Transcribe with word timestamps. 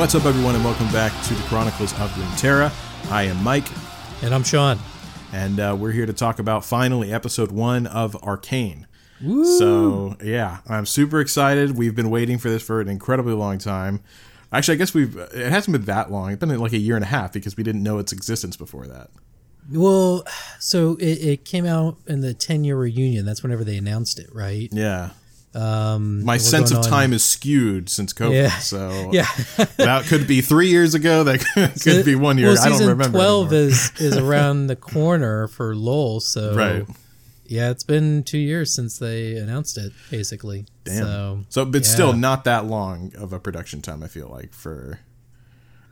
What's 0.00 0.14
up, 0.14 0.24
everyone, 0.24 0.54
and 0.54 0.64
welcome 0.64 0.90
back 0.92 1.12
to 1.26 1.34
the 1.34 1.42
Chronicles 1.42 1.92
of 2.00 2.10
Runeterra. 2.12 2.72
I 3.12 3.24
am 3.24 3.44
Mike, 3.44 3.66
And 4.22 4.34
I'm 4.34 4.42
Sean. 4.42 4.78
and 5.30 5.60
uh, 5.60 5.76
we're 5.78 5.92
here 5.92 6.06
to 6.06 6.14
talk 6.14 6.38
about 6.38 6.64
finally 6.64 7.12
episode 7.12 7.52
one 7.52 7.86
of 7.86 8.16
Arcane. 8.22 8.86
So, 9.20 10.16
yeah, 10.24 10.60
I'm 10.66 10.86
super 10.86 11.20
excited. 11.20 11.76
We've 11.76 11.94
been 11.94 12.08
waiting 12.08 12.38
for 12.38 12.48
this 12.48 12.62
for 12.62 12.80
an 12.80 12.88
incredibly 12.88 13.34
long 13.34 13.58
time. 13.58 14.00
Actually, 14.50 14.76
I 14.76 14.78
guess 14.78 14.94
we've, 14.94 15.14
it 15.18 15.52
hasn't 15.52 15.72
been 15.76 15.84
that 15.84 16.10
long. 16.10 16.32
It's 16.32 16.40
been 16.40 16.58
like 16.58 16.72
a 16.72 16.78
year 16.78 16.96
and 16.96 17.04
a 17.04 17.08
half 17.08 17.34
because 17.34 17.58
we 17.58 17.62
didn't 17.62 17.82
know 17.82 17.98
its 17.98 18.10
existence 18.10 18.56
before 18.56 18.86
that. 18.86 19.10
Well, 19.70 20.24
so 20.58 20.96
it, 20.96 21.18
it 21.22 21.44
came 21.44 21.66
out 21.66 21.98
in 22.06 22.22
the 22.22 22.32
10 22.32 22.64
year 22.64 22.78
reunion. 22.78 23.26
That's 23.26 23.42
whenever 23.42 23.64
they 23.64 23.76
announced 23.76 24.18
it, 24.18 24.34
right? 24.34 24.70
Yeah. 24.72 25.10
Um, 25.54 26.24
My 26.24 26.36
sense 26.36 26.70
of 26.70 26.78
on- 26.78 26.84
time 26.84 27.12
is 27.12 27.24
skewed 27.24 27.88
since 27.88 28.12
COVID. 28.12 28.34
Yeah. 28.34 28.58
So, 28.58 29.10
Yeah. 29.12 29.26
that 29.78 30.04
could 30.06 30.26
be 30.28 30.40
three 30.42 30.68
years 30.68 30.94
ago. 30.94 31.24
That 31.24 31.40
could 31.82 32.04
be 32.04 32.14
one 32.14 32.38
year. 32.38 32.48
Well, 32.48 32.62
I 32.62 32.68
don't 32.68 32.86
remember. 32.86 33.18
12 33.18 33.52
anymore. 33.52 33.68
is, 33.68 33.92
is 34.00 34.16
around 34.16 34.68
the 34.68 34.76
corner 34.76 35.48
for 35.48 35.74
LOL. 35.74 36.20
So, 36.20 36.54
Right. 36.54 36.86
yeah, 37.46 37.70
it's 37.70 37.82
been 37.82 38.22
two 38.22 38.38
years 38.38 38.72
since 38.72 38.98
they 38.98 39.34
announced 39.36 39.76
it, 39.76 39.92
basically. 40.10 40.66
Damn. 40.84 40.96
So, 41.02 41.40
So, 41.48 41.64
but 41.64 41.84
still 41.84 42.12
not 42.12 42.44
that 42.44 42.66
long 42.66 43.12
of 43.18 43.32
a 43.32 43.40
production 43.40 43.82
time. 43.82 44.02
I 44.04 44.06
feel 44.08 44.28
like 44.28 44.52
for. 44.54 45.00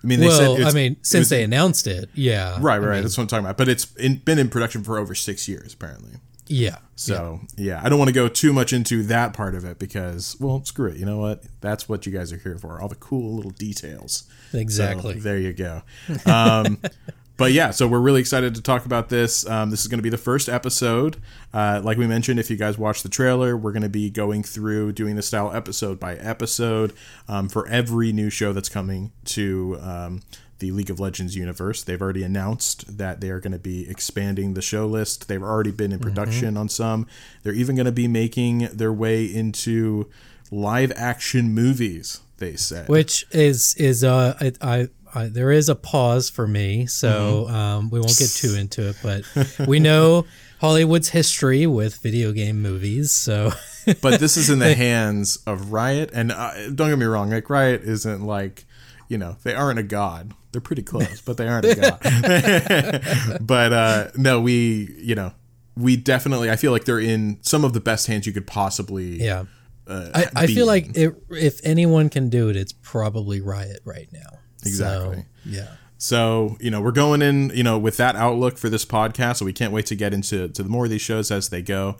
I 0.04 0.06
mean, 0.06 0.20
they 0.20 0.28
well, 0.28 0.56
said 0.56 0.66
I 0.68 0.70
mean, 0.72 0.96
since 1.02 1.22
was- 1.22 1.28
they 1.30 1.42
announced 1.42 1.88
it, 1.88 2.08
yeah. 2.14 2.58
right, 2.60 2.74
I 2.74 2.78
right, 2.78 2.94
mean, 2.94 3.02
that's 3.02 3.18
what 3.18 3.22
I'm 3.24 3.26
talking 3.26 3.44
about. 3.44 3.56
But 3.56 3.68
it's 3.68 3.92
in, 3.96 4.18
been 4.18 4.38
in 4.38 4.48
production 4.48 4.84
for 4.84 4.96
over 4.96 5.12
six 5.16 5.48
years, 5.48 5.74
apparently. 5.74 6.12
Yeah. 6.48 6.78
So 6.96 7.40
yeah. 7.56 7.80
I 7.84 7.88
don't 7.88 7.98
want 7.98 8.08
to 8.08 8.14
go 8.14 8.28
too 8.28 8.52
much 8.52 8.72
into 8.72 9.02
that 9.04 9.32
part 9.32 9.54
of 9.54 9.64
it 9.64 9.78
because, 9.78 10.36
well, 10.40 10.64
screw 10.64 10.90
it. 10.90 10.96
You 10.96 11.06
know 11.06 11.18
what? 11.18 11.44
That's 11.60 11.88
what 11.88 12.06
you 12.06 12.12
guys 12.12 12.32
are 12.32 12.38
here 12.38 12.58
for. 12.58 12.80
All 12.80 12.88
the 12.88 12.94
cool 12.96 13.34
little 13.36 13.50
details. 13.52 14.24
So, 14.52 14.58
Exactly. 14.58 15.14
there 15.20 15.38
you 15.38 15.52
go. 15.52 15.82
Um, 16.26 16.78
but 17.36 17.52
yeah, 17.52 17.70
so 17.70 17.86
we're 17.86 18.00
really 18.00 18.20
excited 18.20 18.54
to 18.56 18.62
talk 18.62 18.84
about 18.84 19.08
this. 19.10 19.46
Um, 19.48 19.70
this 19.70 19.82
is 19.82 19.86
going 19.88 19.98
to 19.98 20.02
be 20.02 20.10
the 20.10 20.18
first 20.18 20.48
episode. 20.48 21.18
Uh, 21.54 21.80
like 21.84 21.96
we 21.98 22.06
mentioned, 22.06 22.40
if 22.40 22.50
you 22.50 22.56
guys 22.56 22.76
watch 22.78 23.02
the 23.02 23.08
trailer, 23.08 23.56
we're 23.56 23.72
going 23.72 23.82
to 23.82 23.88
be 23.88 24.10
going 24.10 24.42
through 24.42 24.92
doing 24.92 25.14
the 25.16 25.22
style 25.22 25.52
episode 25.52 26.00
by 26.00 26.16
episode 26.16 26.92
um, 27.28 27.48
for 27.48 27.68
every 27.68 28.12
new 28.12 28.28
show 28.30 28.52
that's 28.52 28.68
coming 28.68 29.12
to 29.26 29.78
um, 29.80 30.22
the 30.58 30.70
League 30.72 30.90
of 30.90 30.98
Legends 30.98 31.36
universe. 31.36 31.82
They've 31.82 32.00
already 32.00 32.22
announced 32.24 32.98
that 32.98 33.20
they 33.20 33.30
are 33.30 33.40
going 33.40 33.52
to 33.52 33.58
be 33.58 33.88
expanding 33.88 34.54
the 34.54 34.62
show 34.62 34.86
list. 34.86 35.28
They've 35.28 35.42
already 35.42 35.70
been 35.70 35.92
in 35.92 36.00
production 36.00 36.56
on 36.56 36.68
some. 36.68 37.06
They're 37.42 37.52
even 37.52 37.76
going 37.76 37.86
to 37.86 37.92
be 37.92 38.08
making 38.08 38.68
their 38.72 38.92
way 38.92 39.24
into 39.24 40.08
live 40.50 40.92
action 40.96 41.52
movies. 41.54 42.20
They 42.38 42.54
said. 42.56 42.88
which 42.88 43.26
is 43.32 43.74
is 43.78 44.04
uh 44.04 44.36
I, 44.40 44.52
I, 44.60 44.88
I 45.12 45.26
there 45.26 45.50
is 45.50 45.68
a 45.68 45.74
pause 45.74 46.30
for 46.30 46.46
me 46.46 46.86
so 46.86 47.46
Mm-hmm. 47.48 47.54
um 47.54 47.90
we 47.90 47.98
won't 47.98 48.16
get 48.16 48.30
too 48.30 48.54
into 48.54 48.88
it 48.90 48.96
but 49.02 49.66
we 49.66 49.80
know 49.80 50.24
hollywood's 50.60 51.08
history 51.08 51.66
with 51.66 51.96
video 51.96 52.30
game 52.30 52.62
movies 52.62 53.10
so 53.10 53.50
but 54.00 54.20
this 54.20 54.36
is 54.36 54.50
in 54.50 54.60
the 54.60 54.74
hands 54.88 55.38
of 55.48 55.72
Riot, 55.72 56.10
and 56.12 56.30
uh, 56.30 56.70
don't 56.70 56.90
get 56.90 56.98
me 56.98 57.06
wrong, 57.06 57.30
like 57.30 57.50
Riot 57.50 57.82
isn't 57.82 58.22
like, 58.22 58.64
you 59.08 59.16
know, 59.18 59.36
they 59.42 59.54
aren't 59.54 59.78
a 59.78 59.82
god. 59.82 60.32
They're 60.52 60.60
pretty 60.60 60.82
close, 60.82 61.20
but 61.20 61.36
they 61.36 61.46
aren't 61.46 61.66
a 61.66 61.74
god. 61.74 63.38
but 63.40 63.72
uh, 63.72 64.08
no, 64.16 64.40
we, 64.40 64.94
you 64.98 65.14
know, 65.14 65.32
we 65.76 65.96
definitely, 65.96 66.50
I 66.50 66.56
feel 66.56 66.72
like 66.72 66.84
they're 66.84 66.98
in 66.98 67.38
some 67.42 67.64
of 67.64 67.72
the 67.72 67.80
best 67.80 68.06
hands 68.06 68.26
you 68.26 68.32
could 68.32 68.46
possibly. 68.46 69.22
yeah 69.22 69.44
Uh, 69.86 70.10
i, 70.14 70.26
I 70.34 70.46
feel 70.46 70.60
in. 70.62 70.66
like 70.66 70.96
it, 70.96 71.14
if 71.30 71.60
anyone 71.64 72.08
can 72.10 72.28
do 72.28 72.48
it 72.50 72.56
it's 72.56 72.72
probably 72.72 73.40
riot 73.40 73.80
right 73.84 74.08
now 74.12 74.38
Exactly. 74.66 75.16
So, 75.18 75.24
yeah 75.46 75.68
So, 75.98 76.56
you 76.60 76.70
know, 76.70 76.80
we're 76.80 76.92
going 76.92 77.22
in, 77.22 77.50
you 77.54 77.62
know, 77.62 77.78
with 77.78 77.96
that 77.98 78.16
outlook 78.16 78.56
for 78.58 78.68
this 78.68 78.84
podcast. 78.84 79.36
So 79.38 79.44
we 79.44 79.52
can't 79.52 79.72
wait 79.72 79.86
to 79.86 79.94
get 79.96 80.12
into 80.14 80.48
to 80.48 80.62
the 80.62 80.68
more 80.68 80.84
of 80.84 80.90
these 80.90 81.00
shows 81.02 81.30
as 81.30 81.48
they 81.48 81.62
go. 81.62 81.96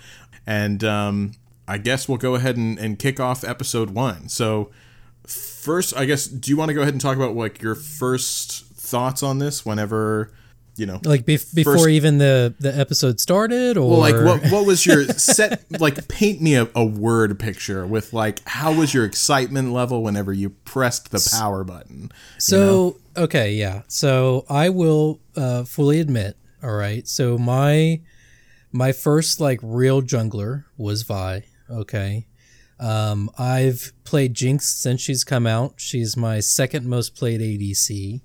And 0.46 0.82
um, 0.84 1.32
I 1.66 1.78
guess 1.78 2.08
we'll 2.08 2.18
go 2.18 2.34
ahead 2.34 2.56
and, 2.56 2.78
and 2.78 2.98
kick 2.98 3.20
off 3.20 3.42
episode 3.44 3.90
one. 3.90 4.28
So 4.28 4.70
first, 5.68 5.94
I 5.94 6.06
guess, 6.06 6.26
do 6.26 6.50
you 6.50 6.56
want 6.56 6.70
to 6.70 6.74
go 6.74 6.80
ahead 6.80 6.94
and 6.94 7.00
talk 7.00 7.14
about 7.16 7.36
like 7.36 7.60
your 7.60 7.74
first 7.74 8.64
thoughts 8.68 9.22
on 9.22 9.38
this 9.38 9.66
whenever, 9.66 10.32
you 10.76 10.86
know, 10.86 10.98
like 11.04 11.26
bef- 11.26 11.54
before 11.54 11.74
First- 11.74 11.88
even 11.90 12.16
the 12.16 12.54
the 12.58 12.74
episode 12.74 13.20
started 13.20 13.76
or 13.76 13.90
well, 13.90 13.98
like 13.98 14.14
what 14.14 14.50
what 14.50 14.64
was 14.64 14.86
your 14.86 15.04
set 15.08 15.62
like 15.78 16.08
paint 16.08 16.40
me 16.40 16.54
a, 16.54 16.68
a 16.74 16.86
word 16.86 17.38
picture 17.38 17.86
with 17.86 18.14
like 18.14 18.40
how 18.48 18.72
was 18.72 18.94
your 18.94 19.04
excitement 19.04 19.72
level 19.72 20.02
whenever 20.02 20.32
you 20.32 20.48
pressed 20.48 21.10
the 21.10 21.36
power 21.38 21.64
button? 21.64 22.10
So 22.38 22.96
okay, 23.14 23.52
yeah. 23.52 23.82
So 23.88 24.46
I 24.48 24.70
will 24.70 25.20
uh, 25.36 25.64
fully 25.64 26.00
admit. 26.00 26.38
All 26.62 26.74
right. 26.74 27.06
So 27.06 27.36
my 27.36 28.00
my 28.72 28.92
first 28.92 29.38
like 29.38 29.60
real 29.62 30.00
jungler 30.00 30.64
was 30.78 31.02
Vi. 31.02 31.44
Okay. 31.70 32.27
Um, 32.80 33.30
I've 33.38 33.92
played 34.04 34.34
Jinx 34.34 34.66
since 34.66 35.00
she's 35.00 35.24
come 35.24 35.46
out. 35.46 35.74
She's 35.76 36.16
my 36.16 36.40
second 36.40 36.86
most 36.86 37.16
played 37.16 37.40
ADC. 37.40 38.20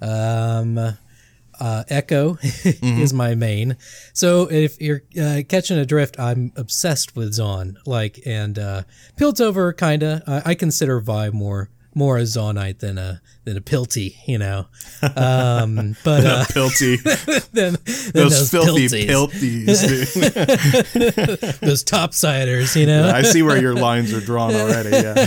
Um, 0.00 0.78
uh, 0.78 1.84
Ekko 1.88 2.38
is 3.00 3.12
my 3.12 3.34
main. 3.34 3.76
So 4.12 4.50
if 4.50 4.80
you're 4.80 5.02
uh, 5.20 5.42
catching 5.48 5.78
a 5.78 5.86
drift, 5.86 6.18
I'm 6.18 6.52
obsessed 6.56 7.14
with 7.14 7.32
Zaun. 7.32 7.76
Like 7.86 8.20
and 8.26 8.58
uh, 8.58 8.82
Piltover, 9.16 9.76
kinda. 9.76 10.22
I, 10.26 10.50
I 10.50 10.54
consider 10.54 11.00
Vi 11.00 11.30
more 11.30 11.70
more 11.94 12.18
a 12.18 12.22
Zaunite 12.22 12.78
than 12.78 12.98
a 12.98 13.20
than 13.44 13.56
a 13.56 13.60
Pilty, 13.60 14.16
you 14.26 14.38
know. 14.38 14.66
Um, 15.02 15.96
but 16.04 16.24
uh, 16.24 16.44
Pilty, 16.52 16.96
than, 17.52 17.74
than 17.74 17.78
those, 18.12 18.50
those, 18.50 18.50
filthy 18.50 19.06
Pilties, 19.06 19.66
pilties. 19.66 21.60
those 21.60 21.84
topsiders, 21.84 22.78
you 22.78 22.86
know. 22.86 23.10
I 23.10 23.22
see 23.22 23.42
where 23.42 23.60
your 23.60 23.74
lines 23.74 24.12
are 24.12 24.20
drawn 24.20 24.54
already. 24.54 24.90
Yeah. 24.92 25.26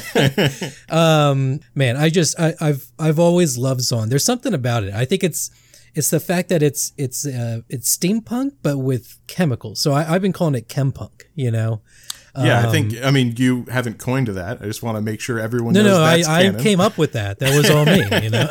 um 0.90 1.59
man 1.74 1.98
i 1.98 2.09
just 2.09 2.40
I, 2.40 2.53
i've 2.62 2.92
i've 3.00 3.20
always 3.20 3.58
loved 3.58 3.82
zaun 3.82 4.09
there's 4.09 4.24
something 4.24 4.53
about 4.53 4.84
it 4.84 4.94
i 4.94 5.06
think 5.06 5.24
it's 5.24 5.50
it's 5.94 6.09
the 6.09 6.20
fact 6.20 6.50
that 6.50 6.62
it's 6.62 6.94
it's 6.97 7.26
uh, 7.26 7.62
it's 7.70 7.96
steampunk 7.96 8.53
but 8.62 8.78
with 8.78 9.18
chemicals 9.28 9.82
so 9.82 9.94
I, 9.94 10.14
i've 10.16 10.22
been 10.22 10.34
calling 10.34 10.56
it 10.56 10.68
chempunk 10.68 11.24
you 11.36 11.52
know 11.52 11.82
Yeah, 12.38 12.68
I 12.68 12.72
think. 12.72 12.96
I 13.03 13.12
mean, 13.12 13.34
you 13.38 13.66
haven't 13.72 13.97
coined 13.97 14.28
that. 14.28 14.62
I 14.62 14.66
just 14.66 14.84
want 14.84 14.97
to 14.97 15.01
make 15.01 15.22
sure 15.22 15.40
everyone 15.40 15.73
no 15.73 15.84
knows 15.84 16.25
no 16.25 16.31
i 16.31 16.47
i 16.50 16.51
came 16.62 16.79
up 16.79 16.97
with 16.97 17.13
that 17.13 17.40
that 17.40 17.56
was 17.56 17.69
all 17.69 17.85
me 17.85 18.03
you 18.23 18.29
know 18.29 18.47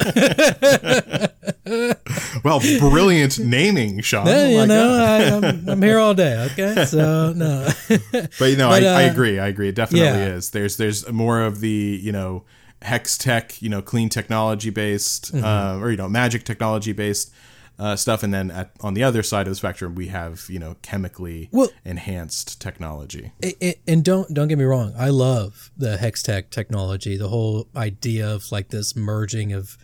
well, 2.45 2.61
brilliant 2.79 3.39
naming, 3.39 4.01
Sean. 4.01 4.29
Oh 4.29 4.49
you 4.49 4.59
my 4.59 4.67
know. 4.67 4.95
I, 4.95 5.49
I'm, 5.49 5.69
I'm 5.69 5.83
here 5.83 5.99
all 5.99 6.15
day 6.15 6.49
okay 6.53 6.85
so 6.87 7.33
no 7.33 7.69
But 8.13 8.51
you 8.51 8.57
know, 8.57 8.69
But, 8.69 8.85
I, 8.85 9.05
I 9.05 9.09
uh, 9.09 9.13
agree. 9.13 9.39
I 9.39 9.49
agree. 9.49 9.69
It 9.69 9.75
definitely 9.75 10.09
yeah. 10.09 10.35
is. 10.35 10.51
There's 10.51 10.77
there's 10.77 11.11
more 11.11 11.43
of 11.43 11.61
the 11.61 12.01
you 12.03 12.13
know 12.13 12.45
hex 12.83 13.17
tech, 13.17 13.61
you 13.63 13.69
know, 13.69 13.81
clean 13.83 14.09
technology 14.09 14.71
based, 14.71 15.35
Mm-hmm. 15.35 15.45
uh, 15.45 15.83
or 15.85 15.91
you 15.91 15.97
know, 15.97 16.09
magic 16.09 16.45
technology 16.45 16.93
based. 16.93 17.33
Uh, 17.79 17.97
stuff. 17.97 18.23
And 18.23 18.33
then 18.33 18.51
at, 18.53 18.71
on 18.83 18.95
the 18.95 19.03
other 19.03 19.23
side 19.23 19.47
of 19.49 19.51
the 19.51 19.57
spectrum 19.57 19.95
we 19.97 20.07
have 20.09 20.45
you 20.49 20.59
know 20.61 20.77
chemically 20.83 21.49
Well- 21.53 21.71
enhanced 21.85 22.61
technology. 22.61 23.33
it, 23.41 23.57
it- 23.61 23.81
and 23.87 24.05
don't 24.05 24.33
don't 24.33 24.49
get 24.49 24.59
me 24.59 24.65
wrong. 24.65 24.95
I 24.97 25.09
love 25.11 25.71
the 25.77 25.97
hex 25.97 26.23
tech 26.23 26.51
technology 26.51 27.17
the 27.17 27.29
whole 27.29 27.67
idea 27.77 28.29
of 28.33 28.51
like 28.53 28.69
this 28.69 28.95
merging 28.95 29.53
of 29.53 29.77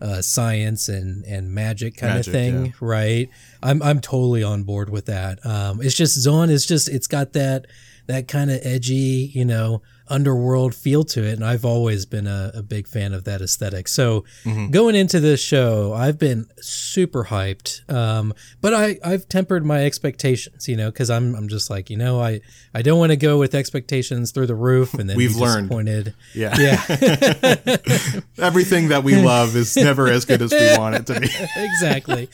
uh, 0.00 0.20
science 0.22 0.88
and 0.88 1.24
and 1.24 1.52
magic 1.52 1.96
kind 1.96 2.14
Magic, 2.14 2.26
of 2.28 2.32
thing 2.32 2.74
right? 2.80 3.28
I'm 3.62 3.82
i'm 3.82 4.00
totally 4.00 4.42
on 4.44 4.62
board 4.64 4.90
with 4.90 5.06
that. 5.06 5.44
Um 5.44 5.80
it's 5.82 5.94
just 5.96 6.18
Zaun 6.18 6.50
is 6.50 6.66
just 6.66 6.88
it's 6.88 7.06
got 7.08 7.32
that 7.32 7.66
that 8.06 8.28
kind 8.28 8.50
of 8.50 8.60
edgy 8.62 9.30
you 9.34 9.44
know 9.44 9.82
underworld 10.10 10.74
feel 10.74 11.04
to 11.04 11.22
it 11.24 11.34
and 11.34 11.44
i've 11.44 11.64
always 11.64 12.06
been 12.06 12.26
a, 12.26 12.50
a 12.54 12.62
big 12.62 12.86
fan 12.88 13.12
of 13.12 13.24
that 13.24 13.40
aesthetic 13.42 13.88
so 13.88 14.24
Mm-hmm. 14.44 14.70
going 14.70 14.94
into 14.94 15.20
this 15.20 15.40
show 15.40 15.92
i've 15.94 16.18
been 16.18 16.46
super 16.60 17.24
hyped 17.24 17.88
um 17.92 18.32
but 18.60 18.72
i 18.74 18.98
i've 19.04 19.28
tempered 19.28 19.64
my 19.64 19.84
expectations 19.84 20.68
you 20.68 20.76
know 20.76 20.90
because 20.90 21.10
i'm 21.10 21.34
i'm 21.34 21.48
just 21.48 21.68
like 21.70 21.90
you 21.90 21.96
know 21.96 22.20
i 22.20 22.40
i 22.74 22.82
don't 22.82 22.98
want 22.98 23.10
to 23.10 23.16
go 23.16 23.38
with 23.38 23.54
expectations 23.54 24.30
through 24.32 24.46
the 24.46 24.54
roof 24.54 24.94
and 24.94 25.08
then 25.08 25.16
We've 25.16 25.34
be 25.34 25.40
learned. 25.40 25.68
disappointed 25.68 26.14
yeah 26.34 26.54
yeah 26.58 27.56
everything 28.38 28.88
that 28.88 29.02
we 29.04 29.20
love 29.20 29.56
is 29.56 29.76
never 29.76 30.08
as 30.08 30.24
good 30.24 30.42
as 30.42 30.52
we 30.52 30.78
want 30.78 30.94
it 30.94 31.06
to 31.06 31.20
be 31.20 31.28
exactly. 31.56 32.28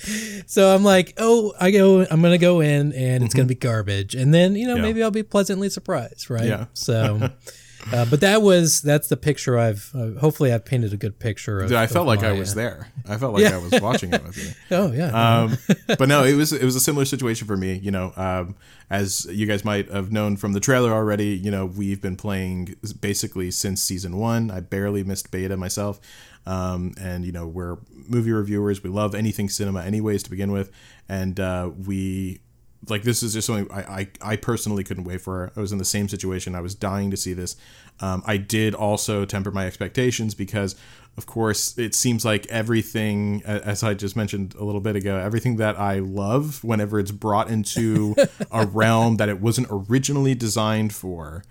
So 0.46 0.74
I'm 0.74 0.84
like, 0.84 1.14
oh, 1.18 1.52
I 1.60 1.70
go, 1.70 2.04
I'm 2.10 2.22
gonna 2.22 2.38
go 2.38 2.60
in, 2.60 2.92
and 2.92 3.24
it's 3.24 3.34
gonna 3.34 3.46
be 3.46 3.54
garbage, 3.54 4.14
and 4.14 4.32
then 4.32 4.54
you 4.56 4.66
know 4.66 4.76
Yeah. 4.76 4.82
maybe 4.82 5.02
I'll 5.02 5.10
be 5.10 5.22
pleasantly 5.22 5.68
surprised, 5.70 6.30
right? 6.30 6.44
Yeah. 6.46 6.66
So, 6.74 7.30
uh, 7.92 8.04
but 8.10 8.20
that 8.20 8.42
was 8.42 8.80
that's 8.82 9.08
the 9.08 9.16
picture 9.16 9.58
I've 9.58 9.90
uh, 9.94 10.18
hopefully 10.20 10.52
I've 10.52 10.64
painted 10.64 10.92
a 10.92 10.96
good 10.96 11.18
picture 11.18 11.60
of. 11.60 11.68
Dude, 11.68 11.76
I 11.76 11.86
felt 11.86 12.06
like 12.06 12.22
I 12.22 12.32
was 12.32 12.52
uh, 12.52 12.56
there. 12.56 12.88
I 13.08 13.16
felt 13.16 13.34
like 13.34 13.42
Yeah. 13.42 13.56
I 13.56 13.58
was 13.58 13.80
watching 13.82 14.12
it 14.12 14.22
with 14.24 14.36
you. 14.36 14.76
Oh 14.76 14.92
yeah. 14.92 15.40
Um, 15.42 15.58
but 15.98 16.08
no, 16.08 16.24
it 16.24 16.34
was 16.34 16.52
it 16.52 16.64
was 16.64 16.76
a 16.76 16.80
similar 16.80 17.04
situation 17.04 17.46
for 17.46 17.56
me. 17.56 17.74
You 17.74 17.90
know, 17.90 18.12
um, 18.16 18.56
as 18.90 19.26
you 19.26 19.46
guys 19.46 19.64
might 19.64 19.90
have 19.90 20.12
known 20.12 20.36
from 20.36 20.52
the 20.52 20.60
trailer 20.60 20.92
already, 20.92 21.28
you 21.36 21.50
know, 21.50 21.66
we've 21.66 22.00
been 22.00 22.16
playing 22.16 22.76
basically 23.00 23.50
since 23.50 23.82
season 23.82 24.16
one. 24.16 24.50
I 24.50 24.60
barely 24.60 25.04
missed 25.04 25.30
beta 25.30 25.56
myself, 25.56 26.00
um, 26.46 26.94
and 27.00 27.24
you 27.24 27.32
know, 27.32 27.46
we're 27.46 27.78
movie 28.08 28.32
reviewers. 28.32 28.82
We 28.82 28.90
love 28.90 29.14
anything 29.14 29.48
cinema, 29.48 29.82
anyways, 29.82 30.22
to 30.24 30.30
begin 30.30 30.52
with, 30.52 30.70
and 31.08 31.38
uh, 31.40 31.70
we 31.86 32.40
like 32.88 33.02
this 33.02 33.22
is 33.22 33.34
just 33.34 33.46
something 33.46 33.70
I, 33.70 33.80
I 33.80 34.08
I 34.20 34.36
personally 34.36 34.84
couldn't 34.84 35.04
wait 35.04 35.20
for. 35.20 35.52
I 35.56 35.60
was 35.60 35.72
in 35.72 35.78
the 35.78 35.84
same 35.84 36.08
situation. 36.08 36.54
I 36.54 36.60
was 36.60 36.74
dying 36.74 37.10
to 37.10 37.16
see 37.16 37.32
this. 37.32 37.56
Um, 38.00 38.22
I 38.26 38.36
did 38.36 38.74
also 38.74 39.24
temper 39.24 39.50
my 39.50 39.66
expectations 39.66 40.34
because, 40.34 40.74
of 41.16 41.26
course, 41.26 41.78
it 41.78 41.94
seems 41.94 42.24
like 42.24 42.46
everything, 42.46 43.42
as 43.44 43.82
I 43.82 43.94
just 43.94 44.16
mentioned 44.16 44.54
a 44.58 44.64
little 44.64 44.80
bit 44.80 44.96
ago, 44.96 45.16
everything 45.16 45.56
that 45.56 45.78
I 45.78 46.00
love, 46.00 46.64
whenever 46.64 46.98
it's 46.98 47.12
brought 47.12 47.48
into 47.48 48.16
a 48.50 48.66
realm 48.72 49.16
that 49.18 49.28
it 49.28 49.40
wasn't 49.40 49.68
originally 49.70 50.34
designed 50.34 50.92
for, 50.92 51.44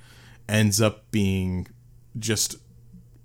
ends 0.50 0.82
up 0.82 1.10
being 1.12 1.68
just 2.20 2.58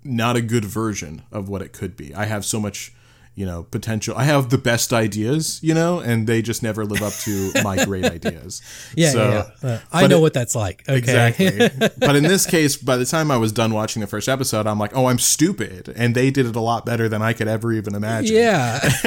not 0.03 0.37
a 0.37 0.41
good 0.41 0.65
version 0.65 1.23
of 1.31 1.49
what 1.49 1.61
it 1.61 1.73
could 1.73 1.97
be. 1.97 2.13
I 2.15 2.25
have 2.25 2.45
so 2.45 2.59
much, 2.59 2.93
you 3.39 3.45
know, 3.45 3.63
potential. 3.63 4.13
I 4.17 4.25
have 4.25 4.49
the 4.49 4.57
best 4.57 4.91
ideas, 4.91 5.61
you 5.63 5.73
know, 5.73 5.99
and 6.01 6.27
they 6.27 6.41
just 6.41 6.61
never 6.61 6.83
live 6.83 7.01
up 7.01 7.13
to 7.23 7.51
my 7.63 7.85
great 7.85 8.03
ideas. 8.03 8.61
yeah, 8.97 9.11
So- 9.11 9.29
yeah, 9.29 9.49
yeah. 9.63 9.69
Uh, 9.75 9.79
I 9.93 10.07
know 10.07 10.17
it- 10.17 10.21
what 10.23 10.33
that's 10.33 10.55
like. 10.55 10.83
Okay. 10.89 10.97
Exactly. 10.97 11.69
but 11.99 12.17
in 12.17 12.23
this 12.23 12.45
case, 12.45 12.75
by 12.75 12.97
the 12.97 13.05
time 13.05 13.31
I 13.31 13.37
was 13.37 13.53
done 13.53 13.73
watching 13.73 14.01
the 14.01 14.07
first 14.07 14.27
episode, 14.27 14.67
I'm 14.67 14.77
like, 14.77 14.93
oh, 14.93 15.05
I'm 15.05 15.19
stupid. 15.19 15.93
And 15.95 16.15
they 16.15 16.31
did 16.31 16.47
it 16.47 16.55
a 16.57 16.59
lot 16.59 16.85
better 16.85 17.07
than 17.07 17.21
I 17.21 17.31
could 17.31 17.47
ever 17.47 17.71
even 17.71 17.95
imagine. 17.95 18.35
Yeah. 18.35 18.79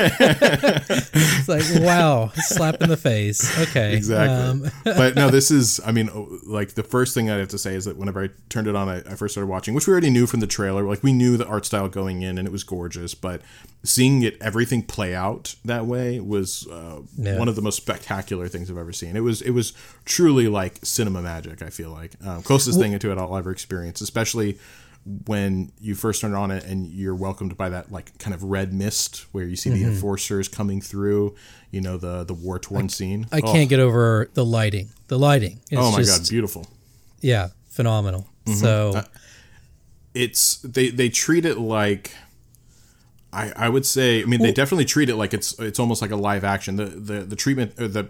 it's 0.57 1.49
like, 1.49 1.65
wow, 1.85 2.31
slap 2.37 2.81
in 2.81 2.89
the 2.89 2.97
face. 2.97 3.59
Okay. 3.69 3.95
Exactly. 3.95 4.65
Um, 4.65 4.71
but 4.85 5.15
no, 5.15 5.29
this 5.29 5.51
is, 5.51 5.79
I 5.85 5.93
mean, 5.93 6.09
like 6.47 6.73
the 6.73 6.83
first 6.83 7.13
thing 7.13 7.29
I 7.31 7.37
have 7.37 7.49
to 7.49 7.59
say 7.59 7.75
is 7.75 7.85
that 7.85 7.99
whenever 7.99 8.25
I 8.25 8.31
turned 8.49 8.67
it 8.67 8.75
on, 8.77 8.89
I, 8.89 8.99
I 9.01 9.15
first 9.17 9.35
started 9.35 9.49
watching, 9.49 9.75
which 9.75 9.87
we 9.87 9.93
already 9.93 10.09
knew 10.09 10.27
from 10.27 10.41
the 10.41 10.47
trailer. 10.47 10.85
Like 10.85 11.03
we 11.03 11.13
knew 11.13 11.37
the 11.37 11.47
art 11.47 11.67
style 11.67 11.89
going 11.89 12.23
in 12.23 12.39
and 12.39 12.49
it 12.49 12.51
was 12.51 12.65
gorgeous, 12.65 13.15
but 13.15 13.43
seeing 13.85 14.23
it, 14.23 14.37
everything 14.41 14.83
play 14.83 15.15
out 15.15 15.55
that 15.65 15.87
way 15.87 16.21
was 16.21 16.67
uh, 16.69 17.01
Yeah. 17.17 17.39
one 17.39 17.49
of 17.49 17.57
the 17.57 17.63
most 17.63 17.77
spectacular 17.77 18.47
things 18.49 18.71
I've 18.71 18.79
ever 18.79 18.93
seen. 18.93 19.17
It 19.17 19.21
was, 19.25 19.43
it 19.43 19.51
was 19.51 19.73
truly 20.05 20.47
like 20.49 20.79
cinema 20.85 21.21
magic, 21.23 21.63
I 21.63 21.71
feel 21.71 21.91
like. 21.91 22.13
Um, 22.25 22.43
closest 22.43 22.79
thing 22.79 22.97
to 22.99 23.11
it 23.13 23.19
I'll 23.19 23.37
ever 23.37 23.51
experience, 23.51 24.01
especially 24.01 24.59
when 25.27 25.73
you 25.81 25.97
first 25.97 26.21
turn 26.21 26.33
on 26.33 26.53
it 26.53 26.63
and 26.65 26.87
you're 26.87 27.17
welcomed 27.17 27.57
by 27.57 27.69
that 27.71 27.91
like 27.91 28.17
kind 28.19 28.33
of 28.35 28.45
red 28.45 28.73
mist 28.73 29.27
where 29.33 29.45
you 29.45 29.57
see 29.57 29.71
Mm-hmm. 29.71 29.83
the 29.83 29.89
enforcers 29.91 30.47
coming 30.47 30.81
through, 30.81 31.35
you 31.73 31.81
know, 31.81 31.97
the, 31.97 32.23
the 32.23 32.35
war 32.35 32.61
torn 32.61 32.89
scene. 32.89 33.27
I 33.33 33.41
can't 33.41 33.69
get 33.69 33.81
over 33.81 34.31
the 34.35 34.45
lighting. 34.45 34.91
The 35.09 35.19
lighting. 35.19 35.59
It's 35.73 35.81
Oh 35.81 35.91
my 35.91 35.99
just, 35.99 36.21
god, 36.23 36.29
beautiful. 36.31 36.69
Yeah, 37.21 37.49
phenomenal. 37.71 38.29
Mm-hmm. 38.47 38.59
So 38.61 39.03
It's 40.15 40.59
they 40.59 40.91
they 40.91 41.09
treat 41.09 41.45
it 41.47 41.59
like 41.59 42.13
I 43.33 43.53
I 43.57 43.69
would 43.69 43.87
say 43.87 44.23
I 44.23 44.25
mean 44.27 44.41
they 44.41 44.53
definitely 44.53 44.85
treat 44.85 45.09
it 45.09 45.17
like 45.17 45.33
it's 45.35 45.59
it's 45.59 45.79
almost 45.79 46.03
like 46.03 46.11
a 46.11 46.17
live 46.17 46.45
action. 46.45 46.77
The 46.77 46.87
the 46.87 47.21
the 47.21 47.37
treatment 47.37 47.79
or 47.81 47.89
the 47.89 48.09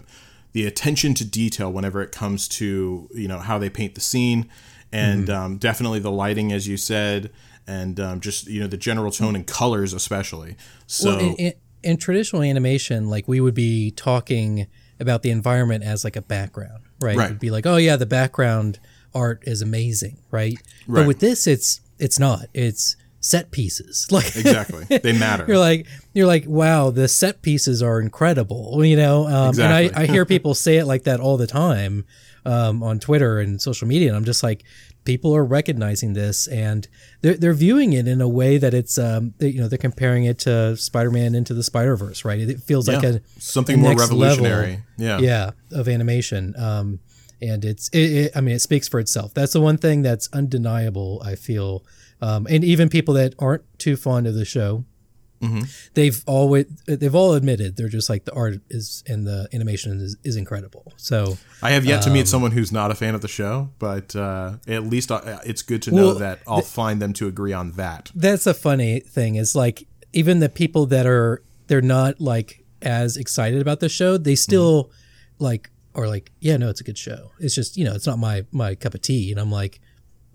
the 0.52 0.66
attention 0.66 1.14
to 1.14 1.24
detail 1.24 1.72
whenever 1.72 2.02
it 2.02 2.12
comes 2.12 2.46
to, 2.46 3.08
you 3.14 3.26
know, 3.26 3.38
how 3.38 3.58
they 3.58 3.70
paint 3.70 3.94
the 3.94 4.00
scene 4.00 4.48
and 4.92 5.28
Mm-hmm. 5.28 5.42
um, 5.44 5.56
definitely 5.56 6.00
the 6.00 6.10
lighting 6.10 6.52
as 6.52 6.68
you 6.68 6.76
said 6.76 7.30
and 7.66 7.98
um, 7.98 8.20
just 8.20 8.46
you 8.48 8.60
know 8.60 8.66
the 8.66 8.76
general 8.76 9.10
tone 9.10 9.34
and 9.34 9.46
colors 9.46 9.92
especially. 9.94 10.56
So 10.86 11.16
Well, 11.16 11.18
in, 11.20 11.34
in, 11.36 11.52
in 11.82 11.96
traditional 11.96 12.42
animation, 12.42 13.08
like 13.08 13.26
we 13.28 13.40
would 13.40 13.54
be 13.54 13.90
talking 13.92 14.66
about 15.00 15.22
the 15.22 15.30
environment 15.30 15.82
as 15.84 16.04
like 16.04 16.16
a 16.16 16.22
background, 16.22 16.82
right? 17.00 17.16
Right. 17.16 17.26
It'd 17.26 17.40
be 17.40 17.50
like, 17.50 17.66
oh 17.66 17.76
yeah, 17.76 17.96
the 17.96 18.06
background 18.06 18.78
art 19.14 19.42
is 19.46 19.62
amazing, 19.62 20.18
right? 20.30 20.54
Right. 20.86 21.00
But 21.02 21.06
with 21.06 21.20
this, 21.20 21.46
it's 21.46 21.80
it's 21.98 22.18
not. 22.18 22.46
It's 22.52 22.96
set 23.22 23.50
pieces. 23.50 24.06
Like 24.12 24.36
exactly. 24.36 24.84
They 24.98 25.12
matter. 25.16 25.46
you're 25.48 25.58
like 25.58 25.86
you're 26.12 26.26
like, 26.26 26.44
wow, 26.46 26.90
the 26.90 27.08
set 27.08 27.40
pieces 27.40 27.82
are 27.82 27.98
incredible, 28.00 28.84
you 28.84 28.96
know. 28.96 29.26
Um, 29.26 29.48
Exactly. 29.50 29.86
And 29.88 29.96
I, 29.96 30.02
I 30.02 30.06
hear 30.06 30.26
people 30.26 30.54
say 30.54 30.76
it 30.76 30.84
like 30.84 31.04
that 31.04 31.20
all 31.20 31.36
the 31.38 31.46
time 31.46 32.04
um, 32.44 32.82
on 32.82 32.98
Twitter 33.00 33.38
and 33.38 33.62
social 33.62 33.88
media, 33.88 34.08
and 34.08 34.16
I'm 34.16 34.24
just 34.26 34.42
like, 34.42 34.64
people 35.04 35.34
are 35.34 35.44
recognizing 35.44 36.12
this 36.12 36.46
and 36.48 36.86
they're 37.22 37.34
they're 37.36 37.54
viewing 37.54 37.92
it 37.92 38.06
in 38.06 38.20
a 38.20 38.28
way 38.28 38.58
that 38.58 38.74
it's 38.74 38.98
um, 38.98 39.32
they, 39.38 39.48
you 39.48 39.60
know 39.60 39.68
they're 39.68 39.78
comparing 39.78 40.24
it 40.24 40.38
to 40.40 40.76
Spider-Man 40.76 41.34
into 41.34 41.54
the 41.54 41.62
Spider-Verse, 41.62 42.24
right? 42.24 42.40
It 42.40 42.60
feels 42.60 42.86
like 42.88 43.02
a 43.04 43.20
Something 43.38 43.76
a 43.78 43.82
more 43.82 43.94
revolutionary. 43.96 44.66
level, 44.66 44.82
Yeah. 44.98 45.18
yeah, 45.18 45.50
of 45.78 45.88
animation. 45.88 46.54
Um, 46.58 46.98
and 47.40 47.64
it's 47.64 47.88
it, 47.90 47.98
it, 47.98 48.32
I 48.36 48.40
mean, 48.40 48.54
it 48.54 48.60
speaks 48.60 48.86
for 48.88 49.00
itself. 49.00 49.32
That's 49.34 49.52
the 49.52 49.60
one 49.60 49.76
thing 49.78 50.02
that's 50.02 50.28
undeniable. 50.32 51.20
I 51.24 51.34
feel, 51.34 51.84
um, 52.22 52.46
and 52.48 52.64
even 52.64 52.88
people 52.88 53.12
that 53.14 53.34
aren't 53.38 53.64
too 53.78 53.96
fond 53.96 54.26
of 54.26 54.34
the 54.34 54.44
show, 54.46 54.84
Mm-hmm. 55.42 55.62
they've 55.94 56.22
always 56.28 56.66
they've 56.86 57.16
all 57.16 57.34
admitted 57.34 57.76
they're 57.76 57.88
just 57.88 58.08
like 58.08 58.24
the 58.26 58.32
art 58.32 58.60
is 58.70 59.02
and 59.08 59.26
the 59.26 59.48
animation 59.52 60.00
is, 60.00 60.16
is 60.22 60.36
incredible. 60.36 60.92
So 60.96 61.36
I 61.60 61.72
have 61.72 61.84
yet 61.84 62.00
to 62.02 62.10
Um, 62.10 62.14
meet 62.14 62.28
someone 62.28 62.52
who's 62.52 62.70
not 62.70 62.92
a 62.92 62.94
fan 62.94 63.16
of 63.16 63.22
the 63.22 63.26
show, 63.40 63.70
but 63.80 64.14
uh, 64.14 64.58
at 64.68 64.84
least 64.84 65.10
I, 65.10 65.40
it's 65.44 65.62
good 65.62 65.82
to 65.82 65.90
know 65.90 66.06
Well, 66.10 66.14
that 66.20 66.38
I'll 66.46 66.60
find 66.62 67.02
them 67.02 67.12
to 67.14 67.26
agree 67.26 67.52
on 67.52 67.72
that. 67.72 68.12
that's 68.14 68.46
a 68.46 68.54
funny 68.54 69.00
thing 69.00 69.34
is 69.34 69.56
like 69.56 69.88
even 70.12 70.38
the 70.38 70.48
people 70.48 70.86
that 70.86 71.06
are 71.06 71.42
they're 71.66 71.82
not 71.98 72.20
like 72.20 72.64
as 72.80 73.16
excited 73.16 73.60
about 73.60 73.80
the 73.80 73.88
show 73.88 74.16
they 74.16 74.36
still 74.36 74.92
like 75.40 75.70
are 75.96 76.06
like 76.06 76.30
yeah 76.38 76.56
no 76.56 76.68
it's 76.70 76.80
a 76.80 76.84
good 76.84 76.98
show 76.98 77.32
it's 77.40 77.56
just 77.56 77.76
you 77.76 77.84
know 77.84 77.94
it's 77.96 78.06
not 78.06 78.16
my 78.20 78.44
my 78.52 78.76
cup 78.76 78.94
of 78.94 79.02
tea 79.02 79.32
and 79.32 79.40
i'm 79.40 79.50
like 79.50 79.80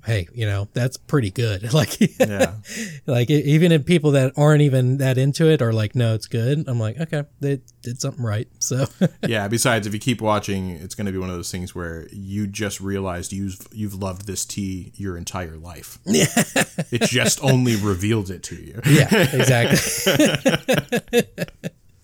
hey 0.07 0.27
you 0.33 0.45
know 0.45 0.67
that's 0.73 0.97
pretty 0.97 1.29
good 1.29 1.71
like 1.79 1.99
Yeah. 2.19 2.53
like 3.05 3.29
even 3.29 3.71
if 3.71 3.85
people 3.85 4.11
that 4.11 4.33
aren't 4.37 4.61
even 4.61 4.97
that 4.97 5.17
into 5.19 5.47
it 5.49 5.61
are 5.61 5.73
like 5.73 5.93
no 5.95 6.15
it's 6.15 6.25
good 6.27 6.63
i'm 6.67 6.79
like 6.79 6.97
okay 6.99 7.25
they 7.41 7.59
did 7.83 8.01
something 8.01 8.23
right 8.25 8.47
so 8.59 8.85
yeah. 9.27 9.47
Besides, 9.47 9.87
if 9.87 9.93
you 9.93 9.99
keep 9.99 10.19
watching, 10.21 10.69
it's 10.71 10.93
going 10.95 11.05
to 11.05 11.11
be 11.11 11.17
one 11.17 11.29
of 11.29 11.35
those 11.35 11.51
things 11.51 11.73
where 11.75 12.07
you 12.11 12.47
just 12.47 12.81
realized 12.81 13.31
you've 13.31 13.59
you've 13.71 13.93
loved 13.95 14.27
this 14.27 14.45
tea 14.45 14.91
your 14.95 15.15
entire 15.15 15.55
life. 15.57 15.99
Yeah. 16.05 16.25
it 16.91 17.03
just 17.03 17.41
only 17.43 17.75
revealed 17.75 18.29
it 18.29 18.43
to 18.43 18.55
you. 18.55 18.81
yeah 18.85 19.07
exactly 19.33 19.77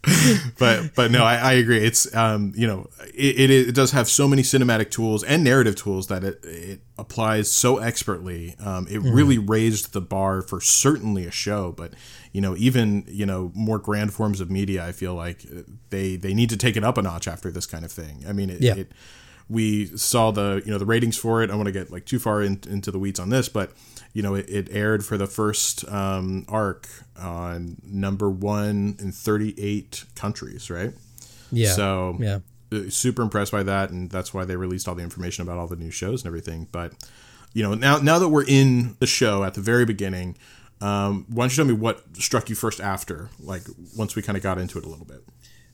But 0.59 0.95
but 0.95 1.11
no, 1.11 1.23
I, 1.23 1.35
I 1.35 1.53
agree. 1.53 1.77
It's 1.77 2.13
um 2.15 2.53
you 2.55 2.67
know 2.67 2.89
it, 3.13 3.39
it 3.39 3.51
it 3.69 3.75
does 3.75 3.91
have 3.91 4.07
so 4.09 4.27
many 4.27 4.41
cinematic 4.41 4.89
tools 4.91 5.23
and 5.23 5.43
narrative 5.43 5.75
tools 5.75 6.07
that 6.07 6.23
it 6.23 6.43
it 6.43 6.81
applies 6.97 7.51
so 7.51 7.77
expertly. 7.77 8.55
Um, 8.59 8.87
it 8.89 8.99
really 8.99 9.37
raised 9.37 9.93
the 9.93 10.01
bar 10.01 10.41
for 10.41 10.59
certainly 10.61 11.25
a 11.25 11.31
show, 11.31 11.71
but 11.71 11.93
you 12.31 12.41
know 12.41 12.55
even 12.57 13.05
you 13.07 13.25
know 13.25 13.51
more 13.55 13.79
grand 13.79 14.13
forms 14.13 14.39
of 14.41 14.51
media. 14.51 14.85
I 14.85 14.91
feel 14.91 15.15
like 15.15 15.45
they 15.89 16.15
they 16.17 16.33
need 16.33 16.49
to 16.49 16.57
take 16.57 16.75
it 16.77 16.83
up 16.83 16.97
a 16.97 17.01
notch 17.01 17.27
after 17.27 17.49
this 17.51 17.65
kind 17.65 17.85
of 17.85 17.91
thing. 17.91 18.23
I 18.27 18.33
mean, 18.33 18.49
it, 18.49 18.61
Yeah. 18.61 18.75
it 18.75 18.91
we 19.49 19.85
saw 19.97 20.31
the 20.31 20.61
you 20.65 20.71
know 20.71 20.77
the 20.77 20.85
ratings 20.85 21.17
for 21.17 21.41
it. 21.41 21.45
I 21.45 21.47
don't 21.47 21.57
want 21.57 21.67
to 21.67 21.73
get 21.73 21.91
like 21.91 22.05
too 22.05 22.19
far 22.19 22.41
in, 22.41 22.59
into 22.69 22.91
the 22.91 22.99
weeds 22.99 23.19
on 23.19 23.29
this, 23.29 23.49
but 23.49 23.71
you 24.13 24.21
know 24.21 24.35
it, 24.35 24.49
it 24.49 24.69
aired 24.71 25.05
for 25.05 25.17
the 25.17 25.27
first 25.27 25.87
um, 25.89 26.45
arc 26.47 26.87
on 27.19 27.77
number 27.83 28.29
one 28.29 28.95
in 28.99 29.11
38 29.11 30.05
countries, 30.15 30.69
right? 30.69 30.93
yeah 31.51 31.71
So 31.71 32.17
yeah 32.19 32.39
uh, 32.71 32.89
super 32.89 33.21
impressed 33.21 33.51
by 33.51 33.63
that, 33.63 33.89
and 33.89 34.09
that's 34.09 34.33
why 34.33 34.45
they 34.45 34.55
released 34.55 34.87
all 34.87 34.95
the 34.95 35.03
information 35.03 35.43
about 35.43 35.57
all 35.57 35.67
the 35.67 35.75
new 35.75 35.91
shows 35.91 36.21
and 36.21 36.27
everything. 36.27 36.67
But 36.71 36.93
you 37.53 37.63
know 37.63 37.73
now 37.73 37.97
now 37.97 38.19
that 38.19 38.29
we're 38.29 38.45
in 38.47 38.95
the 38.99 39.07
show 39.07 39.43
at 39.43 39.53
the 39.55 39.61
very 39.61 39.85
beginning. 39.85 40.37
Um, 40.81 41.25
why 41.29 41.43
don't 41.43 41.51
you 41.51 41.55
tell 41.55 41.65
me 41.65 41.79
what 41.79 42.03
struck 42.17 42.49
you 42.49 42.55
first 42.55 42.81
after, 42.81 43.29
like 43.39 43.61
once 43.95 44.17
we 44.17 44.21
kind 44.21 44.35
of 44.35 44.43
got 44.43 44.57
into 44.57 44.77
it 44.77 44.83
a 44.83 44.89
little 44.89 45.05
bit? 45.05 45.23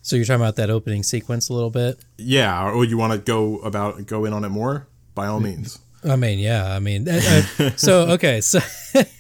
so 0.02 0.16
you're 0.16 0.24
talking 0.26 0.42
about 0.42 0.56
that 0.56 0.70
opening 0.70 1.04
sequence 1.04 1.50
a 1.50 1.54
little 1.54 1.70
bit 1.70 2.00
Yeah, 2.18 2.70
or 2.70 2.86
you 2.86 2.98
want 2.98 3.14
to 3.14 3.20
go 3.20 3.60
about 3.60 4.06
go 4.06 4.26
in 4.26 4.34
on 4.34 4.44
it 4.46 4.50
more? 4.50 4.88
By 5.16 5.28
all 5.28 5.40
means. 5.40 5.80
I 6.04 6.16
mean, 6.16 6.40
yeah. 6.40 6.74
I 6.76 6.80
mean, 6.80 7.08
I- 7.10 7.18
I- 7.60 7.70
so 7.76 8.10
okay. 8.12 8.42
So 8.42 8.60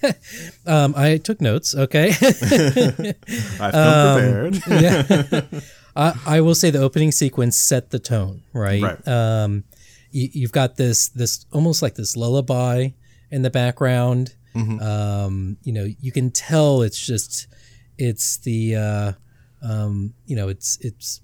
um, 0.65 0.93
I 0.95 1.17
took 1.17 1.41
notes. 1.41 1.75
Okay, 1.75 2.09
I've 3.59 3.71
come 3.73 4.51
prepared. 4.51 4.61
yeah. 4.67 5.41
I, 5.95 6.13
I 6.25 6.41
will 6.41 6.55
say 6.55 6.69
the 6.69 6.79
opening 6.81 7.11
sequence 7.11 7.57
set 7.57 7.89
the 7.89 7.99
tone, 7.99 8.43
right? 8.53 8.81
Right. 8.81 9.07
Um, 9.07 9.63
you, 10.11 10.29
you've 10.31 10.51
got 10.51 10.77
this 10.77 11.09
this 11.09 11.45
almost 11.51 11.81
like 11.81 11.95
this 11.95 12.15
lullaby 12.15 12.89
in 13.31 13.41
the 13.41 13.49
background. 13.49 14.35
Um, 14.55 15.57
you 15.63 15.71
know, 15.71 15.87
you 16.01 16.11
can 16.11 16.31
tell 16.31 16.81
it's 16.81 16.99
just 17.05 17.47
it's 17.97 18.37
the 18.37 18.75
uh, 18.75 19.11
um, 19.61 20.13
you 20.25 20.35
know 20.35 20.49
it's 20.49 20.77
it's 20.81 21.21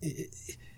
it, 0.00 0.28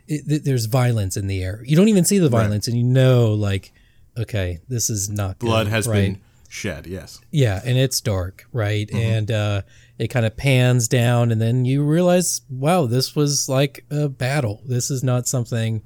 it, 0.09 0.45
there's 0.45 0.65
violence 0.67 1.17
in 1.17 1.27
the 1.29 1.43
air. 1.45 1.63
You 1.65 1.77
don't 1.77 1.89
even 1.89 2.05
see 2.05 2.19
the 2.19 2.29
violence, 2.29 2.67
and 2.67 2.77
you 2.77 2.83
know 2.85 3.33
like 3.35 3.73
okay, 4.17 4.61
this 4.69 4.91
is 4.91 5.09
not 5.09 5.39
good, 5.39 5.47
Blood 5.47 5.67
has 5.69 5.87
right? 5.89 5.95
been 6.15 6.21
shed. 6.49 6.87
Yes. 6.87 7.21
Yeah, 7.31 7.61
and 7.65 7.79
it's 7.79 8.01
dark, 8.01 8.47
right? 8.53 8.87
Mm-hmm. 8.87 8.97
And 8.99 9.31
uh, 9.31 9.63
it 9.99 10.09
kind 10.09 10.27
of 10.27 10.37
pans 10.37 10.89
down, 10.89 11.31
and 11.33 11.41
then 11.41 11.65
you 11.65 11.83
realize, 11.83 12.43
wow, 12.51 12.87
this 12.87 13.17
was 13.17 13.49
like 13.49 13.85
a 13.91 14.09
battle. 14.09 14.61
This 14.67 14.91
is 14.91 15.03
not 15.03 15.27
something. 15.27 15.83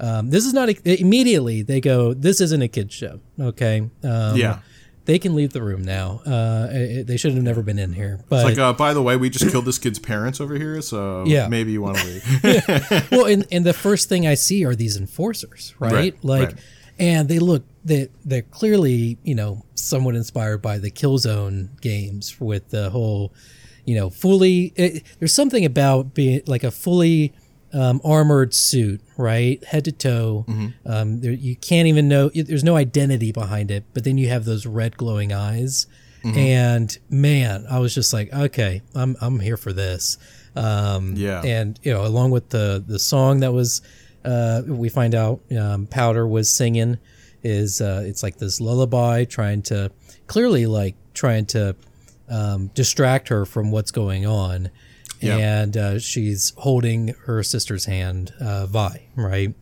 Um, 0.00 0.30
this 0.30 0.44
is 0.46 0.52
not 0.54 0.68
a, 0.68 1.00
immediately. 1.00 1.62
They 1.62 1.80
go, 1.80 2.14
this 2.14 2.40
isn't 2.40 2.62
a 2.62 2.68
kid 2.68 2.92
show. 2.92 3.20
Okay. 3.40 3.88
Um, 4.04 4.36
Yeah. 4.36 4.60
They 5.06 5.18
can 5.18 5.34
leave 5.34 5.54
the 5.54 5.62
room 5.62 5.82
now. 5.82 6.20
Uh, 6.26 6.68
it- 6.70 7.06
they 7.06 7.16
should 7.16 7.32
have 7.32 7.42
never 7.42 7.62
been 7.62 7.78
in 7.78 7.94
here. 7.94 8.20
But 8.28 8.44
Like, 8.44 8.58
uh, 8.58 8.74
by 8.74 8.92
the 8.92 9.02
way, 9.02 9.16
we 9.16 9.30
just 9.30 9.50
killed 9.50 9.64
this 9.64 9.78
kid's 9.78 9.98
parents 9.98 10.38
over 10.40 10.54
here, 10.56 10.82
so 10.82 11.24
Yeah. 11.26 11.48
maybe 11.48 11.72
you 11.72 11.80
want 11.80 11.96
to 11.96 12.06
leave. 12.06 13.10
well, 13.10 13.24
and, 13.24 13.46
and 13.50 13.64
the 13.64 13.72
first 13.72 14.08
thing 14.10 14.26
I 14.26 14.34
see 14.34 14.64
are 14.66 14.74
these 14.76 14.96
enforcers, 14.98 15.74
right? 15.78 15.92
Right, 15.92 16.24
like, 16.24 16.48
right. 16.48 16.58
And 16.98 17.28
they 17.28 17.38
look 17.38 17.64
they 17.84 18.08
they're 18.24 18.42
clearly 18.42 19.18
you 19.24 19.34
know 19.34 19.64
somewhat 19.74 20.14
inspired 20.16 20.58
by 20.62 20.78
the 20.78 20.90
Killzone 20.90 21.80
games 21.80 22.40
with 22.40 22.70
the 22.70 22.90
whole 22.90 23.32
you 23.84 23.94
know 23.94 24.10
fully. 24.10 24.72
It, 24.76 25.02
there's 25.18 25.34
something 25.34 25.64
about 25.64 26.14
being 26.14 26.42
like 26.46 26.64
a 26.64 26.70
fully 26.70 27.32
um, 27.72 28.00
armored 28.04 28.54
suit, 28.54 29.00
right, 29.16 29.62
head 29.64 29.84
to 29.84 29.92
toe. 29.92 30.44
Mm-hmm. 30.48 30.90
Um, 30.90 31.20
there, 31.20 31.32
you 31.32 31.54
can't 31.56 31.86
even 31.86 32.08
know. 32.08 32.30
There's 32.30 32.64
no 32.64 32.76
identity 32.76 33.30
behind 33.32 33.70
it, 33.70 33.84
but 33.94 34.04
then 34.04 34.16
you 34.18 34.28
have 34.28 34.44
those 34.44 34.64
red 34.66 34.96
glowing 34.96 35.32
eyes. 35.32 35.86
Mm-hmm. 36.24 36.38
And 36.38 36.98
man, 37.10 37.66
I 37.70 37.78
was 37.78 37.94
just 37.94 38.12
like, 38.12 38.32
okay, 38.32 38.82
I'm 38.94 39.16
I'm 39.20 39.38
here 39.40 39.56
for 39.56 39.72
this. 39.72 40.18
Um, 40.56 41.14
Yeah. 41.14 41.42
and 41.44 41.78
you 41.82 41.92
know, 41.92 42.04
along 42.04 42.30
with 42.32 42.48
the 42.50 42.82
the 42.84 42.98
song 42.98 43.40
that 43.40 43.52
was, 43.52 43.82
uh, 44.24 44.62
we 44.66 44.88
find 44.88 45.14
out 45.14 45.40
um, 45.58 45.86
Powder 45.86 46.26
was 46.26 46.50
singing 46.50 46.98
is 47.42 47.80
uh, 47.80 48.02
it's 48.04 48.22
like 48.22 48.38
this 48.38 48.60
lullaby 48.60 49.24
trying 49.24 49.62
to 49.62 49.90
clearly 50.26 50.66
like 50.66 50.94
trying 51.14 51.46
to 51.46 51.76
um, 52.28 52.68
distract 52.74 53.28
her 53.28 53.46
from 53.46 53.70
what's 53.70 53.90
going 53.90 54.26
on, 54.26 54.70
Yeah. 55.20 55.36
and 55.38 55.76
uh, 55.76 55.98
she's 55.98 56.52
holding 56.58 57.14
her 57.26 57.42
sister's 57.42 57.84
hand, 57.86 58.32
uh, 58.40 58.66
Vi, 58.66 59.08
right? 59.16 59.54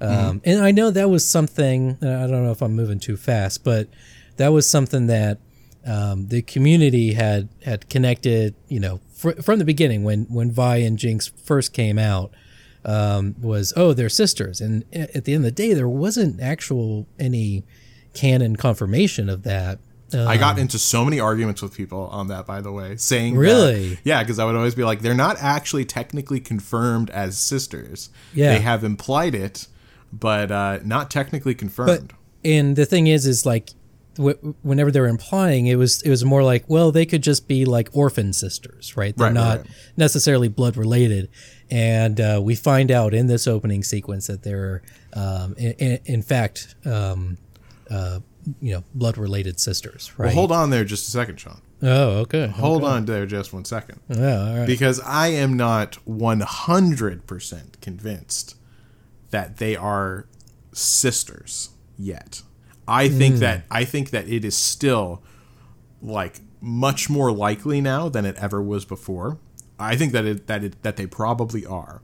Um, 0.00 0.40
and 0.44 0.62
I 0.64 0.70
know 0.72 0.90
that 0.90 1.08
was 1.10 1.28
something. 1.28 1.96
I 2.02 2.26
don't 2.26 2.44
know 2.44 2.50
if 2.52 2.62
I'm 2.62 2.74
moving 2.76 3.00
too 3.00 3.16
fast, 3.16 3.64
but 3.64 3.88
that 4.36 4.48
was 4.48 4.68
something 4.68 5.06
that 5.08 5.38
um, 5.86 6.28
the 6.28 6.42
community 6.42 7.14
had 7.14 7.48
had 7.64 7.88
connected. 7.88 8.54
You 8.68 8.80
know, 8.80 9.00
fr- 9.14 9.40
from 9.42 9.58
the 9.58 9.64
beginning 9.64 10.04
when 10.04 10.24
when 10.24 10.50
Vi 10.52 10.76
and 10.78 10.98
Jinx 10.98 11.28
first 11.44 11.72
came 11.72 11.98
out, 11.98 12.30
um, 12.86 13.34
was 13.40 13.72
oh 13.76 13.92
they're 13.92 14.08
sisters, 14.08 14.60
and 14.60 14.84
at 14.94 15.24
the 15.24 15.34
end 15.34 15.44
of 15.44 15.54
the 15.54 15.62
day, 15.62 15.74
there 15.74 15.88
wasn't 15.88 16.40
actual 16.40 17.06
any 17.18 17.64
canon 18.14 18.56
confirmation 18.56 19.28
of 19.28 19.42
that. 19.42 19.78
Uh, 20.14 20.24
I 20.24 20.36
got 20.36 20.56
into 20.58 20.78
so 20.78 21.04
many 21.04 21.18
arguments 21.18 21.60
with 21.60 21.74
people 21.74 22.06
on 22.12 22.28
that, 22.28 22.46
by 22.46 22.60
the 22.60 22.70
way, 22.70 22.96
saying 22.96 23.34
that- 23.34 23.40
Really? 23.40 23.98
yeah, 24.04 24.22
because 24.22 24.38
I 24.38 24.44
would 24.44 24.54
always 24.54 24.76
be 24.76 24.84
like, 24.84 25.00
they're 25.02 25.14
not 25.14 25.36
actually 25.40 25.84
technically 25.84 26.38
confirmed 26.38 27.10
as 27.10 27.36
sisters. 27.36 28.08
Yeah. 28.32 28.52
they 28.54 28.60
have 28.60 28.84
implied 28.84 29.34
it, 29.34 29.66
but 30.12 30.52
uh, 30.52 30.78
not 30.84 31.10
technically 31.10 31.56
confirmed. 31.56 32.12
and 32.44 32.76
the 32.76 32.86
thing 32.86 33.08
is 33.08 33.26
is 33.26 33.44
like 33.44 33.70
w- 34.14 34.54
whenever 34.62 34.92
they're 34.92 35.08
implying 35.08 35.66
it 35.66 35.74
was 35.74 36.00
it 36.02 36.10
was 36.10 36.24
more 36.24 36.44
like 36.44 36.64
well 36.68 36.92
they 36.92 37.04
could 37.04 37.22
just 37.22 37.48
be 37.48 37.64
like 37.64 37.88
orphan 37.92 38.32
sisters 38.32 38.96
right 38.96 39.16
they're 39.16 39.26
right, 39.26 39.34
not 39.34 39.58
right. 39.58 39.66
necessarily 39.96 40.46
blood 40.46 40.76
related 40.76 41.28
and 41.70 42.20
uh, 42.20 42.40
we 42.42 42.54
find 42.54 42.90
out 42.90 43.12
in 43.14 43.26
this 43.26 43.46
opening 43.46 43.82
sequence 43.82 44.26
that 44.28 44.42
they're 44.42 44.82
um, 45.14 45.54
in, 45.58 45.98
in, 46.04 46.22
fact 46.22 46.74
um, 46.84 47.38
uh, 47.90 48.20
you 48.60 48.72
know 48.72 48.84
blood 48.94 49.18
related 49.18 49.58
sisters 49.58 50.12
right 50.18 50.26
well, 50.26 50.34
hold 50.34 50.52
on 50.52 50.70
there 50.70 50.84
just 50.84 51.08
a 51.08 51.10
second, 51.10 51.38
Sean. 51.40 51.60
oh 51.82 52.18
okay 52.20 52.46
Hold 52.48 52.84
on 52.84 53.06
there 53.06 53.26
just 53.26 53.52
one 53.52 53.64
second. 53.64 54.00
yeah 54.08 54.48
all 54.48 54.58
right 54.58 54.66
because 54.66 55.00
I 55.00 55.28
am 55.28 55.56
not 55.56 55.98
100% 56.08 57.80
convinced 57.80 58.56
that 59.30 59.56
they 59.56 59.74
are 59.76 60.26
sisters 60.72 61.70
yet. 61.98 62.42
I 62.88 63.08
think 63.08 63.36
that 63.36 63.64
I 63.70 63.84
think 63.84 64.10
that 64.10 64.28
it 64.28 64.44
is 64.44 64.56
still 64.56 65.22
like 66.00 66.40
much 66.60 67.10
more 67.10 67.32
likely 67.32 67.80
now 67.80 68.08
than 68.08 68.24
it 68.24 68.36
ever 68.36 68.62
was 68.62 68.84
before. 68.84 69.38
I 69.78 69.96
think 69.96 70.12
that 70.12 70.24
it 70.24 70.46
that 70.46 70.64
it 70.64 70.82
that 70.82 70.96
they 70.96 71.06
probably 71.06 71.64
are. 71.66 72.02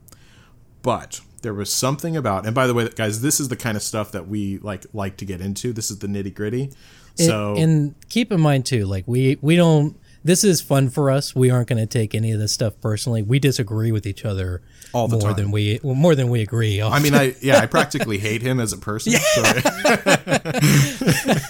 But 0.83 1.21
there 1.43 1.55
was 1.55 1.73
something 1.73 2.17
about 2.17 2.47
and 2.47 2.55
by 2.55 2.67
the 2.67 2.75
way 2.75 2.89
guys 2.95 3.21
this 3.21 3.41
is 3.41 3.49
the 3.49 3.57
kind 3.57 3.77
of 3.77 3.83
stuff 3.83 4.13
that 4.13 4.29
we 4.29 4.59
like 4.59 4.87
like 4.93 5.17
to 5.19 5.25
get 5.25 5.41
into. 5.41 5.73
This 5.73 5.91
is 5.91 5.99
the 5.99 6.07
nitty-gritty. 6.07 6.71
So 7.17 7.53
and, 7.53 7.59
and 7.59 8.09
keep 8.09 8.33
in 8.33 8.41
mind 8.41 8.67
too 8.67 8.87
like 8.87 9.05
we 9.07 9.39
we 9.41 9.57
don't 9.57 9.99
this 10.25 10.45
is 10.45 10.61
fun 10.61 10.89
for 10.89 11.11
us 11.11 11.35
we 11.35 11.51
aren't 11.51 11.69
going 11.69 11.79
to 11.79 11.87
take 11.87 12.15
any 12.15 12.33
of 12.33 12.39
this 12.39 12.53
stuff 12.53 12.75
personally 12.81 13.23
we 13.23 13.39
disagree 13.39 13.93
with 13.93 14.07
each 14.07 14.25
other 14.25 14.63
All 14.93 15.09
the 15.09 15.17
more 15.17 15.29
time. 15.29 15.37
than 15.37 15.51
we 15.51 15.81
well, 15.83 15.95
more 15.95 16.15
than 16.15 16.29
we 16.29 16.43
agree 16.43 16.83
I 16.83 16.99
mean 17.01 17.15
I 17.15 17.35
yeah, 17.41 17.59
I 17.61 17.67
practically 17.77 18.19
hate 18.19 18.43
him 18.43 18.61
as 18.61 18.73
a 18.73 18.79
person. 18.79 19.13
So 19.13 19.43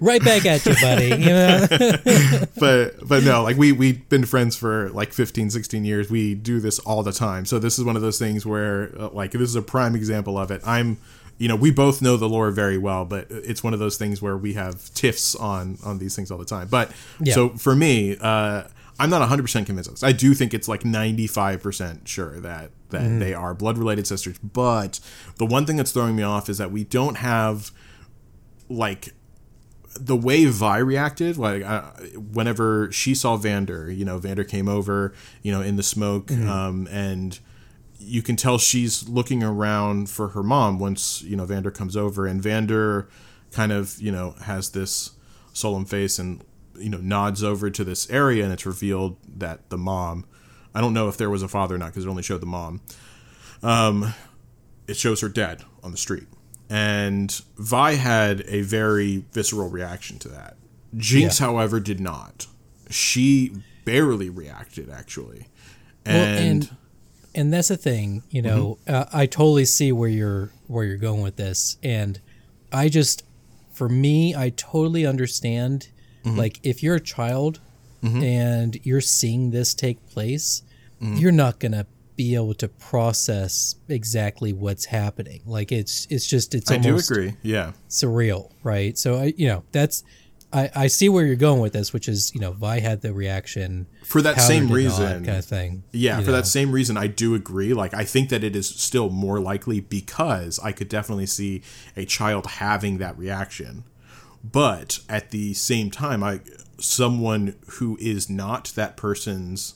right 0.00 0.22
back 0.24 0.46
at 0.46 0.64
you 0.66 0.74
buddy 0.80 1.08
you 1.08 1.30
know 1.30 1.66
but 2.58 3.06
but 3.08 3.22
no 3.24 3.42
like 3.42 3.56
we 3.56 3.72
we've 3.72 4.08
been 4.08 4.24
friends 4.24 4.56
for 4.56 4.90
like 4.90 5.12
15 5.12 5.50
16 5.50 5.84
years 5.84 6.10
we 6.10 6.34
do 6.34 6.60
this 6.60 6.78
all 6.80 7.02
the 7.02 7.12
time 7.12 7.44
so 7.44 7.58
this 7.58 7.78
is 7.78 7.84
one 7.84 7.96
of 7.96 8.02
those 8.02 8.18
things 8.18 8.46
where 8.46 8.92
uh, 8.98 9.08
like 9.10 9.32
this 9.32 9.42
is 9.42 9.56
a 9.56 9.62
prime 9.62 9.94
example 9.94 10.38
of 10.38 10.50
it 10.50 10.60
i'm 10.64 10.98
you 11.38 11.48
know 11.48 11.56
we 11.56 11.70
both 11.70 12.02
know 12.02 12.16
the 12.16 12.28
lore 12.28 12.50
very 12.50 12.78
well 12.78 13.04
but 13.04 13.26
it's 13.30 13.62
one 13.64 13.72
of 13.72 13.80
those 13.80 13.96
things 13.96 14.20
where 14.20 14.36
we 14.36 14.54
have 14.54 14.92
tiffs 14.94 15.34
on 15.34 15.78
on 15.84 15.98
these 15.98 16.14
things 16.14 16.30
all 16.30 16.38
the 16.38 16.44
time 16.44 16.68
but 16.68 16.90
Yeah. 17.20 17.34
so 17.34 17.48
for 17.50 17.74
me 17.74 18.16
uh 18.20 18.64
i'm 19.00 19.10
not 19.10 19.28
100% 19.28 19.66
convinced 19.66 19.88
of 19.88 19.94
this. 19.94 20.02
I 20.02 20.12
do 20.12 20.34
think 20.34 20.54
it's 20.54 20.68
like 20.68 20.82
95% 20.82 22.06
sure 22.06 22.38
that 22.40 22.70
that 22.90 23.18
they 23.18 23.34
are 23.34 23.54
blood 23.54 23.78
related 23.78 24.06
sisters 24.06 24.38
but 24.38 25.00
the 25.36 25.46
one 25.46 25.66
thing 25.66 25.76
that's 25.76 25.92
throwing 25.92 26.14
me 26.16 26.22
off 26.22 26.48
is 26.48 26.58
that 26.58 26.70
we 26.70 26.84
don't 26.84 27.16
have 27.16 27.72
like 28.68 29.14
the 29.98 30.16
way 30.16 30.44
Vi 30.44 30.78
reacted, 30.78 31.36
like 31.36 31.62
uh, 31.62 31.90
whenever 32.14 32.90
she 32.92 33.14
saw 33.14 33.36
Vander, 33.36 33.90
you 33.90 34.04
know, 34.04 34.18
Vander 34.18 34.44
came 34.44 34.68
over, 34.68 35.12
you 35.42 35.50
know, 35.50 35.62
in 35.62 35.74
the 35.76 35.82
smoke, 35.82 36.30
um, 36.30 36.86
and 36.90 37.38
you 37.98 38.22
can 38.22 38.36
tell 38.36 38.56
she's 38.56 39.08
looking 39.08 39.42
around 39.42 40.08
for 40.08 40.28
her 40.28 40.42
mom 40.42 40.78
once 40.78 41.22
you 41.22 41.36
know 41.36 41.44
Vander 41.44 41.70
comes 41.70 41.96
over, 41.96 42.26
and 42.26 42.42
Vander 42.42 43.08
kind 43.50 43.72
of 43.72 44.00
you 44.00 44.12
know 44.12 44.36
has 44.42 44.70
this 44.70 45.10
solemn 45.52 45.84
face 45.84 46.18
and 46.18 46.44
you 46.80 46.88
know 46.88 46.98
nods 46.98 47.44
over 47.44 47.70
to 47.70 47.84
this 47.84 48.08
area, 48.10 48.44
and 48.44 48.52
it's 48.52 48.66
revealed 48.66 49.16
that 49.38 49.70
the 49.70 49.78
mom. 49.78 50.24
I 50.74 50.80
don't 50.80 50.94
know 50.94 51.08
if 51.08 51.16
there 51.16 51.30
was 51.30 51.42
a 51.42 51.48
father 51.48 51.74
or 51.74 51.78
not 51.78 51.88
because 51.88 52.06
it 52.06 52.08
only 52.08 52.22
showed 52.22 52.40
the 52.40 52.46
mom. 52.46 52.80
Um, 53.62 54.14
it 54.86 54.96
shows 54.96 55.20
her 55.20 55.28
dead 55.28 55.62
on 55.82 55.90
the 55.92 55.96
street. 55.96 56.26
And 56.68 57.30
Vi 57.56 57.94
had 57.94 58.44
a 58.46 58.62
very 58.62 59.24
visceral 59.32 59.68
reaction 59.68 60.18
to 60.20 60.28
that. 60.28 60.56
Jinx, 60.96 61.38
however, 61.38 61.80
did 61.80 61.98
not. 62.00 62.46
She 62.88 63.52
barely 63.84 64.30
reacted, 64.30 64.88
actually. 64.88 65.48
Well, 66.06 66.16
And, 66.16 66.38
and 66.38 66.76
and 67.34 67.52
that's 67.52 67.68
the 67.68 67.76
thing, 67.76 68.22
you 68.30 68.42
know. 68.42 68.78
Uh, 68.86 69.04
I 69.12 69.26
totally 69.26 69.64
see 69.64 69.92
where 69.92 70.08
you're 70.08 70.50
where 70.66 70.84
you're 70.84 70.96
going 70.96 71.22
with 71.22 71.36
this, 71.36 71.76
and 71.82 72.20
I 72.72 72.88
just, 72.88 73.24
for 73.72 73.88
me, 73.88 74.34
I 74.34 74.50
totally 74.50 75.06
understand. 75.06 75.88
Mm-hmm. 76.24 76.38
Like, 76.38 76.60
if 76.62 76.82
you're 76.82 76.96
a 76.96 77.00
child 77.00 77.60
mm-hmm. 78.02 78.22
and 78.22 78.78
you're 78.84 79.00
seeing 79.00 79.50
this 79.50 79.74
take 79.74 80.06
place, 80.10 80.62
mm-hmm. 81.00 81.16
you're 81.16 81.32
not 81.32 81.58
gonna 81.58 81.86
be 82.16 82.34
able 82.34 82.54
to 82.54 82.68
process 82.68 83.76
exactly 83.88 84.52
what's 84.52 84.84
happening. 84.86 85.42
Like, 85.46 85.72
it's 85.72 86.06
it's 86.10 86.26
just 86.26 86.54
it's 86.54 86.70
I 86.70 86.76
do 86.78 86.96
agree. 86.96 87.36
Yeah. 87.42 87.72
surreal, 87.88 88.50
right? 88.62 88.96
So 88.98 89.16
I, 89.16 89.34
you 89.36 89.48
know, 89.48 89.64
that's. 89.72 90.04
I, 90.52 90.68
I 90.74 90.86
see 90.88 91.08
where 91.08 91.24
you're 91.24 91.36
going 91.36 91.60
with 91.60 91.74
this, 91.74 91.92
which 91.92 92.08
is, 92.08 92.34
you 92.34 92.40
know, 92.40 92.50
Vi 92.50 92.80
had 92.80 93.02
the 93.02 93.14
reaction 93.14 93.86
For 94.02 94.20
that 94.20 94.40
same 94.40 94.68
reason. 94.68 95.24
kind 95.24 95.38
of 95.38 95.44
thing. 95.44 95.84
Yeah, 95.92 96.18
for 96.18 96.26
know. 96.26 96.32
that 96.32 96.46
same 96.48 96.72
reason, 96.72 96.96
I 96.96 97.06
do 97.06 97.36
agree. 97.36 97.72
Like, 97.72 97.94
I 97.94 98.02
think 98.02 98.30
that 98.30 98.42
it 98.42 98.56
is 98.56 98.68
still 98.68 99.10
more 99.10 99.38
likely 99.38 99.78
because 99.78 100.58
I 100.58 100.72
could 100.72 100.88
definitely 100.88 101.26
see 101.26 101.62
a 101.96 102.04
child 102.04 102.46
having 102.46 102.98
that 102.98 103.16
reaction. 103.16 103.84
But 104.42 105.00
at 105.08 105.30
the 105.30 105.54
same 105.54 105.90
time, 105.90 106.22
I 106.22 106.40
someone 106.78 107.56
who 107.72 107.98
is 108.00 108.30
not 108.30 108.72
that 108.74 108.96
person's 108.96 109.74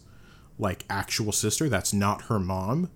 like 0.58 0.84
actual 0.88 1.32
sister, 1.32 1.68
that's 1.68 1.92
not 1.92 2.22
her 2.22 2.38
mom, 2.38 2.90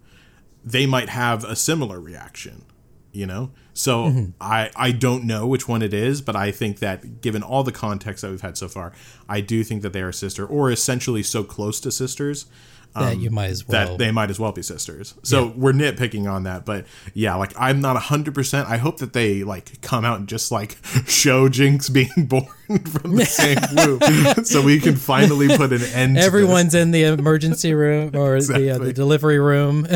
they 0.65 0.87
might 0.87 1.11
have 1.11 1.45
a 1.45 1.57
similar 1.57 2.01
reaction. 2.01 2.65
You 3.13 3.27
know, 3.27 3.51
so 3.73 4.05
Mm-hmm. 4.05 4.31
I 4.41 4.71
I 4.77 4.93
don't 4.93 5.25
know 5.25 5.47
which 5.47 5.67
one 5.67 5.83
it 5.83 5.95
is, 5.95 6.21
but 6.21 6.37
I 6.37 6.51
think 6.53 6.79
that 6.79 7.21
given 7.21 7.43
all 7.43 7.65
the 7.65 7.73
context 7.73 8.23
that 8.23 8.31
we've 8.31 8.41
had 8.41 8.57
so 8.57 8.69
far, 8.69 8.93
I 9.29 9.41
do 9.41 9.65
think 9.65 9.83
that 9.83 9.93
they 9.93 10.03
are 10.03 10.11
a 10.11 10.15
sister 10.15 10.47
or 10.47 10.71
essentially 10.71 11.23
so 11.23 11.43
close 11.43 11.81
to 11.81 11.91
sisters 11.91 12.47
that 12.95 13.19
you 13.19 13.31
might 13.31 13.51
as 13.51 13.67
well. 13.67 13.87
that 13.89 13.99
they 13.99 14.11
might 14.11 14.31
as 14.31 14.41
well 14.41 14.53
be 14.53 14.63
sisters. 14.63 15.15
So 15.23 15.45
Yeah. 15.47 15.53
we're 15.57 15.73
nitpicking 15.73 16.31
on 16.31 16.43
that, 16.45 16.65
but 16.65 16.85
yeah, 17.15 17.35
like 17.37 17.53
I'm 17.59 17.81
not 17.81 17.97
hundred 17.97 18.35
percent. 18.35 18.69
I 18.69 18.77
hope 18.77 18.99
that 18.99 19.13
they 19.13 19.45
like 19.45 19.81
come 19.83 20.05
out 20.05 20.19
and 20.19 20.29
just 20.29 20.51
like 20.51 20.77
show 21.07 21.49
Jinx 21.49 21.89
being 21.99 22.11
born 22.27 22.47
from 22.85 23.17
the 23.17 23.25
same 23.25 23.57
womb, 24.37 24.45
so 24.45 24.63
we 24.63 24.79
can 24.81 24.97
finally 24.97 25.49
put 25.57 25.73
an 25.73 25.83
end. 25.95 26.17
to 26.17 26.23
Everyone's 26.23 26.75
in 26.75 26.91
the 26.91 27.05
emergency 27.05 27.73
room 27.73 28.15
or 28.15 28.41
the, 28.43 28.71
uh, 28.75 28.79
the 28.79 28.93
delivery 28.93 29.39
room, 29.39 29.87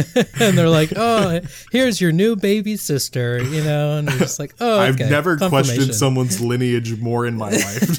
and 0.41 0.57
they're 0.57 0.69
like, 0.71 0.93
"Oh, 0.97 1.41
here's 1.71 2.01
your 2.01 2.13
new 2.13 2.35
baby 2.37 2.77
sister," 2.77 3.43
you 3.43 3.63
know, 3.65 3.99
and 3.99 4.09
it's 4.09 4.19
just 4.19 4.39
like, 4.39 4.55
"Oh, 4.61 4.79
I've 4.79 4.99
never 4.99 5.37
questioned 5.37 5.95
someone's 5.95 6.41
lineage 6.41 6.99
more 7.01 7.27
in 7.27 7.37
my 7.37 7.51
life. 7.51 7.99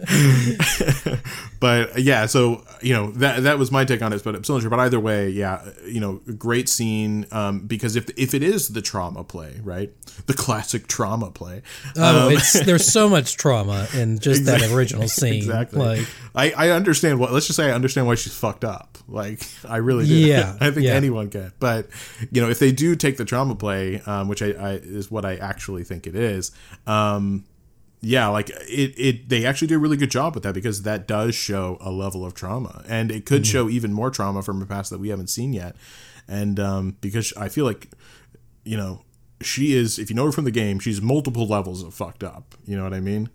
but 1.60 1.98
yeah, 1.98 2.26
so 2.26 2.64
you 2.80 2.92
know 2.92 3.10
that 3.12 3.42
that 3.42 3.58
was 3.58 3.70
my 3.70 3.84
take 3.84 4.02
on 4.02 4.12
it. 4.12 4.22
But 4.22 4.34
I'm 4.34 4.44
still 4.44 4.56
not 4.56 4.62
sure. 4.62 4.70
But 4.70 4.80
either 4.80 5.00
way, 5.00 5.28
yeah, 5.28 5.68
you 5.86 6.00
know, 6.00 6.20
great 6.38 6.68
scene. 6.68 7.26
Um, 7.32 7.66
because 7.66 7.96
if 7.96 8.08
if 8.18 8.34
it 8.34 8.42
is 8.42 8.68
the 8.68 8.82
trauma 8.82 9.24
play, 9.24 9.60
right, 9.62 9.92
the 10.26 10.34
classic 10.34 10.86
trauma 10.86 11.30
play. 11.30 11.62
Oh, 11.96 12.28
um, 12.28 12.32
it's 12.32 12.52
there's 12.64 12.90
so 12.90 13.08
much 13.08 13.36
trauma 13.36 13.88
in 13.94 14.18
just 14.18 14.44
that 14.46 14.62
original 14.72 15.08
scene. 15.08 15.34
Exactly. 15.34 15.78
Like, 15.78 16.06
I, 16.34 16.68
I 16.68 16.70
understand 16.70 17.18
what. 17.18 17.32
Let's 17.32 17.46
just 17.46 17.56
say 17.56 17.70
I 17.70 17.74
understand 17.74 18.06
why 18.06 18.14
she's 18.14 18.34
fucked 18.34 18.64
up. 18.64 18.98
Like 19.08 19.42
I 19.68 19.78
really 19.78 20.06
do. 20.06 20.14
Yeah, 20.14 20.56
I 20.60 20.70
think 20.70 20.86
yeah. 20.86 20.92
anyone 20.92 21.30
can. 21.30 21.52
But 21.58 21.88
you 22.30 22.40
know, 22.40 22.48
if 22.48 22.58
they 22.58 22.72
do 22.72 22.94
take 22.96 23.16
the 23.16 23.24
trauma 23.24 23.54
play, 23.54 24.00
um, 24.06 24.28
which 24.28 24.42
I, 24.42 24.50
I 24.50 24.72
is 24.74 25.10
what 25.10 25.24
I 25.24 25.36
actually 25.36 25.84
think 25.84 26.06
it 26.06 26.14
is. 26.14 26.52
Um, 26.86 27.44
yeah, 28.00 28.28
like 28.28 28.50
it, 28.50 28.94
it. 28.96 29.28
They 29.28 29.44
actually 29.44 29.68
do 29.68 29.76
a 29.76 29.78
really 29.78 29.96
good 29.96 30.10
job 30.10 30.34
with 30.34 30.42
that 30.44 30.54
because 30.54 30.82
that 30.82 31.06
does 31.06 31.34
show 31.34 31.76
a 31.80 31.90
level 31.90 32.24
of 32.24 32.34
trauma, 32.34 32.84
and 32.88 33.10
it 33.10 33.26
could 33.26 33.42
Mm-hmm. 33.42 33.50
show 33.52 33.68
even 33.68 33.92
more 33.92 34.10
trauma 34.10 34.42
from 34.42 34.62
a 34.62 34.66
past 34.66 34.90
that 34.90 34.98
we 34.98 35.08
haven't 35.10 35.28
seen 35.28 35.52
yet. 35.52 35.76
And 36.28 36.58
um, 36.60 36.96
because 37.00 37.32
I 37.36 37.48
feel 37.48 37.64
like, 37.64 37.90
you 38.64 38.76
know, 38.76 39.02
she 39.42 39.74
is. 39.74 39.98
If 39.98 40.10
you 40.10 40.16
know 40.16 40.26
her 40.26 40.32
from 40.32 40.44
the 40.44 40.50
game, 40.50 40.78
she's 40.78 41.00
multiple 41.02 41.46
levels 41.46 41.82
of 41.82 41.92
fucked 41.94 42.22
up. 42.24 42.54
You 42.66 42.76
know 42.76 42.84
what 42.84 42.94
I 42.94 43.00
mean? 43.00 43.28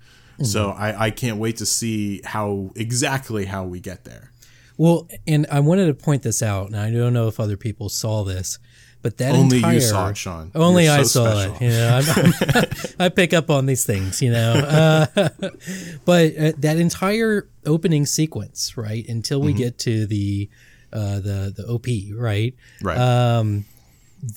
So 0.43 0.69
Mm-hmm. 0.71 0.81
I, 0.81 1.01
I 1.05 1.09
can't 1.11 1.37
wait 1.37 1.57
to 1.57 1.65
see 1.65 2.21
how 2.25 2.71
exactly 2.75 3.45
how 3.45 3.63
we 3.65 3.79
get 3.79 4.03
there. 4.03 4.31
well, 4.77 5.07
and 5.25 5.45
I 5.49 5.61
wanted 5.61 5.85
to 5.87 5.93
point 5.93 6.23
this 6.23 6.41
out, 6.43 6.67
and 6.67 6.75
I 6.75 6.91
don't 6.91 7.13
know 7.13 7.27
if 7.29 7.39
other 7.39 7.55
people 7.57 7.87
saw 7.87 8.23
this, 8.23 8.59
but 9.05 9.17
that 9.17 9.35
Only 9.35 9.57
entire 9.57 9.73
you 9.75 9.81
saw 9.81 10.09
it, 10.09 10.17
Sean. 10.17 10.51
Only 10.55 10.85
You're 10.85 10.93
I 10.93 11.03
so 11.03 11.23
saw 11.25 11.41
special. 11.41 11.55
it. 11.57 11.61
You 11.61 11.69
know, 11.69 12.01
I'm, 12.01 12.09
I'm- 12.55 12.69
I 13.05 13.09
pick 13.09 13.33
up 13.35 13.51
on 13.51 13.67
these 13.67 13.85
things. 13.85 14.19
You 14.19 14.31
know, 14.31 14.53
uh, 14.53 15.29
but 16.05 16.35
uh, 16.37 16.51
that 16.57 16.77
entire 16.77 17.47
opening 17.67 18.07
sequence, 18.07 18.75
right, 18.75 19.07
until 19.07 19.39
Mm-hmm. 19.41 19.45
we 19.45 19.53
get 19.53 19.77
to 19.79 20.07
the 20.07 20.49
uh, 20.91 21.19
the 21.19 21.53
the 21.55 21.65
OP, 21.67 21.85
right? 22.19 22.55
Right. 22.81 22.97
Um, 22.97 23.65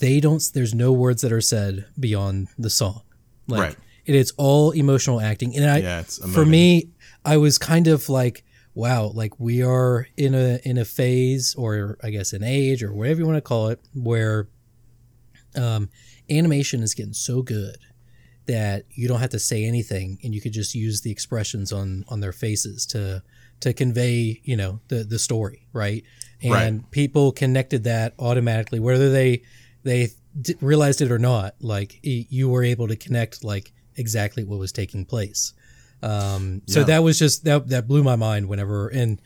they 0.01 0.21
don't. 0.21 0.43
There's 0.53 0.75
no 0.75 0.93
words 0.93 1.23
that 1.23 1.33
are 1.33 1.41
said 1.41 1.87
beyond 1.99 2.49
the 2.59 2.69
song. 2.69 3.01
Like, 3.47 3.61
Right. 3.61 3.77
It 4.05 4.15
is 4.15 4.33
all 4.37 4.73
emotional 4.73 5.19
acting, 5.21 5.57
and 5.57 5.65
I, 5.71 5.79
Yeah, 5.79 6.01
it's 6.01 6.19
for 6.35 6.45
me, 6.45 6.91
I 7.25 7.39
was 7.39 7.57
kind 7.57 7.87
of 7.89 8.09
like, 8.11 8.45
wow, 8.75 9.07
like 9.15 9.41
we 9.41 9.63
are 9.63 10.09
in 10.19 10.35
a 10.35 10.61
in 10.63 10.77
a 10.79 10.85
phase, 10.85 11.55
or 11.57 11.97
I 12.03 12.11
guess 12.11 12.35
an 12.35 12.43
age, 12.43 12.83
or 12.83 12.93
whatever 12.93 13.21
you 13.21 13.27
want 13.27 13.37
to 13.39 13.43
call 13.43 13.69
it, 13.69 13.81
where 13.95 14.49
um, 15.59 15.91
animation 16.31 16.83
is 16.83 16.95
getting 16.95 17.13
so 17.15 17.43
good 17.43 17.77
that 18.47 18.85
you 18.91 19.07
don't 19.09 19.21
have 19.21 19.31
to 19.31 19.39
say 19.39 19.65
anything, 19.65 20.19
and 20.25 20.35
you 20.35 20.41
could 20.41 20.53
just 20.53 20.75
use 20.75 21.03
the 21.03 21.11
expressions 21.11 21.73
on 21.73 22.05
on 22.09 22.21
their 22.21 22.33
faces 22.33 22.87
to 22.87 23.23
to 23.61 23.73
convey, 23.73 24.41
you 24.45 24.57
know, 24.57 24.81
the 24.89 25.05
the 25.05 25.19
story, 25.19 25.67
right? 25.73 26.03
And 26.43 26.53
Right. 26.53 26.91
people 26.93 27.33
connected 27.33 27.85
that 27.85 28.15
automatically, 28.19 28.79
whether 28.81 29.11
they 29.11 29.43
they 29.83 30.11
d- 30.41 30.55
realized 30.61 31.01
it 31.03 31.11
or 31.11 31.19
not. 31.19 31.55
Like 31.61 31.99
y- 32.05 32.27
you 32.31 32.49
were 32.49 32.63
able 32.63 32.89
to 32.89 32.97
connect 32.97 33.43
like 33.45 33.73
exactly 33.97 34.45
what 34.45 34.59
was 34.59 34.73
taking 34.73 35.05
place. 35.05 35.53
Um, 36.03 36.63
so 36.67 36.81
Yeah. 36.81 36.87
that 36.87 37.03
was 37.03 37.19
just 37.19 37.45
that 37.45 37.69
that 37.69 37.89
blew 37.89 38.03
my 38.05 38.17
mind 38.17 38.49
whenever 38.49 38.89
and 38.89 39.21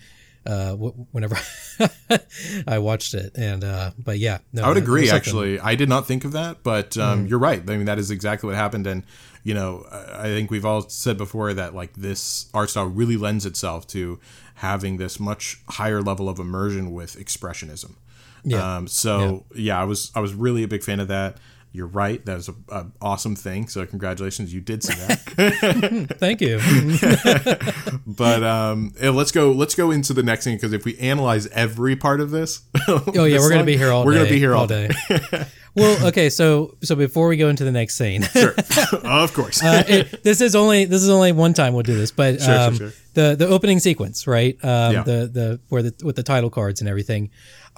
uh, 0.47 0.71
w- 0.71 1.07
whenever 1.13 1.37
I 2.67 2.79
watched 2.79 3.15
it. 3.15 3.33
And 3.37 3.65
uh, 3.65 3.93
but 3.99 4.19
yeah, 4.19 4.39
no, 4.53 4.63
I 4.63 4.69
would 4.69 4.77
agree. 4.77 5.11
Actually, 5.11 5.59
I 5.61 5.75
did 5.75 5.89
not 5.89 6.07
think 6.07 6.25
of 6.25 6.33
that, 6.33 6.63
but 6.63 6.97
um, 6.97 7.19
Mm-hmm. 7.21 7.27
you're 7.29 7.39
right. 7.39 7.61
I 7.69 7.77
mean, 7.77 7.87
that 7.87 7.99
is 7.99 8.11
exactly 8.11 8.49
what 8.49 8.57
happened. 8.57 8.87
And 8.87 9.05
you 9.45 9.55
know, 9.55 9.87
I 9.91 10.25
think 10.25 10.51
we've 10.51 10.65
all 10.65 10.89
said 10.89 11.17
before 11.19 11.53
that 11.55 11.75
like 11.75 11.95
this 11.95 12.49
art 12.55 12.71
style 12.71 12.87
really 12.87 13.17
lends 13.17 13.45
itself 13.47 13.87
to 13.89 14.21
having 14.57 14.97
this 14.97 15.19
much 15.19 15.61
higher 15.69 16.01
level 16.01 16.29
of 16.29 16.39
immersion 16.39 16.93
with 16.93 17.17
expressionism. 17.17 17.97
Yeah. 18.45 18.77
Um, 18.77 18.89
so 18.89 19.45
yeah. 19.55 19.81
I 19.81 19.85
was 19.85 20.11
I 20.15 20.21
was 20.21 20.35
really 20.35 20.63
a 20.63 20.69
big 20.69 20.83
fan 20.83 21.01
of 21.01 21.09
that. 21.09 21.39
You're 21.75 21.87
right. 21.87 22.25
That 22.27 22.37
was 22.37 22.49
a, 22.51 22.55
a 22.69 22.87
awesome 23.01 23.35
thing. 23.35 23.67
So 23.67 23.87
congratulations, 23.87 24.53
you 24.53 24.61
did 24.61 24.83
see 24.85 24.93
that. 24.95 26.17
Thank 26.21 26.41
you. 26.43 26.59
but 28.07 28.43
um, 28.43 28.93
let's 29.01 29.33
go. 29.33 29.53
Let's 29.53 29.75
go 29.75 29.91
into 29.91 30.13
the 30.13 30.23
next 30.23 30.45
thing 30.45 30.57
because 30.57 30.73
if 30.73 30.85
we 30.85 30.99
analyze 30.99 31.47
every 31.49 31.97
part 31.97 32.21
of 32.21 32.31
this, 32.31 32.63
Oh 32.89 33.25
yeah, 33.25 33.39
we're 33.39 33.51
gonna 33.51 33.65
be 33.65 33.77
here 33.77 33.91
all 33.91 34.05
We're 34.05 34.13
day. 34.13 34.19
gonna 34.19 34.31
be 34.31 34.39
here 34.39 34.55
all 34.55 34.67
day. 34.67 34.91
well, 35.75 36.09
okay, 36.09 36.29
so 36.31 36.77
so 36.83 36.95
before 36.95 37.29
we 37.29 37.37
go 37.37 37.49
into 37.49 37.65
the 37.65 37.73
next 37.73 37.95
scene, 37.97 38.23
Sure. 38.23 38.55
of 39.05 39.33
course. 39.33 39.63
uh, 39.63 39.83
it, 39.89 40.23
this 40.23 40.41
is 40.41 40.55
only 40.55 40.85
this 40.85 41.03
is 41.03 41.09
only 41.11 41.33
one 41.33 41.55
time 41.55 41.73
we'll 41.75 41.83
do 41.83 41.95
this, 41.97 42.11
but 42.11 42.41
Sure, 42.41 42.47
sure, 42.55 42.59
um, 42.59 42.77
sure. 42.77 42.93
the 43.15 43.37
the 43.39 43.47
opening 43.49 43.79
sequence, 43.79 44.27
right? 44.27 44.57
Um, 44.63 44.93
Yeah. 44.93 45.03
The 45.05 45.31
the 45.33 45.61
where 45.69 45.83
the 45.83 45.95
with 46.05 46.17
the 46.17 46.23
title 46.23 46.51
cards 46.51 46.81
and 46.81 46.89
everything, 46.89 47.31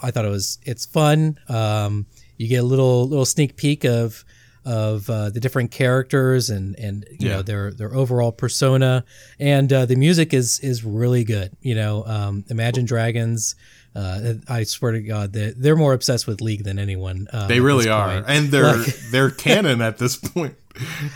I 0.02 0.10
thought 0.10 0.24
it 0.24 0.30
was 0.30 0.58
it's 0.62 0.84
fun. 0.86 1.38
Um, 1.48 2.06
you 2.36 2.48
get 2.48 2.56
a 2.62 2.66
little 2.66 3.08
little 3.08 3.24
sneak 3.26 3.56
peek 3.56 3.84
of 3.84 4.24
of 4.66 5.10
uh, 5.10 5.28
the 5.28 5.40
different 5.40 5.70
characters 5.70 6.48
and 6.48 6.74
and 6.78 7.04
you 7.10 7.28
Yeah. 7.28 7.36
know 7.36 7.42
their 7.42 7.70
their 7.70 7.94
overall 7.94 8.32
persona, 8.32 9.04
and 9.38 9.70
uh, 9.72 9.84
the 9.86 9.96
music 9.96 10.32
is 10.32 10.58
is 10.60 10.84
really 10.84 11.24
good. 11.24 11.52
You 11.60 11.74
know, 11.74 12.04
um, 12.06 12.44
Imagine 12.48 12.84
Dragons. 12.86 13.54
Uh, 13.96 14.34
I 14.48 14.64
swear 14.64 14.90
to 14.90 15.00
God, 15.00 15.32
they're, 15.32 15.52
they're 15.56 15.76
more 15.76 15.92
obsessed 15.92 16.26
with 16.26 16.40
League 16.40 16.64
than 16.64 16.80
anyone. 16.80 17.28
Um, 17.32 17.46
They 17.46 17.60
really 17.60 17.88
are, 17.88 18.24
and 18.26 18.50
they're 18.50 18.76
Like- 18.78 18.96
they're 19.12 19.30
canon 19.30 19.80
at 19.80 19.98
this 19.98 20.16
point. 20.16 20.56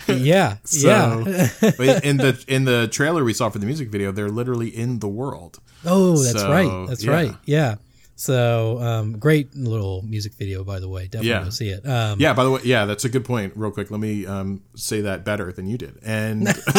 yeah, 0.07 0.59
So 0.64 0.88
yeah. 0.88 2.00
in 2.04 2.18
the 2.18 2.44
in 2.46 2.66
the 2.66 2.87
trailer 2.87 3.24
we 3.24 3.33
saw 3.33 3.48
for 3.50 3.59
the 3.59 3.66
music 3.66 3.88
video, 3.90 4.12
they're 4.12 4.28
literally 4.28 4.68
in 4.68 5.00
the 5.00 5.09
world. 5.09 5.59
Oh, 5.85 6.22
that's 6.22 6.38
So, 6.40 6.50
right. 6.52 6.87
That's 6.88 7.02
yeah. 7.04 7.11
right. 7.12 7.35
Yeah. 7.46 7.74
So 8.20 8.81
um, 8.81 9.16
great 9.20 9.54
little 9.54 10.02
music 10.02 10.35
video, 10.35 10.64
by 10.64 10.81
the 10.81 10.88
way. 10.88 11.04
Definitely 11.04 11.28
Yeah. 11.28 11.44
go 11.44 11.50
see 11.50 11.68
it. 11.68 11.87
Um, 11.88 12.18
Yeah, 12.18 12.33
by 12.33 12.42
the 12.42 12.50
way, 12.50 12.61
yeah, 12.64 12.85
that's 12.85 13.04
a 13.04 13.09
good 13.09 13.24
point. 13.24 13.52
Real 13.54 13.70
quick, 13.70 13.92
let 13.92 14.00
me 14.00 14.26
um, 14.26 14.61
say 14.74 15.02
that 15.02 15.24
better 15.24 15.52
than 15.52 15.68
you 15.68 15.78
did. 15.78 16.00
And 16.02 16.48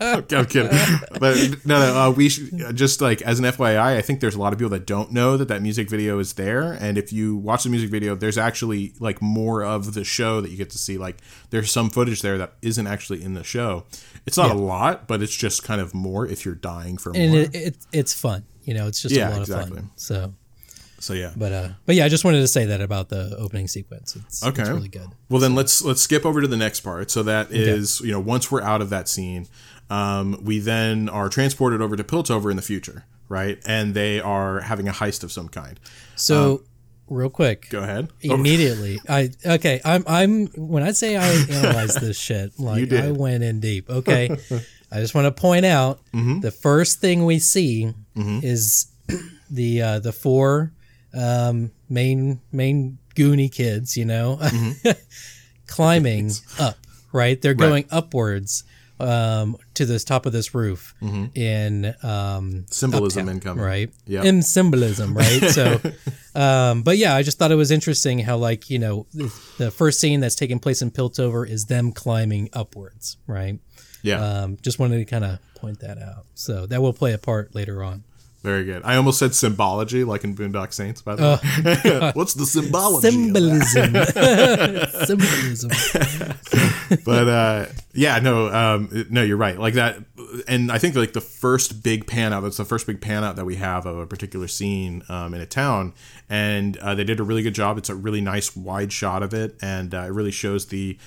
I'm 0.00 0.44
kidding, 0.46 0.70
but 1.18 1.36
no, 1.64 1.78
no, 1.78 1.96
uh, 1.96 2.10
we 2.10 2.28
should, 2.28 2.76
just 2.76 3.00
like 3.00 3.22
as 3.22 3.38
an 3.38 3.46
FYI, 3.46 3.96
I 3.96 4.02
think 4.02 4.20
there's 4.20 4.34
a 4.34 4.38
lot 4.40 4.52
of 4.52 4.58
people 4.58 4.70
that 4.70 4.86
don't 4.86 5.10
know 5.10 5.38
that 5.38 5.48
that 5.48 5.62
music 5.62 5.88
video 5.88 6.18
is 6.18 6.34
there. 6.34 6.72
And 6.72 6.98
if 6.98 7.10
you 7.10 7.36
watch 7.36 7.64
the 7.64 7.70
music 7.70 7.88
video, 7.90 8.14
there's 8.14 8.36
actually 8.36 8.92
like 9.00 9.22
more 9.22 9.64
of 9.64 9.94
the 9.94 10.04
show 10.04 10.42
that 10.42 10.50
you 10.50 10.58
get 10.58 10.68
to 10.70 10.78
see. 10.78 10.98
Like 10.98 11.16
there's 11.48 11.72
some 11.72 11.88
footage 11.88 12.20
there 12.20 12.36
that 12.36 12.54
isn't 12.60 12.86
actually 12.86 13.22
in 13.22 13.32
the 13.32 13.42
show. 13.44 13.84
It's 14.26 14.36
not 14.36 14.50
a 14.50 14.54
lot, 14.54 15.06
but 15.08 15.22
it's 15.22 15.34
just 15.34 15.62
kind 15.64 15.80
of 15.80 15.94
more 15.94 16.26
if 16.26 16.44
you're 16.44 16.54
dying 16.54 16.98
for 16.98 17.12
more. 17.14 17.22
and 17.22 17.34
it, 17.34 17.54
it, 17.54 17.76
it's 17.90 18.12
fun. 18.12 18.44
You 18.64 18.74
know, 18.74 18.86
it's 18.88 19.00
just 19.02 19.14
Yeah, 19.14 19.28
a 19.28 19.32
lot 19.32 19.40
exactly. 19.40 19.78
of 19.78 19.84
fun. 19.84 19.90
So, 19.96 20.34
so 20.98 21.12
yeah, 21.12 21.32
but 21.36 21.52
uh, 21.52 21.68
but 21.86 21.94
yeah, 21.96 22.04
I 22.06 22.08
just 22.08 22.24
wanted 22.24 22.40
to 22.40 22.48
say 22.48 22.64
that 22.66 22.80
about 22.80 23.08
the 23.10 23.36
opening 23.38 23.68
sequence. 23.68 24.16
It's, 24.16 24.42
Okay. 24.44 24.62
it's 24.62 24.70
really 24.70 24.88
good. 24.88 25.08
Well, 25.28 25.40
then 25.40 25.54
let's 25.54 25.82
let's 25.82 26.00
skip 26.00 26.24
over 26.24 26.40
to 26.40 26.48
the 26.48 26.56
next 26.56 26.80
part. 26.80 27.10
So 27.10 27.22
that 27.24 27.50
is, 27.52 28.00
you 28.00 28.12
know, 28.12 28.20
once 28.20 28.50
we're 28.50 28.62
out 28.62 28.80
of 28.80 28.88
that 28.90 29.08
scene, 29.08 29.46
um, 29.90 30.38
we 30.42 30.60
then 30.60 31.08
are 31.10 31.28
transported 31.28 31.82
over 31.82 31.94
to 31.96 32.04
Piltover 32.04 32.50
in 32.50 32.56
the 32.56 32.62
future, 32.62 33.04
right? 33.28 33.58
And 33.66 33.92
they 33.94 34.18
are 34.20 34.60
having 34.60 34.88
a 34.88 34.92
heist 34.92 35.22
of 35.22 35.30
some 35.30 35.48
kind. 35.50 35.78
So, 36.16 36.62
real 37.10 37.28
quick, 37.28 37.64
Um, 37.66 37.70
Go 37.70 37.82
ahead. 37.82 38.08
Oh, 38.30 38.34
immediately, 38.34 38.98
I 39.06 39.30
okay. 39.44 39.82
I'm 39.84 40.04
I'm 40.06 40.46
when 40.56 40.82
I 40.82 40.92
say 40.92 41.16
I 41.18 41.26
analyzed 41.50 42.00
this 42.00 42.18
shit, 42.18 42.58
like. 42.58 42.90
I 42.94 43.10
went 43.10 43.44
in 43.44 43.60
deep. 43.60 43.90
Okay, 43.90 44.34
I 44.92 45.00
just 45.00 45.14
want 45.14 45.24
to 45.26 45.40
point 45.40 45.64
out 45.64 46.00
Mm-hmm. 46.12 46.40
the 46.40 46.50
first 46.50 47.00
thing 47.00 47.24
we 47.24 47.38
see 47.38 47.92
is 48.16 48.86
the 49.50 49.82
uh, 49.82 49.98
the 49.98 50.12
four 50.12 50.72
um, 51.12 51.70
main 51.88 52.40
main 52.52 52.98
Goonie 53.16 53.52
kids, 53.52 53.96
you 53.96 54.04
know, 54.04 54.38
Mm-hmm. 54.40 54.90
climbing 55.66 56.30
up. 56.58 56.76
Right, 57.12 57.40
they're 57.40 57.54
going 57.54 57.84
upwards 57.92 58.64
um, 58.98 59.56
to 59.74 59.86
this 59.86 60.02
top 60.02 60.26
of 60.26 60.32
this 60.32 60.52
roof 60.52 60.94
in 61.34 61.94
um, 62.02 62.66
Symbolism 62.70 63.22
Uptown, 63.28 63.34
incoming. 63.36 63.64
right? 63.64 63.90
Yeah, 64.04 64.24
In 64.24 64.42
symbolism, 64.42 65.16
right? 65.16 65.42
So, 65.50 65.80
um, 66.34 66.82
but 66.82 66.98
yeah, 66.98 67.14
I 67.14 67.22
just 67.22 67.38
thought 67.38 67.52
it 67.52 67.56
was 67.56 67.70
interesting 67.70 68.18
how, 68.18 68.36
like, 68.36 68.68
you 68.68 68.80
know, 68.80 69.06
the 69.58 69.70
first 69.70 70.00
scene 70.00 70.18
that's 70.20 70.34
taking 70.34 70.58
place 70.58 70.82
in 70.82 70.90
Piltover 70.90 71.48
is 71.48 71.66
them 71.66 71.92
climbing 71.92 72.48
upwards, 72.52 73.16
right? 73.28 73.60
Yeah. 74.04 74.22
Um, 74.22 74.58
just 74.60 74.78
wanted 74.78 74.98
to 74.98 75.04
kind 75.06 75.24
of 75.24 75.38
point 75.56 75.80
that 75.80 75.98
out. 75.98 76.26
So 76.34 76.66
that 76.66 76.80
will 76.82 76.92
play 76.92 77.14
a 77.14 77.18
part 77.18 77.54
later 77.54 77.82
on. 77.82 78.04
Very 78.42 78.64
good. 78.64 78.82
I 78.84 78.96
almost 78.96 79.18
said 79.18 79.34
symbology, 79.34 80.04
like 80.04 80.22
in 80.22 80.36
Boondock 80.36 80.74
Saints, 80.74 81.00
by 81.00 81.14
the 81.14 81.22
way. 81.22 82.12
What's 82.14 82.34
the 82.34 82.44
symbology? 82.44 83.10
Symbolism. 83.10 83.94
Symbolism. 85.06 85.70
but 87.06 87.26
uh, 87.26 87.66
yeah, 87.94 88.18
no, 88.18 88.48
um, 88.48 89.06
no, 89.08 89.22
you're 89.22 89.38
right. 89.38 89.58
Like 89.58 89.72
that, 89.74 89.96
and 90.46 90.70
I 90.70 90.76
think 90.76 90.94
like 90.94 91.14
the 91.14 91.22
first 91.22 91.82
big 91.82 92.06
pan 92.06 92.34
out. 92.34 92.42
That's 92.42 92.58
the 92.58 92.66
first 92.66 92.86
big 92.86 93.00
pan 93.00 93.24
out 93.24 93.36
that 93.36 93.46
we 93.46 93.56
have 93.56 93.86
of 93.86 93.96
a 93.96 94.06
particular 94.06 94.46
scene 94.46 95.02
um, 95.08 95.32
in 95.32 95.40
a 95.40 95.46
town, 95.46 95.94
and 96.28 96.76
uh, 96.76 96.94
they 96.94 97.04
did 97.04 97.20
a 97.20 97.24
really 97.24 97.42
good 97.42 97.54
job. 97.54 97.78
It's 97.78 97.88
a 97.88 97.94
really 97.94 98.20
nice 98.20 98.54
wide 98.54 98.92
shot 98.92 99.22
of 99.22 99.32
it, 99.32 99.56
and 99.62 99.94
uh, 99.94 100.02
it 100.02 100.12
really 100.12 100.30
shows 100.30 100.66
the 100.66 100.98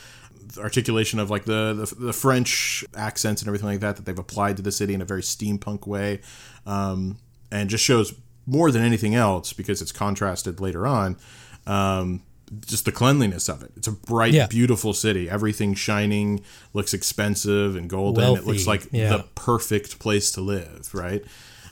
articulation 0.57 1.19
of 1.19 1.29
like 1.29 1.45
the, 1.45 1.73
the 1.73 2.05
the 2.05 2.13
French 2.13 2.85
accents 2.95 3.41
and 3.41 3.47
everything 3.49 3.67
like 3.67 3.79
that 3.79 3.95
that 3.97 4.05
they've 4.05 4.17
applied 4.19 4.57
to 4.57 4.63
the 4.63 4.71
city 4.71 4.93
in 4.93 5.01
a 5.01 5.05
very 5.05 5.21
steampunk 5.21 5.87
way, 5.87 6.21
um, 6.65 7.17
and 7.51 7.69
just 7.69 7.83
shows 7.83 8.13
more 8.45 8.71
than 8.71 8.81
anything 8.83 9.13
else 9.15 9.53
because 9.53 9.81
it's 9.81 9.91
contrasted 9.91 10.59
later 10.59 10.87
on. 10.87 11.17
Um, 11.65 12.23
just 12.65 12.85
the 12.85 12.93
cleanliness 12.93 13.49
of 13.49 13.61
it. 13.61 13.71
It's 13.75 13.87
a 13.87 13.91
bright, 13.91 14.33
Yeah. 14.33 14.47
beautiful 14.47 14.93
city. 14.93 15.29
Everything 15.29 15.73
shining, 15.73 16.41
looks 16.73 16.93
expensive 16.93 17.75
and 17.75 17.89
golden. 17.89 18.37
it 18.37 18.45
looks 18.45 18.65
like 18.65 18.87
yeah. 18.91 19.09
the 19.17 19.25
perfect 19.35 19.99
place 19.99 20.31
to 20.31 20.41
live, 20.41 20.89
right? 20.93 21.25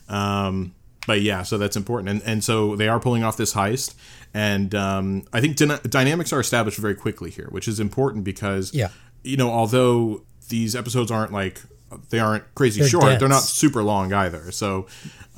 Um, 0.08 0.74
but 1.06 1.22
yeah, 1.22 1.44
so 1.44 1.56
that's 1.56 1.76
important. 1.76 2.10
And, 2.10 2.22
and 2.24 2.44
so 2.44 2.76
they 2.76 2.88
are 2.88 3.00
pulling 3.00 3.24
off 3.24 3.36
this 3.38 3.54
heist. 3.54 3.94
And 4.36 4.74
um, 4.74 5.22
I 5.32 5.40
think 5.40 5.56
dyna- 5.56 5.80
dynamics 5.88 6.30
are 6.30 6.40
established 6.40 6.76
very 6.76 6.94
quickly 6.94 7.30
here, 7.30 7.48
which 7.50 7.66
is 7.66 7.80
important 7.80 8.22
because, 8.22 8.74
Yeah. 8.74 8.88
you 9.24 9.38
know, 9.38 9.50
although 9.50 10.24
these 10.50 10.76
episodes 10.76 11.10
aren't 11.10 11.32
like, 11.32 11.62
they 12.10 12.18
aren't 12.18 12.44
crazy 12.54 12.80
They're 12.80 12.90
short, 12.90 13.18
they're 13.18 13.28
not 13.30 13.42
super 13.44 13.82
long 13.82 14.12
either. 14.12 14.52
So 14.52 14.88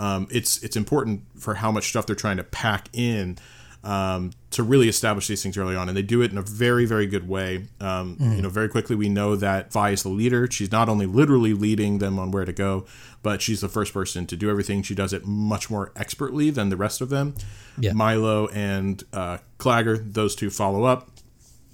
um, 0.01 0.27
it's 0.33 0.63
it's 0.65 0.77
important 0.77 1.23
for 1.39 1.55
how 1.55 1.71
much 1.71 1.91
stuff 1.91 2.07
they're 2.07 2.17
trying 2.17 2.39
to 2.39 2.45
pack 2.45 2.89
in 2.93 3.39
um, 3.85 4.33
to 4.51 4.63
really 4.63 4.89
establish 4.89 5.27
these 5.27 5.43
things 5.43 5.59
early 5.59 5.77
on, 5.77 5.89
and 5.89 5.97
they 5.97 6.03
do 6.03 6.23
it 6.23 6.33
in 6.33 6.39
a 6.39 6.43
very 6.43 6.87
very 6.87 7.07
good 7.07 7.29
way. 7.29 7.67
Um, 7.81 8.17
You 8.21 8.43
know, 8.43 8.49
very 8.49 8.69
quickly 8.69 8.97
we 8.97 9.09
know 9.09 9.37
that 9.37 9.73
Vi 9.73 9.91
is 9.91 10.03
the 10.03 10.09
leader. 10.09 10.49
She's 10.51 10.73
not 10.73 10.89
only 10.89 11.07
literally 11.07 11.53
leading 11.55 11.99
them 11.99 12.19
on 12.19 12.31
where 12.31 12.45
to 12.45 12.53
go, 12.53 12.87
but 13.23 13.43
she's 13.43 13.61
the 13.61 13.69
first 13.69 13.93
person 13.93 14.27
to 14.27 14.37
do 14.37 14.49
everything. 14.51 14.83
She 14.83 14.95
does 14.95 15.13
it 15.13 15.27
much 15.27 15.69
more 15.71 15.93
expertly 15.97 16.51
than 16.51 16.69
the 16.71 16.77
rest 16.77 17.01
of 17.01 17.09
them. 17.11 17.35
Yeah. 17.79 17.93
Mylo 17.93 18.49
and 18.55 19.05
uh, 19.13 19.39
Claggor, 19.59 20.13
those 20.15 20.35
two 20.35 20.51
follow 20.51 20.85
up 20.85 21.11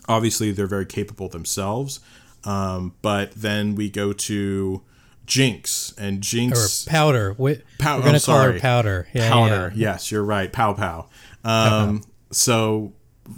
obviously 0.07 0.53
they're 0.53 0.67
very 0.67 0.85
capable 0.85 1.29
themselves. 1.31 2.01
Um, 2.45 2.93
but 3.01 3.33
then 3.33 3.75
we 3.75 3.89
go 3.89 4.13
to 4.13 4.83
Jinx 5.27 5.95
and 5.97 6.19
or 6.19 6.21
Jinx 6.21 6.85
powder. 6.85 7.35
We, 7.39 7.63
Pow- 7.79 7.99
we're 7.99 8.05
gonna 8.05 8.21
call 8.21 8.39
her 8.43 8.59
powder. 8.61 9.09
Yeah, 9.15 9.31
powder. 9.31 9.73
yeah. 9.75 9.93
Yes, 9.93 10.13
you're 10.13 10.23
right. 10.25 10.53
Pow 10.53 10.75
pow. 10.75 11.09
Um, 11.43 12.03
so 12.35 12.93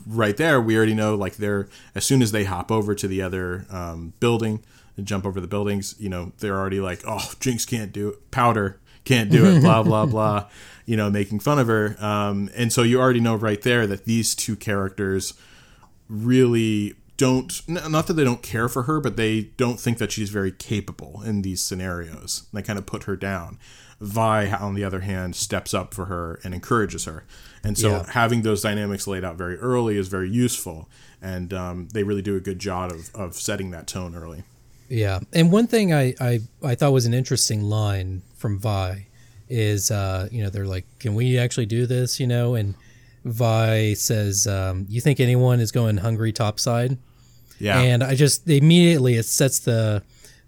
right 0.06 0.36
there, 0.36 0.60
we 0.60 0.76
already 0.76 0.94
know 0.94 1.14
like 1.14 1.36
they're 1.36 1.68
as 1.94 2.04
soon 2.04 2.22
as 2.22 2.32
they 2.32 2.44
hop 2.44 2.70
over 2.70 2.94
to 2.94 3.08
the 3.08 3.22
other 3.22 3.66
um, 3.70 4.12
building 4.20 4.62
and 4.96 5.06
jump 5.06 5.26
over 5.26 5.40
the 5.40 5.46
buildings, 5.46 5.94
you 5.98 6.08
know, 6.08 6.32
they're 6.38 6.58
already 6.58 6.80
like, 6.80 7.02
oh, 7.06 7.32
Jinx 7.40 7.64
can't 7.64 7.92
do 7.92 8.08
it. 8.08 8.30
Powder 8.30 8.80
can't 9.04 9.30
do 9.30 9.46
it. 9.46 9.60
blah 9.62 9.82
blah 9.82 10.06
blah. 10.06 10.48
You 10.84 10.96
know, 10.96 11.10
making 11.10 11.40
fun 11.40 11.58
of 11.58 11.66
her. 11.66 11.96
Um, 11.98 12.50
and 12.54 12.72
so 12.72 12.82
you 12.82 13.00
already 13.00 13.20
know 13.20 13.34
right 13.34 13.60
there 13.62 13.86
that 13.86 14.04
these 14.04 14.34
two 14.34 14.56
characters 14.56 15.34
really 16.08 16.94
don't 17.16 17.66
not 17.66 18.06
that 18.06 18.12
they 18.12 18.24
don't 18.24 18.42
care 18.42 18.68
for 18.68 18.82
her 18.82 19.00
but 19.00 19.16
they 19.16 19.40
don't 19.56 19.80
think 19.80 19.98
that 19.98 20.12
she's 20.12 20.28
very 20.28 20.52
capable 20.52 21.22
in 21.24 21.40
these 21.42 21.62
scenarios 21.62 22.46
they 22.52 22.60
kind 22.60 22.78
of 22.78 22.84
put 22.84 23.04
her 23.04 23.16
down 23.16 23.58
vi 24.00 24.50
on 24.50 24.74
the 24.74 24.84
other 24.84 25.00
hand 25.00 25.34
steps 25.34 25.72
up 25.72 25.94
for 25.94 26.04
her 26.06 26.38
and 26.44 26.52
encourages 26.54 27.04
her 27.06 27.24
and 27.64 27.78
so 27.78 27.88
Yeah. 27.90 28.10
having 28.12 28.42
those 28.42 28.60
dynamics 28.62 29.06
laid 29.06 29.24
out 29.24 29.36
very 29.36 29.56
early 29.56 29.96
is 29.96 30.08
very 30.08 30.28
useful 30.30 30.88
and 31.22 31.52
um, 31.54 31.88
they 31.94 32.02
really 32.02 32.20
do 32.22 32.36
a 32.36 32.40
good 32.40 32.58
job 32.58 32.92
of, 32.92 33.14
of 33.14 33.34
setting 33.34 33.70
that 33.70 33.86
tone 33.86 34.14
early 34.14 34.42
Yeah, 34.88 35.20
and 35.32 35.50
one 35.50 35.66
thing 35.66 35.92
I, 35.94 36.14
I 36.20 36.40
I 36.62 36.74
thought 36.76 36.92
was 36.92 37.06
an 37.06 37.14
interesting 37.14 37.62
line 37.62 38.22
from 38.36 38.58
Vi 38.60 39.06
is 39.48 39.90
uh, 39.90 40.28
you 40.30 40.42
know 40.44 40.50
they're 40.50 40.66
like, 40.76 40.84
can 41.00 41.14
we 41.16 41.38
actually 41.38 41.66
do 41.66 41.86
this? 41.86 42.20
You 42.20 42.26
know, 42.28 42.54
and 42.54 42.74
Vi 43.24 43.94
says, 43.94 44.46
um, 44.46 44.86
"You 44.88 45.00
think 45.00 45.18
anyone 45.18 45.58
is 45.58 45.72
going 45.72 45.96
hungry 45.96 46.32
topside?" 46.32 46.98
yeah 47.58 47.80
And 47.80 48.04
I 48.04 48.14
just 48.14 48.46
immediately 48.48 49.14
it 49.16 49.24
sets 49.24 49.58
the 49.60 50.02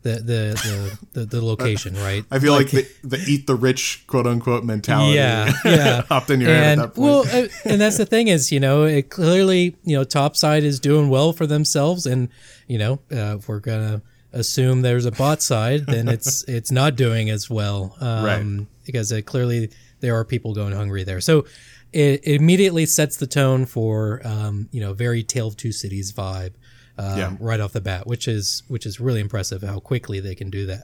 the 0.08 0.14
the 0.20 0.98
the, 1.12 1.20
the, 1.20 1.26
the 1.26 1.44
location 1.44 1.94
right. 1.94 2.24
i 2.30 2.38
feel 2.38 2.52
like, 2.52 2.70
the, 2.70 2.86
the 3.02 3.18
eat 3.28 3.46
the 3.46 3.54
rich 3.54 4.04
quote 4.06 4.26
unquote 4.26 4.64
mentality 4.64 5.14
Yeah, 5.14 5.52
yeah. 5.64 6.02
hopped 6.02 6.30
in 6.30 6.40
your 6.40 6.50
head 6.50 6.78
at 6.78 6.82
that 6.82 6.94
point 6.94 6.98
well, 6.98 7.48
and 7.64 7.80
that's 7.80 7.98
the 7.98 8.06
thing 8.06 8.28
is, 8.28 8.52
you 8.52 8.60
know, 8.60 8.84
it 8.84 9.10
clearly, 9.10 9.76
you 9.84 9.96
know, 9.96 10.04
Topside 10.04 10.64
is 10.64 10.80
doing 10.80 11.08
well 11.08 11.32
for 11.32 11.46
themselves, 11.46 12.06
and 12.06 12.28
you 12.66 12.78
know, 12.78 12.94
uh, 13.12 13.36
if 13.38 13.48
we're 13.48 13.60
gonna 13.60 14.02
assume 14.32 14.82
there's 14.82 15.06
a 15.06 15.10
bot 15.10 15.42
side, 15.42 15.86
then 15.86 16.08
it's 16.16 16.44
it's 16.44 16.70
not 16.70 16.96
doing 16.96 17.30
as 17.30 17.48
well, 17.50 17.96
um, 18.00 18.24
Right. 18.24 18.66
Because 18.86 19.12
it, 19.12 19.22
clearly 19.22 19.70
there 20.00 20.14
are 20.14 20.24
people 20.24 20.54
going 20.54 20.72
hungry 20.72 21.04
there, 21.04 21.20
so 21.20 21.44
it, 21.92 22.20
it 22.24 22.40
immediately 22.40 22.86
sets 22.86 23.16
the 23.16 23.26
tone 23.26 23.66
for 23.66 24.20
um, 24.24 24.68
you 24.72 24.80
know 24.80 24.92
very 24.92 25.22
Tale 25.22 25.48
of 25.48 25.56
Two 25.56 25.72
Cities 25.72 26.12
vibe. 26.12 26.52
Um, 26.98 27.18
Yeah. 27.18 27.36
right 27.38 27.60
off 27.60 27.72
the 27.72 27.80
bat, 27.80 28.06
which 28.06 28.26
is 28.26 28.64
which 28.68 28.84
is 28.84 28.98
really 29.00 29.20
impressive 29.20 29.62
how 29.62 29.78
quickly 29.78 30.18
they 30.20 30.34
can 30.34 30.50
do 30.50 30.66
that. 30.66 30.82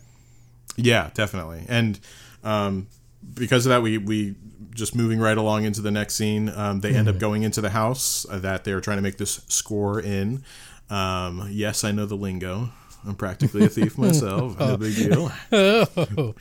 Yeah, 0.77 1.11
definitely. 1.15 1.65
And 1.69 1.99
um, 2.45 2.87
because 3.35 3.67
of 3.67 3.71
that, 3.71 3.83
we 3.83 3.99
we 3.99 4.35
just 4.75 4.95
moving 4.95 5.21
right 5.21 5.37
along 5.39 5.65
into 5.65 5.81
the 5.81 5.91
next 5.91 6.15
scene. 6.15 6.49
Um, 6.49 6.81
they 6.81 6.95
end 6.95 7.09
up 7.09 7.19
going 7.19 7.43
into 7.45 7.61
the 7.61 7.71
house 7.71 8.27
that 8.31 8.65
they're 8.65 8.81
trying 8.81 8.99
to 8.99 9.03
make 9.03 9.19
this 9.19 9.41
score 9.49 10.01
in. 10.01 10.43
Um, 10.91 11.49
yes, 11.51 11.85
I 11.85 11.93
know 11.93 12.07
the 12.07 12.17
lingo. 12.17 12.71
I'm 13.07 13.15
practically 13.15 13.65
a 13.65 13.69
thief 13.69 13.99
myself. 13.99 14.59
No 14.65 14.77
big 14.77 14.95
deal. 14.97 15.31
Oh, 15.53 16.35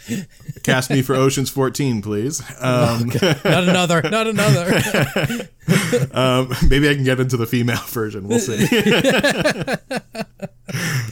Cast 0.63 0.89
me 0.89 1.01
for 1.01 1.13
Ocean's 1.15 1.49
14, 1.49 2.01
please. 2.01 2.41
Um, 2.61 3.07
not 3.43 3.45
another, 3.67 4.01
not 4.03 4.27
another. 4.27 4.77
um, 6.13 6.53
maybe 6.69 6.89
I 6.89 6.95
can 6.95 7.03
get 7.03 7.19
into 7.19 7.37
the 7.37 7.45
female 7.45 7.77
version. 7.87 8.27
We'll 8.27 8.39
see. 8.39 8.63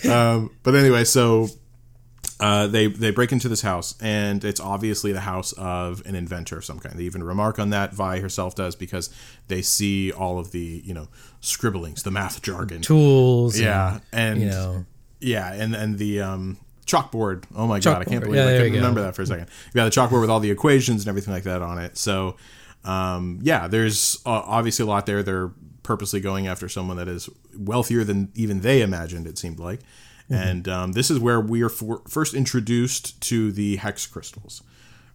um, 0.10 0.52
but 0.64 0.76
anyway, 0.76 1.04
so 1.04 1.48
uh, 2.40 2.68
they 2.68 2.88
they 2.88 3.12
break 3.12 3.32
into 3.32 3.48
this 3.48 3.62
house, 3.62 3.94
and 4.02 4.44
it's 4.44 4.60
obviously 4.60 5.12
the 5.12 5.22
house 5.22 5.52
of 5.54 6.02
an 6.06 6.16
inventor 6.16 6.58
of 6.58 6.66
some 6.66 6.80
kind. 6.80 6.98
They 6.98 7.04
even 7.04 7.24
remark 7.24 7.60
on 7.60 7.70
that. 7.70 7.94
Vi 7.94 8.20
herself 8.20 8.56
does 8.56 8.76
because 8.76 9.10
they 9.48 9.62
see 9.62 10.12
all 10.12 10.40
of 10.40 10.52
the 10.52 10.82
you 10.84 10.94
know 10.94 11.08
scribblings, 11.42 12.04
the 12.04 12.12
math 12.12 12.42
jargon. 12.42 12.82
Tools. 12.82 13.56
and, 13.56 13.64
Yeah, 13.64 14.00
and 14.12 14.42
you 14.42 14.50
know. 14.50 14.86
Yeah, 15.22 15.54
and 15.54 15.76
and 15.76 15.98
the 15.98 16.22
um, 16.22 16.58
chalkboard. 16.86 17.44
Oh 17.56 17.68
my 17.68 17.80
god, 17.80 18.02
I 18.02 18.06
can't 18.06 18.24
believe 18.24 18.38
Yeah, 18.38 18.48
I 18.48 18.58
couldn't 18.58 18.74
remember 18.74 19.02
that 19.02 19.16
for 19.16 19.22
a 19.22 19.26
second. 19.26 19.48
Yeah, 19.74 19.86
the 19.86 19.92
chalkboard 19.92 20.22
with 20.22 20.30
all 20.30 20.40
the 20.40 20.52
equations 20.52 21.02
and 21.04 21.10
everything 21.10 21.34
like 21.34 21.44
that 21.44 21.62
on 21.62 21.78
it. 21.78 21.98
So, 21.98 22.36
um, 22.84 23.40
yeah, 23.42 23.68
there's 23.68 24.20
uh, 24.26 24.30
obviously 24.46 24.84
a 24.84 24.88
lot 24.88 25.06
there. 25.06 25.24
They're 25.24 25.52
purposely 25.84 26.20
going 26.20 26.48
after 26.48 26.68
someone 26.70 26.98
that 26.98 27.08
is 27.08 27.30
wealthier 27.58 28.04
than 28.04 28.32
even 28.36 28.62
they 28.62 28.82
imagined. 28.82 29.28
It 29.28 29.38
seemed 29.38 29.60
like, 29.60 29.80
Mm-hmm. 30.30 30.48
and 30.48 30.68
um, 30.70 30.92
this 30.94 31.12
is 31.12 31.20
where 31.20 31.42
we 31.42 31.62
are 31.62 31.68
for, 31.68 32.02
first 32.08 32.34
introduced 32.34 33.20
to 33.22 33.52
the 33.52 33.76
hex 33.78 34.08
crystals. 34.08 34.64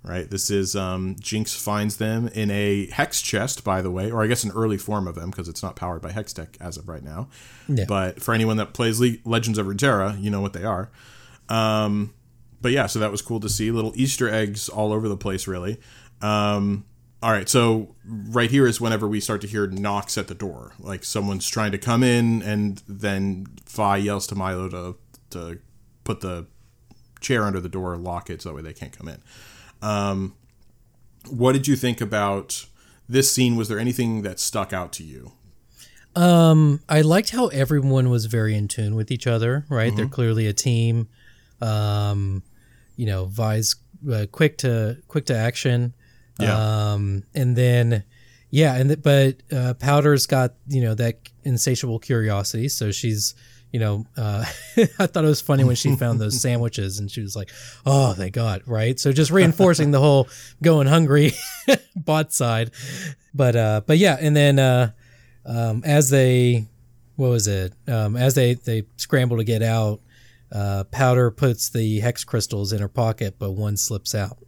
Right. 0.06 0.30
This 0.30 0.50
is 0.50 0.76
um, 0.76 1.16
Jinx 1.18 1.60
finds 1.60 1.96
them 1.96 2.28
in 2.28 2.48
a 2.48 2.86
hex 2.86 3.20
chest, 3.20 3.64
by 3.64 3.82
the 3.82 3.90
way, 3.90 4.08
or 4.08 4.22
I 4.22 4.28
guess 4.28 4.44
an 4.44 4.52
early 4.52 4.78
form 4.78 5.08
of 5.08 5.16
them 5.16 5.30
because 5.30 5.48
it's 5.48 5.64
not 5.64 5.74
powered 5.74 6.00
by 6.00 6.12
hex 6.12 6.32
tech 6.32 6.56
as 6.60 6.76
of 6.76 6.88
right 6.88 7.02
now. 7.02 7.28
Yeah. 7.68 7.86
But 7.88 8.22
for 8.22 8.32
anyone 8.32 8.56
that 8.58 8.72
plays 8.72 9.00
Le- 9.00 9.16
Legends 9.24 9.58
of 9.58 9.66
Runeterra, 9.66 10.22
you 10.22 10.30
know 10.30 10.40
what 10.40 10.52
they 10.52 10.62
are. 10.62 10.90
Um, 11.48 12.14
but 12.60 12.70
yeah, 12.70 12.86
so 12.86 13.00
that 13.00 13.10
was 13.10 13.20
cool 13.20 13.40
to 13.40 13.48
see. 13.48 13.72
Little 13.72 13.92
Easter 13.96 14.28
eggs 14.28 14.68
all 14.68 14.92
over 14.92 15.08
the 15.08 15.16
place, 15.16 15.48
really. 15.48 15.80
Um, 16.22 16.84
all 17.20 17.32
right, 17.32 17.48
so 17.48 17.96
right 18.04 18.50
here 18.50 18.66
is 18.66 18.80
whenever 18.80 19.08
we 19.08 19.18
start 19.18 19.40
to 19.40 19.48
hear 19.48 19.66
knocks 19.66 20.16
at 20.16 20.28
the 20.28 20.34
door, 20.34 20.72
like 20.78 21.02
someone's 21.02 21.48
trying 21.48 21.72
to 21.72 21.78
come 21.78 22.04
in, 22.04 22.42
and 22.42 22.82
then 22.86 23.46
Vi 23.68 23.96
yells 23.96 24.26
to 24.28 24.36
Mylo 24.36 24.70
to 24.70 24.96
to 25.30 25.58
put 26.04 26.20
the 26.20 26.46
chair 27.20 27.44
under 27.44 27.58
the 27.58 27.68
door, 27.68 27.96
lock 27.96 28.30
it 28.30 28.42
so 28.42 28.50
that 28.50 28.54
way 28.54 28.62
they 28.62 28.72
can't 28.72 28.96
come 28.96 29.08
in. 29.08 29.20
Um, 29.86 30.34
what 31.30 31.52
did 31.52 31.66
you 31.68 31.76
think 31.76 32.00
about 32.00 32.66
this 33.08 33.30
scene? 33.32 33.56
Was 33.56 33.68
there 33.68 33.78
anything 33.78 34.22
that 34.22 34.38
stuck 34.40 34.72
out 34.72 34.92
to 34.94 35.04
you? 35.04 35.32
Um, 36.14 36.80
I 36.88 37.02
liked 37.02 37.30
how 37.30 37.48
everyone 37.48 38.08
was 38.10 38.24
very 38.26 38.54
in 38.54 38.68
tune 38.68 38.94
with 38.94 39.10
each 39.10 39.26
other. 39.26 39.66
Right, 39.68 39.88
Mm-hmm. 39.88 39.96
they're 39.96 40.08
clearly 40.08 40.46
a 40.46 40.52
team. 40.52 41.08
Um, 41.60 42.42
you 42.96 43.06
know, 43.06 43.26
Vi's 43.26 43.76
uh, 44.10 44.26
quick 44.32 44.58
to 44.58 44.98
quick 45.08 45.26
to 45.26 45.36
action. 45.36 45.92
Yeah. 46.40 46.92
Um, 46.92 47.24
and 47.34 47.56
then 47.56 48.04
yeah, 48.50 48.74
and 48.76 48.90
th- 48.90 49.02
but 49.02 49.42
uh, 49.56 49.74
Powder's 49.74 50.26
got 50.26 50.54
you 50.68 50.80
know 50.82 50.94
that 50.94 51.18
insatiable 51.44 51.98
curiosity, 51.98 52.68
so 52.68 52.90
she's 52.92 53.34
you 53.76 53.80
know, 53.80 54.06
uh, 54.16 54.42
I 54.98 55.06
thought 55.06 55.22
it 55.22 55.28
was 55.28 55.42
funny 55.42 55.62
when 55.62 55.76
she 55.76 55.94
found 55.96 56.18
those 56.18 56.40
sandwiches 56.40 56.98
and 56.98 57.10
she 57.10 57.20
was 57.20 57.36
like, 57.36 57.50
"Oh, 57.84 58.14
thank 58.14 58.32
God!" 58.32 58.62
Right? 58.64 58.98
So 58.98 59.12
just 59.12 59.30
reinforcing 59.30 59.90
the 59.90 60.00
whole 60.00 60.28
going 60.62 60.86
hungry 60.86 61.32
bot 61.94 62.32
side, 62.32 62.70
but 63.34 63.54
uh, 63.54 63.82
but 63.86 63.98
yeah, 63.98 64.16
and 64.18 64.34
then 64.34 64.58
uh, 64.58 64.92
um, 65.44 65.82
as 65.84 66.08
they, 66.08 66.64
what 67.16 67.28
was 67.28 67.48
it? 67.48 67.74
Um, 67.86 68.16
as 68.16 68.34
they 68.34 68.54
they 68.54 68.84
scramble 68.96 69.36
to 69.36 69.44
get 69.44 69.60
out, 69.60 70.00
uh, 70.50 70.84
Powder 70.84 71.30
puts 71.30 71.68
the 71.68 72.00
hex 72.00 72.24
crystals 72.24 72.72
in 72.72 72.80
her 72.80 72.88
pocket, 72.88 73.34
but 73.38 73.50
one 73.50 73.76
slips 73.76 74.14
out. 74.14 74.38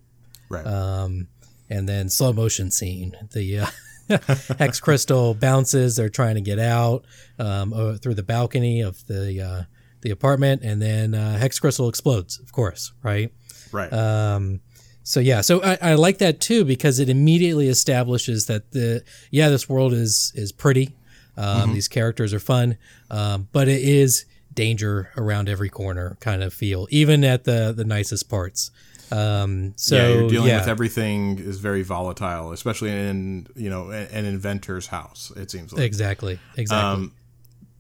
Right. 0.49 0.67
Um, 0.67 1.29
and 1.69 1.87
then 1.87 2.09
slow 2.09 2.33
motion 2.33 2.71
scene. 2.71 3.15
The 3.35 3.59
uh, 3.59 3.67
hex 4.59 4.81
crystal 4.81 5.35
bounces. 5.35 5.97
They're 5.97 6.09
trying 6.09 6.35
to 6.37 6.41
get 6.41 6.59
out 6.59 7.05
um, 7.39 7.99
through 7.99 8.15
the 8.15 8.23
balcony 8.23 8.81
of 8.81 9.07
the 9.07 9.41
uh, 9.41 9.63
the 10.01 10.11
apartment, 10.11 10.63
and 10.63 10.81
then 10.81 11.15
uh, 11.15 11.39
hex 11.39 11.59
crystal 11.59 11.89
explodes. 11.89 12.39
Of 12.39 12.53
course, 12.53 12.93
right? 13.03 13.33
right. 13.73 13.93
Um, 13.93 14.61
so 15.03 15.21
yeah, 15.21 15.41
so 15.41 15.63
I, 15.63 15.79
I 15.81 15.95
like 15.95 16.19
that 16.19 16.41
too 16.41 16.65
because 16.65 16.99
it 16.99 17.09
immediately 17.09 17.69
establishes 17.69 18.47
that 18.47 18.73
the 18.73 19.03
yeah 19.31 19.49
this 19.49 19.69
world 19.69 19.93
is 19.93 20.33
is 20.35 20.53
pretty. 20.53 20.95
Um, 21.37 21.73
These 21.73 21.87
characters 21.87 22.35
are 22.35 22.41
fun, 22.41 22.79
um, 23.13 23.49
but 23.53 23.69
it 23.69 23.81
is 23.81 24.27
danger 24.53 25.13
around 25.17 25.49
every 25.49 25.69
corner 25.69 26.17
kind 26.19 26.43
of 26.43 26.53
feel, 26.53 26.89
even 26.91 27.23
at 27.25 27.45
the 27.45 27.73
the 27.75 27.85
nicest 27.85 28.29
parts. 28.29 28.73
Um, 29.11 29.75
so 29.77 29.97
yeah, 29.97 30.09
you're 30.09 30.29
dealing 30.29 30.49
yeah. 30.49 30.59
with 30.59 30.69
everything 30.69 31.39
is 31.39 31.59
very 31.59 31.83
volatile, 31.83 32.53
especially 32.53 32.91
in 32.91 33.47
you 33.57 33.71
know 33.71 33.91
an, 33.91 34.25
inventor's 34.25 34.87
house. 34.89 35.33
It 35.37 35.51
seems 35.51 35.73
like 35.73 35.83
exactly, 35.83 36.39
exactly. 36.57 37.05
Um, 37.05 37.13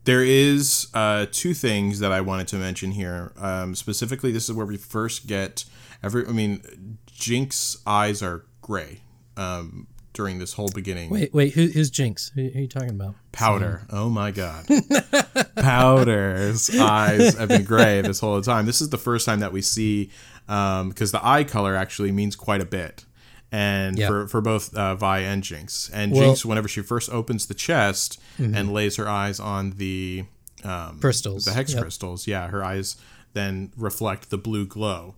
there 0.05 0.25
is 0.25 0.89
uh, 0.95 1.27
two 1.31 1.53
things 1.53 1.99
that 1.99 2.13
I 2.13 2.23
wanted 2.23 2.49
to 2.49 2.57
mention 2.57 2.93
here. 2.93 3.33
Um, 3.37 3.75
specifically, 3.75 4.33
this 4.33 4.49
is 4.49 4.55
where 4.55 4.67
we 4.67 4.77
first 4.77 5.27
get 5.27 5.65
every. 6.03 6.27
I 6.27 6.31
mean, 6.31 6.99
Jinx's 7.07 7.83
eyes 7.87 8.23
are 8.23 8.47
gray 8.63 9.01
um, 9.37 9.87
during 10.13 10.39
this 10.39 10.55
whole 10.55 10.71
beginning. 10.75 11.11
wait, 11.11 11.33
wait, 11.35 11.55
who, 11.55 11.67
who's 11.67 11.91
Jinx? 11.91 12.31
Who, 12.35 12.49
who 12.49 12.59
are 12.59 12.63
you 12.63 12.69
talking 12.69 12.91
about? 12.91 13.15
Powder. 13.33 13.83
Oh 13.91 14.09
my 14.09 14.31
god. 14.31 14.67
Powder's 15.57 16.71
eyes 16.77 17.37
have 17.37 17.49
been 17.49 17.65
gray 17.65 18.01
this 18.01 18.21
whole 18.21 18.41
time. 18.41 18.67
This 18.67 18.81
is 18.81 18.91
the 18.91 18.99
first 18.99 19.27
time 19.27 19.41
that 19.41 19.53
we 19.53 19.63
see 19.63 20.11
because 20.49 21.13
the 21.13 21.21
eye 21.25 21.45
color 21.45 21.77
actually 21.77 22.11
means 22.11 22.35
quite 22.35 22.61
a 22.61 22.65
bit. 22.67 23.05
And 23.53 23.99
Yeah. 23.99 24.09
for, 24.09 24.27
for 24.29 24.41
both 24.41 24.75
uh, 24.75 24.95
Vi 24.97 25.21
and 25.21 25.43
Jinx. 25.43 25.89
And 25.93 26.13
Well- 26.13 26.23
Jinx, 26.23 26.45
whenever 26.45 26.69
she 26.69 26.81
first 26.83 27.09
opens 27.11 27.47
the 27.47 27.55
chest 27.55 28.19
and 28.39 28.73
lays 28.73 28.97
her 28.97 29.09
eyes 29.09 29.39
on 29.41 29.71
the 29.77 30.25
um, 30.65 30.99
Crystals. 31.01 31.45
the 31.45 31.53
hex 31.53 31.73
Yep. 31.73 31.83
crystals, 31.83 32.27
yeah, 32.27 32.49
her 32.49 32.65
eyes 32.65 32.97
then 33.35 33.73
reflect 33.77 34.31
the 34.31 34.39
blue 34.39 34.67
glow. 34.67 35.15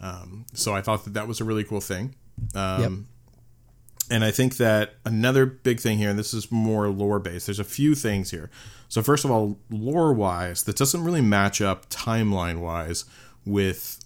Um, 0.00 0.46
so 0.54 0.74
I 0.74 0.80
thought 0.82 1.04
that 1.04 1.12
that 1.14 1.28
was 1.28 1.40
a 1.40 1.44
really 1.44 1.64
cool 1.64 1.80
thing. 1.82 2.14
Um, 2.54 2.80
Yep. 2.80 2.92
and 4.10 4.24
I 4.24 4.30
think 4.30 4.56
that 4.56 4.94
another 5.04 5.44
big 5.46 5.78
thing 5.80 5.98
here, 5.98 6.08
and 6.10 6.18
this 6.18 6.32
is 6.34 6.50
more 6.50 6.88
lore 6.88 7.18
based, 7.18 7.46
there's 7.46 7.58
a 7.60 7.64
few 7.64 7.94
things 7.94 8.30
here. 8.30 8.50
So, 8.88 9.02
first 9.02 9.24
of 9.24 9.30
all, 9.30 9.58
lore 9.70 10.12
wise, 10.12 10.62
that 10.64 10.76
doesn't 10.76 11.04
really 11.04 11.20
match 11.20 11.60
up 11.60 11.88
timeline 11.90 12.58
wise 12.60 13.04
with 13.44 14.00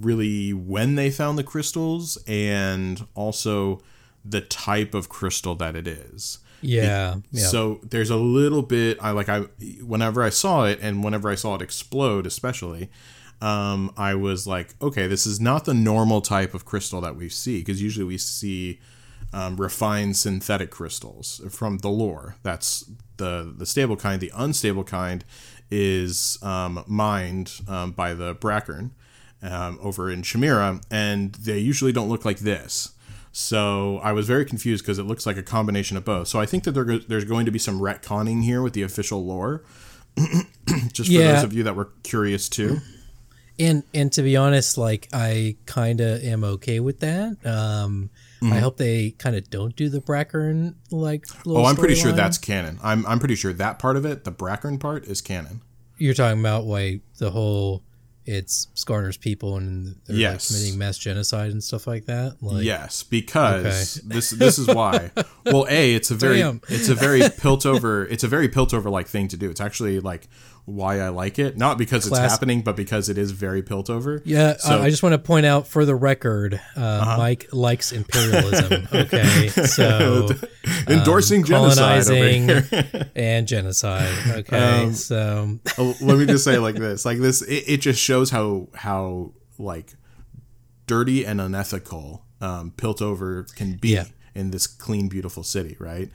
really 0.00 0.52
when 0.52 0.94
they 0.94 1.10
found 1.10 1.38
the 1.38 1.44
crystals 1.44 2.18
and 2.26 3.06
also 3.14 3.80
the 4.24 4.40
type 4.40 4.94
of 4.94 5.08
crystal 5.08 5.54
that 5.56 5.76
it 5.76 5.86
is. 5.86 6.38
Yeah, 6.62 7.16
yeah. 7.32 7.46
So 7.46 7.80
there's 7.82 8.10
a 8.10 8.16
little 8.16 8.62
bit 8.62 8.98
I 9.00 9.10
like 9.12 9.28
I 9.28 9.40
whenever 9.82 10.22
I 10.22 10.28
saw 10.28 10.64
it 10.64 10.78
and 10.82 11.02
whenever 11.02 11.30
I 11.30 11.34
saw 11.34 11.54
it 11.54 11.62
explode 11.62 12.26
especially 12.26 12.90
um, 13.40 13.92
I 13.96 14.14
was 14.14 14.46
like 14.46 14.74
okay 14.82 15.06
this 15.06 15.26
is 15.26 15.40
not 15.40 15.64
the 15.64 15.72
normal 15.72 16.20
type 16.20 16.52
of 16.52 16.66
crystal 16.66 17.00
that 17.00 17.16
we 17.16 17.30
see 17.30 17.60
because 17.60 17.80
usually 17.80 18.04
we 18.04 18.18
see 18.18 18.78
um, 19.32 19.56
refined 19.56 20.18
synthetic 20.18 20.70
crystals 20.70 21.40
from 21.48 21.78
the 21.78 21.88
lore 21.88 22.36
that's 22.42 22.84
the 23.16 23.54
the 23.56 23.64
stable 23.64 23.96
kind 23.96 24.20
the 24.20 24.32
unstable 24.34 24.84
kind 24.84 25.24
is 25.70 26.38
um, 26.42 26.84
mined 26.86 27.52
um, 27.68 27.92
by 27.92 28.12
the 28.12 28.34
Brackern 28.34 28.90
um, 29.42 29.78
over 29.82 30.10
in 30.10 30.22
Shurima 30.22 30.82
and 30.90 31.32
they 31.34 31.58
usually 31.58 31.92
don't 31.92 32.08
look 32.08 32.24
like 32.24 32.38
this 32.40 32.90
so 33.32 33.98
I 34.02 34.12
was 34.12 34.26
very 34.26 34.44
confused 34.44 34.84
because 34.84 34.98
it 34.98 35.04
looks 35.04 35.24
like 35.24 35.36
a 35.36 35.42
combination 35.44 35.96
of 35.96 36.04
both. 36.04 36.26
So 36.26 36.40
I 36.40 36.46
think 36.46 36.64
that 36.64 36.72
there, 36.72 36.98
there's 36.98 37.24
going 37.24 37.46
to 37.46 37.52
be 37.52 37.60
some 37.60 37.78
retconning 37.80 38.42
here 38.42 38.60
with 38.60 38.72
the 38.72 38.82
official 38.82 39.24
lore. 39.24 39.62
Just 40.92 41.08
for 41.08 41.12
Yeah. 41.16 41.34
those 41.34 41.44
of 41.44 41.52
you 41.52 41.62
that 41.62 41.76
were 41.76 41.90
curious 42.02 42.48
too. 42.48 42.78
and 43.58 43.84
and 43.94 44.10
to 44.14 44.22
be 44.22 44.36
honest, 44.36 44.76
like 44.78 45.08
I 45.12 45.56
kind 45.66 46.00
of 46.00 46.22
am 46.24 46.42
okay 46.44 46.80
with 46.80 47.00
that. 47.00 47.36
Um, 47.46 48.10
Mm-hmm. 48.42 48.54
I 48.54 48.58
hope 48.60 48.78
they 48.78 49.10
kind 49.10 49.36
of 49.36 49.50
don't 49.50 49.76
do 49.76 49.90
the 49.90 50.00
Brackern 50.00 50.74
like. 50.90 51.26
Oh, 51.46 51.66
I'm 51.66 51.76
pretty 51.76 51.94
sure 51.94 52.10
that's 52.10 52.38
canon. 52.38 52.78
I'm, 52.82 53.04
I'm 53.04 53.18
pretty 53.18 53.34
sure 53.34 53.52
that 53.52 53.78
part 53.78 53.96
of 53.98 54.06
it, 54.06 54.24
the 54.24 54.32
Brackern 54.32 54.80
part, 54.80 55.04
is 55.04 55.20
canon. 55.20 55.60
you're 55.98 56.14
talking 56.14 56.40
about. 56.40 56.64
Why 56.64 57.00
the 57.18 57.30
whole 57.32 57.82
it's 58.32 58.68
Skarner's 58.76 59.16
people 59.16 59.56
and 59.56 59.96
they're 60.06 60.16
Yes. 60.16 60.50
like 60.50 60.58
committing 60.58 60.78
mass 60.78 60.96
genocide 60.98 61.50
and 61.50 61.62
stuff 61.62 61.86
like 61.86 62.06
that. 62.06 62.36
Like, 62.40 62.64
yes, 62.64 63.02
because 63.02 63.96
this 64.04 64.30
this 64.30 64.58
is 64.58 64.66
why. 64.68 65.10
Well, 65.44 65.66
a 65.68 65.94
it's 65.94 66.10
a 66.10 66.14
very 66.14 66.38
Damn. 66.38 66.60
it's 66.68 66.88
a 66.88 66.94
very 66.94 67.22
pilt 67.38 67.66
over 67.66 68.06
it's 68.06 68.22
a 68.22 68.28
very 68.28 68.48
pilt 68.48 68.72
over 68.72 68.88
like 68.88 69.08
thing 69.08 69.26
to 69.28 69.36
do. 69.36 69.50
It's 69.50 69.60
actually 69.60 69.98
like 70.00 70.28
why 70.66 71.00
I 71.00 71.08
like 71.08 71.38
it, 71.38 71.56
not 71.56 71.78
because 71.78 72.06
Class- 72.08 72.22
it's 72.24 72.32
happening, 72.32 72.62
but 72.62 72.76
because 72.76 73.08
it 73.08 73.18
is 73.18 73.32
very 73.32 73.62
pilt 73.62 73.90
over. 73.90 74.22
Yeah, 74.24 74.56
So- 74.58 74.74
Uh-huh. 74.76 74.84
I 74.84 74.90
just 74.90 75.02
want 75.02 75.14
to 75.14 75.18
point 75.18 75.44
out 75.46 75.66
for 75.66 75.84
the 75.84 75.94
record, 75.96 76.60
uh, 76.76 77.16
Mike 77.18 77.48
likes 77.52 77.92
imperialism. 77.92 78.86
Okay, 78.92 79.48
so 79.48 80.28
Endorsing 80.88 81.44
genocide 81.44 82.08
over 82.10 82.28
here. 82.28 83.10
and 83.16 83.46
genocide. 83.48 84.08
Okay, 84.28 84.56
Um, 84.84 84.94
so 84.94 85.58
Oh, 85.78 85.96
let 86.00 86.18
me 86.18 86.26
just 86.26 86.44
say 86.44 86.58
like 86.58 86.76
this 86.76 87.04
like 87.04 87.18
this 87.18 87.42
it, 87.42 87.64
it 87.66 87.76
just 87.80 88.00
shows 88.00 88.30
how 88.30 88.68
how 88.74 89.32
like 89.58 89.94
dirty 90.86 91.24
and 91.24 91.40
unethical 91.40 92.24
um, 92.40 92.72
piltover 92.76 93.52
can 93.54 93.74
be 93.76 93.90
Yeah. 93.90 94.04
in 94.34 94.50
this 94.50 94.66
clean 94.66 95.08
beautiful 95.08 95.42
city 95.42 95.76
right 95.78 96.10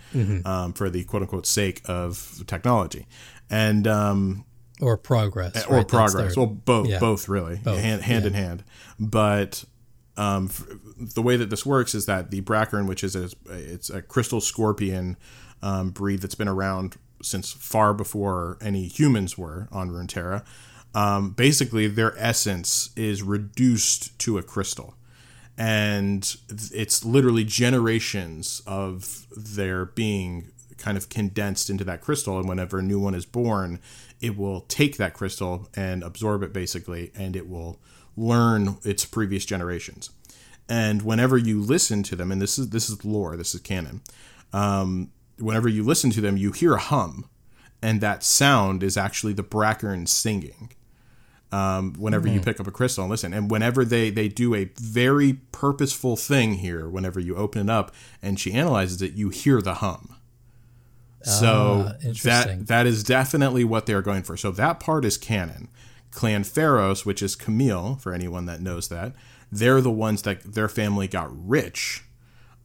um, 0.46 0.74
for 0.74 0.90
the 0.90 1.04
quote-unquote 1.04 1.46
sake 1.46 1.82
of 1.86 2.44
technology 2.48 3.06
and 3.50 3.88
um, 3.88 4.46
or 4.82 4.98
progress 4.98 5.66
or 5.68 5.78
right? 5.78 5.88
Progress 5.88 6.36
their- 6.36 6.44
well 6.44 6.54
both 6.54 6.88
yeah. 6.88 7.00
both 7.00 7.30
really 7.30 7.58
hand, 7.58 8.02
hand 8.02 8.26
in 8.26 8.34
hand 8.34 8.64
but 9.00 9.64
um, 10.18 10.46
f- 10.46 10.66
the 10.98 11.22
way 11.22 11.38
that 11.38 11.50
this 11.50 11.66
works 11.66 11.94
is 11.94 12.06
that 12.06 12.32
the 12.32 12.42
Brackern, 12.42 12.88
which 12.88 13.04
is 13.04 13.16
a, 13.16 13.30
it's 13.50 13.90
a 13.90 14.02
crystal 14.02 14.42
scorpion 14.42 15.18
um, 15.62 15.90
breed 15.90 16.22
that's 16.22 16.36
been 16.36 16.48
around 16.48 16.96
since 17.22 17.52
far 17.52 17.94
before 17.94 18.58
any 18.62 18.88
humans 18.88 19.38
were 19.38 19.68
on 19.72 19.90
Runeterra. 19.90 20.46
Um, 20.94 21.32
basically, 21.32 21.88
their 21.88 22.18
essence 22.18 22.92
is 22.96 23.22
reduced 23.24 24.18
to 24.20 24.38
a 24.38 24.44
crystal, 24.44 24.96
and 25.58 26.38
it's 26.50 27.04
literally 27.04 27.44
generations 27.44 28.62
of 28.66 29.28
their 29.36 29.86
being 29.86 30.52
kind 30.86 30.98
of 31.00 31.10
condensed 31.10 31.72
into 31.72 31.84
that 31.84 32.00
crystal. 32.00 32.38
And 32.38 32.48
whenever 32.48 32.78
a 32.78 32.84
new 32.84 33.00
one 33.00 33.16
is 33.16 33.26
born, 33.26 33.80
it 34.22 34.38
will 34.38 34.62
take 34.62 34.98
that 34.98 35.16
crystal 35.16 35.68
and 35.76 36.04
absorb 36.04 36.44
it 36.44 36.54
basically, 36.54 37.12
and 37.16 37.36
it 37.36 37.50
will 37.50 37.80
learn 38.16 38.78
its 38.84 39.04
previous 39.04 39.46
generations. 39.46 40.12
And 40.70 41.02
whenever 41.02 41.40
you 41.40 41.60
listen 41.60 42.04
to 42.04 42.16
them, 42.16 42.32
and 42.32 42.40
this 42.40 42.60
is 42.60 42.70
this 42.70 42.88
is 42.88 43.04
lore, 43.04 43.36
this 43.36 43.56
is 43.56 43.62
canon. 43.62 44.02
Um, 44.54 45.12
whenever 45.40 45.68
you 45.68 45.84
listen 45.84 46.12
to 46.12 46.22
them, 46.22 46.38
you 46.38 46.52
hear 46.52 46.76
a 46.76 46.80
hum, 46.80 47.26
and 47.82 48.00
that 48.02 48.24
sound 48.24 48.84
is 48.84 48.96
actually 48.96 49.34
the 49.34 49.44
Brackern 49.44 50.08
singing. 50.08 50.72
Um, 51.52 51.94
whenever 51.94 52.28
you 52.28 52.42
pick 52.42 52.60
up 52.60 52.68
a 52.68 52.72
crystal 52.72 53.04
and 53.06 53.12
listen, 53.12 53.34
and 53.34 53.50
whenever 53.50 53.86
they 53.86 54.12
they 54.12 54.28
do 54.28 54.54
a 54.54 54.66
very 54.80 55.34
purposeful 55.52 56.16
thing 56.16 56.56
here, 56.56 56.88
whenever 56.88 57.20
you 57.20 57.36
open 57.36 57.70
it 57.70 57.72
up 57.72 57.92
and 58.22 58.40
she 58.40 58.54
analyzes 58.54 59.02
it, 59.02 59.14
you 59.14 59.30
hear 59.30 59.62
the 59.62 59.76
hum. 59.76 60.16
So 61.26 61.86
Ah, 61.88 62.12
that 62.24 62.68
that 62.68 62.86
is 62.88 63.04
definitely 63.04 63.64
what 63.64 63.86
they're 63.86 64.02
going 64.02 64.24
for. 64.24 64.38
So 64.38 64.52
that 64.52 64.80
part 64.80 65.06
is 65.06 65.18
canon. 65.18 65.70
Clan 66.12 66.44
Ferros, 66.44 67.06
which 67.06 67.22
is 67.22 67.36
Camille, 67.36 67.96
for 67.96 68.14
anyone 68.14 68.46
that 68.46 68.62
knows 68.62 68.88
that, 68.88 69.14
they're 69.52 69.82
the 69.82 69.92
ones 69.92 70.22
that 70.22 70.54
their 70.54 70.70
family 70.70 71.08
got 71.08 71.30
rich. 71.32 72.04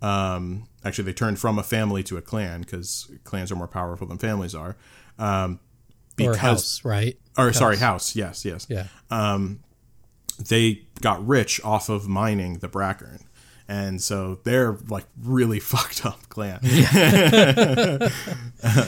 Um, 0.03 0.69
actually, 0.85 1.05
they 1.05 1.13
turned 1.13 1.39
from 1.39 1.59
a 1.59 1.63
family 1.63 2.03
to 2.05 2.17
a 2.17 2.23
clan 2.23 2.61
because 2.61 3.11
clans 3.25 3.51
are 3.51 3.57
more 3.57 3.69
powerful 3.69 4.07
than 4.07 4.19
families 4.19 4.55
are. 4.55 4.77
Um, 5.19 5.55
or 5.55 6.33
because 6.33 6.39
house, 6.39 6.85
right? 6.85 7.19
or 7.37 7.53
sorry, 7.53 7.77
house. 7.79 8.15
Yes, 8.15 8.45
yes. 8.45 8.67
Yeah, 8.69 8.87
Um, 9.11 9.61
they 10.49 10.87
got 11.01 11.27
rich 11.27 11.61
off 11.65 11.89
of 11.89 12.09
mining 12.09 12.59
the 12.59 12.69
Brackern. 12.69 13.23
And 13.71 14.03
so 14.03 14.41
they're 14.43 14.77
like 14.89 15.05
really 15.23 15.61
fucked 15.73 16.05
up 16.05 16.29
clan. 16.29 16.59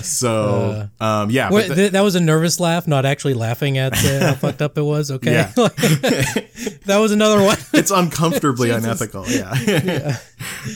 so, 0.03 0.89
um, 1.01 1.31
yeah. 1.31 1.51
but 1.51 1.55
Wait, 1.55 1.69
the- 1.69 1.75
th- 1.77 1.93
that 1.93 2.01
was 2.01 2.17
a 2.17 2.21
nervous 2.21 2.59
laugh, 2.59 2.89
not 2.89 3.07
actually 3.07 3.35
laughing 3.35 3.79
at 3.79 3.93
uh, 4.05 4.27
how 4.27 4.35
fucked 4.35 4.61
up 4.61 4.77
it 4.77 4.83
was. 4.83 5.13
Okay, 5.13 5.35
Yeah. 5.35 5.53
that 5.55 6.99
was 7.01 7.13
another 7.13 7.41
one. 7.45 7.59
it's 7.73 7.93
uncomfortably 7.93 8.71
unethical. 8.71 9.25
Yeah. 9.29 10.17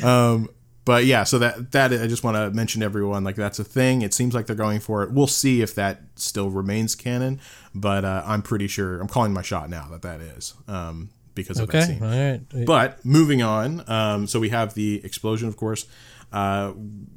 um, 0.04 0.50
but 0.84 1.04
yeah, 1.04 1.24
so 1.24 1.40
that 1.40 1.72
that 1.72 1.92
I 1.92 2.06
just 2.06 2.22
want 2.22 2.36
to 2.36 2.52
mention 2.52 2.82
to 2.82 2.84
everyone 2.84 3.24
like 3.24 3.34
that's 3.34 3.58
a 3.58 3.64
thing. 3.64 4.02
It 4.02 4.14
seems 4.14 4.34
like 4.34 4.46
they're 4.46 4.54
going 4.54 4.78
for 4.78 5.02
it. 5.02 5.10
We'll 5.10 5.26
see 5.26 5.62
if 5.62 5.74
that 5.74 6.02
still 6.14 6.48
remains 6.48 6.94
canon, 6.94 7.40
but 7.74 8.04
uh, 8.04 8.22
I'm 8.24 8.42
pretty 8.42 8.68
sure 8.68 9.00
I'm 9.00 9.08
calling 9.08 9.32
my 9.32 9.42
shot 9.42 9.68
now 9.68 9.88
that 9.90 10.02
that 10.02 10.20
is 10.20 10.54
um, 10.68 11.10
because 11.36 11.60
of 11.60 11.68
that 11.68 11.86
scene. 11.86 12.02
all 12.02 12.08
right. 12.10 12.66
But 12.66 13.04
moving 13.04 13.42
on, 13.42 13.88
um, 13.88 14.26
so 14.26 14.40
we 14.40 14.48
have 14.48 14.74
the 14.74 15.04
explosion, 15.04 15.46
of 15.46 15.56
course. 15.56 15.86
Uh, 16.32 16.72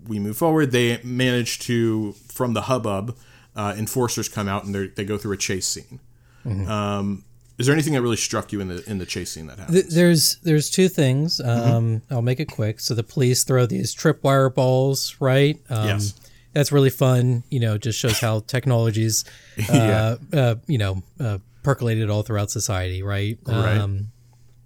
we 0.08 0.20
move 0.20 0.38
forward. 0.38 0.72
They 0.72 1.02
manage 1.04 1.58
to, 1.62 2.12
from 2.28 2.54
the 2.54 2.62
hubbub, 2.62 3.18
uh, 3.56 3.74
enforcers 3.76 4.30
come 4.30 4.48
out 4.48 4.64
and 4.64 4.76
they 4.76 4.88
they 4.88 5.04
go 5.04 5.18
through 5.18 5.34
a 5.34 5.38
chase 5.38 5.68
scene. 5.68 6.00
Mm-hmm. 6.46 6.70
Um, 6.70 7.26
is 7.58 7.66
there 7.66 7.74
anything 7.74 7.94
that 7.94 8.02
really 8.02 8.16
struck 8.16 8.54
you 8.54 8.62
in 8.62 8.70
the 8.70 8.90
in 8.90 9.00
the 9.00 9.06
chase 9.06 9.32
scene 9.32 9.48
that 9.48 9.60
happened? 9.60 9.84
There's 9.90 10.38
there's 10.44 10.70
two 10.70 10.88
things. 10.88 11.42
Um, 11.42 12.02
I'll 12.10 12.22
make 12.22 12.40
it 12.40 12.50
quick. 12.50 12.80
So 12.80 12.94
the 12.94 13.04
police 13.04 13.44
throw 13.44 13.66
these 13.66 13.94
tripwire 13.94 14.54
balls, 14.54 15.16
right? 15.20 15.60
Um, 15.70 15.88
Yes. 15.88 16.14
That's 16.54 16.72
really 16.72 16.90
fun. 16.90 17.44
You 17.52 17.60
know, 17.60 17.78
just 17.78 18.00
shows 18.00 18.20
how 18.20 18.40
technologies, 18.40 19.24
uh, 19.70 20.18
uh, 20.34 20.56
you 20.66 20.80
know, 20.80 21.04
uh, 21.20 21.38
percolated 21.64 22.10
all 22.10 22.24
throughout 22.24 22.52
society, 22.52 23.02
right? 23.04 23.38
Right. 23.48 23.78
Um, 23.78 24.12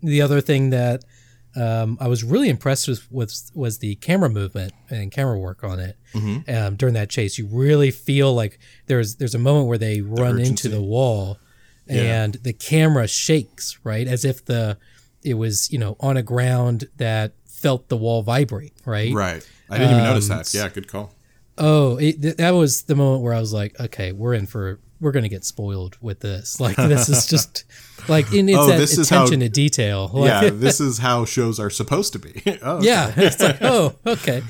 the 0.01 0.21
other 0.21 0.41
thing 0.41 0.69
that 0.71 1.03
um, 1.55 1.97
I 2.01 2.07
was 2.07 2.23
really 2.23 2.49
impressed 2.49 2.87
with 2.87 3.09
was, 3.11 3.51
was 3.53 3.77
the 3.79 3.95
camera 3.95 4.29
movement 4.29 4.73
and 4.89 5.11
camera 5.11 5.37
work 5.39 5.63
on 5.63 5.79
it 5.79 5.97
Mm-hmm. 6.13 6.55
um, 6.55 6.75
during 6.75 6.93
that 6.93 7.09
chase. 7.09 7.37
You 7.39 7.47
really 7.47 7.89
feel 7.89 8.33
like 8.35 8.59
there's 8.85 9.15
there's 9.15 9.33
a 9.33 9.39
moment 9.39 9.67
where 9.67 9.79
they 9.79 10.01
run 10.01 10.39
into 10.39 10.69
the 10.69 10.79
wall, 10.81 11.39
and 11.87 12.35
the 12.35 12.53
camera 12.53 13.07
shakes 13.07 13.79
right 13.83 14.07
as 14.07 14.23
if 14.23 14.45
the 14.45 14.77
it 15.23 15.33
was 15.35 15.71
you 15.71 15.79
know 15.79 15.95
on 15.99 16.15
a 16.17 16.21
ground 16.21 16.85
that 16.97 17.33
felt 17.47 17.89
the 17.89 17.97
wall 17.97 18.21
vibrate 18.21 18.73
right. 18.85 19.11
Right. 19.11 19.47
I 19.71 19.77
didn't 19.79 19.93
even 19.93 20.03
notice 20.03 20.29
Um, 20.29 20.37
that. 20.37 20.53
Yeah, 20.53 20.69
good 20.69 20.87
call. 20.87 21.15
Oh, 21.57 21.97
it, 21.97 22.21
th- 22.21 22.37
that 22.37 22.51
was 22.51 22.83
the 22.83 22.95
moment 22.95 23.23
where 23.23 23.33
I 23.33 23.39
was 23.39 23.53
like, 23.53 23.79
okay, 23.79 24.11
we're 24.11 24.33
in 24.35 24.45
for 24.45 24.79
we're 25.03 25.11
gonna 25.11 25.29
get 25.29 25.43
spoiled 25.45 25.97
with 26.01 26.21
this. 26.21 26.59
Like 26.59 26.75
this 26.77 27.09
is 27.09 27.27
just 27.27 27.65
like 28.07 28.33
in 28.33 28.49
it's 28.49 28.57
Oh, 28.57 28.67
that 28.67 28.77
this 28.77 28.97
is 28.97 29.09
how- 29.09 29.17
attention 29.25 29.41
to 29.41 29.49
detail. 29.49 30.09
Like, 30.13 30.29
Yeah, 30.43 30.49
this 30.53 30.79
is 30.79 30.97
how 30.97 31.25
shows 31.25 31.59
are 31.59 31.69
supposed 31.69 32.13
to 32.13 32.19
be. 32.19 32.41
oh, 32.63 32.77
okay. 32.77 32.85
Yeah, 32.87 33.13
it's 33.15 33.39
like 33.39 33.57
oh, 33.61 33.95
okay. 34.07 34.41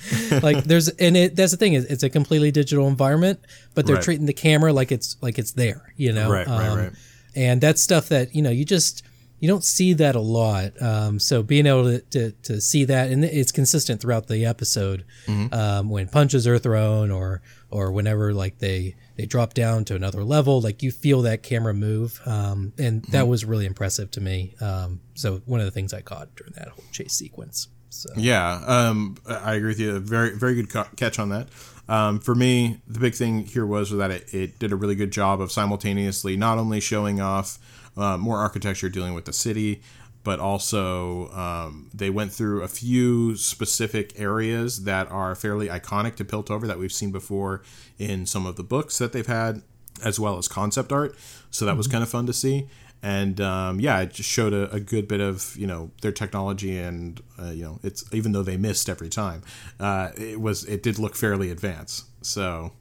Like 0.42 0.64
there's 0.64 0.88
and 0.90 1.18
it 1.18 1.36
that's 1.36 1.52
the 1.52 1.58
thing 1.58 1.74
is 1.74 1.86
it's 1.86 2.04
a 2.04 2.10
completely 2.10 2.52
digital 2.52 2.88
environment, 2.88 3.40
but 3.74 3.86
they're 3.86 3.96
Right. 3.96 4.04
treating 4.06 4.26
the 4.28 4.34
camera 4.34 4.72
like 4.72 4.92
it's 4.92 5.18
like 5.22 5.38
it's 5.40 5.52
there, 5.52 5.94
you 5.98 6.14
know. 6.14 6.26
Um, 6.28 6.32
Right, 6.32 6.48
right, 6.48 6.76
right. 6.78 6.92
And 7.36 7.60
that's 7.60 7.82
stuff 7.82 8.10
that 8.10 8.34
you 8.36 8.42
know 8.42 8.52
you 8.52 8.64
just 8.66 9.04
you 9.40 9.50
don't 9.50 9.64
see 9.64 9.92
that 9.94 10.16
a 10.16 10.22
lot. 10.22 10.72
Um, 10.82 11.20
so 11.20 11.44
being 11.44 11.66
able 11.66 11.84
to, 11.86 12.00
to 12.12 12.32
to 12.44 12.62
see 12.62 12.86
that 12.86 13.12
and 13.12 13.26
it's 13.26 13.52
consistent 13.52 14.00
throughout 14.02 14.28
the 14.28 14.46
episode 14.46 15.04
Mm-hmm. 15.28 15.54
um, 15.54 15.90
when 15.90 16.08
punches 16.08 16.48
are 16.48 16.60
thrown 16.60 17.12
or 17.12 17.42
or 17.72 17.92
whenever 17.92 18.34
like 18.34 18.60
they 18.60 18.96
they 19.16 19.26
drop 19.26 19.54
down 19.54 19.86
to 19.86 19.96
another 19.96 20.24
level, 20.24 20.62
like 20.62 20.82
you 20.84 20.92
feel 20.92 21.22
that 21.24 21.44
camera 21.44 21.74
move, 21.74 22.20
um, 22.26 22.74
and 22.78 23.04
that 23.06 23.22
Mm-hmm. 23.22 23.30
was 23.30 23.46
really 23.46 23.66
impressive 23.66 24.10
to 24.12 24.22
me. 24.22 24.56
Um, 24.62 25.02
so 25.14 25.42
one 25.46 25.60
of 25.60 25.66
the 25.66 25.72
things 25.72 25.94
I 25.94 26.02
caught 26.02 26.36
during 26.36 26.54
that 26.54 26.70
whole 26.70 26.84
chase 26.92 27.14
sequence. 27.14 27.68
So. 27.90 28.10
Yeah, 28.18 28.64
um, 28.66 29.18
I 29.28 29.54
agree 29.54 29.70
with 29.70 29.80
you. 29.80 30.00
Very, 30.00 30.32
very 30.36 30.56
good 30.56 30.70
ca- 30.72 30.90
catch 30.96 31.20
on 31.20 31.30
that. 31.30 31.48
Um, 31.88 32.20
for 32.20 32.34
me, 32.34 32.82
the 32.88 33.00
big 33.00 33.14
thing 33.14 33.46
here 33.46 33.68
was 33.68 33.92
that 33.92 34.10
it, 34.10 34.34
it 34.34 34.58
did 34.58 34.72
a 34.72 34.76
really 34.76 34.96
good 34.96 35.12
job 35.12 35.42
of 35.42 35.52
simultaneously 35.52 36.36
not 36.36 36.58
only 36.58 36.80
showing 36.80 37.22
off 37.22 37.60
uh, 37.96 38.18
more 38.18 38.38
architecture 38.40 38.90
dealing 38.90 39.14
with 39.14 39.26
the 39.26 39.34
city, 39.34 39.82
but 40.24 40.40
also 40.40 41.30
um, 41.32 41.90
they 41.94 42.10
went 42.10 42.32
through 42.32 42.62
a 42.64 42.68
few 42.68 43.36
specific 43.36 44.18
areas 44.20 44.84
that 44.86 45.12
are 45.12 45.36
fairly 45.36 45.68
iconic 45.68 46.16
to 46.16 46.26
Piltover 46.26 46.66
that 46.68 46.80
we've 46.80 46.94
seen 46.94 47.12
before 47.12 47.62
in 48.00 48.26
some 48.26 48.46
of 48.46 48.56
the 48.56 48.64
books 48.64 48.98
that 49.00 49.12
they've 49.14 49.28
had, 49.28 49.62
as 50.04 50.20
well 50.20 50.38
as 50.38 50.48
concept 50.48 50.92
art. 50.92 51.16
So 51.52 51.66
that 51.66 51.76
was 51.78 51.88
kind 51.88 52.04
of 52.04 52.10
fun 52.10 52.26
to 52.28 52.34
see. 52.34 52.68
And 53.02 53.42
um, 53.42 53.82
yeah, 53.82 54.00
it 54.00 54.14
just 54.14 54.30
showed 54.30 54.54
a, 54.54 54.72
a 54.72 54.80
good 54.80 55.10
bit 55.10 55.20
of 55.20 55.58
you 55.58 55.68
know 55.68 55.92
their 56.02 56.14
technology, 56.14 56.78
and 56.78 57.20
uh, 57.38 57.50
you 57.52 57.64
know 57.66 57.80
it's 57.84 58.06
even 58.14 58.32
though 58.32 58.44
they 58.44 58.56
missed 58.56 58.88
every 58.88 59.10
time, 59.10 59.42
uh, 59.78 60.12
it 60.16 60.40
was 60.40 60.64
it 60.64 60.82
did 60.84 60.98
look 61.00 61.14
fairly 61.18 61.52
advanced. 61.52 62.06
So 62.26 62.72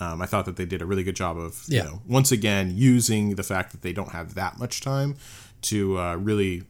um, 0.00 0.20
I 0.20 0.26
thought 0.26 0.44
that 0.44 0.56
they 0.56 0.66
did 0.66 0.82
a 0.82 0.84
really 0.84 1.02
good 1.02 1.16
job 1.16 1.38
of 1.38 1.64
you 1.66 1.78
Yeah. 1.78 1.84
know 1.84 2.02
once 2.06 2.30
again 2.30 2.72
using 2.76 3.36
the 3.36 3.42
fact 3.42 3.72
that 3.72 3.80
they 3.80 3.94
don't 3.94 4.10
have 4.10 4.34
that 4.34 4.58
much 4.58 4.82
time 4.82 5.16
to 5.62 5.98
uh, 5.98 6.16
really 6.16 6.64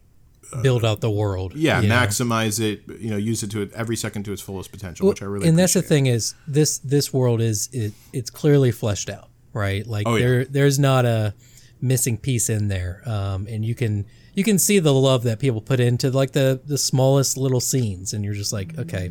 build 0.62 0.84
out 0.84 1.00
the 1.00 1.10
world. 1.10 1.54
yeah, 1.54 1.80
know? 1.80 1.94
maximize 1.94 2.60
it 2.60 2.82
you 3.00 3.10
know 3.10 3.16
use 3.16 3.42
it 3.42 3.50
to 3.50 3.62
it 3.62 3.72
every 3.74 3.96
second 3.96 4.24
to 4.24 4.32
its 4.32 4.42
fullest 4.42 4.70
potential, 4.72 5.08
which 5.08 5.22
I 5.22 5.26
really 5.26 5.48
and 5.48 5.58
that's 5.58 5.74
the 5.74 5.82
thing 5.82 6.06
is 6.06 6.34
this 6.46 6.78
this 6.78 7.12
world 7.12 7.40
is 7.40 7.68
it, 7.72 7.92
it's 8.12 8.30
clearly 8.30 8.72
fleshed 8.72 9.10
out, 9.10 9.28
right? 9.52 9.86
Like 9.86 10.06
Oh, 10.06 10.16
yeah. 10.16 10.26
there 10.26 10.44
there's 10.44 10.78
not 10.78 11.04
a 11.04 11.34
missing 11.80 12.16
piece 12.16 12.48
in 12.48 12.68
there, 12.68 13.02
um, 13.06 13.46
and 13.48 13.64
you 13.64 13.74
can 13.74 14.06
you 14.34 14.42
can 14.44 14.58
see 14.58 14.78
the 14.78 14.92
love 14.92 15.22
that 15.24 15.38
people 15.38 15.60
put 15.60 15.80
into 15.80 16.10
like 16.10 16.32
the 16.32 16.60
the 16.66 16.78
smallest 16.78 17.36
little 17.36 17.60
scenes, 17.60 18.12
and 18.12 18.24
you're 18.24 18.34
just 18.34 18.52
like, 18.52 18.78
okay, 18.78 19.10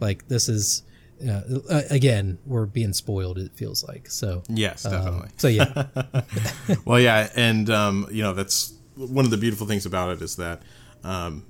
like 0.00 0.28
this 0.28 0.48
is. 0.48 0.82
Uh, 1.22 1.82
again, 1.88 2.36
we're 2.46 2.66
being 2.66 2.92
spoiled. 2.92 3.38
It 3.38 3.52
feels 3.54 3.84
like 3.84 4.10
so. 4.10 4.42
Yes, 4.48 4.84
um, 4.84 4.92
definitely. 4.92 5.28
so 5.36 5.46
yeah, 5.46 5.86
well, 6.84 6.98
yeah, 6.98 7.28
and 7.36 7.70
um, 7.70 8.08
you 8.10 8.24
know 8.24 8.34
that's 8.34 8.74
one 8.96 9.24
of 9.24 9.30
the 9.30 9.36
beautiful 9.36 9.66
things 9.66 9.86
about 9.86 10.10
it 10.10 10.22
is 10.22 10.36
that 10.36 10.62
um, 11.04 11.44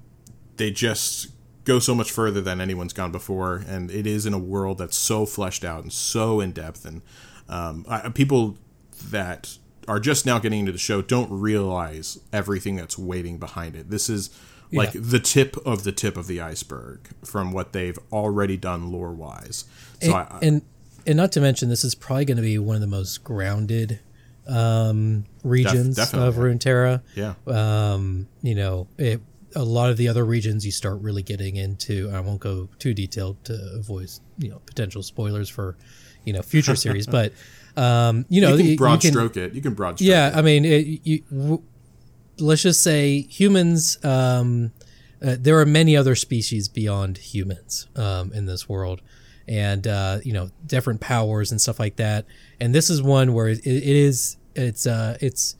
they 0.56 0.70
just 0.70 1.28
go 1.64 1.78
so 1.78 1.94
much 1.94 2.10
further 2.10 2.40
than 2.40 2.60
anyone's 2.60 2.92
gone 2.92 3.12
before, 3.12 3.62
and 3.66 3.90
it 3.90 4.06
is 4.06 4.26
in 4.26 4.34
a 4.34 4.38
world 4.38 4.78
that's 4.78 4.96
so 4.96 5.24
fleshed 5.26 5.64
out 5.64 5.82
and 5.82 5.92
so 5.92 6.40
in 6.40 6.52
depth, 6.52 6.84
and 6.84 7.02
um, 7.48 7.84
I, 7.88 8.08
people 8.10 8.56
that 9.10 9.58
are 9.88 9.98
just 10.00 10.24
now 10.26 10.38
getting 10.38 10.60
into 10.60 10.72
the 10.72 10.78
show 10.78 11.02
don't 11.02 11.30
realize 11.30 12.18
everything 12.32 12.76
that's 12.76 12.96
waiting 12.98 13.38
behind 13.38 13.74
it. 13.76 13.90
This 13.90 14.08
is 14.08 14.30
like 14.72 14.94
Yeah. 14.94 15.00
the 15.04 15.18
tip 15.18 15.56
of 15.66 15.82
the 15.84 15.92
tip 15.92 16.16
of 16.16 16.26
the 16.28 16.40
iceberg 16.40 17.08
from 17.24 17.52
what 17.52 17.72
they've 17.72 17.98
already 18.12 18.56
done 18.56 18.90
lore 18.92 19.12
wise. 19.12 19.64
So 20.00 20.06
and, 20.08 20.14
I, 20.14 20.38
and 20.40 20.62
and 21.04 21.16
not 21.16 21.32
to 21.32 21.40
mention, 21.40 21.68
this 21.68 21.82
is 21.84 21.94
probably 21.96 22.24
going 22.24 22.36
to 22.36 22.42
be 22.42 22.58
one 22.58 22.76
of 22.76 22.80
the 22.80 22.86
most 22.86 23.24
grounded 23.24 23.98
um, 24.48 25.24
regions 25.44 25.96
definitely. 25.96 26.28
of 26.28 26.34
Runeterra. 26.36 27.02
yeah, 27.14 27.34
um, 27.46 28.28
you 28.42 28.54
know, 28.54 28.88
it, 28.98 29.20
a 29.54 29.62
lot 29.64 29.90
of 29.90 29.96
the 29.96 30.08
other 30.08 30.24
regions 30.24 30.64
you 30.64 30.72
start 30.72 31.00
really 31.00 31.22
getting 31.22 31.56
into. 31.56 32.10
I 32.12 32.20
won't 32.20 32.40
go 32.40 32.68
too 32.78 32.94
detailed 32.94 33.44
to 33.44 33.54
avoid 33.74 34.10
you 34.38 34.48
know 34.50 34.60
potential 34.66 35.02
spoilers 35.02 35.48
for 35.48 35.76
you 36.24 36.32
know 36.32 36.42
future 36.42 36.76
series, 36.84 37.06
but 37.06 37.32
um, 37.76 38.24
you 38.28 38.40
know 38.40 38.56
you 38.56 38.64
can 38.64 38.76
broad 38.76 39.04
you 39.04 39.10
can- 39.10 39.12
stroke 39.12 39.36
it. 39.36 39.52
You 39.54 39.60
can 39.62 39.74
broad 39.74 39.98
stroke 39.98 40.08
Yeah, 40.08 40.28
it. 40.28 40.36
I 40.36 40.42
mean, 40.42 40.64
it, 40.64 41.00
you, 41.04 41.22
w- 41.30 41.62
let's 42.38 42.62
just 42.62 42.82
say 42.82 43.22
humans. 43.22 44.02
Um, 44.04 44.72
uh, 45.24 45.36
there 45.38 45.60
are 45.60 45.64
many 45.66 45.96
other 45.96 46.16
species 46.16 46.66
beyond 46.68 47.16
humans 47.18 47.86
um, 47.94 48.32
in 48.32 48.46
this 48.46 48.68
world, 48.68 49.00
and 49.48 49.86
uh, 49.86 50.18
you 50.24 50.32
know 50.32 50.50
different 50.66 51.00
powers 51.00 51.50
and 51.50 51.60
stuff 51.60 51.78
like 51.78 51.96
that. 51.96 52.26
And 52.60 52.74
this 52.74 52.90
is 52.90 53.02
one 53.02 53.32
where 53.32 53.48
it, 53.48 53.58
it 53.66 53.82
is 53.82 54.36
it's 54.54 54.86
uh, 54.86 55.16
it's 55.20 55.56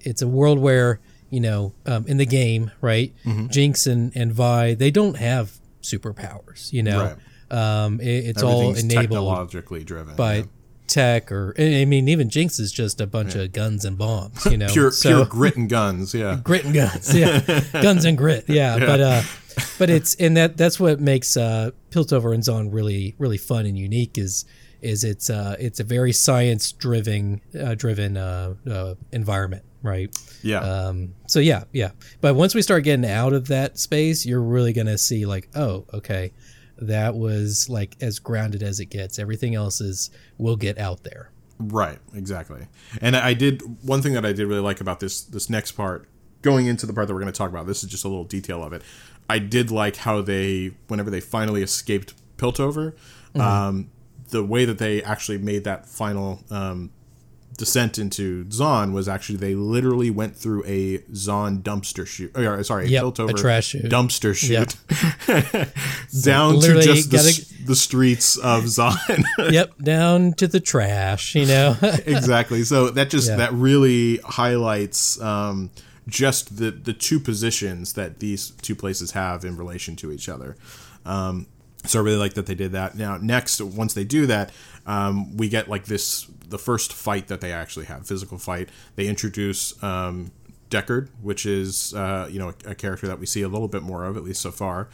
it's 0.00 0.22
a 0.22 0.28
world 0.28 0.58
where 0.58 1.00
you 1.30 1.40
know 1.40 1.74
um, 1.86 2.06
in 2.06 2.16
the 2.16 2.26
game, 2.26 2.70
right? 2.80 3.14
Mm-hmm. 3.24 3.48
Jinx 3.48 3.86
and 3.86 4.12
and 4.14 4.32
Vi 4.32 4.74
they 4.74 4.90
don't 4.90 5.16
have 5.16 5.58
superpowers. 5.82 6.72
You 6.72 6.82
know, 6.82 7.16
um, 7.50 8.00
it, 8.00 8.26
it's 8.26 8.42
all 8.42 8.74
enabled 8.74 8.90
technologically 8.90 9.84
driven 9.84 10.16
by 10.16 10.36
yeah. 10.36 10.42
tech 10.86 11.32
or 11.32 11.54
I 11.58 11.84
mean 11.84 12.08
even 12.08 12.30
Jinx 12.30 12.58
is 12.58 12.72
just 12.72 13.00
a 13.00 13.06
bunch 13.06 13.34
of 13.34 13.52
guns 13.52 13.84
and 13.84 13.98
bombs, 13.98 14.46
you 14.50 14.56
know. 14.56 14.68
pure 14.68 14.90
so, 14.90 15.08
pure 15.10 15.26
grit 15.26 15.56
and 15.56 15.68
guns. 15.68 16.14
Yeah, 16.14 16.40
grit 16.44 16.64
and 16.64 16.74
guns, 16.74 17.14
yeah, 17.14 17.62
guns 17.72 18.04
and 18.04 18.16
grit, 18.16 18.44
yeah. 18.48 18.78
But 18.86 19.00
uh, 19.00 19.22
but 19.78 19.90
it's 19.90 20.14
and 20.16 20.36
that 20.36 20.56
that's 20.56 20.78
what 20.78 21.00
makes 21.00 21.36
uh, 21.36 21.70
Piltover 21.90 22.34
and 22.34 22.42
Zaun 22.42 22.72
really 22.72 23.14
really 23.18 23.38
fun 23.38 23.66
and 23.66 23.78
unique 23.78 24.18
is 24.18 24.44
is 24.82 25.04
it's 25.04 25.28
uh 25.30 25.56
it's 25.58 25.80
a 25.80 25.84
very 25.84 26.12
science 26.12 26.72
driven 26.72 27.40
uh, 27.58 27.74
driven 27.74 28.16
uh, 28.16 28.54
uh, 28.70 28.94
environment, 29.12 29.64
right? 29.82 30.16
yeah, 30.42 30.60
Um, 30.60 31.14
so 31.26 31.40
yeah, 31.40 31.64
yeah. 31.72 31.90
But 32.20 32.34
once 32.34 32.54
we 32.54 32.62
start 32.62 32.84
getting 32.84 33.08
out 33.08 33.32
of 33.32 33.48
that 33.48 33.78
space, 33.78 34.24
you're 34.24 34.42
really 34.42 34.72
gonna 34.72 34.98
see 34.98 35.26
like, 35.26 35.48
oh, 35.54 35.84
okay, 35.92 36.32
that 36.78 37.14
was 37.14 37.68
like 37.68 37.96
as 38.00 38.18
grounded 38.18 38.62
as 38.62 38.80
it 38.80 38.86
gets. 38.86 39.18
Everything 39.18 39.54
else 39.54 39.80
is 39.80 40.10
will 40.38 40.56
get 40.56 40.78
out 40.78 41.04
there. 41.04 41.30
right, 41.58 41.98
exactly. 42.14 42.66
And 43.02 43.16
I 43.16 43.34
did 43.34 43.62
one 43.82 44.00
thing 44.02 44.14
that 44.14 44.24
I 44.24 44.32
did 44.32 44.46
really 44.46 44.62
like 44.62 44.80
about 44.80 45.00
this 45.00 45.22
this 45.22 45.50
next 45.50 45.72
part 45.72 46.08
going 46.42 46.66
into 46.66 46.86
the 46.86 46.92
part 46.92 47.06
that 47.06 47.14
we're 47.14 47.20
going 47.20 47.32
to 47.32 47.36
talk 47.36 47.50
about, 47.50 47.66
this 47.66 47.82
is 47.84 47.90
just 47.90 48.04
a 48.04 48.08
little 48.08 48.24
detail 48.24 48.62
of 48.64 48.72
it. 48.72 48.82
I 49.30 49.38
did 49.38 49.70
like 49.70 49.96
how 49.96 50.20
they, 50.22 50.72
whenever 50.88 51.10
they 51.10 51.20
finally 51.20 51.62
escaped 51.62 52.14
Piltover, 52.36 52.92
Mm-hmm. 53.34 53.40
um, 53.40 53.90
the 54.30 54.42
way 54.44 54.64
that 54.64 54.78
they 54.78 55.02
actually 55.04 55.38
made 55.38 55.62
that 55.64 55.86
final 55.86 56.42
um, 56.50 56.90
descent 57.56 57.98
into 57.98 58.44
Zaun 58.46 58.92
was 58.92 59.08
actually 59.08 59.36
they 59.38 59.54
literally 59.54 60.10
went 60.10 60.34
through 60.36 60.64
a 60.66 60.98
Zaun 61.12 61.62
dumpster 61.62 62.06
chute. 62.06 62.36
Or, 62.36 62.62
sorry, 62.64 62.88
Yep, 62.88 63.02
a 63.02 63.06
a 63.06 63.12
Piltover 63.12 63.36
trash 63.36 63.66
chute. 63.68 63.84
dumpster 63.84 64.34
chute 64.34 64.74
down 66.24 66.60
to 66.60 66.80
just 66.82 67.10
the, 67.10 67.16
gotta- 67.16 67.28
s- 67.28 67.52
the 67.66 67.76
streets 67.76 68.36
of 68.36 68.64
Zaun. 68.64 69.22
yep, 69.52 69.76
down 69.78 70.32
to 70.34 70.46
the 70.48 70.60
trash. 70.60 71.34
You 71.34 71.46
know. 71.46 71.76
exactly. 72.06 72.64
So 72.64 72.90
that 72.90 73.10
just 73.10 73.28
Yeah. 73.28 73.36
that 73.36 73.52
really 73.52 74.16
highlights 74.24 75.20
um, 75.20 75.70
just 76.10 76.58
the 76.58 76.70
the 76.70 76.92
two 76.92 77.18
positions 77.20 77.94
that 77.94 78.18
these 78.18 78.50
two 78.62 78.74
places 78.74 79.12
have 79.12 79.44
in 79.44 79.56
relation 79.56 79.96
to 79.96 80.12
each 80.12 80.28
other. 80.28 80.56
Um, 81.04 81.46
so 81.86 82.00
I 82.00 82.02
really 82.02 82.18
like 82.18 82.34
that 82.34 82.46
they 82.46 82.54
did 82.54 82.72
that. 82.72 82.94
Now, 82.94 83.16
next, 83.16 83.60
once 83.60 83.94
they 83.94 84.04
do 84.04 84.26
that, 84.26 84.52
um, 84.86 85.36
we 85.36 85.48
get 85.48 85.68
like 85.68 85.86
this 85.86 86.26
the 86.48 86.58
first 86.58 86.92
fight 86.92 87.28
that 87.28 87.40
they 87.40 87.52
actually 87.52 87.86
have, 87.86 88.06
physical 88.06 88.36
fight. 88.36 88.68
They 88.96 89.06
introduce 89.06 89.80
um, 89.82 90.32
Deckard, 90.68 91.08
which 91.22 91.46
is 91.46 91.94
uh, 91.94 92.28
you 92.30 92.38
know 92.38 92.52
a, 92.66 92.70
a 92.70 92.74
character 92.74 93.06
that 93.06 93.18
we 93.18 93.26
see 93.26 93.42
a 93.42 93.48
little 93.48 93.68
bit 93.68 93.82
more 93.82 94.04
of, 94.04 94.16
at 94.16 94.24
least 94.24 94.42
so 94.42 94.50
far, 94.50 94.88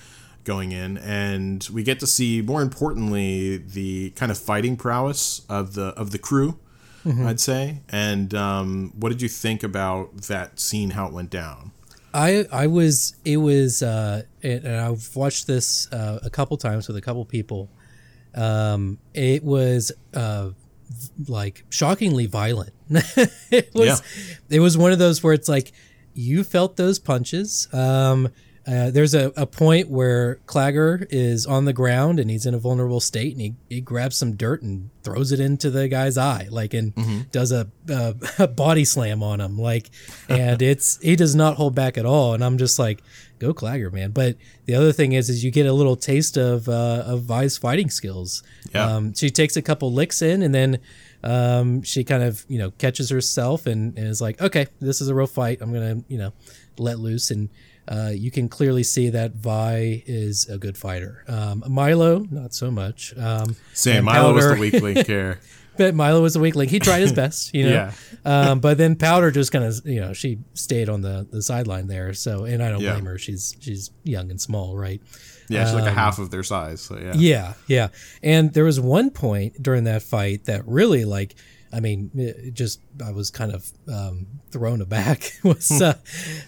going 0.45 0.73
in, 0.73 0.99
and 0.99 1.69
we 1.73 1.83
get 1.83 1.99
to 2.01 2.07
see 2.07 2.41
more 2.43 2.62
importantly 2.62 3.57
the 3.57 4.11
kind 4.11 4.31
of 4.31 4.39
fighting 4.39 4.77
prowess 4.77 5.43
of 5.49 5.75
the 5.75 5.89
of 5.89 6.11
the 6.12 6.19
crew. 6.19 6.59
I'd 7.07 7.41
say. 7.41 7.83
And 7.89 8.35
um, 8.35 8.93
what 8.97 9.11
did 9.11 9.23
you 9.23 9.29
think 9.29 9.63
about 9.63 10.23
that 10.23 10.59
scene? 10.59 10.91
How 10.91 11.07
it 11.07 11.13
went 11.13 11.31
down? 11.31 11.73
I 12.13 12.47
I 12.51 12.67
was 12.67 13.15
it 13.25 13.37
was 13.37 13.83
uh 13.83 14.23
and 14.43 14.65
and 14.65 14.77
I've 14.77 15.15
watched 15.15 15.47
this 15.47 15.91
uh, 15.93 16.19
a 16.23 16.31
couple 16.31 16.57
times 16.57 16.89
with 16.89 16.97
a 16.97 17.01
couple 17.03 17.25
people. 17.25 17.69
Um, 18.35 18.99
it 19.15 19.45
was 19.45 19.93
uh 20.15 20.51
like 21.29 21.65
shockingly 21.69 22.27
violent. 22.27 22.73
it 22.91 23.71
was 23.75 24.03
it 24.49 24.61
was 24.61 24.79
one 24.79 24.93
of 24.93 24.99
those 24.99 25.23
where 25.23 25.35
it's 25.35 25.49
like 25.49 25.73
you 26.15 26.43
felt 26.43 26.77
those 26.77 26.99
punches. 26.99 27.69
Um, 27.73 28.29
uh, 28.67 28.91
there's 28.91 29.14
a, 29.14 29.33
a 29.37 29.47
point 29.47 29.89
where 29.89 30.41
Claggor 30.47 31.07
is 31.11 31.47
on 31.47 31.67
the 31.67 31.73
ground 31.73 32.19
and 32.19 32.29
he's 32.29 32.47
in 32.47 32.55
a 32.55 32.59
vulnerable 32.59 32.99
state 32.99 33.33
and 33.33 33.41
he, 33.41 33.55
he 33.69 33.81
grabs 33.81 34.17
some 34.17 34.35
dirt 34.35 34.61
and 34.61 34.91
throws 35.05 35.31
it 35.31 35.39
into 35.39 35.71
the 35.71 35.87
guy's 35.87 36.19
eye, 36.19 36.49
like 36.51 36.75
and 36.75 37.31
does 37.31 37.53
a, 37.53 37.69
a, 37.89 38.17
a 38.41 38.49
body 38.49 38.85
slam 38.85 39.23
on 39.23 39.41
him, 39.41 39.57
like, 39.57 39.91
and 40.29 40.61
it's 40.62 40.99
he 41.01 41.14
does 41.14 41.37
not 41.37 41.57
hold 41.57 41.77
back 41.77 41.97
at 41.97 42.05
all. 42.05 42.35
And 42.35 42.43
I'm 42.43 42.59
just 42.59 42.77
like, 42.77 43.03
go 43.39 43.55
Claggor, 43.55 43.93
man. 43.93 44.11
But 44.11 44.37
the 44.64 44.75
other 44.75 44.93
thing 44.93 45.12
is, 45.12 45.31
is 45.31 45.45
you 45.45 45.53
get 45.53 45.67
a 45.67 45.73
little 45.73 45.95
taste 45.95 46.37
of 46.37 46.69
uh, 46.69 47.05
of 47.07 47.23
Vi's 47.23 47.57
fighting 47.57 47.89
skills. 47.89 48.43
Yeah. 48.75 48.85
Um, 48.85 49.14
she 49.14 49.31
takes 49.31 49.57
a 49.57 49.62
couple 49.62 49.93
licks 49.93 50.23
in 50.23 50.43
and 50.43 50.53
then 50.53 50.81
um, 51.23 51.83
she 51.83 52.03
kind 52.03 52.25
of 52.25 52.45
you 52.49 52.59
know 52.59 52.73
catches 52.73 53.11
herself 53.11 53.67
and, 53.67 53.97
and 53.97 54.09
is 54.09 54.21
like, 54.21 54.41
okay, 54.41 54.67
this 54.81 55.01
is 55.01 55.09
a 55.09 55.14
real 55.14 55.29
fight. 55.29 55.59
I'm 55.61 55.73
gonna 55.73 56.03
you 56.09 56.19
know 56.19 56.33
let 56.79 56.99
loose 56.99 57.31
and. 57.31 57.49
Uh, 57.89 58.11
you 58.12 58.30
can 58.30 58.49
clearly 58.49 58.82
see 58.82 59.11
that 59.11 59.32
Vi 59.37 60.03
is 60.07 60.49
a 60.49 60.59
good 60.59 60.76
fighter. 60.76 61.24
Um, 61.28 61.62
Mylo, 61.68 62.30
not 62.32 62.53
so 62.55 62.70
much. 62.70 63.14
Um, 63.16 63.55
Same. 63.74 64.05
Mylo 64.07 64.34
was 64.34 64.49
the 64.49 64.57
weak 64.57 64.74
link 64.82 65.07
here. 65.07 65.39
but 65.76 65.95
Mylo 65.95 66.20
was 66.22 66.34
a 66.37 66.41
weak 66.41 66.57
link. 66.57 66.70
He 66.70 66.78
tried 66.80 67.01
his 67.01 67.12
best, 67.22 67.55
you 67.55 67.64
know. 67.66 67.70
Yeah. 67.70 67.93
Um, 68.24 68.61
but 68.61 68.76
then 68.78 68.97
Powder 68.97 69.30
just 69.30 69.53
kind 69.53 69.64
of, 69.64 69.80
you 69.84 70.01
know, 70.01 70.12
she 70.12 70.39
stayed 70.55 70.89
on 70.89 71.03
the, 71.03 71.26
the 71.30 71.43
sideline 71.43 71.87
there. 71.87 72.12
So, 72.14 72.45
and 72.45 72.62
I 72.62 72.70
don't 72.70 72.80
Yeah. 72.80 72.93
blame 72.95 73.05
her. 73.05 73.18
She's 73.18 73.55
she's 73.61 73.91
young 74.03 74.30
and 74.30 74.41
small, 74.41 74.76
right? 74.76 75.01
Yeah, 75.49 75.64
she's 75.64 75.74
like 75.74 75.87
a 75.87 75.93
half 75.93 76.18
of 76.18 76.30
their 76.32 76.43
size. 76.43 76.80
So 76.80 76.99
yeah. 76.99 77.11
Um, 77.12 77.20
Yeah, 77.20 77.53
yeah. 77.68 77.89
And 78.22 78.53
there 78.53 78.64
was 78.64 78.80
one 78.80 79.11
point 79.11 79.62
during 79.62 79.84
that 79.84 80.03
fight 80.03 80.47
that 80.47 80.66
really, 80.66 81.05
like, 81.05 81.37
I 81.72 81.78
mean, 81.78 82.11
it 82.16 82.53
just 82.55 82.80
I 83.05 83.12
was 83.12 83.30
kind 83.30 83.53
of 83.53 83.70
um, 83.93 84.26
thrown 84.51 84.80
aback. 84.80 85.30
was 85.45 85.70
uh, 85.80 85.95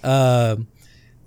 um 0.03 0.67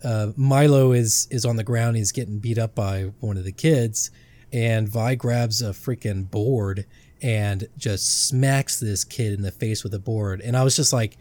uh, 0.04 0.28
Mylo 0.38 0.96
is 0.98 1.28
is 1.32 1.46
on 1.46 1.56
the 1.56 1.64
ground. 1.64 1.98
He's 1.98 2.12
getting 2.12 2.40
beat 2.40 2.58
up 2.58 2.76
by 2.76 3.12
one 3.20 3.38
of 3.38 3.44
the 3.44 3.52
kids, 3.52 4.12
and 4.52 4.88
Vi 4.90 5.16
grabs 5.16 5.62
a 5.62 5.70
freaking 5.72 6.30
board 6.30 6.86
and 7.22 7.68
just 7.78 8.28
smacks 8.28 8.80
this 8.80 9.04
kid 9.04 9.34
in 9.34 9.42
the 9.44 9.52
face 9.52 9.84
with 9.84 9.94
a 9.94 10.00
board. 10.00 10.42
And 10.42 10.58
I 10.58 10.64
was 10.64 10.76
just 10.76 10.92
like, 10.92 11.18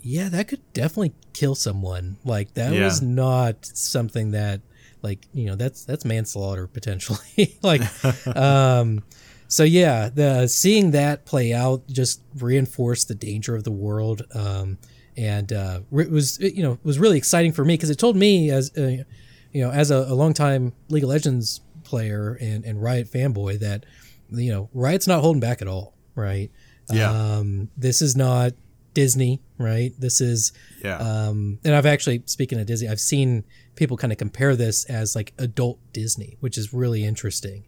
yeah, 0.00 0.28
that 0.28 0.48
could 0.48 0.60
definitely 0.72 1.12
kill 1.34 1.54
someone. 1.54 2.16
Like 2.24 2.54
that 2.54 2.72
Yeah. 2.74 2.84
was 2.84 3.00
not 3.00 3.64
something 3.64 4.32
that 4.32 4.60
like, 5.02 5.26
you 5.32 5.46
know, 5.46 5.54
that's 5.54 5.84
that's 5.84 6.04
manslaughter 6.04 6.66
potentially. 6.66 7.56
like 7.62 7.82
um 8.36 9.04
so 9.48 9.62
yeah, 9.62 10.08
the 10.12 10.48
seeing 10.48 10.90
that 10.90 11.24
play 11.26 11.52
out 11.52 11.86
just 11.86 12.20
reinforced 12.36 13.06
the 13.06 13.14
danger 13.14 13.54
of 13.54 13.62
the 13.62 13.70
world 13.70 14.22
um 14.34 14.78
and 15.16 15.52
uh 15.52 15.80
it 15.92 16.10
was 16.10 16.38
it, 16.38 16.54
you 16.54 16.62
know, 16.62 16.78
was 16.82 16.98
really 16.98 17.18
exciting 17.18 17.52
for 17.52 17.64
me 17.64 17.74
because 17.74 17.90
it 17.90 17.98
told 17.98 18.16
me 18.16 18.50
as 18.50 18.70
uh, 18.76 19.04
you 19.52 19.62
know, 19.62 19.70
as 19.70 19.90
a, 19.90 19.96
a 19.96 20.14
longtime 20.14 20.72
League 20.88 21.04
of 21.04 21.08
Legends 21.10 21.60
player 21.84 22.36
and 22.40 22.64
and 22.64 22.82
Riot 22.82 23.10
fanboy 23.10 23.58
that 23.60 23.86
you 24.30 24.50
know, 24.52 24.68
Riot's 24.74 25.06
not 25.06 25.20
holding 25.20 25.40
back 25.40 25.62
at 25.62 25.68
all, 25.68 25.94
right? 26.14 26.50
Yeah. 26.92 27.10
Um 27.10 27.68
this 27.76 28.02
is 28.02 28.16
not 28.16 28.52
Disney, 28.94 29.42
right? 29.58 29.92
This 29.98 30.20
is 30.22 30.52
Yeah. 30.82 30.96
um, 30.96 31.58
and 31.64 31.74
I've 31.74 31.84
actually, 31.84 32.22
speaking 32.24 32.58
of 32.58 32.64
Disney, 32.64 32.88
I've 32.88 32.98
seen 32.98 33.44
people 33.74 33.98
kind 33.98 34.10
of 34.10 34.16
compare 34.16 34.56
this 34.56 34.86
as 34.86 35.14
like 35.14 35.34
adult 35.36 35.78
Disney, 35.92 36.38
which 36.40 36.56
is 36.56 36.72
really 36.72 37.04
interesting. 37.04 37.64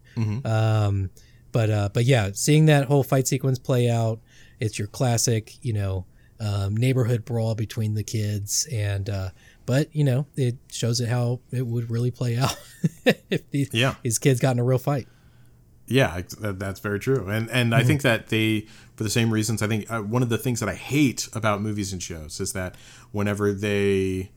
Um, 0.47 1.11
but 1.53 1.69
uh, 1.71 1.89
but 1.93 2.05
yeah, 2.07 2.31
seeing 2.33 2.65
that 2.67 2.87
whole 2.87 3.03
fight 3.03 3.29
sequence 3.29 3.59
play 3.59 3.91
out, 3.91 4.21
it's 4.59 4.79
your 4.79 4.89
classic, 4.89 5.59
you 5.63 5.75
know, 5.75 6.07
um, 6.41 6.77
neighborhood 6.77 7.25
brawl 7.25 7.55
between 7.55 7.95
the 7.95 8.03
kids, 8.05 8.67
and 8.73 9.09
uh, 9.11 9.31
but 9.67 9.95
you 9.95 10.05
know, 10.05 10.27
it 10.37 10.57
shows 10.71 11.01
it 11.01 11.09
how 11.09 11.41
it 11.51 11.67
would 11.67 11.91
really 11.91 12.11
play 12.11 12.37
out 12.37 12.57
if 13.31 13.49
these 13.51 13.71
Yeah. 13.73 13.95
these 14.03 14.19
kids 14.19 14.41
got 14.41 14.53
in 14.53 14.59
a 14.59 14.65
real 14.65 14.79
fight. 14.79 15.09
Yeah, 15.91 16.21
that's 16.39 16.81
very 16.81 17.01
true. 17.01 17.29
And 17.29 17.51
and 17.51 17.75
I 17.75 17.83
think 17.83 18.03
that 18.03 18.29
they, 18.29 18.67
for 18.95 19.05
the 19.05 19.11
same 19.11 19.31
reasons, 19.31 19.63
I 19.63 19.69
think 19.69 19.91
uh, 19.91 20.01
one 20.03 20.23
of 20.23 20.29
the 20.29 20.37
things 20.37 20.61
that 20.61 20.69
I 20.69 20.75
hate 20.75 21.29
about 21.33 21.63
movies 21.63 21.93
and 21.95 22.03
shows 22.03 22.41
is 22.41 22.53
that 22.53 22.75
whenever 23.11 23.53
they 23.55 24.31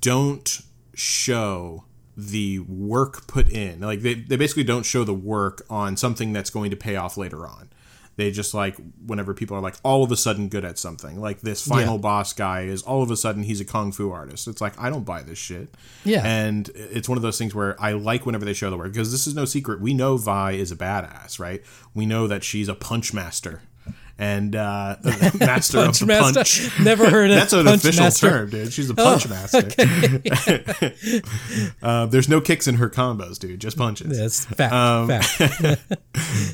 don't 0.00 0.60
show 0.94 1.84
the 2.16 2.60
work 2.60 3.26
put 3.26 3.50
in, 3.50 3.80
like 3.80 4.00
they, 4.00 4.14
they 4.14 4.36
basically 4.36 4.64
don't 4.64 4.84
show 4.86 5.04
the 5.04 5.12
work 5.12 5.66
on 5.68 5.98
something 5.98 6.32
that's 6.32 6.48
going 6.48 6.70
to 6.70 6.76
pay 6.76 6.96
off 6.96 7.18
later 7.18 7.46
on. 7.46 7.68
They 8.16 8.30
just 8.30 8.54
like 8.54 8.76
whenever 9.06 9.34
people 9.34 9.56
are 9.56 9.60
like 9.60 9.76
all 9.82 10.02
of 10.02 10.10
a 10.10 10.16
sudden 10.16 10.48
good 10.48 10.64
at 10.64 10.78
something, 10.78 11.20
like 11.20 11.42
this 11.42 11.66
final 11.66 11.96
Yeah. 11.96 12.00
boss 12.00 12.32
guy 12.32 12.62
is 12.62 12.82
all 12.82 13.02
of 13.02 13.10
a 13.10 13.16
sudden 13.16 13.42
he's 13.42 13.60
a 13.60 13.64
kung 13.64 13.92
fu 13.92 14.10
artist. 14.10 14.48
It's 14.48 14.60
like 14.62 14.72
I 14.80 14.88
don't 14.88 15.04
buy 15.04 15.22
this 15.22 15.38
shit. 15.38 15.68
Yeah. 16.04 16.22
And 16.26 16.70
it's 16.74 17.08
one 17.08 17.18
of 17.18 17.22
those 17.22 17.36
things 17.38 17.54
where 17.54 17.76
I 17.80 17.92
like 17.92 18.24
whenever 18.24 18.44
they 18.46 18.54
show 18.54 18.70
the 18.70 18.76
work 18.78 18.92
because 18.92 19.12
this 19.12 19.26
is 19.26 19.34
no 19.34 19.44
secret. 19.44 19.80
We 19.80 19.92
know 19.92 20.16
Vi 20.16 20.52
is 20.52 20.72
a 20.72 20.76
badass, 20.76 21.38
right? 21.38 21.62
We 21.94 22.06
know 22.06 22.26
that 22.26 22.42
she's 22.42 22.68
a 22.68 22.74
punch 22.74 23.12
master 23.12 23.60
and 24.18 24.56
uh, 24.56 24.96
master 25.38 25.76
Punch 25.78 26.00
of 26.00 26.08
the 26.08 26.14
master. 26.14 26.34
punch. 26.40 26.80
Never 26.80 27.10
heard 27.10 27.30
of 27.30 27.36
That's 27.36 27.52
an 27.52 27.68
official 27.68 28.04
master. 28.04 28.26
Oh, 28.26 28.30
term, 28.30 28.50
dude. 28.50 28.72
She's 28.72 28.88
a 28.88 28.94
punch 28.94 29.28
master. 29.28 29.68
uh, 31.82 32.06
there's 32.06 32.28
no 32.28 32.40
kicks 32.40 32.66
in 32.66 32.76
her 32.76 32.88
combos, 32.88 33.38
dude. 33.38 33.60
Just 33.60 33.76
punches. 33.76 34.18
That's 34.18 34.44
fact. 34.44 34.72
Um, 34.72 35.08
fact. 35.08 35.82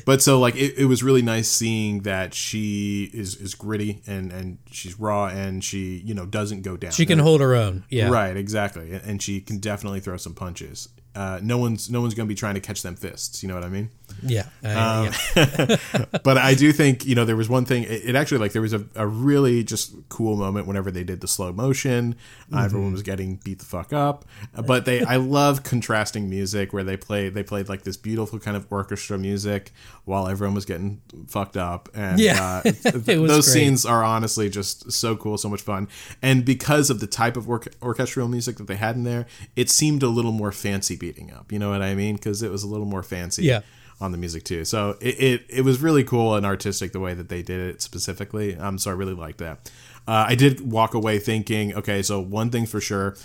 But 0.05 0.21
so 0.21 0.39
like 0.39 0.55
it, 0.55 0.77
it 0.77 0.85
was 0.85 1.03
really 1.03 1.21
nice 1.21 1.47
seeing 1.47 2.01
that 2.01 2.33
she 2.33 3.09
is 3.13 3.35
is 3.35 3.55
gritty 3.55 4.01
and 4.05 4.31
and 4.31 4.57
she's 4.69 4.99
raw 4.99 5.27
and 5.27 5.63
she 5.63 6.01
you 6.05 6.13
know 6.13 6.25
doesn't 6.25 6.61
go 6.63 6.75
down. 6.75 6.91
She 6.91 7.05
can 7.05 7.19
hold 7.19 7.39
her 7.39 7.55
own. 7.55 7.85
Yeah. 7.89 8.09
Right, 8.09 8.35
exactly, 8.35 8.91
and- 8.91 9.03
and 9.03 9.21
she 9.21 9.39
can 9.39 9.59
definitely 9.59 10.01
throw 10.01 10.17
some 10.17 10.33
punches. 10.33 10.89
Uh, 11.15 11.39
no 11.41 11.57
one's 11.57 11.89
no 11.89 12.01
one's 12.01 12.13
gonna 12.13 12.27
be 12.27 12.35
trying 12.35 12.55
to 12.55 12.59
catch 12.59 12.81
them 12.81 12.95
fists. 12.95 13.41
You 13.41 13.49
know 13.49 13.55
what 13.55 13.63
I 13.63 13.69
mean? 13.69 13.89
Yeah. 14.25 14.45
Uh, 14.63 15.07
Um, 15.09 15.13
yeah. 15.35 16.05
but 16.23 16.37
I 16.37 16.53
do 16.55 16.71
think 16.71 17.05
you 17.05 17.13
know 17.15 17.25
there 17.25 17.35
was 17.35 17.49
one 17.49 17.65
thing. 17.65 17.83
It, 17.83 18.09
it 18.09 18.15
actually 18.15 18.37
like 18.37 18.53
there 18.53 18.61
was 18.61 18.71
a, 18.73 18.85
a 18.95 19.05
really 19.05 19.63
just 19.63 19.93
cool 20.09 20.37
moment 20.37 20.65
whenever 20.67 20.91
they 20.91 21.03
did 21.03 21.19
the 21.21 21.27
slow 21.27 21.51
motion. 21.51 22.15
Uh, 22.53 22.63
everyone 22.63 22.91
was 22.93 23.01
getting 23.01 23.37
beat 23.43 23.59
the 23.59 23.65
fuck 23.65 23.91
up. 23.91 24.23
But 24.65 24.85
they, 24.85 25.03
I 25.03 25.17
love 25.17 25.63
contrasting 25.63 26.29
music 26.29 26.71
where 26.73 26.83
they 26.83 26.95
play 26.97 27.29
they 27.29 27.43
played 27.43 27.67
like 27.69 27.83
this 27.83 27.97
beautiful 27.97 28.39
kind 28.39 28.55
of 28.55 28.65
orchestra 28.71 29.17
music 29.17 29.71
while 30.05 30.27
everyone 30.27 30.55
was 30.55 30.65
getting 30.65 31.01
fucked 31.27 31.57
up. 31.57 31.89
And 31.93 32.19
Yeah. 32.19 32.61
uh, 32.65 32.71
th- 32.71 33.07
It 33.07 33.17
was 33.19 33.29
those 33.31 33.45
great. 33.45 33.53
scenes 33.63 33.85
are 33.85 34.03
honestly 34.03 34.49
just 34.49 34.91
so 34.91 35.15
cool, 35.17 35.37
so 35.37 35.49
much 35.49 35.61
fun. 35.61 35.87
And 36.21 36.45
because 36.45 36.89
of 36.89 36.99
the 36.99 37.07
type 37.07 37.35
of 37.37 37.45
orch- 37.45 37.73
orchestral 37.81 38.27
music 38.27 38.57
that 38.57 38.67
they 38.67 38.75
had 38.75 38.95
in 38.95 39.03
there, 39.03 39.25
it 39.55 39.69
seemed 39.69 40.03
a 40.03 40.07
little 40.09 40.31
more 40.31 40.51
fancy 40.51 40.95
beating 40.95 41.31
up. 41.31 41.51
You 41.51 41.59
know 41.59 41.69
what 41.71 41.81
I 41.81 41.93
mean? 41.95 42.15
Because 42.15 42.41
it 42.41 42.51
was 42.51 42.63
a 42.63 42.67
little 42.67 42.85
more 42.85 43.03
fancy 43.03 43.43
Yeah. 43.43 43.61
On 44.01 44.11
the 44.11 44.17
music 44.17 44.43
too. 44.43 44.65
So 44.65 44.97
it, 44.99 45.21
it, 45.21 45.45
it 45.49 45.61
was 45.61 45.81
really 45.81 46.03
cool 46.03 46.35
and 46.35 46.45
artistic 46.45 46.91
the 46.91 46.99
way 46.99 47.13
that 47.13 47.29
they 47.29 47.41
did 47.41 47.59
it 47.59 47.81
specifically. 47.81 48.55
Um, 48.57 48.77
so 48.77 48.91
I 48.91 48.93
really 48.93 49.13
liked 49.13 49.37
that. 49.39 49.71
uh, 50.07 50.25
I 50.27 50.35
did 50.35 50.69
walk 50.71 50.93
away 50.93 51.19
thinking, 51.19 51.73
okay, 51.75 52.01
so 52.01 52.19
one 52.19 52.49
thing 52.49 52.65
for 52.65 52.81
sure, 52.81 53.15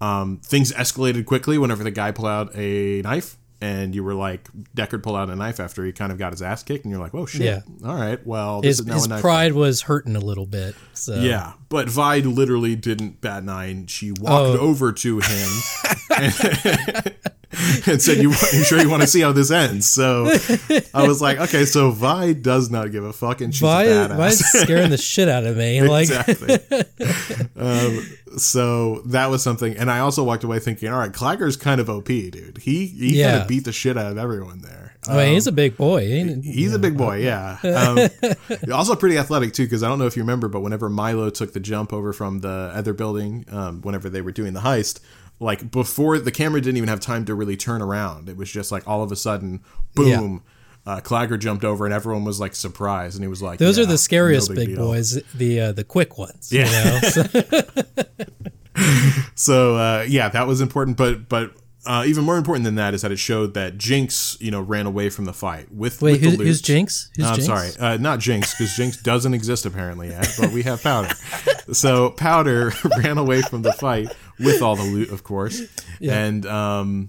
um, 0.00 0.38
things 0.44 0.72
escalated 0.72 1.26
quickly 1.26 1.58
whenever 1.58 1.82
the 1.82 1.90
guy 1.90 2.12
pulled 2.12 2.28
out 2.28 2.54
a 2.54 3.02
knife. 3.02 3.36
And 3.60 3.92
you 3.92 4.04
were 4.04 4.14
like, 4.14 4.48
Deckard 4.76 5.02
pulled 5.02 5.16
out 5.16 5.30
a 5.30 5.34
knife 5.34 5.58
after 5.58 5.84
he 5.84 5.90
kind 5.90 6.12
of 6.12 6.18
got 6.18 6.32
his 6.32 6.42
ass 6.42 6.62
kicked, 6.62 6.84
and 6.84 6.92
you're 6.92 7.00
like, 7.02 7.12
"Oh 7.12 7.26
shit! 7.26 7.40
Yeah. 7.40 7.60
All 7.84 7.96
right, 7.96 8.24
well, 8.24 8.60
this 8.60 8.78
His, 8.78 8.80
is 8.82 8.86
now 8.86 8.94
his 8.94 9.06
a 9.06 9.08
knife." 9.08 9.20
pride 9.20 9.52
was 9.54 9.82
hurting 9.82 10.14
a 10.14 10.20
little 10.20 10.46
bit. 10.46 10.76
So 10.94 11.16
Yeah, 11.16 11.54
but 11.68 11.88
Vi 11.88 12.18
literally 12.20 12.76
didn't 12.76 13.20
bat 13.20 13.42
an 13.42 13.48
eye, 13.48 13.64
and 13.64 13.90
she 13.90 14.12
walked 14.12 14.28
Oh. 14.30 14.58
over 14.60 14.92
to 14.92 15.18
him 15.18 15.48
and, 16.16 17.14
and 17.86 18.00
said, 18.02 18.18
"You, 18.18 18.28
you 18.30 18.64
sure 18.64 18.78
you 18.78 18.90
want 18.90 19.00
to 19.02 19.08
see 19.08 19.20
how 19.22 19.32
this 19.32 19.50
ends?" 19.50 19.90
So 19.90 20.26
I 20.94 21.06
was 21.08 21.22
like, 21.22 21.38
"Okay, 21.38 21.64
so 21.64 21.90
Vi 21.90 22.34
does 22.34 22.70
not 22.70 22.92
give 22.92 23.04
a 23.04 23.12
fuck, 23.12 23.40
and 23.40 23.54
she's 23.54 23.62
Vi, 23.62 23.84
a 23.84 24.08
badass." 24.08 24.16
Vi's 24.18 24.38
scaring 24.62 24.90
the 24.90 24.98
shit 24.98 25.28
out 25.28 25.44
of 25.44 25.56
me. 25.56 25.80
Like, 25.82 26.10
exactly. 26.28 26.58
um, 27.56 28.06
so 28.36 29.00
that 29.06 29.30
was 29.30 29.42
something, 29.42 29.76
and 29.76 29.90
I 29.90 30.00
also 30.00 30.22
walked 30.24 30.44
away 30.44 30.58
thinking, 30.58 30.90
"All 30.90 30.98
right, 30.98 31.12
Claggor's 31.12 31.56
kind 31.56 31.80
of 31.80 31.88
OP, 31.88 32.06
dude. 32.06 32.58
He 32.58 32.86
he 32.86 33.08
kind 33.08 33.14
Yeah. 33.16 33.42
of 33.42 33.48
beat 33.48 33.64
the 33.64 33.72
shit 33.72 33.96
out 33.96 34.12
of 34.12 34.18
everyone 34.18 34.60
there." 34.60 34.96
I 35.08 35.16
mean, 35.16 35.32
he's 35.34 35.46
a 35.46 35.52
big 35.52 35.76
boy. 35.76 36.06
He- 36.06 36.40
He's 36.52 36.74
a 36.74 36.78
big 36.78 36.98
boy, 36.98 37.18
yeah. 37.18 37.56
Um, 37.68 38.08
also 38.72 38.94
pretty 38.94 39.16
athletic 39.16 39.54
too, 39.54 39.64
because 39.64 39.82
I 39.82 39.88
don't 39.88 39.98
know 39.98 40.06
if 40.06 40.16
you 40.16 40.22
remember, 40.22 40.48
but 40.48 40.60
whenever 40.60 40.90
Mylo 40.90 41.32
took 41.32 41.52
the 41.54 41.60
jump 41.60 41.92
over 41.94 42.12
from 42.12 42.40
the 42.40 42.70
other 42.74 42.92
building, 42.92 43.44
um, 43.50 43.80
whenever 43.80 44.10
they 44.10 44.20
were 44.20 44.32
doing 44.32 44.52
the 44.52 44.60
heist, 44.60 45.00
like 45.40 45.70
before 45.70 46.18
the 46.18 46.30
camera 46.30 46.60
didn't 46.60 46.76
even 46.76 46.88
have 46.88 47.00
time 47.00 47.24
to 47.26 47.34
really 47.34 47.56
turn 47.56 47.82
around. 47.82 48.28
It 48.28 48.36
was 48.36 48.50
just 48.50 48.72
like 48.72 48.86
all 48.88 49.02
of 49.02 49.12
a 49.12 49.16
sudden, 49.16 49.62
boom. 49.94 50.42
Uh, 50.86 51.00
Claggor 51.00 51.38
jumped 51.38 51.66
over 51.66 51.84
and 51.84 51.92
everyone 51.92 52.24
was 52.24 52.40
like 52.40 52.54
surprised, 52.54 53.14
and 53.16 53.22
he 53.22 53.28
was 53.28 53.42
like, 53.42 53.58
Those 53.58 53.76
"Yeah, 53.76 53.84
are 53.84 53.86
the 53.86 53.98
scariest 53.98 54.48
no 54.48 54.56
big, 54.56 54.68
deal." 54.68 54.76
boys, 54.78 55.22
the 55.34 55.60
uh, 55.60 55.72
the 55.72 55.84
quick 55.84 56.16
ones. 56.16 56.50
Yeah. 56.50 56.66
You 56.66 57.00
know? 57.02 57.08
So- 57.08 57.24
So 59.34 59.76
uh, 59.76 60.04
yeah, 60.08 60.28
that 60.28 60.46
was 60.46 60.60
important. 60.60 60.96
But 60.96 61.28
but 61.28 61.52
uh, 61.88 62.04
even 62.06 62.22
more 62.22 62.36
important 62.36 62.64
than 62.66 62.74
that 62.74 62.92
is 62.92 63.00
that 63.00 63.10
it 63.10 63.18
showed 63.18 63.54
that 63.54 63.78
Jinx, 63.78 64.36
you 64.40 64.50
know, 64.50 64.60
ran 64.60 64.84
away 64.84 65.08
from 65.08 65.24
the 65.24 65.32
fight 65.32 65.72
with. 65.72 66.02
wait, 66.02 66.20
with 66.20 66.22
who's 66.22 66.38
loot. 66.38 66.62
Jinx? 66.62 67.10
Who's 67.16 67.24
I'm 67.24 67.34
Jinx? 67.36 67.46
sorry, 67.46 67.70
uh, 67.80 67.96
not 67.96 68.18
Jinx, 68.18 68.52
because 68.54 68.76
Jinx 68.76 68.98
doesn't 68.98 69.32
exist 69.32 69.64
apparently 69.64 70.08
yet, 70.08 70.28
but 70.38 70.52
we 70.52 70.64
have 70.64 70.82
Powder. 70.82 71.14
so 71.72 72.10
Powder 72.10 72.74
ran 73.02 73.16
away 73.16 73.40
from 73.40 73.62
the 73.62 73.72
fight 73.72 74.14
with 74.38 74.60
all 74.60 74.76
the 74.76 74.82
loot, 74.82 75.10
of 75.10 75.24
course, 75.24 75.62
and 76.02 76.44
um, 76.44 77.08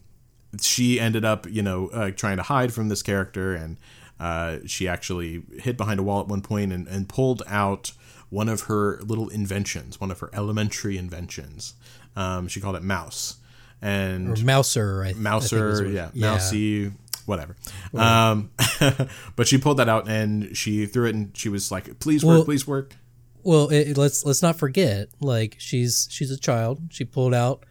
she 0.62 0.98
ended 0.98 1.26
up, 1.26 1.46
you 1.50 1.62
know, 1.62 1.90
uh, 1.90 2.12
trying 2.12 2.38
to 2.38 2.44
hide 2.44 2.74
from 2.74 2.88
this 2.88 3.04
character, 3.04 3.54
and 3.54 3.76
uh, 4.18 4.60
she 4.66 4.88
actually 4.88 5.44
hid 5.60 5.76
behind 5.76 6.00
a 6.00 6.04
wall 6.04 6.22
at 6.22 6.28
one 6.28 6.42
point 6.42 6.72
and, 6.72 6.88
and 6.88 7.10
pulled 7.10 7.44
out 7.48 7.92
one 8.30 8.48
of 8.48 8.62
her 8.62 9.02
little 9.02 9.28
inventions, 9.28 10.00
one 10.00 10.10
of 10.10 10.20
her 10.20 10.30
elementary 10.34 10.98
inventions. 10.98 11.74
Um, 12.16 12.48
she 12.48 12.62
called 12.62 12.78
it 12.78 12.84
Mouse, 12.84 13.40
and 13.82 14.38
Or 14.38 14.44
Mouser, 14.44 15.04
I, 15.04 15.10
I 15.10 15.14
think 15.14 15.20
Mouser, 15.24 15.68
was 15.68 15.82
what- 15.82 15.92
yeah, 15.92 16.10
Mousy, 16.14 16.92
whatever. 17.26 17.56
Um, 17.96 18.52
but 19.36 19.48
she 19.48 19.58
pulled 19.58 19.78
that 19.78 19.90
out 19.90 20.08
and 20.10 20.56
she 20.58 20.86
threw 20.86 21.08
it 21.08 21.16
and 21.16 21.36
she 21.38 21.50
was 21.50 21.72
like, 21.72 22.00
"Please 22.00 22.24
work, 22.24 22.36
Well- 22.38 22.46
please 22.46 22.68
work." 22.68 22.96
Well, 23.44 23.70
it- 23.70 23.98
let's 23.98 24.26
let's 24.26 24.42
not 24.42 24.58
forget. 24.58 25.10
Like 25.22 25.56
she's 25.60 26.08
she's 26.12 26.30
a 26.32 26.38
child. 26.38 26.82
She 26.90 27.06
pulled 27.06 27.34
out 27.34 27.64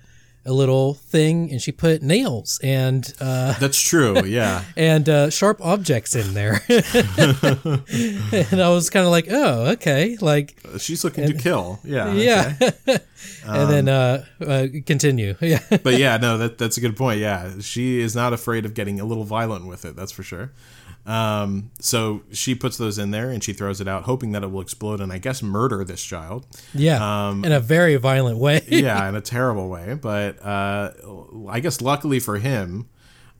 a 0.47 0.53
little 0.53 0.95
thing 0.95 1.51
and 1.51 1.61
she 1.61 1.73
put 1.73 2.03
nails 2.03 2.59
and 2.63 3.13
uh, 3.21 3.59
That's 3.59 3.81
true. 3.81 4.25
Yeah, 4.25 4.65
and 4.77 5.09
uh, 5.09 5.31
sharp 5.31 5.61
objects 5.61 6.15
in 6.15 6.35
there. 6.35 6.63
and 6.69 8.61
I 8.61 8.69
was 8.71 8.91
kind 8.91 9.05
of 9.05 9.11
like, 9.11 9.27
oh, 9.31 9.73
okay, 9.73 10.17
like 10.21 10.59
she's 10.79 11.05
looking 11.05 11.27
to 11.27 11.35
kill. 11.35 11.81
Yeah, 11.85 12.13
yeah. 12.15 12.55
okay. 12.61 12.99
and 13.47 13.71
then 13.71 13.89
uh, 13.89 14.25
uh, 14.41 14.67
continue. 14.87 15.35
Yeah. 15.41 15.61
But 15.83 15.99
yeah, 15.99 16.17
no, 16.17 16.39
that 16.39 16.59
that's 16.59 16.77
a 16.77 16.81
good 16.81 16.97
point. 16.97 17.21
Yeah, 17.21 17.59
she 17.61 18.01
is 18.01 18.15
not 18.17 18.33
afraid 18.33 18.65
of 18.65 18.75
getting 18.75 19.01
a 19.01 19.05
little 19.05 19.25
violent 19.25 19.67
with 19.67 19.85
it. 19.85 19.97
That's 19.97 20.13
for 20.13 20.23
sure. 20.23 20.51
Um, 21.09 21.71
so 21.81 22.23
she 22.33 22.55
puts 22.55 22.77
those 22.77 22.99
in 22.99 23.11
there 23.13 23.31
and 23.31 23.43
she 23.43 23.55
throws 23.55 23.81
it 23.81 23.89
out, 23.89 24.03
hoping 24.03 24.33
that 24.33 24.43
it 24.43 24.51
will 24.51 24.61
explode 24.61 25.01
and 25.01 25.11
I 25.11 25.17
guess 25.17 25.43
murder 25.43 25.83
this 25.83 26.03
child. 26.03 26.47
Yeah, 26.75 27.29
Um, 27.29 27.45
in 27.47 27.53
a 27.53 27.61
very 27.61 27.97
violent 27.97 28.37
way. 28.39 28.61
yeah, 28.69 29.09
in 29.09 29.15
a 29.15 29.23
terrible 29.23 29.69
way. 29.71 29.95
But 29.95 30.45
uh, 30.45 30.93
I 31.49 31.61
guess 31.61 31.81
luckily 31.81 32.21
for 32.21 32.37
him, 32.39 32.89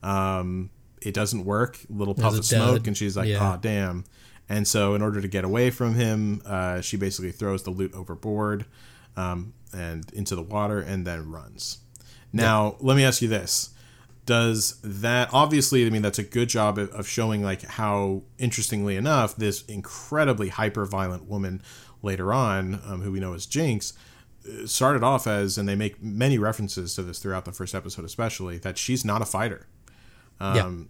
um, 0.01 0.71
it 1.01 1.13
doesn't 1.13 1.45
work. 1.45 1.79
Little 1.89 2.15
puff 2.15 2.37
of 2.37 2.45
smoke, 2.45 2.77
dud. 2.79 2.87
and 2.87 2.97
she's 2.97 3.15
like, 3.15 3.27
Yeah. 3.29 3.53
"Oh, 3.53 3.59
damn!" 3.61 4.03
And 4.49 4.67
so, 4.67 4.95
in 4.95 5.01
order 5.03 5.21
to 5.21 5.27
get 5.27 5.43
away 5.45 5.69
from 5.69 5.93
him, 5.93 6.41
uh, 6.45 6.81
she 6.81 6.97
basically 6.97 7.31
throws 7.31 7.61
the 7.63 7.69
loot 7.69 7.93
overboard 7.93 8.65
um, 9.15 9.53
and 9.73 10.11
into 10.13 10.35
the 10.35 10.41
water, 10.41 10.79
and 10.79 11.05
then 11.05 11.29
runs. 11.31 11.77
Now, 12.33 12.75
let 12.79 12.97
me 12.97 13.03
ask 13.05 13.21
you 13.21 13.27
this: 13.27 13.69
Does 14.25 14.79
that 14.83 15.29
obviously? 15.33 15.85
I 15.85 15.89
mean, 15.89 16.01
that's 16.01 16.19
a 16.19 16.23
good 16.23 16.49
job 16.49 16.77
of, 16.77 17.07
showing 17.07 17.43
like 17.43 17.63
how, 17.63 18.23
interestingly 18.37 18.95
enough, 18.95 19.35
this 19.35 19.63
incredibly 19.65 20.49
hyper 20.49 20.85
violent 20.85 21.27
woman 21.27 21.61
later 22.03 22.31
on, 22.31 22.81
um, 22.85 23.01
who 23.01 23.11
we 23.11 23.19
know 23.19 23.33
as 23.33 23.45
Jinx, 23.45 23.93
started 24.65 25.03
off 25.03 25.27
as, 25.27 25.57
and 25.57 25.67
they 25.67 25.75
make 25.75 26.01
many 26.01 26.37
references 26.37 26.95
to 26.95 27.03
this 27.03 27.19
throughout 27.19 27.45
the 27.45 27.51
first 27.51 27.75
episode, 27.75 28.05
especially 28.05 28.57
that 28.59 28.77
she's 28.77 29.03
not 29.03 29.21
a 29.21 29.25
fighter. 29.25 29.67
Um, 30.39 30.89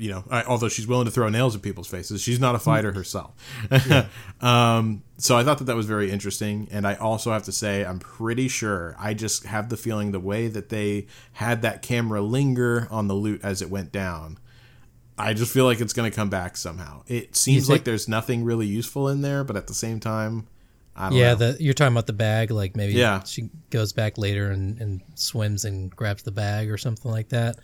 You 0.00 0.10
know, 0.10 0.24
I, 0.30 0.42
although 0.44 0.68
she's 0.68 0.86
willing 0.86 1.04
to 1.04 1.10
throw 1.10 1.28
nails 1.28 1.54
at 1.54 1.62
people's 1.62 1.86
faces, 1.88 2.20
she's 2.22 2.40
not 2.40 2.54
a 2.54 2.58
fighter 2.58 2.92
herself. 2.92 3.34
um, 4.40 5.02
so 5.18 5.36
I 5.36 5.44
thought 5.44 5.58
that 5.58 5.64
that 5.64 5.76
was 5.76 5.86
very 5.86 6.10
interesting, 6.10 6.68
and 6.70 6.86
I 6.86 6.94
also 6.94 7.32
have 7.32 7.42
to 7.44 7.52
say, 7.52 7.84
I'm 7.84 7.98
pretty 7.98 8.48
sure. 8.48 8.96
I 8.98 9.14
just 9.14 9.44
have 9.44 9.68
the 9.68 9.76
feeling 9.76 10.12
the 10.12 10.20
way 10.20 10.48
that 10.48 10.68
they 10.70 11.06
had 11.32 11.62
that 11.62 11.82
camera 11.82 12.22
linger 12.22 12.88
on 12.90 13.08
the 13.08 13.14
loot 13.14 13.40
as 13.42 13.60
it 13.62 13.70
went 13.70 13.92
down. 13.92 14.38
I 15.18 15.34
just 15.34 15.52
feel 15.52 15.66
like 15.66 15.80
it's 15.80 15.92
going 15.92 16.10
to 16.10 16.16
come 16.16 16.30
back 16.30 16.56
somehow. 16.56 17.02
It 17.06 17.36
seems 17.36 17.66
think- 17.66 17.70
like 17.80 17.84
there's 17.84 18.08
nothing 18.08 18.42
really 18.44 18.66
useful 18.66 19.08
in 19.08 19.20
there, 19.20 19.44
but 19.44 19.56
at 19.56 19.66
the 19.66 19.74
same 19.74 20.00
time, 20.00 20.46
I 20.96 21.10
don't 21.10 21.18
Yeah, 21.18 21.34
know. 21.34 21.52
the, 21.52 21.62
you're 21.62 21.74
talking 21.74 21.92
about 21.92 22.06
the 22.06 22.14
bag. 22.14 22.50
Like 22.50 22.74
maybe 22.74 22.94
Yeah. 22.94 23.22
she 23.24 23.50
goes 23.68 23.92
back 23.92 24.16
later 24.16 24.50
and, 24.50 24.80
and 24.80 25.02
swims 25.14 25.64
and 25.66 25.94
grabs 25.94 26.22
the 26.22 26.30
bag 26.32 26.70
or 26.70 26.78
something 26.78 27.10
like 27.10 27.28
that. 27.30 27.56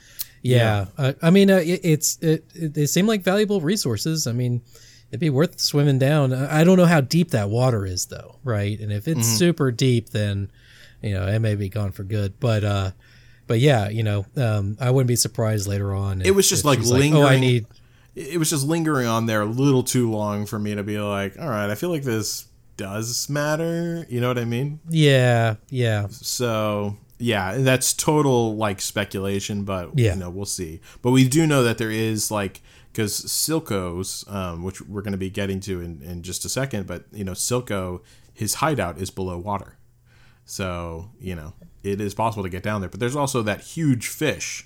Yeah, 0.55 0.87
Uh, 0.97 1.13
I 1.23 1.31
mean, 1.31 1.51
uh, 1.51 1.57
it, 1.57 1.81
it's 1.83 2.19
it, 2.21 2.45
it. 2.55 2.75
They 2.75 2.87
seem 2.87 3.07
like 3.07 3.23
valuable 3.23 3.61
resources. 3.61 4.27
I 4.27 4.33
mean, 4.33 4.63
it'd 5.11 5.21
be 5.21 5.31
worth 5.31 5.59
swimming 5.61 5.99
down. 5.99 6.33
I 6.33 6.63
don't 6.65 6.77
know 6.77 6.87
how 6.87 7.01
deep 7.01 7.31
that 7.31 7.49
water 7.51 7.85
is, 7.87 8.07
though, 8.07 8.37
right? 8.45 8.79
And 8.79 8.93
if 8.93 9.07
it's 9.09 9.21
Mm-hmm. 9.21 9.37
super 9.37 9.71
deep, 9.71 10.11
then 10.11 10.51
you 11.03 11.13
know 11.15 11.27
it 11.27 11.39
may 11.41 11.55
be 11.55 11.69
gone 11.69 11.93
for 11.93 12.05
good. 12.05 12.39
But 12.41 12.65
uh, 12.65 12.91
but 13.47 13.61
yeah, 13.61 13.89
you 13.89 14.03
know, 14.03 14.27
um, 14.37 14.77
I 14.81 14.91
wouldn't 14.91 15.09
be 15.09 15.17
surprised 15.17 15.67
later 15.69 15.95
on. 15.95 16.21
It 16.23 16.35
was 16.35 16.49
just, 16.49 16.65
like, 16.65 16.81
lingering. 16.81 17.23
oh, 17.23 17.27
I 17.27 17.39
need. 17.39 17.67
it 18.17 18.39
was 18.39 18.51
just 18.51 18.67
lingering 18.67 19.07
on 19.07 19.27
there 19.27 19.43
a 19.43 19.47
little 19.47 19.83
too 19.85 20.11
long 20.11 20.47
for 20.47 20.59
me 20.59 20.75
to 20.75 20.83
be 20.83 20.99
like, 20.99 21.39
all 21.39 21.49
right, 21.49 21.71
I 21.71 21.75
feel 21.77 21.91
like 21.91 22.03
this 22.03 22.47
does 22.77 23.29
matter. 23.29 24.05
You 24.09 24.21
know 24.21 24.27
what 24.29 24.39
I 24.39 24.45
mean? 24.45 24.81
Yeah, 24.89 25.57
yeah, 25.71 26.09
So 26.11 26.97
yeah, 27.19 27.57
that's 27.59 27.93
total 27.95 28.57
like 28.57 28.81
speculation, 28.81 29.65
but 29.65 29.99
Yeah. 29.99 30.15
you 30.15 30.21
know 30.21 30.31
we'll 30.31 30.45
see. 30.45 30.81
But 31.03 31.11
we 31.13 31.27
do 31.29 31.47
know 31.47 31.63
that 31.63 31.79
there 31.79 31.91
is 31.91 32.31
like 32.31 32.61
because 32.93 33.25
Silco's, 33.27 34.25
um, 34.29 34.63
which 34.63 34.81
we're 34.83 35.03
going 35.03 35.13
to 35.13 35.19
be 35.19 35.29
getting 35.31 35.61
to 35.61 35.81
in, 35.81 36.01
in 36.03 36.23
just 36.23 36.45
a 36.45 36.49
second, 36.49 36.87
but 36.87 37.05
you 37.13 37.25
know 37.25 37.33
Silco, 37.33 38.01
his 38.33 38.55
hideout 38.55 38.99
is 38.99 39.11
below 39.11 39.39
water, 39.39 39.77
so 40.45 41.11
you 41.21 41.35
know 41.35 41.53
it 41.83 42.01
is 42.01 42.15
possible 42.15 42.43
to 42.43 42.49
get 42.51 42.63
down 42.63 42.81
there. 42.81 42.91
But 42.91 43.01
there's 43.01 43.17
also 43.17 43.43
that 43.43 43.61
huge 43.61 44.09
fish 44.09 44.66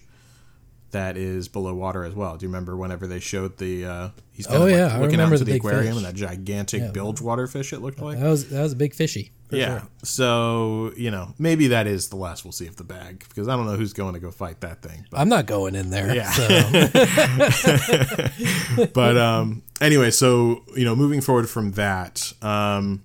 that 0.93 1.17
is 1.17 1.49
below 1.49 1.75
water 1.75 2.05
as 2.05 2.15
well. 2.15 2.37
Do 2.37 2.45
you 2.45 2.49
remember 2.49 2.77
whenever 2.77 3.07
they 3.07 3.21
showed 3.21 3.59
the? 3.59 3.85
Uh, 3.87 4.09
he's 4.33 4.47
kind 4.47 4.63
Oh, 4.63 4.67
of 4.67 4.71
yeah, 4.71 4.85
like 4.85 4.93
I 4.93 4.99
looking 4.99 5.11
remember 5.13 5.35
out 5.37 5.41
into 5.41 5.45
the 5.45 5.53
the 5.53 5.57
aquarium 5.59 5.95
fish. 5.95 5.97
and 5.97 6.05
that 6.07 6.15
gigantic 6.15 6.93
bilge 6.93 7.21
water 7.21 7.47
fish. 7.47 7.73
It 7.73 7.81
looked 7.81 8.01
like. 8.01 8.19
that 8.19 8.29
was 8.29 8.49
that 8.51 8.63
was 8.63 8.73
a 8.73 8.77
big 8.77 8.95
fishy. 8.95 9.33
Yeah. 9.53 9.81
sure. 9.81 9.89
So, 10.05 10.93
you 10.97 11.11
know, 11.11 11.35
maybe 11.37 11.67
that 11.69 11.89
is 11.89 12.09
the 12.09 12.15
last 12.17 12.45
we'll 12.45 12.53
see 12.53 12.69
of 12.69 12.77
the 12.77 12.85
bag 12.85 13.25
because 13.29 13.49
I 13.49 13.57
don't 13.57 13.67
know 13.67 13.75
who's 13.75 13.93
going 13.93 14.15
to 14.15 14.21
go 14.21 14.31
fight 14.31 14.61
that 14.61 14.81
thing. 14.81 15.07
But, 15.11 15.19
I'm 15.19 15.29
not 15.29 15.47
going 15.47 15.75
in 15.75 15.91
there. 15.91 16.15
Yeah. 16.15 16.31
So. 16.31 16.47
but 18.95 19.17
um, 19.17 19.63
anyway, 19.81 20.13
so, 20.13 20.63
you 20.77 20.85
know, 20.85 20.95
moving 20.95 21.21
forward 21.21 21.51
from 21.51 21.73
that, 21.73 22.33
um, 22.43 23.03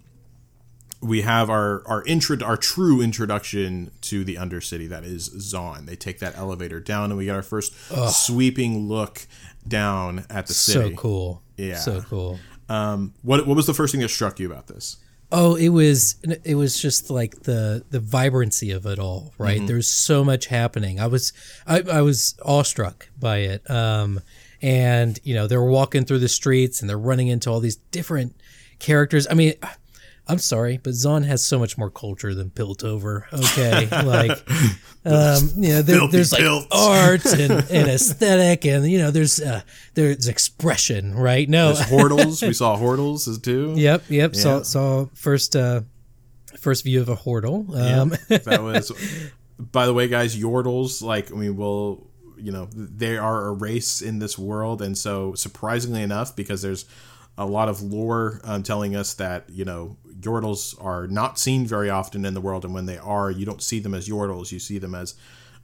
we 1.01 1.21
have 1.21 1.49
our 1.49 1.83
our 1.85 2.03
intro 2.05 2.37
our 2.43 2.57
true 2.57 3.01
introduction 3.01 3.91
to 4.01 4.23
the 4.23 4.35
undercity 4.35 4.89
that 4.89 5.03
is 5.03 5.29
Zaun. 5.29 5.85
They 5.85 5.95
take 5.95 6.19
that 6.19 6.37
elevator 6.37 6.79
down 6.79 7.11
and 7.11 7.17
we 7.17 7.25
get 7.25 7.35
our 7.35 7.43
first 7.43 7.73
sweeping 8.09 8.87
look 8.87 9.27
down 9.67 10.25
at 10.29 10.47
the 10.47 10.53
city. 10.53 10.91
so 10.91 10.95
cool. 10.95 11.41
Yeah. 11.57 11.75
So 11.77 12.01
cool. 12.01 12.39
Um, 12.69 13.13
what 13.21 13.45
what 13.47 13.55
was 13.55 13.67
the 13.67 13.73
first 13.73 13.91
thing 13.91 14.01
that 14.01 14.09
struck 14.09 14.39
you 14.39 14.51
about 14.51 14.67
this? 14.67 14.97
Oh, 15.31 15.55
it 15.55 15.69
was 15.69 16.15
it 16.43 16.55
was 16.55 16.79
just 16.79 17.09
like 17.09 17.43
the 17.43 17.83
the 17.89 17.99
vibrancy 17.99 18.71
of 18.71 18.85
it 18.85 18.99
all, 18.99 19.33
right? 19.37 19.57
Mm-hmm. 19.57 19.67
There's 19.67 19.89
so 19.89 20.23
much 20.23 20.47
happening. 20.47 20.99
I 20.99 21.07
was 21.07 21.33
I, 21.67 21.81
I 21.91 22.01
was 22.01 22.35
awestruck 22.43 23.09
by 23.19 23.39
it. 23.39 23.69
Um 23.69 24.21
and 24.61 25.19
you 25.23 25.33
know, 25.35 25.47
they're 25.47 25.63
walking 25.63 26.05
through 26.05 26.19
the 26.19 26.29
streets 26.29 26.81
and 26.81 26.89
they're 26.89 26.97
running 26.97 27.27
into 27.27 27.49
all 27.49 27.59
these 27.59 27.75
different 27.75 28.35
characters. 28.79 29.27
I 29.29 29.33
mean, 29.33 29.53
I'm 30.27 30.39
sorry, 30.39 30.77
but 30.77 30.93
Zaun 30.93 31.23
has 31.25 31.45
so 31.45 31.59
much 31.59 31.77
more 31.77 31.89
culture 31.91 32.33
than 32.33 32.49
Piltover. 32.49 33.23
Okay, 33.31 33.87
like, 34.05 34.31
um, 35.05 35.51
you 35.57 35.73
know, 35.73 35.81
there, 35.83 36.07
there's 36.09 36.31
like 36.31 36.41
Pilts. 36.41 36.67
art 36.71 37.25
and, 37.25 37.51
and 37.69 37.89
aesthetic, 37.89 38.65
and 38.65 38.89
you 38.89 38.97
know, 38.97 39.11
there's 39.11 39.39
uh, 39.39 39.61
there's 39.93 40.27
expression, 40.27 41.13
right? 41.13 41.47
No, 41.47 41.73
There's 41.73 41.87
Yordles. 41.89 42.45
we 42.45 42.53
saw 42.61 42.75
Yordles 42.77 43.41
too. 43.43 43.73
yep, 43.77 44.03
yep. 44.09 44.31
Yeah. 44.33 44.39
Saw 44.41 44.61
saw 44.63 45.05
first 45.13 45.55
uh, 45.55 45.81
first 46.59 46.83
view 46.83 47.01
of 47.01 47.09
a 47.09 47.15
Yordle. 47.15 47.69
Um, 47.75 48.09
that 48.29 48.63
was 48.63 48.91
by 49.57 49.85
the 49.85 49.93
way 49.93 50.09
guys 50.09 50.35
yordles 50.37 51.01
like 51.01 51.31
i 51.31 51.35
mean 51.35 51.55
we'll 51.55 52.05
you 52.37 52.51
know 52.51 52.67
they 52.75 53.17
are 53.17 53.47
a 53.47 53.53
race 53.53 54.01
in 54.01 54.19
this 54.19 54.37
world 54.37 54.81
and 54.81 54.97
so 54.97 55.33
surprisingly 55.33 56.01
enough 56.01 56.35
because 56.35 56.61
there's 56.61 56.83
a 57.37 57.45
lot 57.45 57.67
of 57.69 57.81
lore 57.81 58.39
um, 58.43 58.63
telling 58.63 58.95
us 58.95 59.13
that 59.15 59.49
you 59.49 59.65
know 59.65 59.97
yordles 60.19 60.75
are 60.83 61.07
not 61.07 61.37
seen 61.37 61.65
very 61.67 61.89
often 61.89 62.25
in 62.25 62.33
the 62.33 62.41
world 62.41 62.63
and 62.65 62.73
when 62.73 62.85
they 62.85 62.97
are 62.97 63.29
you 63.29 63.45
don't 63.45 63.61
see 63.61 63.79
them 63.79 63.93
as 63.93 64.07
yordles 64.07 64.51
you 64.51 64.59
see 64.59 64.77
them 64.79 64.95
as 64.95 65.13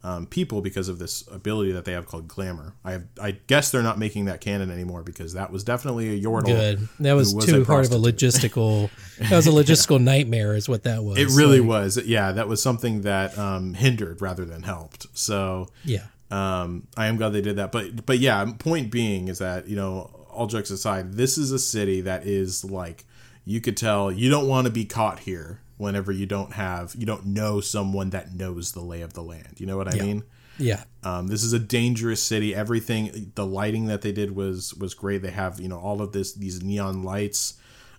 um, 0.04 0.26
people 0.26 0.62
because 0.62 0.90
of 0.90 0.98
this 0.98 1.24
ability 1.32 1.72
that 1.74 1.86
they 1.86 1.92
have 1.94 2.08
called 2.08 2.28
glamour 2.28 2.74
i 2.84 2.92
have 2.92 3.04
i 3.22 3.32
guess 3.48 3.70
they're 3.72 3.84
not 3.84 3.98
making 4.00 4.26
that 4.26 4.42
canon 4.42 4.70
anymore 4.72 5.04
because 5.04 5.34
that 5.34 5.52
was 5.52 5.64
definitely 5.64 6.10
a 6.18 6.20
yordle 6.22 6.46
Good. 6.48 6.90
That 7.00 7.14
was, 7.14 7.34
was 7.36 7.46
too 7.46 7.64
hard 7.64 7.86
of 7.86 7.92
a 7.92 7.96
logistical. 7.98 8.90
that 9.20 9.32
was 9.32 9.46
a 9.48 9.52
logistical 9.62 10.02
nightmare, 10.02 10.56
is 10.56 10.68
what 10.68 10.84
that 10.84 11.04
was. 11.04 11.18
it 11.20 11.30
really 11.40 11.60
Like, 11.60 11.70
was 11.70 11.98
yeah 12.06 12.32
that 12.32 12.48
was 12.48 12.62
something 12.62 13.02
that 13.04 13.38
um, 13.38 13.76
hindered 13.76 14.22
rather 14.22 14.44
than 14.44 14.64
helped 14.64 15.06
so 15.14 15.68
Yeah. 15.86 16.06
um, 16.32 16.88
I 16.98 17.06
am 17.08 17.18
glad 17.18 17.30
they 17.34 17.42
did 17.42 17.58
that. 17.58 17.72
But 17.72 18.06
but 18.06 18.18
yeah, 18.20 18.44
point 18.58 18.92
being 18.92 19.28
is 19.28 19.38
that 19.40 19.68
you 19.68 19.76
know 19.76 20.10
all 20.34 20.48
jokes 20.48 20.70
aside, 20.72 21.14
this 21.14 21.38
is 21.38 21.52
a 21.52 21.60
city 21.60 22.02
that 22.02 22.26
is 22.26 22.64
like 22.64 23.06
you 23.46 23.60
could 23.62 23.78
tell 23.78 24.12
you 24.12 24.30
don't 24.30 24.48
want 24.48 24.68
to 24.68 24.72
be 24.72 24.86
caught 24.86 25.20
here 25.20 25.62
whenever 25.78 26.12
you 26.12 26.26
don't 26.26 26.54
have 26.54 26.94
you 26.96 27.06
don't 27.06 27.26
know 27.26 27.60
someone 27.60 28.12
that 28.12 28.34
knows 28.34 28.72
the 28.74 28.82
lay 28.82 29.02
of 29.02 29.14
the 29.14 29.22
land. 29.24 29.56
You 29.58 29.66
know 29.66 29.78
what 29.78 29.94
I 29.94 29.98
mean? 29.98 30.24
Yeah. 30.60 30.84
Um, 31.04 31.28
this 31.28 31.44
is 31.44 31.54
a 31.54 31.60
dangerous 31.60 32.22
city. 32.22 32.54
Everything, 32.54 33.32
the 33.34 33.46
lighting 33.46 33.86
that 33.88 34.02
they 34.04 34.12
did 34.12 34.36
was 34.36 34.74
was 34.76 34.94
great. 34.94 35.24
They 35.24 35.32
have 35.32 35.60
you 35.60 35.68
know 35.68 35.80
all 35.80 36.02
of 36.02 36.12
this 36.12 36.34
these 36.34 36.62
neon 36.62 37.04
lights. 37.04 37.56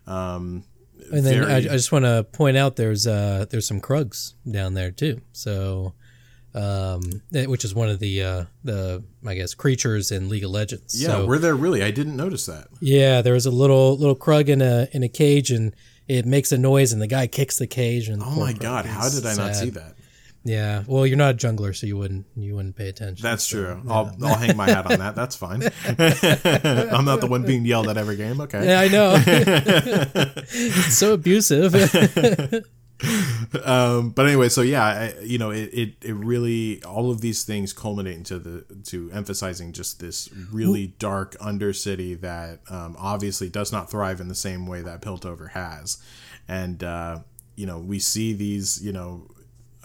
Um, 0.06 0.64
And 1.10 1.26
then 1.26 1.44
I, 1.44 1.56
I 1.56 1.60
just 1.62 1.90
want 1.90 2.04
to 2.04 2.24
point 2.30 2.56
out 2.56 2.76
there's 2.76 3.06
uh 3.06 3.46
there's 3.50 3.66
some 3.66 3.80
Krugs 3.80 4.34
down 4.48 4.74
there 4.74 4.92
too. 4.92 5.20
So, 5.32 5.94
um, 6.54 7.22
eh, 7.34 7.46
which 7.46 7.64
is 7.64 7.74
one 7.74 7.88
of 7.88 7.98
the 7.98 8.22
uh 8.22 8.44
the 8.64 9.02
I 9.26 9.34
guess 9.34 9.54
creatures 9.54 10.10
in 10.10 10.28
League 10.28 10.44
of 10.44 10.50
Legends. 10.50 11.00
yeah, 11.00 11.08
So, 11.08 11.26
we're 11.26 11.38
there 11.38 11.54
really. 11.56 11.82
I 11.82 11.90
didn't 11.90 12.16
notice 12.16 12.46
that. 12.46 12.68
yeah. 12.80 13.22
There 13.22 13.34
was 13.34 13.46
a 13.46 13.50
little 13.50 13.96
little 13.96 14.14
Krug 14.16 14.48
in 14.48 14.60
a 14.62 14.88
in 14.92 15.02
a 15.02 15.08
cage 15.08 15.50
and 15.50 15.74
it 16.08 16.26
makes 16.26 16.52
a 16.52 16.58
noise 16.58 16.92
and 16.92 17.00
the 17.00 17.06
guy 17.06 17.26
kicks 17.26 17.56
the 17.58 17.66
cage 17.66 18.08
and 18.08 18.22
Oh 18.22 18.30
my 18.38 18.52
god, 18.52 18.84
how 18.86 19.08
did 19.08 19.24
I 19.24 19.34
not 19.34 19.54
see 19.56 19.70
that? 19.70 19.94
Yeah. 20.44 20.82
Well, 20.88 21.06
you're 21.06 21.16
not 21.16 21.34
a 21.34 21.36
jungler, 21.38 21.74
so 21.74 21.86
you 21.86 21.96
wouldn't 21.96 22.26
you 22.36 22.56
wouldn't 22.56 22.74
pay 22.74 22.88
attention. 22.88 23.22
That's 23.22 23.44
So, 23.46 23.58
true. 23.58 23.82
I'll, 23.88 24.12
I'll 24.24 24.34
hang 24.34 24.56
my 24.56 24.68
hat 24.68 24.90
on 24.90 24.98
that. 24.98 25.14
That's 25.14 25.36
fine. 25.36 25.62
I'm 25.86 27.04
not 27.04 27.20
the 27.20 27.28
one 27.30 27.44
being 27.44 27.64
yelled 27.64 27.86
at 27.88 27.96
every 27.96 28.16
game. 28.16 28.40
Okay. 28.40 28.66
Yeah, 28.66 28.80
I 28.80 28.88
know. 28.88 29.14
it's 29.26 30.98
so 30.98 31.12
abusive. 31.14 31.72
Um, 33.64 34.10
but 34.10 34.26
anyway, 34.26 34.48
so 34.48 34.62
yeah, 34.62 34.84
I, 34.84 35.14
you 35.22 35.38
know, 35.38 35.50
it, 35.50 35.70
it, 35.72 35.94
it 36.02 36.14
really 36.14 36.82
all 36.84 37.10
of 37.10 37.20
these 37.20 37.44
things 37.44 37.72
culminate 37.72 38.16
into 38.16 38.38
the 38.38 38.64
to 38.84 39.10
emphasizing 39.12 39.72
just 39.72 40.00
this 40.00 40.30
really 40.50 40.88
dark 40.98 41.36
undercity 41.38 42.18
that 42.20 42.60
um, 42.70 42.96
obviously 42.98 43.48
does 43.48 43.70
not 43.70 43.90
thrive 43.90 44.20
in 44.20 44.28
the 44.28 44.34
same 44.34 44.66
way 44.66 44.80
that 44.80 45.02
Piltover 45.02 45.50
has, 45.50 46.02
and 46.48 46.82
uh, 46.82 47.18
you 47.56 47.66
know 47.66 47.78
we 47.78 47.98
see 47.98 48.32
these 48.32 48.82
you 48.82 48.92
know 48.92 49.26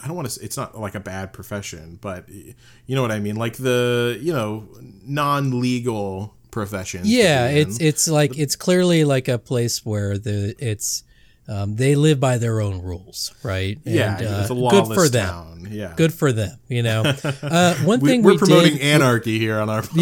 I 0.02 0.08
don't 0.08 0.16
want 0.16 0.30
to. 0.30 0.44
It's 0.44 0.58
not 0.58 0.78
like 0.78 0.96
a 0.96 1.00
bad 1.00 1.34
profession, 1.34 1.98
but 2.02 2.30
you 2.30 2.96
know 2.96 3.02
what 3.02 3.12
I 3.12 3.20
mean. 3.20 3.36
Like 3.36 3.58
the 3.58 4.18
you 4.22 4.32
know 4.32 4.68
non-legal 5.06 6.36
professions. 6.52 7.06
to 7.06 7.10
yeah, 7.10 7.48
it's 7.48 7.80
it's 7.80 8.08
like 8.08 8.38
it's 8.38 8.56
clearly 8.56 9.06
like 9.06 9.28
a 9.28 9.40
place 9.40 9.86
where 9.86 10.18
the 10.18 10.56
it's 10.60 11.04
um, 11.48 11.76
they 11.76 11.96
live 11.96 12.20
by 12.20 12.38
their 12.38 12.60
own 12.62 12.82
rules, 12.82 13.34
right? 13.44 13.78
yeah, 13.86 14.18
And, 14.18 14.28
uh, 14.28 14.40
it's 14.42 14.50
a 14.50 14.54
good 14.54 14.60
lawless 14.60 14.98
for 14.98 15.10
them. 15.10 15.28
town. 15.28 15.68
Yeah, 15.70 15.94
Good 15.98 16.14
for 16.14 16.32
them. 16.32 16.58
You 16.70 16.82
know, 16.84 17.04
uh, 17.44 17.76
one 17.84 18.00
We, 18.00 18.10
thing 18.10 18.24
we're 18.24 18.32
we 18.34 18.38
promoting 18.38 18.74
did, 18.78 18.82
anarchy 18.84 19.38
here 19.40 19.60
on 19.60 19.70
our. 19.70 19.82
podcast. 19.82 19.98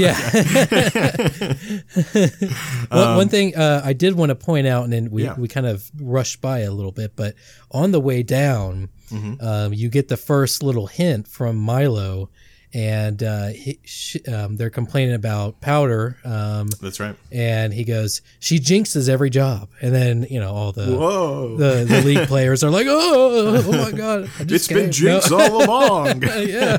Yeah. 2.89 2.95
one, 3.05 3.15
one 3.17 3.29
thing 3.29 3.55
uh, 3.55 3.81
I 3.83 3.93
did 3.93 4.15
want 4.15 4.29
to 4.29 4.35
point 4.35 4.67
out, 4.67 4.83
and 4.83 4.93
then 4.93 5.09
we, 5.11 5.23
Um, 5.27 5.35
Yeah. 5.35 5.41
we 5.41 5.47
kind 5.47 5.65
of 5.65 5.89
rushed 5.99 6.41
by 6.41 6.59
a 6.59 6.71
little 6.71 6.91
bit, 6.91 7.15
but 7.15 7.35
on 7.71 7.91
the 7.91 7.99
way 7.99 8.21
down, 8.23 8.89
Mm-hmm. 9.11 9.45
um, 9.45 9.71
you 9.73 9.87
get 9.89 10.07
the 10.07 10.17
first 10.17 10.63
little 10.63 10.87
hint 10.87 11.27
from 11.27 11.63
Mylo, 11.63 12.29
and 12.75 13.23
uh, 13.23 13.47
he, 13.47 13.79
sh 13.85 14.17
um, 14.27 14.57
they're 14.57 14.69
complaining 14.69 15.15
about 15.15 15.61
powder, 15.61 16.17
um, 16.25 16.67
That's 16.81 16.99
right. 16.99 17.15
and 17.31 17.73
he 17.73 17.85
goes, 17.85 18.21
"She 18.41 18.59
jinxes 18.59 19.07
every 19.07 19.29
job," 19.29 19.69
and 19.81 19.95
then 19.95 20.27
you 20.29 20.41
know 20.41 20.53
all 20.53 20.73
the. 20.73 20.85
Whoa. 20.95 21.55
The, 21.55 21.85
the 21.85 22.01
league 22.01 22.27
players 22.33 22.65
are 22.65 22.69
like, 22.69 22.85
oh, 22.89 23.63
oh 23.65 23.71
my 23.71 23.91
god! 23.91 24.29
It's 24.41 24.67
been 24.67 24.91
jinxed 24.91 25.31
No. 25.31 25.39
all 25.39 25.63
along. 25.63 26.21
yeah, 26.23 26.77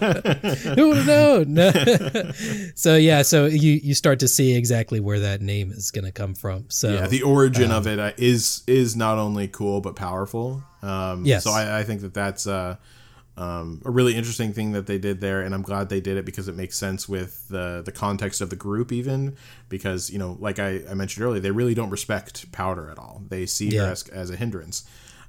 who 0.74 0.88
would 0.88 0.98
have 0.98 1.06
known? 1.06 1.54
No. 1.54 1.70
so 2.74 2.96
yeah, 2.96 3.22
so 3.22 3.46
you 3.46 3.72
you 3.82 3.94
start 3.94 4.20
to 4.20 4.28
see 4.28 4.54
exactly 4.54 5.00
where 5.00 5.20
that 5.20 5.40
name 5.40 5.72
is 5.72 5.90
going 5.90 6.04
to 6.04 6.12
come 6.12 6.34
from. 6.34 6.66
So 6.68 6.92
yeah, 6.92 7.06
the 7.06 7.22
origin 7.22 7.70
of 7.70 7.86
it 7.86 7.98
uh, 7.98 8.12
is 8.18 8.62
is 8.66 8.96
not 8.96 9.16
only 9.16 9.48
cool 9.48 9.80
but 9.80 9.96
powerful. 9.96 10.62
Um, 10.82 11.24
Yes. 11.24 11.42
So 11.44 11.50
I, 11.52 11.80
I 11.80 11.84
think 11.84 12.02
that 12.02 12.12
that's 12.12 12.46
uh, 12.46 12.76
um, 13.36 13.82
a 13.84 13.90
really 13.90 14.14
interesting 14.14 14.52
thing 14.52 14.72
that 14.72 14.86
they 14.86 14.98
did 14.98 15.20
there, 15.20 15.42
and 15.42 15.54
I'm 15.54 15.62
glad 15.62 15.88
they 15.88 16.00
did 16.00 16.16
it 16.16 16.24
because 16.24 16.48
it 16.48 16.54
makes 16.54 16.76
sense 16.76 17.08
with 17.08 17.46
the 17.48 17.82
the 17.84 17.92
context 17.92 18.40
of 18.40 18.48
the 18.50 18.56
group, 18.56 18.92
even 18.92 19.36
because 19.68 20.10
you 20.10 20.18
know, 20.18 20.36
like 20.40 20.58
I, 20.58 20.82
I 20.88 20.94
mentioned 20.94 21.24
earlier, 21.24 21.40
they 21.40 21.50
really 21.50 21.74
don't 21.74 21.90
respect 21.90 22.50
Powder 22.52 22.88
at 22.90 22.98
all. 22.98 23.22
They 23.28 23.44
see 23.46 23.76
her 23.76 23.90
as, 23.90 24.08
as 24.08 24.30
a 24.30 24.36
hindrance. 24.36 24.84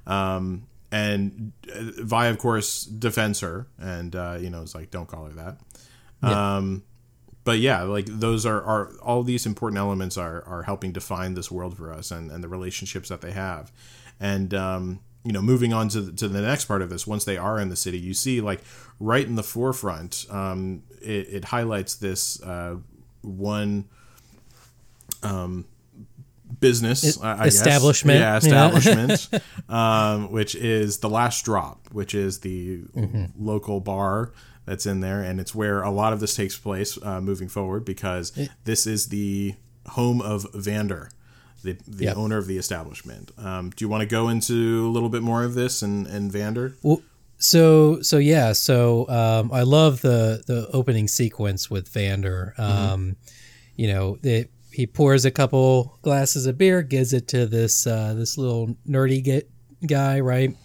Um, 0.06 0.66
and 0.90 1.52
uh, 1.70 2.02
Vi, 2.02 2.26
of 2.28 2.38
course, 2.38 2.84
defends 2.84 3.40
her, 3.40 3.66
and 3.78 4.16
uh, 4.16 4.38
you 4.40 4.48
know, 4.48 4.62
it's 4.62 4.74
like, 4.74 4.90
don't 4.90 5.06
call 5.06 5.26
her 5.26 5.32
that. 5.32 5.58
Um, 6.22 6.84
but 7.44 7.58
yeah, 7.58 7.82
like 7.82 8.06
those 8.06 8.46
are, 8.46 8.62
are 8.62 8.92
all 9.02 9.22
these 9.22 9.46
important 9.46 9.78
elements 9.78 10.16
are 10.16 10.42
are 10.44 10.62
helping 10.62 10.92
define 10.92 11.34
this 11.34 11.50
world 11.50 11.76
for 11.76 11.92
us 11.92 12.10
and, 12.10 12.30
and 12.30 12.42
the 12.42 12.48
relationships 12.48 13.08
that 13.10 13.20
they 13.20 13.32
have, 13.32 13.70
and 14.18 14.52
um, 14.54 15.00
you 15.28 15.34
know, 15.34 15.42
moving 15.42 15.74
on 15.74 15.88
to 15.90 16.00
the, 16.00 16.12
to 16.12 16.26
the 16.26 16.40
next 16.40 16.64
part 16.64 16.80
of 16.80 16.88
this, 16.88 17.06
once 17.06 17.24
they 17.24 17.36
are 17.36 17.60
in 17.60 17.68
the 17.68 17.76
city, 17.76 17.98
you 17.98 18.14
see 18.14 18.40
like 18.40 18.62
right 18.98 19.26
in 19.26 19.34
the 19.34 19.42
forefront, 19.42 20.24
um, 20.30 20.82
it, 21.02 21.28
it 21.28 21.44
highlights 21.44 21.94
this 21.96 22.42
uh, 22.42 22.76
one 23.20 23.84
um, 25.22 25.66
business 26.60 27.20
I, 27.22 27.44
I 27.44 27.46
establishment. 27.46 28.18
yeah, 28.20 28.32
Yeah. 28.32 28.38
establishment, 28.38 29.28
um, 29.68 30.32
which 30.32 30.54
is 30.54 30.98
the 30.98 31.10
Last 31.10 31.44
Drop, 31.44 31.88
which 31.92 32.14
is 32.14 32.40
the 32.40 32.84
local 33.38 33.80
bar 33.80 34.32
that's 34.64 34.86
in 34.86 35.00
there, 35.00 35.20
and 35.22 35.40
it's 35.40 35.54
where 35.54 35.82
a 35.82 35.90
lot 35.90 36.12
of 36.14 36.20
this 36.20 36.34
takes 36.34 36.56
place 36.58 36.98
uh, 37.02 37.20
moving 37.20 37.48
forward 37.48 37.84
because 37.84 38.32
this 38.64 38.86
is 38.86 39.08
the 39.08 39.54
home 39.90 40.20
of 40.22 40.46
Vander, 40.54 41.10
the, 41.72 41.90
the 41.98 42.04
Yep. 42.04 42.16
owner 42.16 42.38
of 42.38 42.46
the 42.46 42.58
establishment. 42.58 43.30
Um, 43.38 43.70
do 43.70 43.84
you 43.84 43.88
want 43.88 44.02
to 44.02 44.06
go 44.06 44.28
into 44.28 44.86
a 44.86 44.90
little 44.90 45.08
bit 45.08 45.22
more 45.22 45.44
of 45.44 45.54
this 45.54 45.82
and, 45.82 46.06
and 46.06 46.30
Vander? 46.32 46.74
Well, 46.82 47.00
so 47.38 48.02
so 48.02 48.18
yeah, 48.18 48.52
so 48.52 49.08
um, 49.08 49.50
I 49.52 49.62
love 49.62 50.00
the 50.02 50.42
the 50.46 50.68
opening 50.72 51.08
sequence 51.08 51.70
with 51.70 51.88
Vander. 51.88 52.54
Um, 52.58 53.16
You 53.76 53.86
know, 53.86 54.18
it, 54.24 54.50
he 54.72 54.86
pours 54.88 55.24
a 55.24 55.30
couple 55.30 55.98
glasses 56.02 56.46
of 56.46 56.58
beer, 56.58 56.82
gives 56.82 57.12
it 57.12 57.28
to 57.28 57.46
this 57.46 57.86
uh, 57.86 58.14
this 58.14 58.36
little 58.36 58.74
nerdy 58.88 59.22
get, 59.22 59.48
guy, 59.86 60.18
right? 60.20 60.56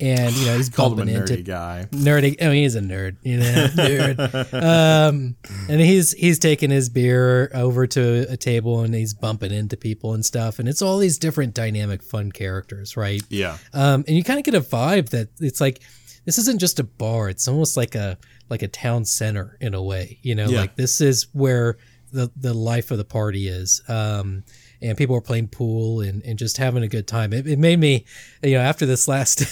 And 0.00 0.34
you 0.34 0.46
know 0.46 0.56
he's 0.56 0.68
Called 0.68 0.94
him 0.94 1.08
a 1.08 1.12
bumping 1.12 1.20
into 1.20 1.34
nerdy 1.36 1.44
guy. 1.44 1.88
nerdy. 1.92 2.42
I 2.42 2.46
mean, 2.46 2.62
he's 2.64 2.74
a 2.74 2.80
nerd, 2.80 3.16
you 3.22 3.36
know, 3.38 3.44
nerd. 3.74 4.52
Um, 4.62 5.36
and 5.68 5.80
he's 5.80 6.12
he's 6.12 6.38
taking 6.38 6.70
his 6.70 6.88
beer 6.88 7.50
over 7.54 7.86
to 7.86 8.26
a 8.28 8.36
table 8.36 8.80
and 8.80 8.94
he's 8.94 9.14
bumping 9.14 9.52
into 9.52 9.76
people 9.76 10.14
and 10.14 10.24
stuff. 10.24 10.58
And 10.58 10.68
it's 10.68 10.82
all 10.82 10.98
these 10.98 11.18
different 11.18 11.54
dynamic, 11.54 12.02
fun 12.02 12.32
characters, 12.32 12.96
right? 12.96 13.22
Yeah. 13.28 13.56
Um, 13.72 14.04
and 14.08 14.16
you 14.16 14.24
kind 14.24 14.38
of 14.38 14.44
get 14.44 14.54
a 14.54 14.60
vibe 14.60 15.10
that 15.10 15.28
it's 15.40 15.60
like 15.60 15.80
this 16.24 16.38
isn't 16.38 16.58
just 16.58 16.80
a 16.80 16.84
bar; 16.84 17.28
it's 17.28 17.46
almost 17.46 17.76
like 17.76 17.94
a 17.94 18.18
like 18.48 18.62
a 18.62 18.68
town 18.68 19.04
center 19.04 19.56
in 19.60 19.74
a 19.74 19.82
way. 19.82 20.18
You 20.22 20.34
know, 20.34 20.48
Yeah. 20.48 20.60
like 20.60 20.76
this 20.76 21.00
is 21.00 21.28
where 21.32 21.76
the 22.12 22.30
the 22.36 22.52
life 22.54 22.90
of 22.90 22.98
the 22.98 23.04
party 23.04 23.46
is. 23.48 23.82
Um, 23.88 24.42
and 24.84 24.98
people 24.98 25.16
are 25.16 25.20
playing 25.22 25.48
pool 25.48 26.00
and, 26.02 26.22
and 26.24 26.38
just 26.38 26.58
having 26.58 26.82
a 26.82 26.88
good 26.88 27.06
time. 27.06 27.32
It, 27.32 27.46
it 27.46 27.58
made 27.58 27.78
me, 27.80 28.04
you 28.42 28.52
know, 28.52 28.60
after 28.60 28.84
this 28.84 29.08
last 29.08 29.42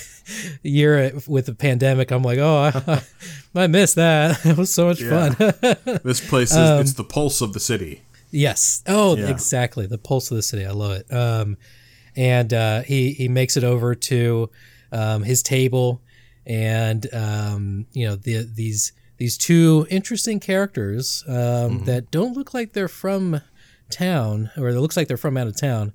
year 0.62 1.12
with 1.26 1.46
the 1.46 1.54
pandemic, 1.54 2.10
I'm 2.10 2.22
like, 2.22 2.38
oh, 2.38 2.70
I, 2.74 3.02
I 3.54 3.66
missed 3.66 3.94
that. 3.96 4.44
It 4.44 4.58
was 4.58 4.72
so 4.72 4.86
much 4.88 5.00
Yeah. 5.00 5.30
fun. 5.30 6.00
This 6.04 6.20
place 6.20 6.50
is 6.50 6.56
Um, 6.56 6.80
it's 6.80 6.92
the 6.92 7.04
pulse 7.04 7.40
of 7.40 7.54
the 7.54 7.60
city. 7.60 8.02
Yes. 8.30 8.82
Oh, 8.86 9.16
Yeah. 9.16 9.30
exactly. 9.30 9.86
The 9.86 9.98
pulse 9.98 10.30
of 10.30 10.36
the 10.36 10.42
city. 10.42 10.66
I 10.66 10.72
love 10.72 10.92
it. 10.92 11.12
Um, 11.12 11.56
and 12.14 12.52
uh, 12.52 12.82
he 12.82 13.12
he 13.12 13.28
makes 13.28 13.56
it 13.56 13.64
over 13.64 13.94
to 13.94 14.50
um, 14.92 15.22
his 15.22 15.42
table, 15.42 16.02
and 16.44 17.06
um, 17.14 17.86
you 17.94 18.06
know 18.06 18.16
the, 18.16 18.42
these 18.54 18.92
these 19.16 19.38
two 19.38 19.86
interesting 19.88 20.38
characters 20.38 21.24
um, 21.26 21.34
mm-hmm. 21.34 21.84
that 21.84 22.10
don't 22.10 22.36
look 22.36 22.52
like 22.52 22.74
they're 22.74 22.86
from 22.86 23.40
town, 23.92 24.50
or 24.56 24.68
it 24.68 24.80
looks 24.80 24.96
like 24.96 25.08
they're 25.08 25.16
from 25.16 25.36
out 25.36 25.46
of 25.46 25.56
town. 25.56 25.92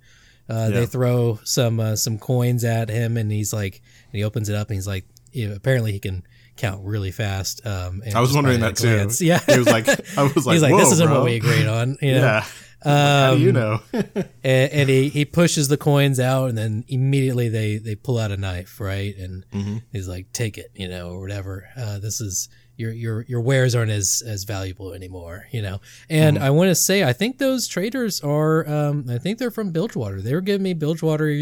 Uh, 0.50 0.70
yeah. 0.72 0.80
They 0.80 0.86
throw 0.86 1.40
some 1.44 1.80
uh, 1.80 1.96
some 1.96 2.18
coins 2.18 2.64
at 2.64 2.90
him, 2.90 3.18
and 3.18 3.32
he's 3.32 3.52
like, 3.52 3.82
and 4.12 4.18
he 4.18 4.24
opens 4.24 4.48
it 4.48 4.56
up, 4.56 4.70
and 4.70 4.76
he's 4.76 4.88
like, 4.88 5.06
you 5.32 5.50
know, 5.50 5.56
apparently 5.56 5.92
he 5.92 6.00
can 6.00 6.24
count 6.56 6.84
really 6.86 7.12
fast. 7.12 7.66
Um, 7.66 8.02
I 8.14 8.20
was 8.20 8.34
wondering 8.34 8.62
that 8.62 8.76
too. 8.76 9.10
Yeah, 9.24 9.40
he 9.40 9.58
was 9.58 9.68
like, 9.68 9.88
I 10.18 10.24
was 10.24 10.46
like, 10.46 10.54
he's 10.56 10.62
like, 10.62 10.76
this 10.76 10.92
isn't 10.94 11.08
bro. 11.08 11.18
what 11.18 11.26
we 11.26 11.36
agreed 11.36 11.68
on. 11.68 11.98
You 12.02 12.16
know? 12.16 12.22
yeah. 12.22 12.46
Um, 12.84 12.94
How 12.94 13.36
do 13.36 13.42
you 13.42 13.52
know? 13.52 13.82
and, 13.94 14.28
and, 14.44 14.90
he, 14.90 15.10
he 15.10 15.26
pushes 15.26 15.68
the 15.68 15.78
coins 15.78 16.20
out, 16.20 16.50
and 16.50 16.58
then 16.58 16.86
immediately 16.88 17.50
they 17.50 17.78
they 17.78 17.96
pull 17.96 18.18
out 18.20 18.32
a 18.32 18.38
knife, 18.38 18.80
right? 18.80 19.16
And 19.18 19.46
mm-hmm. 19.52 19.78
he's 19.92 20.08
like, 20.08 20.32
"Take 20.32 20.58
it," 20.58 20.72
you 20.76 20.88
know, 20.88 21.10
or 21.10 21.20
whatever. 21.20 21.68
Uh, 21.76 22.00
this 22.00 22.22
is 22.22 22.50
your 22.78 22.92
your 22.92 23.26
your 23.28 23.42
wares 23.42 23.76
aren't 23.76 23.92
as 23.92 24.24
as 24.26 24.44
valuable 24.44 24.94
anymore, 24.94 25.48
you 25.52 25.62
know. 25.62 25.82
And 26.10 26.38
mm-hmm. 26.38 26.46
I 26.46 26.50
want 26.52 26.70
to 26.70 26.76
say, 26.76 27.04
I 27.04 27.12
think 27.12 27.40
those 27.40 27.68
traders 27.68 28.22
are, 28.22 28.68
um, 28.70 29.06
I 29.10 29.18
think 29.18 29.40
they're 29.40 29.52
from 29.52 29.72
Bilgewater. 29.72 30.22
They 30.22 30.34
were 30.34 30.42
giving 30.42 30.64
me 30.64 30.74
Bilgewater 30.74 31.36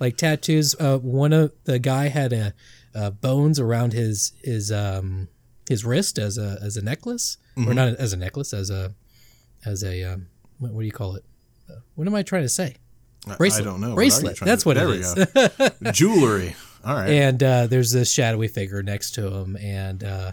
like 0.00 0.16
tattoos. 0.16 0.74
Uh, 0.80 0.98
one 0.98 1.32
of 1.32 1.52
the 1.64 1.78
guy 1.78 2.08
had 2.08 2.32
a 2.32 2.54
uh, 2.94 3.10
bones 3.10 3.60
around 3.60 3.92
his 3.92 4.32
his 4.42 4.72
um 4.72 5.28
his 5.68 5.84
wrist 5.84 6.18
as 6.18 6.38
a 6.38 6.58
as 6.62 6.76
a 6.76 6.82
necklace, 6.82 7.36
mm-hmm. 7.56 7.70
or 7.70 7.74
not 7.74 7.88
as 7.88 8.12
a 8.12 8.16
necklace, 8.16 8.52
as 8.52 8.70
a 8.70 8.94
as 9.64 9.84
a 9.84 10.02
um, 10.04 10.26
what, 10.58 10.72
what 10.72 10.80
do 10.80 10.86
you 10.86 10.92
call 10.92 11.16
it? 11.16 11.24
Uh, 11.70 11.76
what 11.94 12.06
am 12.06 12.14
I 12.14 12.22
trying 12.22 12.42
to 12.42 12.48
say? 12.48 12.76
Bracelet. 13.36 13.62
I 13.62 13.70
don't 13.70 13.80
know. 13.80 13.94
Bracelet. 13.94 14.38
That's 14.40 14.64
to, 14.64 14.68
what 14.68 14.76
it 14.76 14.88
is. 14.90 15.92
Jewelry. 15.92 16.56
All 16.84 16.96
right. 16.96 17.10
And 17.10 17.40
uh, 17.42 17.66
there's 17.68 17.92
this 17.92 18.12
shadowy 18.12 18.48
figure 18.48 18.82
next 18.82 19.12
to 19.12 19.32
him, 19.32 19.56
and 19.56 20.02
uh, 20.02 20.32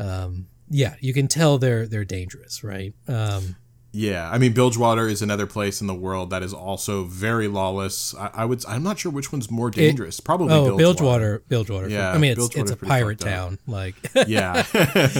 um, 0.00 0.46
yeah, 0.68 0.94
you 1.00 1.12
can 1.12 1.28
tell 1.28 1.58
they're 1.58 1.86
they're 1.86 2.04
dangerous, 2.04 2.64
right? 2.64 2.94
Um, 3.08 3.56
yeah, 3.92 4.30
I 4.30 4.38
mean, 4.38 4.52
Bilgewater 4.52 5.08
is 5.08 5.20
another 5.20 5.46
place 5.46 5.80
in 5.80 5.88
the 5.88 5.94
world 5.94 6.30
that 6.30 6.44
is 6.44 6.54
also 6.54 7.04
very 7.04 7.48
lawless. 7.48 8.14
I, 8.14 8.30
I 8.34 8.44
would, 8.44 8.64
I'm 8.66 8.84
not 8.84 9.00
sure 9.00 9.10
which 9.10 9.32
one's 9.32 9.50
more 9.50 9.68
dangerous. 9.68 10.20
It, 10.20 10.24
Probably 10.24 10.54
oh, 10.54 10.76
Bilgewater. 10.76 11.42
Bilgewater. 11.48 11.88
Yeah, 11.88 12.12
I 12.12 12.18
mean, 12.18 12.32
it's, 12.32 12.54
it's 12.54 12.70
a 12.70 12.76
pirate 12.76 13.18
town. 13.18 13.58
Like, 13.66 13.96
yeah. 14.28 14.64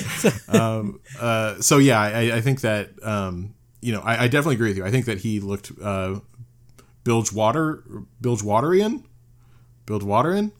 um, 0.48 1.00
uh, 1.18 1.60
so 1.60 1.78
yeah, 1.78 1.98
I, 1.98 2.36
I 2.36 2.40
think 2.40 2.60
that 2.60 2.90
um, 3.02 3.54
you 3.80 3.92
know, 3.92 4.02
I, 4.02 4.24
I, 4.24 4.28
definitely 4.28 4.54
agree 4.54 4.68
with 4.68 4.76
you. 4.76 4.84
I 4.84 4.90
think 4.92 5.06
that 5.06 5.18
he 5.18 5.40
looked 5.40 5.72
uh, 5.82 6.20
Bilgewater, 7.02 7.82
Bilgewaterian, 8.22 9.02
Bilgewaterian. 9.86 10.52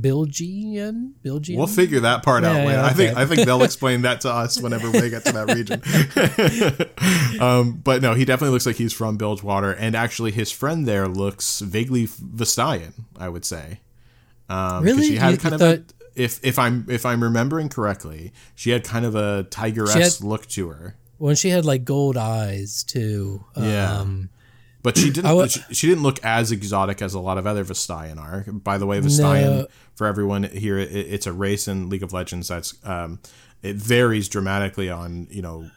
Bilgian, 0.00 1.12
Bilgian. 1.24 1.56
We'll 1.56 1.66
figure 1.66 2.00
that 2.00 2.22
part 2.22 2.42
yeah, 2.42 2.50
out. 2.50 2.66
Yeah, 2.66 2.84
I 2.84 2.92
think 2.92 3.16
I 3.16 3.26
think 3.26 3.46
they'll 3.46 3.62
explain 3.64 4.02
that 4.02 4.22
to 4.22 4.30
us 4.30 4.60
whenever 4.60 4.90
we 4.90 5.10
get 5.10 5.24
to 5.26 5.32
that 5.32 5.54
region. 5.54 7.40
um, 7.40 7.80
but 7.84 8.02
no, 8.02 8.14
he 8.14 8.24
definitely 8.24 8.52
looks 8.52 8.66
like 8.66 8.76
he's 8.76 8.92
from 8.92 9.16
Bilgewater, 9.16 9.72
and 9.72 9.94
actually, 9.94 10.32
his 10.32 10.50
friend 10.50 10.86
there 10.86 11.08
looks 11.08 11.60
vaguely 11.60 12.06
Vastayan. 12.06 12.92
I 13.18 13.28
would 13.28 13.44
say. 13.44 13.80
Um, 14.48 14.84
really, 14.84 15.08
she 15.08 15.16
had 15.16 15.32
you, 15.32 15.38
kind 15.38 15.54
of 15.54 15.62
a, 15.62 15.84
if 16.14 16.44
if 16.44 16.58
I'm 16.58 16.86
if 16.88 17.06
I'm 17.06 17.22
remembering 17.22 17.68
correctly, 17.68 18.32
she 18.54 18.70
had 18.70 18.84
kind 18.84 19.04
of 19.04 19.14
a 19.14 19.46
tigeress 19.50 20.22
look 20.22 20.46
to 20.48 20.68
her. 20.68 20.96
When 21.18 21.36
she 21.36 21.50
had 21.50 21.64
like 21.64 21.84
gold 21.84 22.16
eyes 22.16 22.82
too. 22.82 23.44
Yeah. 23.56 24.04
But 24.84 24.98
she 24.98 25.10
didn't. 25.10 25.48
She, 25.48 25.60
she, 25.72 25.86
didn't 25.88 26.02
look 26.02 26.22
as 26.22 26.52
exotic 26.52 27.00
as 27.00 27.14
a 27.14 27.18
lot 27.18 27.38
of 27.38 27.46
other 27.46 27.64
Vastayan 27.64 28.18
are. 28.18 28.44
By 28.52 28.76
the 28.76 28.84
way, 28.84 29.00
Vastayan 29.00 29.60
no. 29.62 29.66
for 29.94 30.06
everyone 30.06 30.42
here, 30.42 30.78
it, 30.78 30.92
it's 30.92 31.26
a 31.26 31.32
race 31.32 31.66
in 31.66 31.88
League 31.88 32.02
of 32.02 32.12
Legends 32.12 32.48
that's 32.48 32.74
um, 32.84 33.18
it 33.62 33.76
varies 33.76 34.28
dramatically 34.28 34.90
on 34.90 35.26
you 35.30 35.40
know 35.40 35.70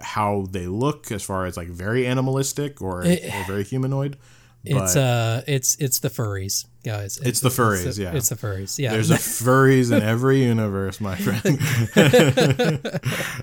how 0.00 0.46
they 0.50 0.66
look 0.66 1.12
as 1.12 1.22
far 1.22 1.44
as 1.44 1.58
like 1.58 1.68
very 1.68 2.06
animalistic 2.06 2.80
or, 2.80 3.02
it, 3.02 3.22
or 3.26 3.44
very 3.46 3.64
humanoid. 3.64 4.16
It's 4.64 4.96
uh, 4.96 5.42
it's 5.46 5.76
it's 5.76 5.98
the 5.98 6.08
furries, 6.08 6.64
guys. 6.84 7.18
It's, 7.18 7.26
it's 7.26 7.40
the 7.40 7.50
furries, 7.50 7.86
it's 7.86 7.98
yeah. 7.98 8.14
It's 8.14 8.30
the 8.30 8.34
furries, 8.34 8.78
yeah. 8.78 8.92
There's 8.92 9.10
a 9.10 9.14
furries 9.18 9.94
in 9.94 10.02
every 10.02 10.42
universe, 10.42 11.00
my 11.00 11.16
friend. 11.16 11.60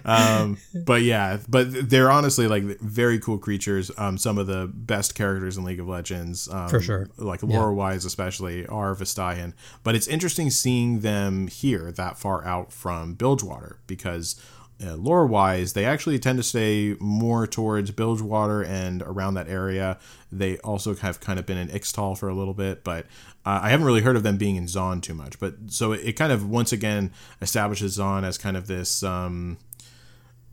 um, 0.06 0.58
but 0.74 1.04
yeah, 1.04 1.38
but 1.48 1.90
they're 1.90 2.10
honestly 2.10 2.48
like 2.48 2.64
very 2.80 3.20
cool 3.20 3.38
creatures. 3.38 3.92
Um, 3.98 4.18
some 4.18 4.40
of 4.40 4.48
the 4.48 4.72
best 4.74 5.14
characters 5.14 5.58
in 5.58 5.64
League 5.64 5.80
of 5.80 5.88
Legends, 5.88 6.50
um, 6.50 6.70
for 6.70 6.80
sure. 6.80 7.08
Like 7.18 7.44
lore 7.44 7.74
wise, 7.74 8.04
especially 8.04 8.66
are 8.66 8.96
Vastayan. 8.96 9.54
But 9.84 9.96
it's 9.96 10.08
interesting 10.08 10.50
seeing 10.50 11.02
them 11.02 11.48
here 11.48 11.92
that 11.92 12.18
far 12.18 12.44
out 12.46 12.74
from 12.74 13.14
Bilgewater 13.14 13.80
because 13.86 14.42
uh, 14.84 14.96
lore 14.96 15.26
wise, 15.26 15.74
they 15.74 15.86
actually 15.86 16.18
tend 16.20 16.38
to 16.40 16.44
stay 16.44 16.96
more 17.00 17.46
towards 17.46 17.92
Bilgewater 17.92 18.64
and 18.64 19.02
around 19.04 19.36
that 19.36 19.48
area. 19.48 20.00
They 20.32 20.58
also 20.60 20.96
have 20.96 21.20
kind 21.20 21.40
of 21.40 21.46
been 21.46 21.58
in 21.58 21.68
Ixtal 21.68 22.18
for 22.18 22.30
a 22.30 22.34
little 22.34 22.54
bit, 22.54 22.84
but 22.84 23.06
uh, 23.46 23.60
I 23.64 23.70
haven't 23.70 23.86
really 23.86 24.02
heard 24.02 24.16
of 24.16 24.24
them 24.24 24.38
being 24.38 24.56
in 24.56 24.66
Zaun 24.66 25.02
too 25.02 25.14
much. 25.14 25.40
But 25.40 25.56
so 25.68 25.92
it, 25.92 26.02
it 26.04 26.14
kind 26.14 26.32
of 26.32 26.50
once 26.50 26.72
again 26.72 27.12
establishes 27.42 27.98
Zaun 27.98 28.24
as 28.24 28.38
kind 28.38 28.58
of 28.58 28.68
this. 28.68 29.04
Um, 29.04 29.58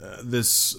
uh, 0.01 0.19
this 0.23 0.77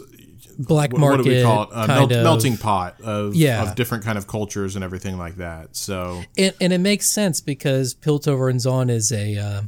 black 0.57 0.93
market 0.93 1.17
what 1.17 1.23
do 1.25 1.29
we 1.29 1.41
call 1.41 1.63
it? 1.63 1.69
Uh, 1.73 1.87
melt, 1.87 2.09
melting 2.09 2.55
pot 2.55 3.01
of, 3.01 3.35
yeah. 3.35 3.63
of 3.63 3.75
different 3.75 4.01
kind 4.01 4.17
of 4.17 4.27
cultures 4.27 4.75
and 4.75 4.83
everything 4.83 5.17
like 5.17 5.35
that. 5.35 5.75
So 5.75 6.23
and, 6.37 6.53
and 6.61 6.71
it 6.71 6.77
makes 6.77 7.05
sense 7.05 7.41
because 7.41 7.93
Piltover 7.93 8.49
and 8.49 8.61
Zaun 8.61 8.89
is 8.89 9.11
a 9.11 9.37
uh, 9.37 9.61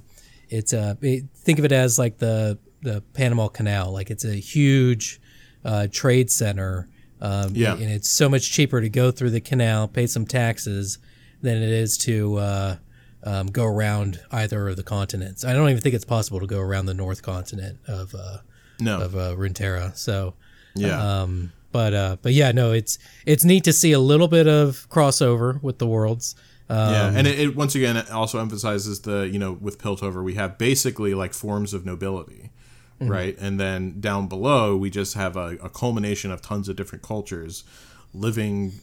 it's 0.48 0.72
a 0.72 0.96
think 1.36 1.60
of 1.60 1.66
it 1.66 1.74
as 1.74 2.00
like 2.00 2.18
the 2.20 2.60
the 2.82 3.02
Panama 3.14 3.48
Canal. 3.48 3.92
Like 3.92 4.10
it's 4.10 4.26
a 4.26 4.36
huge 4.36 5.20
uh, 5.64 5.88
trade 5.92 6.32
center. 6.32 6.88
Um, 7.22 7.52
yeah. 7.54 7.74
And 7.74 7.84
it's 7.84 8.10
so 8.10 8.28
much 8.28 8.52
cheaper 8.52 8.82
to 8.82 8.90
go 8.90 9.12
through 9.12 9.30
the 9.30 9.42
canal, 9.42 9.88
pay 9.88 10.08
some 10.08 10.26
taxes, 10.26 10.98
than 11.42 11.58
it 11.58 11.70
is 11.70 11.98
to 12.00 12.38
uh, 12.38 12.76
um, 13.24 13.48
go 13.48 13.66
around 13.66 14.20
either 14.32 14.70
of 14.70 14.76
the 14.76 14.84
continents. 14.84 15.46
I 15.46 15.54
don't 15.54 15.70
even 15.70 15.82
think 15.82 15.96
it's 15.96 16.06
possible 16.06 16.40
to 16.40 16.48
go 16.48 16.60
around 16.60 16.88
the 16.88 16.94
north 16.94 17.22
continent 17.22 17.80
of 17.88 18.16
uh, 18.16 18.38
no. 18.80 19.02
of 19.02 19.16
uh, 19.16 19.36
Runeterra. 19.36 19.96
So 19.96 20.34
yeah. 20.76 21.22
Um, 21.22 21.52
but 21.72 21.94
uh, 21.94 22.18
but 22.22 22.34
yeah, 22.34 22.52
no, 22.52 22.72
it's 22.72 22.98
it's 23.26 23.44
neat 23.44 23.64
to 23.64 23.74
see 23.74 23.92
a 23.92 24.00
little 24.00 24.28
bit 24.28 24.48
of 24.48 24.88
crossover 24.90 25.62
with 25.62 25.80
the 25.80 25.88
worlds. 25.88 26.36
Um, 26.70 26.94
yeah, 26.94 27.12
and 27.16 27.28
it, 27.28 27.40
it, 27.40 27.56
once 27.56 27.76
again 27.76 27.98
it 27.98 28.10
also 28.12 28.40
emphasizes 28.40 29.02
the 29.02 29.28
you 29.28 29.40
know 29.40 29.54
with 29.54 29.78
Piltover 29.78 30.24
we 30.24 30.36
have 30.36 30.58
basically 30.58 31.14
like 31.14 31.34
forms 31.34 31.74
of 31.74 31.86
nobility 31.86 32.51
mm-hmm. 33.02 33.12
right? 33.12 33.38
And 33.40 33.60
then 33.60 34.00
down 34.00 34.28
below, 34.28 34.78
we 34.78 34.90
just 34.90 35.16
have 35.16 35.36
a, 35.36 35.58
a 35.62 35.70
culmination 35.70 36.32
of 36.32 36.42
tons 36.42 36.70
of 36.70 36.76
different 36.76 37.04
cultures 37.04 37.64
living. 38.14 38.74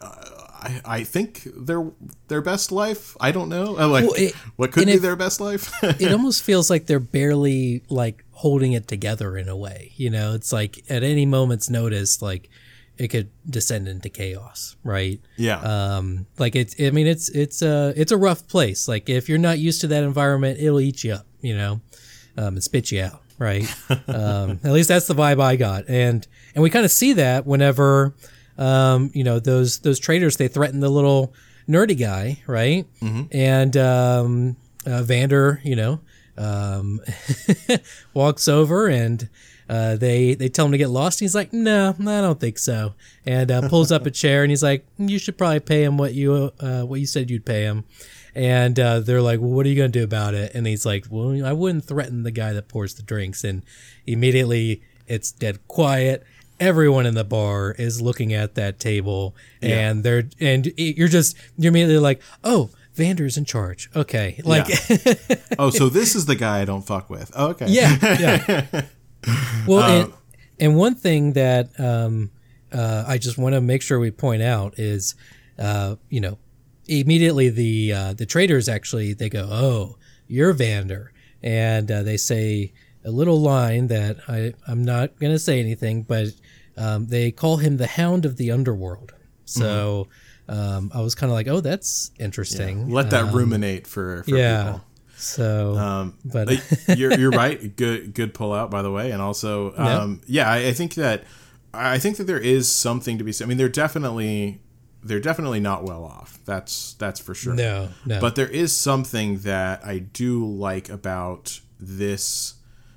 Uh, 0.00 0.14
I, 0.60 0.80
I 0.84 1.04
think 1.04 1.46
their 1.56 1.90
their 2.28 2.42
best 2.42 2.72
life. 2.72 3.16
I 3.20 3.30
don't 3.32 3.48
know. 3.48 3.72
Like 3.72 4.04
well, 4.04 4.14
it, 4.16 4.34
what 4.56 4.72
could 4.72 4.86
be 4.86 4.94
it, 4.94 5.02
their 5.02 5.16
best 5.16 5.40
life. 5.40 5.72
it 5.82 6.12
almost 6.12 6.42
feels 6.42 6.68
like 6.68 6.86
they're 6.86 6.98
barely 7.00 7.82
like 7.88 8.24
holding 8.32 8.72
it 8.72 8.88
together 8.88 9.36
in 9.36 9.48
a 9.48 9.56
way. 9.56 9.92
You 9.96 10.10
know, 10.10 10.34
it's 10.34 10.52
like 10.52 10.84
at 10.90 11.02
any 11.02 11.26
moment's 11.26 11.70
notice, 11.70 12.20
like 12.20 12.50
it 12.96 13.08
could 13.08 13.30
descend 13.48 13.86
into 13.86 14.08
chaos, 14.08 14.76
right? 14.82 15.20
Yeah. 15.36 15.60
Um, 15.60 16.26
like 16.38 16.56
it's. 16.56 16.74
I 16.80 16.90
mean, 16.90 17.06
it's 17.06 17.28
it's 17.30 17.62
a 17.62 17.92
it's 17.96 18.12
a 18.12 18.16
rough 18.16 18.46
place. 18.48 18.88
Like 18.88 19.08
if 19.08 19.28
you're 19.28 19.38
not 19.38 19.58
used 19.58 19.80
to 19.82 19.86
that 19.88 20.02
environment, 20.02 20.58
it'll 20.60 20.80
eat 20.80 21.04
you 21.04 21.14
up. 21.14 21.26
You 21.40 21.56
know, 21.56 21.80
um, 22.36 22.54
and 22.54 22.62
spit 22.64 22.90
you 22.90 23.02
out 23.02 23.22
right? 23.38 23.64
um, 24.08 24.60
at 24.64 24.72
least 24.72 24.88
that's 24.88 25.06
the 25.06 25.14
vibe 25.14 25.40
I 25.40 25.56
got, 25.56 25.84
and 25.88 26.26
and 26.54 26.62
we 26.62 26.70
kind 26.70 26.84
of 26.84 26.90
see 26.90 27.14
that 27.14 27.46
whenever, 27.46 28.14
um, 28.56 29.10
you 29.14 29.24
know, 29.24 29.38
those 29.38 29.80
those 29.80 29.98
traders 29.98 30.36
they 30.36 30.48
threaten 30.48 30.80
the 30.80 30.90
little 30.90 31.32
nerdy 31.68 31.98
guy, 31.98 32.42
right? 32.46 32.86
Mm-hmm. 33.00 33.22
And 33.32 33.76
um, 33.76 34.56
uh, 34.86 35.02
Vander, 35.02 35.60
you 35.64 35.76
know, 35.76 36.00
um, 36.36 37.00
walks 38.14 38.48
over 38.48 38.88
and. 38.88 39.28
Uh, 39.70 39.96
they 39.96 40.32
they 40.32 40.48
tell 40.48 40.64
him 40.64 40.72
to 40.72 40.78
get 40.78 40.88
lost. 40.88 41.20
He's 41.20 41.34
like, 41.34 41.52
no, 41.52 41.94
I 42.00 42.22
don't 42.22 42.40
think 42.40 42.56
so, 42.56 42.94
and 43.26 43.50
uh, 43.50 43.68
pulls 43.68 43.92
up 43.92 44.06
a 44.06 44.10
chair 44.22 44.42
and 44.42 44.50
he's 44.50 44.62
like, 44.62 44.86
you 44.96 45.18
should 45.18 45.36
probably 45.36 45.60
pay 45.60 45.84
him 45.84 45.98
what 45.98 46.14
you 46.14 46.50
uh, 46.58 46.84
what 46.84 47.00
you 47.00 47.06
said 47.06 47.28
you'd 47.28 47.44
pay 47.44 47.64
him. 47.64 47.84
And 48.38 48.78
uh, 48.78 49.00
they're 49.00 49.20
like, 49.20 49.40
well, 49.40 49.50
what 49.50 49.66
are 49.66 49.68
you 49.68 49.74
going 49.74 49.90
to 49.90 49.98
do 49.98 50.04
about 50.04 50.32
it? 50.32 50.54
And 50.54 50.64
he's 50.64 50.86
like, 50.86 51.06
well, 51.10 51.44
I 51.44 51.52
wouldn't 51.52 51.84
threaten 51.84 52.22
the 52.22 52.30
guy 52.30 52.52
that 52.52 52.68
pours 52.68 52.94
the 52.94 53.02
drinks. 53.02 53.42
And 53.42 53.64
immediately 54.06 54.80
it's 55.08 55.32
dead 55.32 55.66
quiet. 55.66 56.24
Everyone 56.60 57.04
in 57.04 57.14
the 57.14 57.24
bar 57.24 57.72
is 57.72 58.00
looking 58.00 58.32
at 58.32 58.54
that 58.54 58.78
table 58.78 59.34
yeah. 59.60 59.90
and 59.90 60.04
they're, 60.04 60.28
and 60.38 60.72
you're 60.76 61.08
just, 61.08 61.36
you're 61.56 61.70
immediately 61.70 61.98
like, 61.98 62.22
oh, 62.44 62.70
Vander's 62.94 63.36
in 63.36 63.44
charge. 63.44 63.90
Okay. 63.96 64.40
Like, 64.44 64.68
yeah. 64.68 65.14
oh, 65.58 65.70
so 65.70 65.88
this 65.88 66.14
is 66.14 66.26
the 66.26 66.36
guy 66.36 66.60
I 66.60 66.64
don't 66.64 66.86
fuck 66.86 67.10
with. 67.10 67.32
Oh, 67.34 67.48
okay. 67.48 67.66
Yeah. 67.68 67.96
Yeah. 68.02 68.82
well, 69.66 69.80
uh, 69.80 70.02
and, 70.04 70.12
and, 70.60 70.76
one 70.76 70.94
thing 70.94 71.32
that 71.32 71.70
um, 71.80 72.30
uh, 72.72 73.02
I 73.04 73.18
just 73.18 73.36
want 73.36 73.56
to 73.56 73.60
make 73.60 73.82
sure 73.82 73.98
we 73.98 74.12
point 74.12 74.42
out 74.42 74.78
is, 74.78 75.16
uh, 75.58 75.96
you 76.08 76.20
know, 76.20 76.38
immediately 76.88 77.48
the 77.50 77.92
uh, 77.92 78.12
the 78.14 78.26
traders 78.26 78.68
actually 78.68 79.12
they 79.14 79.28
go, 79.28 79.48
"Oh, 79.50 79.96
you're 80.26 80.52
Vander," 80.52 81.12
and 81.42 81.90
uh, 81.90 82.02
they 82.02 82.16
say 82.16 82.72
a 83.04 83.10
little 83.10 83.40
line 83.40 83.86
that 83.88 84.16
I 84.28 84.54
I'm 84.66 84.84
not 84.84 85.18
gonna 85.20 85.38
say 85.38 85.60
anything, 85.60 86.02
but 86.02 86.28
um, 86.76 87.06
they 87.06 87.30
call 87.30 87.58
him 87.58 87.76
the 87.76 87.86
Hound 87.86 88.24
of 88.24 88.36
the 88.36 88.50
Underworld. 88.50 89.14
So 89.44 90.08
um, 90.48 90.90
I 90.94 91.00
was 91.00 91.14
kind 91.14 91.30
of 91.30 91.34
like, 91.34 91.48
"Oh, 91.48 91.60
that's 91.60 92.10
interesting." 92.18 92.90
Let 92.90 93.10
that 93.10 93.24
Um, 93.24 93.32
ruminate 93.32 93.86
for, 93.86 94.22
for 94.24 94.36
yeah. 94.36 94.64
people. 94.64 94.84
So, 95.16 95.76
Um, 95.76 96.14
but 96.24 96.48
you're 96.96 97.12
you're 97.18 97.30
right. 97.30 97.74
Good 97.76 98.14
good 98.14 98.34
pull 98.34 98.52
out 98.52 98.70
by 98.70 98.82
the 98.82 98.90
way, 98.90 99.10
and 99.10 99.20
also 99.20 99.74
um, 99.76 100.20
yeah, 100.26 100.48
I, 100.50 100.68
I 100.68 100.72
think 100.72 100.94
that 100.94 101.24
I 101.74 101.98
think 101.98 102.16
that 102.18 102.24
there 102.24 102.38
is 102.38 102.70
something 102.70 103.18
to 103.18 103.24
be 103.24 103.32
said. 103.32 103.44
I 103.44 103.48
mean, 103.48 103.58
they're 103.58 103.68
definitely 103.68 104.60
they're 105.02 105.20
definitely 105.20 105.60
not 105.60 105.84
well 105.84 106.04
off. 106.04 106.38
That's 106.44 106.94
that's 106.94 107.20
for 107.20 107.34
sure. 107.34 107.54
no, 107.54 107.88
no, 108.04 108.20
But 108.20 108.34
there 108.34 108.48
is 108.48 108.74
something 108.74 109.38
that 109.38 109.84
I 109.84 109.98
do 109.98 110.46
like 110.46 110.88
about 110.88 111.60
this 111.78 112.54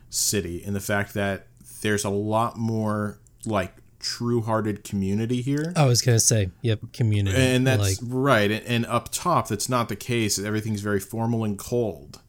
city 0.09 0.63
in 0.63 0.73
the 0.73 0.79
fact 0.79 1.13
that 1.13 1.47
there's 1.81 2.03
a 2.03 2.09
lot 2.09 2.57
more 2.57 3.19
like 3.45 3.73
true-hearted 3.99 4.83
community 4.83 5.41
here. 5.41 5.73
I 5.75 5.85
was 5.85 6.01
gonna 6.01 6.19
say, 6.19 6.49
yep, 6.61 6.79
community, 6.91 7.37
and 7.37 7.65
that's 7.67 8.01
like, 8.01 8.11
right 8.11 8.49
and, 8.49 8.65
and 8.65 8.85
up 8.87 9.09
top 9.11 9.47
that's 9.47 9.69
not 9.69 9.89
the 9.89 9.95
case 9.95 10.39
everything's 10.39 10.81
very 10.81 10.99
formal 10.99 11.43
and 11.43 11.57
cold 11.57 12.19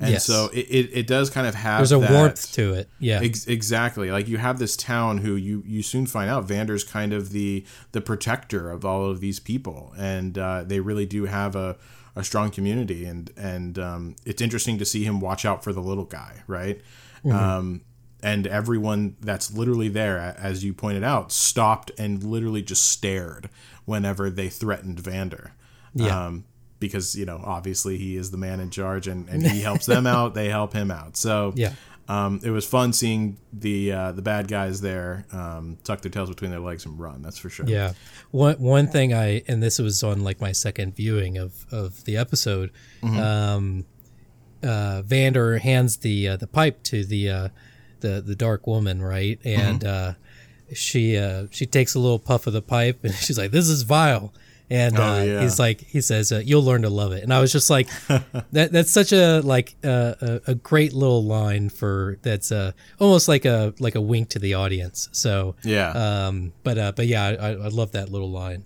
and 0.00 0.10
Yes. 0.12 0.24
so 0.24 0.48
it, 0.52 0.66
it, 0.70 0.90
it 0.92 1.06
does 1.06 1.28
kind 1.30 1.46
of 1.46 1.54
have 1.54 1.78
there's 1.78 1.92
a 1.92 1.98
that- 1.98 2.10
warmth 2.10 2.52
to 2.54 2.72
it. 2.74 2.88
Yeah, 2.98 3.20
Ex- 3.22 3.46
exactly 3.46 4.10
like 4.10 4.26
you 4.28 4.38
have 4.38 4.58
this 4.58 4.76
town 4.76 5.18
who 5.18 5.36
you 5.36 5.62
you 5.66 5.82
soon 5.82 6.06
find 6.06 6.28
out 6.30 6.44
vander's 6.44 6.82
kind 6.84 7.12
of 7.12 7.30
the 7.30 7.64
the 7.92 8.00
protector 8.00 8.70
of 8.70 8.84
all 8.84 9.04
of 9.10 9.20
these 9.20 9.38
people 9.38 9.92
and 9.98 10.36
uh, 10.38 10.64
they 10.64 10.80
really 10.80 11.06
do 11.06 11.26
have 11.26 11.54
a 11.54 11.76
a 12.16 12.24
strong 12.24 12.50
community 12.50 13.04
and 13.04 13.30
and 13.36 13.78
um, 13.78 14.16
it's 14.24 14.42
interesting 14.42 14.78
to 14.78 14.84
see 14.84 15.04
him 15.04 15.20
watch 15.20 15.44
out 15.44 15.62
for 15.62 15.72
the 15.72 15.80
little 15.82 16.04
guy 16.06 16.42
right 16.46 16.80
Mm-hmm. 17.24 17.36
um, 17.36 17.80
and 18.22 18.46
everyone 18.46 19.16
that's 19.20 19.52
literally 19.52 19.88
there 19.88 20.18
as 20.38 20.64
you 20.64 20.72
pointed 20.74 21.04
out 21.04 21.30
stopped 21.32 21.90
and 21.98 22.22
literally 22.24 22.62
just 22.62 22.88
stared 22.88 23.48
whenever 23.84 24.28
they 24.30 24.48
threatened 24.48 24.98
vander 25.00 25.52
Yeah. 25.94 26.26
um, 26.26 26.44
because 26.80 27.14
you 27.14 27.24
know 27.24 27.40
obviously 27.44 27.96
he 27.98 28.16
is 28.16 28.30
the 28.32 28.36
man 28.36 28.58
in 28.58 28.70
charge 28.70 29.06
and, 29.06 29.28
and 29.28 29.46
he 29.46 29.60
helps 29.60 29.86
them 29.86 30.06
out 30.16 30.34
they 30.34 30.48
help 30.48 30.72
him 30.72 30.90
out 30.90 31.16
so 31.16 31.52
Yeah. 31.54 31.74
um, 32.08 32.40
it 32.42 32.50
was 32.50 32.64
fun 32.66 32.92
seeing 32.92 33.36
the 33.52 33.92
uh, 33.92 34.12
the 34.12 34.22
bad 34.22 34.48
guys 34.48 34.80
there 34.80 35.26
um, 35.32 35.76
tuck 35.84 36.00
their 36.00 36.10
tails 36.10 36.28
between 36.30 36.50
their 36.50 36.58
legs 36.60 36.84
and 36.86 36.98
run 36.98 37.22
that's 37.22 37.38
for 37.38 37.50
sure 37.50 37.66
Yeah. 37.68 37.92
One 38.32 38.56
one 38.56 38.86
thing 38.88 39.12
I 39.14 39.42
and 39.46 39.62
this 39.62 39.78
was 39.78 40.02
on 40.02 40.24
like 40.24 40.40
my 40.40 40.52
second 40.52 40.96
viewing 40.96 41.36
of 41.38 41.66
of 41.70 42.02
the 42.04 42.16
episode. 42.16 42.70
Um, 43.02 43.84
uh, 44.62 45.02
Vander 45.02 45.58
hands 45.58 45.98
the 45.98 46.28
uh, 46.28 46.36
the 46.36 46.46
pipe 46.46 46.82
to 46.84 47.04
the 47.04 47.30
uh, 47.30 47.48
the 48.00 48.20
the 48.20 48.34
dark 48.36 48.66
woman, 48.66 49.02
right? 49.02 49.38
And 49.44 49.84
uh, 49.84 50.12
she 50.72 51.16
uh, 51.16 51.46
she 51.50 51.66
takes 51.66 51.94
a 51.94 51.98
little 51.98 52.18
puff 52.18 52.46
of 52.46 52.52
the 52.52 52.62
pipe 52.62 53.02
and 53.04 53.14
she's 53.24 53.38
like, 53.38 53.50
"This 53.52 53.68
is 53.68 53.82
vile." 53.82 54.32
And 54.70 54.96
Oh, 54.98 55.02
uh, 55.02 55.22
yeah. 55.22 55.40
he's 55.42 55.58
like, 55.58 55.80
he 55.80 56.00
says, 56.00 56.30
uh, 56.30 56.40
"You'll 56.44 56.62
learn 56.62 56.82
to 56.82 56.88
love 56.90 57.10
it." 57.12 57.24
And 57.24 57.34
I 57.34 57.40
was 57.40 57.50
just 57.50 57.70
like, 57.70 57.88
that 58.52 58.70
that's 58.70 58.92
such 58.92 59.12
a 59.12 59.40
like 59.40 59.74
uh, 59.82 60.14
a, 60.20 60.40
a 60.48 60.54
great 60.54 60.92
little 60.92 61.24
line 61.24 61.68
for 61.70 62.18
that's 62.22 62.52
uh, 62.52 62.70
almost 63.00 63.26
like 63.26 63.44
a 63.44 63.74
like 63.80 63.96
a 63.96 64.00
wink 64.00 64.28
to 64.30 64.38
the 64.38 64.54
audience. 64.54 65.08
So 65.12 65.56
yeah 65.64 65.90
um, 65.90 66.52
but 66.62 66.78
uh, 66.78 66.92
but 66.94 67.06
yeah, 67.08 67.24
I, 67.40 67.48
I 67.48 67.68
love 67.68 67.90
that 67.92 68.10
little 68.10 68.30
line. 68.30 68.64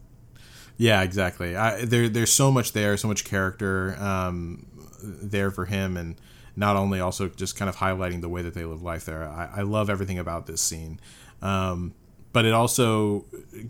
Yeah, 0.77 1.03
exactly. 1.03 1.57
I, 1.57 1.85
there, 1.85 2.09
there's 2.09 2.33
so 2.33 2.51
much 2.51 2.73
there, 2.73 2.97
so 2.97 3.07
much 3.09 3.25
character 3.25 3.97
um, 4.01 4.67
there 5.03 5.51
for 5.53 5.67
him, 5.67 5.97
and 5.97 6.17
not 6.57 6.75
only 6.77 6.99
also 7.01 7.29
just 7.29 7.57
kind 7.57 7.69
of 7.69 7.77
highlighting 7.77 8.21
the 8.21 8.29
way 8.29 8.43
that 8.43 8.55
they 8.55 8.65
live 8.65 8.83
life 8.83 9.05
there. 9.05 9.23
I, 9.23 9.49
I 9.59 9.63
love 9.63 9.89
everything 9.89 10.19
about 10.19 10.47
this 10.47 10.61
scene, 10.61 10.99
um, 11.43 11.95
but 12.33 12.45
it 12.45 12.53
also 12.53 13.25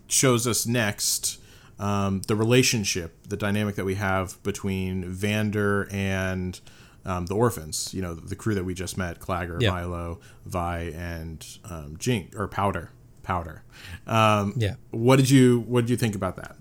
shows 0.09 0.47
us 0.47 0.67
next 0.67 1.39
um, 1.79 2.23
the 2.27 2.37
relationship, 2.37 3.17
the 3.29 3.37
dynamic 3.37 3.75
that 3.77 3.85
we 3.85 3.95
have 3.97 4.43
between 4.43 5.05
Vander 5.09 5.89
and 5.91 6.61
um, 7.05 7.27
the 7.27 7.35
orphans. 7.35 7.93
You 7.93 8.03
know, 8.03 8.15
the 8.15 8.37
crew 8.37 8.55
that 8.55 8.65
we 8.65 8.75
just 8.75 8.97
met: 8.97 9.19
Claggor, 9.21 9.61
Yeah. 9.61 9.71
Mylo, 9.71 10.19
Vi, 10.47 10.79
and 10.95 11.47
um, 11.65 11.97
Jink 11.99 12.35
or 12.39 12.49
Powder. 12.49 12.91
Powder. 13.23 13.63
Um, 14.07 14.53
Yeah. 14.57 14.75
What 14.91 15.17
did 15.17 15.31
you 15.31 15.61
What 15.67 15.83
did 15.83 15.91
you 15.91 15.97
think 15.97 16.15
about 16.15 16.37
that? 16.37 16.57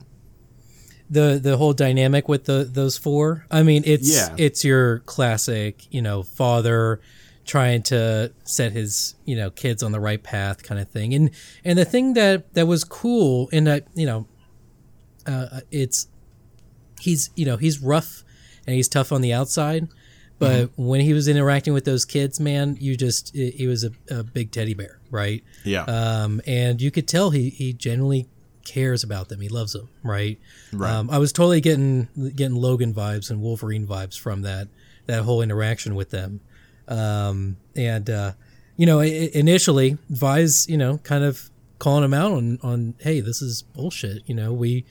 the 1.09 1.39
the 1.41 1.57
whole 1.57 1.73
dynamic 1.73 2.27
with 2.27 2.45
the 2.45 2.63
those 2.71 2.97
four. 2.97 3.45
I 3.51 3.61
mean, 3.61 3.83
it's 3.85 4.09
Yeah. 4.15 4.33
it's 4.37 4.63
your 4.63 4.99
classic, 4.99 5.85
you 5.93 6.01
know, 6.01 6.23
father 6.23 7.01
trying 7.45 7.83
to 7.83 8.31
set 8.45 8.71
his 8.71 9.15
you 9.25 9.35
know 9.35 9.49
kids 9.51 9.83
on 9.83 9.91
the 9.91 9.99
right 9.99 10.23
path 10.23 10.63
kind 10.63 10.79
of 10.81 10.89
thing. 10.89 11.13
And 11.13 11.29
and 11.63 11.77
the 11.77 11.85
thing 11.85 12.13
that 12.13 12.53
that 12.55 12.65
was 12.67 12.83
cool, 12.83 13.49
and 13.51 13.67
that 13.67 13.85
you 13.93 14.05
know, 14.07 14.25
uh, 15.25 15.61
it's 15.71 16.07
he's 16.99 17.29
you 17.35 17.45
know 17.45 17.57
he's 17.57 17.79
rough 17.79 18.23
and 18.65 18.75
he's 18.75 18.87
tough 18.87 19.11
on 19.11 19.21
the 19.21 19.33
outside. 19.33 19.87
But 20.39 20.71
when 20.75 20.99
he 20.99 21.13
was 21.13 21.29
interacting 21.29 21.73
with 21.73 21.85
those 21.85 22.03
kids, 22.03 22.37
man, 22.37 22.75
you 22.79 22.97
just 22.97 23.33
he 23.33 23.51
he 23.51 23.67
was 23.67 23.85
a, 23.85 23.91
a 24.09 24.23
big 24.23 24.51
teddy 24.51 24.73
bear, 24.73 24.99
right? 25.09 25.41
Yeah. 25.63 25.83
um, 25.83 26.41
and 26.45 26.81
you 26.81 26.91
could 26.91 27.07
tell 27.07 27.29
he 27.29 27.49
he 27.49 27.71
genuinely 27.71 28.27
cares 28.65 29.03
about 29.03 29.29
them. 29.29 29.39
He 29.39 29.47
loves 29.47 29.73
them, 29.73 29.89
right? 30.03 30.39
Right. 30.73 30.91
Um, 30.91 31.09
I 31.09 31.17
was 31.17 31.31
totally 31.31 31.61
getting 31.61 32.09
getting 32.35 32.55
Logan 32.55 32.93
vibes 32.93 33.29
and 33.29 33.41
Wolverine 33.41 33.87
vibes 33.87 34.19
from 34.19 34.41
that 34.41 34.67
that 35.05 35.23
whole 35.23 35.41
interaction 35.41 35.95
with 35.95 36.09
them, 36.09 36.41
um, 36.89 37.57
and 37.75 38.09
uh, 38.09 38.33
you 38.75 38.85
know, 38.85 38.99
initially 38.99 39.97
Vi's 40.09 40.67
you 40.67 40.77
know 40.77 40.97
kind 40.99 41.23
of 41.23 41.49
calling 41.79 42.03
him 42.03 42.13
out 42.13 42.31
on 42.31 42.59
on 42.63 42.95
hey, 42.99 43.21
this 43.21 43.41
is 43.41 43.61
bullshit. 43.61 44.23
You 44.25 44.35
know, 44.35 44.51
we 44.51 44.85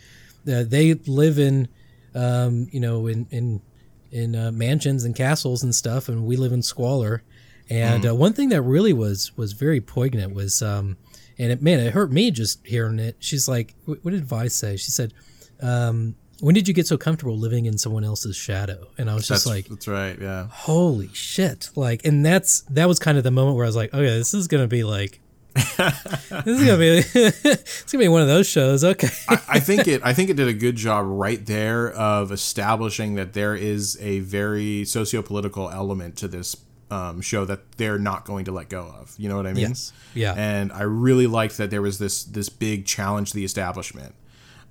uh, 0.51 0.65
they 0.65 0.95
live 0.95 1.39
in 1.39 1.69
um, 2.15 2.69
you 2.73 2.81
know 2.81 3.07
in 3.07 3.27
in 3.31 3.63
in 4.11 4.37
uh, 4.37 4.53
mansions 4.53 5.05
and 5.05 5.17
castles 5.17 5.63
and 5.63 5.75
stuff, 5.75 6.09
and 6.09 6.25
we 6.25 6.37
live 6.37 6.53
in 6.53 6.63
squalor. 6.63 7.23
And 7.71 8.07
uh, 8.07 8.15
one 8.15 8.35
thing 8.35 8.51
that 8.51 8.61
really 8.63 8.93
was 8.93 9.37
was 9.37 9.53
very 9.55 9.81
poignant 9.81 10.35
was, 10.35 10.63
um, 10.63 10.99
and 11.39 11.51
it, 11.53 11.63
man, 11.63 11.81
it 11.81 11.95
hurt 11.95 12.13
me 12.13 12.31
just 12.31 12.67
hearing 12.67 12.99
it. 12.99 13.17
She's 13.19 13.49
like, 13.49 13.75
"What 13.87 14.05
what 14.05 14.11
did 14.11 14.27
Vi 14.27 14.49
say?" 14.49 14.77
She 14.77 14.91
said, 14.91 15.15
um, 15.63 16.17
"When 16.41 16.55
did 16.55 16.69
you 16.69 16.75
get 16.75 16.87
so 16.87 16.99
comfortable 16.99 17.39
living 17.39 17.65
in 17.65 17.79
someone 17.79 18.05
else's 18.05 18.37
shadow?" 18.37 18.89
And 18.99 19.09
I 19.09 19.15
was 19.15 19.27
just 19.27 19.47
that's 19.47 19.55
like, 19.55 19.69
that's 19.69 19.89
right. 19.89 20.19
Yeah. 20.21 20.49
"Holy 20.51 21.09
shit!" 21.15 21.71
Like, 21.75 22.05
and 22.05 22.27
that's 22.27 22.61
that 22.63 22.89
was 22.89 22.99
kind 22.99 23.17
of 23.17 23.25
the 23.25 23.31
moment 23.31 23.57
where 23.57 23.65
I 23.65 23.69
was 23.69 23.77
like, 23.77 23.95
"Okay, 23.95 24.19
this 24.19 24.35
is 24.35 24.49
gonna 24.49 24.69
be 24.69 24.85
like." 24.85 25.21
This 25.55 26.47
is 26.47 26.65
gonna 26.65 26.79
be 26.79 27.03
it's 27.15 27.93
gonna 27.93 28.05
be 28.05 28.09
one 28.09 28.23
of 28.23 28.29
those 28.29 28.49
shows 28.49 28.85
okay 28.85 29.09
I, 29.29 29.41
I 29.49 29.61
think 29.61 29.87
it. 29.87 30.01
I 30.05 30.15
think 30.15 30.31
it 30.31 30.37
did 30.37 30.49
a 30.49 30.55
good 30.55 30.77
job 30.77 31.05
right 31.07 31.45
there 31.45 31.91
of 31.91 32.33
establishing 32.33 33.15
that 33.17 33.33
there 33.33 33.55
is 33.55 33.99
a 34.01 34.21
very 34.21 34.85
socio-political 34.85 35.71
element 35.71 36.17
to 36.19 36.29
this 36.29 36.57
um, 36.91 37.21
show 37.21 37.45
that 37.45 37.73
they're 37.79 37.99
not 37.99 38.25
going 38.25 38.45
to 38.45 38.53
let 38.53 38.69
go 38.69 38.83
of. 38.83 39.15
You 39.19 39.29
know 39.29 39.37
what 39.37 39.47
I 39.47 39.55
mean? 39.55 39.69
Yes. 39.69 39.93
Yeah. 40.15 40.35
And 40.37 40.73
I 40.73 40.83
really 40.83 41.27
liked 41.27 41.57
that 41.57 41.71
there 41.71 41.83
was 41.83 41.99
this 41.99 42.25
this 42.25 42.49
big 42.49 42.85
challenge 42.85 43.31
to 43.31 43.37
the 43.37 43.45
establishment. 43.45 44.15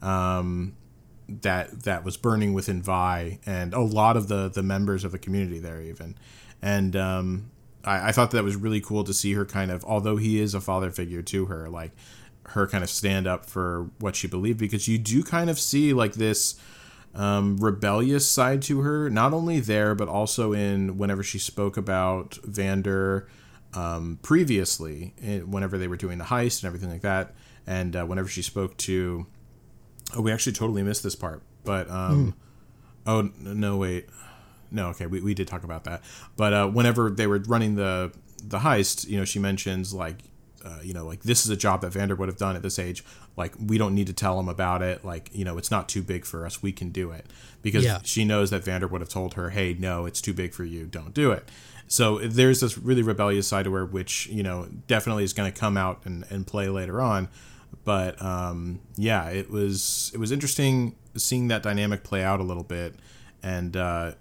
Um, 0.01 0.75
that 1.41 1.83
that 1.83 2.03
was 2.03 2.17
burning 2.17 2.53
within 2.53 2.81
Vi 2.81 3.39
and 3.45 3.73
a 3.73 3.79
lot 3.79 4.17
of 4.17 4.27
the 4.27 4.49
the 4.49 4.63
members 4.63 5.03
of 5.03 5.11
the 5.11 5.19
community 5.19 5.59
there 5.59 5.81
even, 5.81 6.15
and 6.61 6.95
um, 6.95 7.51
I, 7.83 8.09
I 8.09 8.11
thought 8.11 8.31
that 8.31 8.43
was 8.43 8.55
really 8.55 8.81
cool 8.81 9.03
to 9.03 9.13
see 9.13 9.33
her 9.33 9.45
kind 9.45 9.71
of 9.71 9.83
although 9.85 10.17
he 10.17 10.39
is 10.39 10.53
a 10.53 10.61
father 10.61 10.91
figure 10.91 11.21
to 11.21 11.45
her 11.45 11.69
like 11.69 11.91
her 12.47 12.67
kind 12.67 12.83
of 12.83 12.89
stand 12.89 13.27
up 13.27 13.45
for 13.45 13.89
what 13.99 14.15
she 14.15 14.27
believed 14.27 14.59
because 14.59 14.87
you 14.87 14.97
do 14.97 15.23
kind 15.23 15.49
of 15.49 15.59
see 15.59 15.93
like 15.93 16.13
this 16.13 16.55
um, 17.13 17.57
rebellious 17.57 18.27
side 18.27 18.61
to 18.63 18.81
her 18.81 19.09
not 19.09 19.33
only 19.33 19.59
there 19.59 19.93
but 19.95 20.07
also 20.07 20.53
in 20.53 20.97
whenever 20.97 21.23
she 21.23 21.39
spoke 21.39 21.77
about 21.77 22.37
Vander 22.43 23.27
um, 23.73 24.19
previously 24.21 25.13
whenever 25.45 25.77
they 25.77 25.87
were 25.87 25.97
doing 25.97 26.17
the 26.17 26.25
heist 26.25 26.61
and 26.61 26.67
everything 26.67 26.89
like 26.89 27.01
that 27.01 27.33
and 27.67 27.95
uh, 27.95 28.05
whenever 28.05 28.27
she 28.27 28.41
spoke 28.41 28.75
to 28.77 29.25
Oh, 30.15 30.21
we 30.21 30.31
actually 30.31 30.53
totally 30.53 30.83
missed 30.83 31.03
this 31.03 31.15
part. 31.15 31.41
But 31.63 31.89
um, 31.89 32.35
oh 33.07 33.19
n- 33.19 33.33
no, 33.39 33.77
wait, 33.77 34.07
no, 34.71 34.87
okay, 34.89 35.05
we, 35.05 35.21
we 35.21 35.33
did 35.33 35.47
talk 35.47 35.63
about 35.63 35.83
that. 35.83 36.01
But 36.37 36.53
uh, 36.53 36.67
whenever 36.67 37.09
they 37.09 37.27
were 37.27 37.39
running 37.39 37.75
the 37.75 38.11
the 38.43 38.59
heist, 38.59 39.07
you 39.07 39.17
know, 39.17 39.25
she 39.25 39.37
mentions 39.39 39.93
like, 39.93 40.17
uh, 40.65 40.79
you 40.81 40.93
know, 40.93 41.05
like 41.05 41.21
this 41.23 41.45
is 41.45 41.51
a 41.51 41.57
job 41.57 41.81
that 41.81 41.91
Vander 41.93 42.15
would 42.15 42.27
have 42.29 42.37
done 42.37 42.55
at 42.55 42.61
this 42.63 42.79
age. 42.79 43.03
Like 43.37 43.53
we 43.59 43.77
don't 43.77 43.93
need 43.93 44.07
to 44.07 44.13
tell 44.13 44.39
him 44.39 44.49
about 44.49 44.81
it. 44.81 45.05
Like 45.05 45.29
you 45.33 45.45
know, 45.45 45.57
it's 45.57 45.69
not 45.71 45.87
too 45.89 46.01
big 46.01 46.25
for 46.25 46.45
us. 46.45 46.61
We 46.63 46.71
can 46.71 46.89
do 46.89 47.11
it 47.11 47.25
because 47.61 47.83
Yeah. 47.83 47.99
she 48.03 48.25
knows 48.25 48.49
that 48.49 48.63
Vander 48.63 48.87
would 48.87 49.01
have 49.01 49.09
told 49.09 49.35
her, 49.35 49.51
hey, 49.51 49.75
no, 49.77 50.05
it's 50.05 50.21
too 50.21 50.33
big 50.33 50.53
for 50.53 50.63
you. 50.63 50.85
Don't 50.85 51.13
do 51.13 51.31
it. 51.31 51.47
So 51.87 52.19
there's 52.19 52.61
this 52.61 52.77
really 52.77 53.01
rebellious 53.03 53.47
side 53.47 53.65
to 53.65 53.73
her, 53.73 53.85
which 53.85 54.27
you 54.27 54.43
know 54.43 54.67
definitely 54.87 55.23
is 55.23 55.33
going 55.33 55.51
to 55.51 55.59
come 55.59 55.77
out 55.77 56.01
and, 56.05 56.25
and 56.29 56.47
play 56.47 56.67
later 56.69 57.01
on 57.01 57.27
but 57.85 58.21
um, 58.21 58.79
yeah, 58.95 59.29
it 59.29 59.49
was 59.49 60.11
it 60.13 60.19
was 60.19 60.31
interesting 60.31 60.95
seeing 61.15 61.47
that 61.47 61.63
dynamic 61.63 62.03
play 62.03 62.21
out 62.23 62.39
a 62.39 62.43
little 62.43 62.63
bit, 62.63 62.93
and 63.41 63.75
uh, 63.75 64.11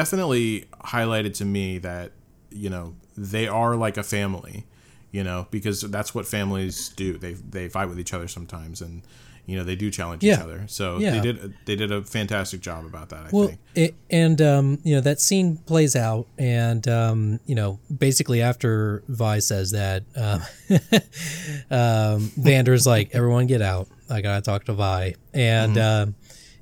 definitely 0.00 0.66
highlighted 0.84 1.32
to 1.38 1.44
me 1.44 1.78
that 1.78 2.12
you 2.50 2.68
know 2.70 2.94
they 3.16 3.46
are 3.48 3.74
like 3.76 3.96
a 3.96 4.02
family, 4.02 4.64
you 5.10 5.24
know, 5.24 5.46
because 5.50 5.80
that's 5.96 6.14
what 6.14 6.26
families 6.26 6.90
do. 6.90 7.16
They 7.18 7.32
they 7.32 7.68
fight 7.68 7.88
with 7.88 7.98
each 7.98 8.12
other 8.12 8.28
sometimes, 8.28 8.80
and 8.82 9.02
you 9.46 9.56
know 9.56 9.64
they 9.64 9.76
do 9.76 9.90
challenge 9.90 10.22
each 10.24 10.38
other. 10.38 10.64
So 10.68 10.98
Yeah. 10.98 11.12
they 11.12 11.20
did 11.20 11.54
they 11.66 11.76
did 11.76 11.90
a 11.92 12.02
fantastic 12.02 12.60
job 12.60 12.84
about 12.84 13.08
that. 13.10 13.26
I 13.26 13.28
Well, 13.32 13.48
think. 13.48 13.60
it, 13.74 13.94
and 14.10 14.38
um, 14.42 14.78
you 14.84 14.94
know 14.96 15.00
that 15.02 15.18
scene 15.20 15.56
plays 15.70 15.94
out, 15.96 16.26
and 16.36 16.86
um, 16.88 17.40
you 17.46 17.54
know 17.54 17.78
basically 18.06 18.42
after 18.42 19.02
Vi 19.08 19.38
says 19.40 19.70
that, 19.70 20.02
um, 20.24 20.40
um, 21.70 22.30
Vander's 22.36 22.86
like, 22.86 23.14
"Everyone 23.14 23.46
get 23.46 23.62
out! 23.62 23.88
I 24.10 24.20
gotta 24.20 24.42
talk 24.42 24.64
to 24.64 24.72
Vi," 24.74 25.14
and 25.34 25.78
um, 25.78 26.14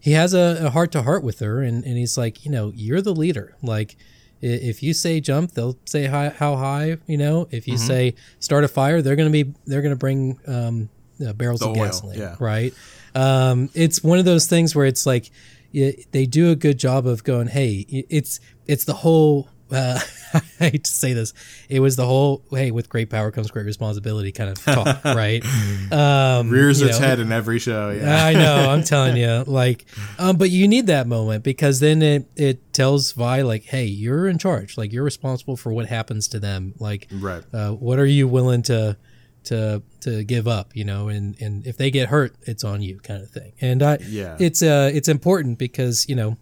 he 0.04 0.12
has 0.12 0.34
a 0.34 0.68
heart 0.68 0.92
to 0.92 1.00
heart 1.00 1.24
with 1.24 1.38
her, 1.40 1.62
and, 1.62 1.82
and 1.82 1.96
he's 1.96 2.18
like, 2.18 2.44
you 2.44 2.50
know, 2.50 2.70
you're 2.74 3.00
the 3.00 3.14
leader. 3.14 3.56
Like, 3.62 3.96
if 4.42 4.82
you 4.82 4.92
say 4.92 5.18
jump, 5.18 5.52
they'll 5.52 5.78
say 5.86 6.04
hi, 6.04 6.28
how 6.28 6.56
high. 6.56 6.98
You 7.06 7.16
know, 7.16 7.48
if 7.50 7.66
you 7.66 7.78
say 7.78 8.14
start 8.38 8.64
a 8.64 8.68
fire, 8.68 9.00
they're 9.00 9.16
gonna 9.16 9.30
be 9.30 9.54
they're 9.64 9.80
gonna 9.80 9.96
bring 9.96 10.38
um, 10.46 10.90
uh, 11.26 11.32
barrels 11.32 11.60
The 11.60 11.70
of 11.70 11.76
oil, 11.78 11.84
gasoline, 11.86 12.18
yeah. 12.18 12.36
right? 12.38 12.74
Um, 13.14 13.70
it's 13.72 14.04
one 14.04 14.18
of 14.18 14.26
those 14.26 14.46
things 14.46 14.76
where 14.76 14.84
it's 14.84 15.06
like 15.06 15.30
it, 15.72 16.12
they 16.12 16.26
do 16.26 16.50
a 16.50 16.54
good 16.54 16.78
job 16.78 17.06
of 17.06 17.24
going, 17.24 17.46
hey, 17.46 17.86
it's 17.88 18.40
it's 18.66 18.84
the 18.84 18.92
whole. 18.92 19.48
Uh, 19.74 20.00
I 20.34 20.40
hate 20.70 20.84
to 20.84 20.90
say 20.90 21.12
this, 21.12 21.32
it 21.68 21.78
was 21.80 21.94
the 21.96 22.04
whole 22.06 22.42
hey, 22.50 22.70
with 22.72 22.88
great 22.88 23.08
power 23.10 23.30
comes 23.30 23.50
great 23.50 23.66
responsibility 23.66 24.32
kind 24.32 24.50
of 24.50 24.62
talk, 24.64 25.04
right? 25.04 25.44
Um, 25.92 26.50
Rears 26.50 26.82
its 26.82 26.98
know, 26.98 27.06
head 27.06 27.20
in 27.20 27.30
every 27.32 27.58
show. 27.58 27.90
Yeah. 27.90 28.24
I 28.24 28.32
know, 28.32 28.70
I'm 28.70 28.82
telling 28.94 29.16
you, 29.16 29.44
like, 29.46 29.84
um, 30.18 30.36
but 30.36 30.50
you 30.50 30.66
need 30.66 30.86
that 30.88 31.06
moment 31.06 31.44
because 31.44 31.80
then 31.80 32.02
it 32.02 32.26
it 32.36 32.72
tells 32.72 33.12
Vi 33.12 33.42
like, 33.42 33.64
hey, 33.64 33.84
you're 33.84 34.26
in 34.28 34.38
charge, 34.38 34.76
like 34.76 34.92
you're 34.92 35.04
responsible 35.04 35.56
for 35.56 35.72
what 35.72 35.86
happens 35.86 36.26
to 36.28 36.40
them, 36.40 36.74
like, 36.78 37.06
Right. 37.12 37.42
uh, 37.52 37.70
what 37.72 37.98
are 37.98 38.06
you 38.06 38.26
willing 38.26 38.62
to 38.62 38.96
to 39.44 39.82
to 40.00 40.24
give 40.24 40.48
up, 40.48 40.74
you 40.74 40.84
know, 40.84 41.08
and 41.08 41.36
and 41.40 41.66
if 41.66 41.76
they 41.76 41.90
get 41.90 42.08
hurt, 42.08 42.34
it's 42.42 42.64
on 42.64 42.82
you, 42.82 42.98
kind 43.00 43.22
of 43.22 43.30
thing. 43.30 43.52
And 43.60 43.82
I, 43.82 43.98
Yeah. 44.08 44.36
it's 44.40 44.62
uh, 44.62 44.90
it's 44.92 45.08
important 45.08 45.58
because 45.58 46.06
you 46.08 46.16
know, 46.16 46.36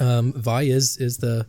um, 0.00 0.32
Vi 0.34 0.62
is 0.62 0.96
is 0.98 1.18
the 1.18 1.46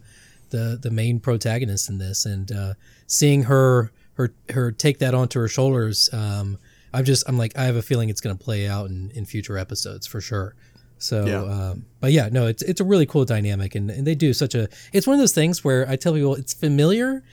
the 0.53 0.79
the 0.81 0.89
main 0.91 1.19
protagonist 1.19 1.89
in 1.89 1.97
this, 1.97 2.25
and 2.25 2.49
uh, 2.51 2.73
seeing 3.07 3.43
her 3.43 3.91
her 4.13 4.33
her 4.49 4.71
take 4.71 4.99
that 4.99 5.13
onto 5.13 5.39
her 5.39 5.49
shoulders, 5.49 6.09
um, 6.13 6.57
I'm 6.93 7.03
just 7.03 7.27
I'm 7.27 7.37
like 7.37 7.57
I 7.57 7.65
have 7.65 7.75
a 7.75 7.81
feeling 7.81 8.07
it's 8.09 8.21
going 8.21 8.37
to 8.37 8.41
play 8.43 8.67
out 8.67 8.89
in 8.89 9.11
in 9.13 9.25
future 9.25 9.57
episodes 9.57 10.07
for 10.07 10.21
sure. 10.21 10.55
So, 10.99 11.25
Yeah. 11.27 11.41
um, 11.43 11.85
but 11.99 12.13
yeah, 12.13 12.29
no, 12.31 12.47
it's 12.47 12.63
it's 12.63 12.79
a 12.79 12.85
really 12.85 13.05
cool 13.05 13.25
dynamic, 13.25 13.75
and, 13.75 13.91
and 13.91 14.07
they 14.07 14.15
do 14.15 14.31
such 14.33 14.55
a. 14.55 14.69
It's 14.93 15.05
one 15.05 15.15
of 15.15 15.19
those 15.19 15.33
things 15.33 15.61
where 15.63 15.85
I 15.89 15.97
tell 15.97 16.13
people 16.13 16.35
it's 16.35 16.53
familiar, 16.53 17.23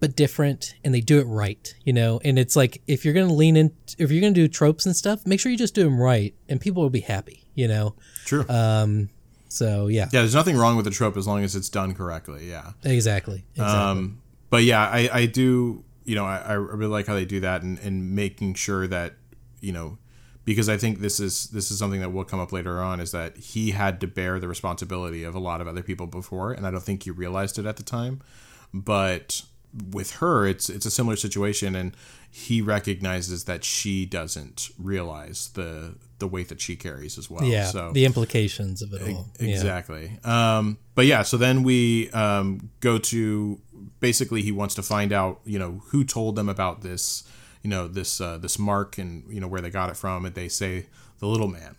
but 0.00 0.16
different, 0.16 0.74
and 0.82 0.92
they 0.92 1.00
do 1.00 1.20
it 1.20 1.24
right, 1.28 1.72
you 1.84 1.92
know. 1.92 2.18
And 2.24 2.38
it's 2.40 2.56
like 2.56 2.82
if 2.88 3.04
you're 3.04 3.14
gonna 3.14 3.32
lean 3.32 3.56
in, 3.56 3.70
if 3.98 4.10
you're 4.10 4.20
gonna 4.20 4.32
do 4.34 4.48
tropes 4.48 4.84
and 4.86 4.96
stuff, 4.96 5.24
make 5.26 5.38
sure 5.38 5.52
you 5.52 5.58
just 5.58 5.74
do 5.76 5.84
them 5.84 6.00
right, 6.00 6.34
and 6.48 6.60
people 6.60 6.82
will 6.82 6.90
be 6.90 7.00
happy, 7.14 7.44
you 7.54 7.68
know. 7.68 7.94
True. 8.24 8.44
Um, 8.48 9.10
so 9.50 9.88
yeah, 9.88 10.08
yeah. 10.12 10.20
There's 10.20 10.34
nothing 10.34 10.56
wrong 10.56 10.76
with 10.76 10.84
the 10.84 10.90
trope 10.90 11.16
as 11.16 11.26
long 11.26 11.42
as 11.42 11.56
it's 11.56 11.68
done 11.68 11.92
correctly. 11.94 12.48
Yeah. 12.48 12.72
exactly, 12.84 13.44
exactly. 13.54 13.78
Um, 13.78 14.22
but 14.48 14.62
yeah, 14.64 14.88
I, 14.88 15.10
I 15.12 15.26
do, 15.26 15.84
you 16.04 16.14
know, 16.14 16.24
I, 16.24 16.38
I 16.38 16.52
really 16.54 16.90
like 16.90 17.06
how 17.06 17.14
they 17.14 17.24
do 17.24 17.40
that 17.40 17.62
and, 17.62 17.78
and 17.80 18.14
making 18.14 18.54
sure 18.54 18.86
that, 18.86 19.14
you 19.60 19.72
know, 19.72 19.98
because 20.44 20.68
I 20.68 20.76
think 20.76 21.00
this 21.00 21.20
is 21.20 21.48
this 21.48 21.70
is 21.70 21.78
something 21.78 22.00
that 22.00 22.12
will 22.12 22.24
come 22.24 22.40
up 22.40 22.52
later 22.52 22.80
on 22.80 23.00
is 23.00 23.10
that 23.10 23.36
he 23.36 23.72
had 23.72 24.00
to 24.00 24.06
bear 24.06 24.40
the 24.40 24.48
responsibility 24.48 25.22
of 25.24 25.34
a 25.34 25.38
lot 25.38 25.60
of 25.60 25.68
other 25.68 25.82
people 25.82 26.06
before, 26.06 26.52
and 26.52 26.66
I 26.66 26.70
don't 26.70 26.82
think 26.82 27.02
he 27.02 27.10
realized 27.10 27.58
it 27.58 27.66
at 27.66 27.76
the 27.76 27.82
time. 27.82 28.20
But 28.72 29.42
with 29.92 30.16
her, 30.16 30.46
it's 30.46 30.68
it's 30.68 30.86
a 30.86 30.90
similar 30.90 31.16
situation, 31.16 31.76
and 31.76 31.96
he 32.30 32.62
recognizes 32.62 33.44
that 33.44 33.64
she 33.64 34.06
doesn't 34.06 34.70
realize 34.78 35.50
the 35.54 35.94
the 36.20 36.26
weight 36.28 36.48
that 36.48 36.60
she 36.60 36.76
carries 36.76 37.18
as 37.18 37.28
well. 37.28 37.42
yeah, 37.44 37.64
so 37.66 37.90
the 37.92 38.04
implications 38.04 38.82
of 38.82 38.92
it 38.92 39.02
all. 39.02 39.28
Yeah. 39.40 39.48
Exactly. 39.48 40.18
Um, 40.24 40.78
but 40.94 41.06
yeah, 41.06 41.22
so 41.22 41.36
then 41.36 41.62
we 41.64 42.10
um, 42.10 42.70
go 42.80 42.98
to 42.98 43.60
basically 43.98 44.42
he 44.42 44.52
wants 44.52 44.74
to 44.76 44.82
find 44.82 45.12
out, 45.12 45.40
you 45.44 45.58
know, 45.58 45.82
who 45.88 46.04
told 46.04 46.36
them 46.36 46.48
about 46.48 46.82
this, 46.82 47.24
you 47.62 47.70
know, 47.70 47.88
this 47.88 48.20
uh, 48.20 48.38
this 48.38 48.58
mark 48.58 48.98
and 48.98 49.24
you 49.28 49.40
know 49.40 49.48
where 49.48 49.60
they 49.60 49.70
got 49.70 49.90
it 49.90 49.96
from, 49.96 50.24
and 50.24 50.34
they 50.34 50.48
say 50.48 50.86
the 51.18 51.26
little 51.26 51.48
man. 51.48 51.74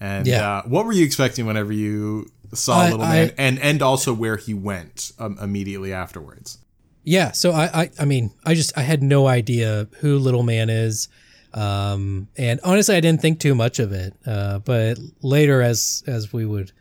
And 0.00 0.26
Yeah. 0.26 0.58
uh, 0.58 0.62
what 0.62 0.84
were 0.84 0.92
you 0.92 1.04
expecting 1.04 1.46
whenever 1.46 1.72
you 1.72 2.28
saw 2.52 2.80
I- 2.82 2.90
little 2.90 3.02
I- 3.06 3.12
man, 3.14 3.32
and 3.38 3.58
and 3.60 3.82
also 3.82 4.12
where 4.12 4.36
he 4.36 4.52
went 4.54 5.12
um, 5.18 5.38
immediately 5.40 5.92
afterwards? 5.92 6.58
Yeah, 7.04 7.32
so 7.32 7.50
I, 7.50 7.82
I, 7.82 7.90
I 7.98 8.04
mean, 8.04 8.30
I 8.44 8.54
just 8.54 8.76
I 8.78 8.82
had 8.82 9.02
no 9.02 9.26
idea 9.26 9.88
who 10.00 10.18
Little 10.18 10.44
Man 10.44 10.70
is, 10.70 11.08
um, 11.54 12.28
and 12.36 12.60
honestly, 12.64 12.96
I 12.96 13.00
didn't 13.00 13.20
think 13.20 13.40
too 13.40 13.54
much 13.54 13.78
of 13.78 13.92
it. 13.92 14.14
Uh, 14.26 14.58
but 14.60 14.98
later, 15.22 15.62
as 15.62 16.02
as 16.06 16.32
we 16.32 16.44
would 16.46 16.72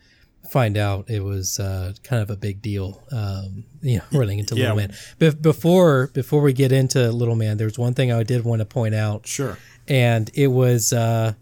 find 0.49 0.75
out, 0.77 1.09
it 1.09 1.21
was 1.23 1.59
uh, 1.59 1.93
kind 2.03 2.21
of 2.21 2.29
a 2.29 2.35
big 2.35 2.61
deal. 2.61 3.01
Um, 3.11 3.63
you 3.81 3.97
know, 3.97 4.03
running 4.19 4.39
into 4.39 4.55
Yeah. 4.55 4.63
Little 4.73 4.77
Man. 4.77 4.93
But 5.19 5.41
before 5.41 6.07
before 6.13 6.41
we 6.41 6.53
get 6.53 6.71
into 6.71 7.11
Little 7.11 7.35
Man, 7.35 7.57
there's 7.57 7.79
one 7.79 7.93
thing 7.93 8.11
I 8.11 8.23
did 8.23 8.43
want 8.43 8.59
to 8.59 8.65
point 8.65 8.95
out 8.95 9.27
Sure. 9.27 9.57
and 9.87 10.29
it 10.33 10.47
was 10.47 10.93
uh 10.93 11.33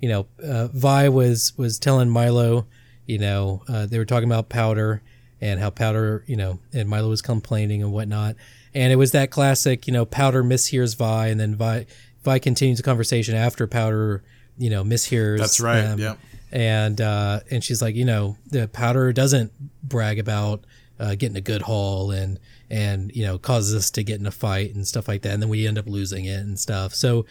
you 0.00 0.08
know 0.10 0.26
uh, 0.42 0.68
vi 0.68 1.08
was 1.08 1.52
was 1.56 1.78
telling 1.78 2.08
Mylo 2.08 2.66
you 3.06 3.18
know 3.18 3.62
uh, 3.68 3.86
they 3.86 3.98
were 3.98 4.04
talking 4.04 4.28
about 4.28 4.48
powder 4.50 5.00
and 5.40 5.58
how 5.60 5.70
powder 5.70 6.22
you 6.26 6.36
know 6.36 6.58
and 6.74 6.88
Mylo 6.88 7.08
was 7.08 7.22
complaining 7.22 7.82
and 7.82 7.92
whatnot 7.92 8.36
and 8.74 8.92
it 8.92 8.96
was 8.96 9.12
that 9.12 9.30
classic 9.30 9.86
you 9.86 9.92
know 9.94 10.04
powder 10.04 10.42
mishears 10.44 10.94
vi 10.96 11.28
and 11.28 11.40
then 11.40 11.54
vi 11.56 11.86
vi 12.26 12.38
continues 12.40 12.76
the 12.78 12.82
conversation 12.82 13.34
after 13.36 13.66
powder 13.68 14.22
you 14.58 14.68
know 14.68 14.82
mishears 14.82 15.38
That's 15.38 15.60
right. 15.60 15.80
them. 15.82 15.98
Yep. 16.00 16.18
and 16.50 17.00
uh 17.00 17.40
and 17.50 17.62
she's 17.62 17.80
like 17.80 17.94
you 17.94 18.04
know 18.04 18.36
the 18.50 18.66
powder 18.68 19.12
doesn't 19.12 19.52
brag 19.82 20.18
about 20.18 20.64
uh, 20.98 21.14
getting 21.14 21.36
a 21.36 21.40
good 21.42 21.62
haul 21.62 22.10
and 22.10 22.40
and 22.68 23.14
you 23.14 23.24
know 23.24 23.38
causes 23.38 23.74
us 23.74 23.90
to 23.92 24.02
get 24.02 24.18
in 24.18 24.26
a 24.26 24.30
fight 24.30 24.74
and 24.74 24.86
stuff 24.88 25.06
like 25.08 25.22
that 25.22 25.32
and 25.32 25.40
then 25.42 25.48
we 25.48 25.66
end 25.66 25.78
up 25.78 25.86
losing 25.86 26.24
it 26.24 26.40
and 26.40 26.58
stuff 26.58 26.94
so 26.94 27.24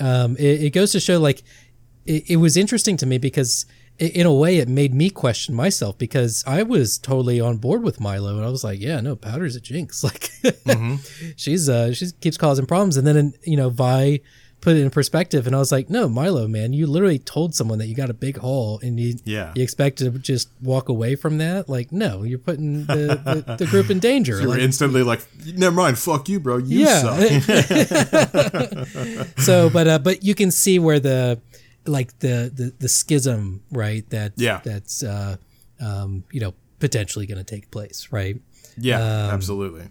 um 0.00 0.36
it, 0.36 0.64
it 0.64 0.70
goes 0.70 0.92
to 0.92 1.00
show 1.00 1.18
like 1.18 1.42
it, 2.04 2.30
it 2.30 2.36
was 2.36 2.56
interesting 2.56 2.96
to 2.98 3.06
me 3.06 3.16
because 3.18 3.64
in 4.08 4.26
a 4.26 4.32
way 4.34 4.58
it 4.58 4.68
made 4.68 4.92
me 4.92 5.08
question 5.10 5.54
myself 5.54 5.96
because 5.96 6.42
i 6.46 6.62
was 6.62 6.98
totally 6.98 7.40
on 7.40 7.56
board 7.56 7.82
with 7.82 7.98
Mylo 7.98 8.36
and 8.36 8.44
i 8.44 8.48
was 8.48 8.64
like 8.64 8.80
yeah 8.80 9.00
no 9.00 9.14
powder's 9.16 9.54
a 9.56 9.60
jinx 9.60 10.02
like 10.08 10.30
she's 11.36 11.68
uh 11.68 11.92
she 11.94 12.10
keeps 12.20 12.36
causing 12.36 12.66
problems 12.66 12.96
and 12.96 13.06
then 13.06 13.32
you 13.44 13.56
know 13.56 13.70
vi 13.70 14.20
put 14.60 14.76
it 14.76 14.80
in 14.80 14.90
perspective 14.90 15.46
and 15.48 15.56
i 15.56 15.58
was 15.58 15.72
like 15.72 15.90
no 15.90 16.08
Mylo 16.08 16.48
man 16.48 16.72
you 16.72 16.86
literally 16.86 17.18
told 17.18 17.52
someone 17.54 17.78
that 17.78 17.86
you 17.86 17.94
got 17.96 18.10
a 18.10 18.14
big 18.14 18.36
haul 18.38 18.78
and 18.82 18.98
you 19.00 19.14
Yeah. 19.24 19.52
you 19.56 19.62
expect 19.62 19.98
to 19.98 20.10
just 20.10 20.50
walk 20.62 20.88
away 20.88 21.16
from 21.16 21.38
that 21.38 21.68
like 21.68 21.90
no 21.92 22.22
you're 22.22 22.38
putting 22.38 22.84
the, 22.86 23.44
the, 23.46 23.56
the 23.56 23.66
group 23.66 23.90
in 23.90 23.98
danger 23.98 24.40
You 24.40 24.46
were 24.48 24.54
Like, 24.54 24.62
instantly 24.62 25.02
like, 25.02 25.20
never 25.56 25.74
mind, 25.74 25.98
fuck 25.98 26.28
you, 26.28 26.38
bro. 26.40 26.58
You 26.58 26.78
yeah 26.86 27.00
suck. 27.02 27.18
so 29.38 29.68
but 29.70 29.86
uh 29.88 29.98
but 29.98 30.22
you 30.22 30.34
can 30.34 30.50
see 30.50 30.78
where 30.78 31.00
the 31.00 31.40
like 31.86 32.18
the 32.20 32.50
the, 32.54 32.72
the 32.78 32.88
schism 32.88 33.62
right 33.70 34.08
that 34.10 34.32
Yeah. 34.36 34.60
that's 34.64 35.02
uh 35.02 35.36
um 35.80 36.24
you 36.32 36.40
know 36.40 36.54
potentially 36.78 37.26
going 37.26 37.38
to 37.38 37.44
take 37.44 37.70
place 37.70 38.08
right 38.10 38.40
yeah, 38.78 39.28
absolutely. 39.32 39.88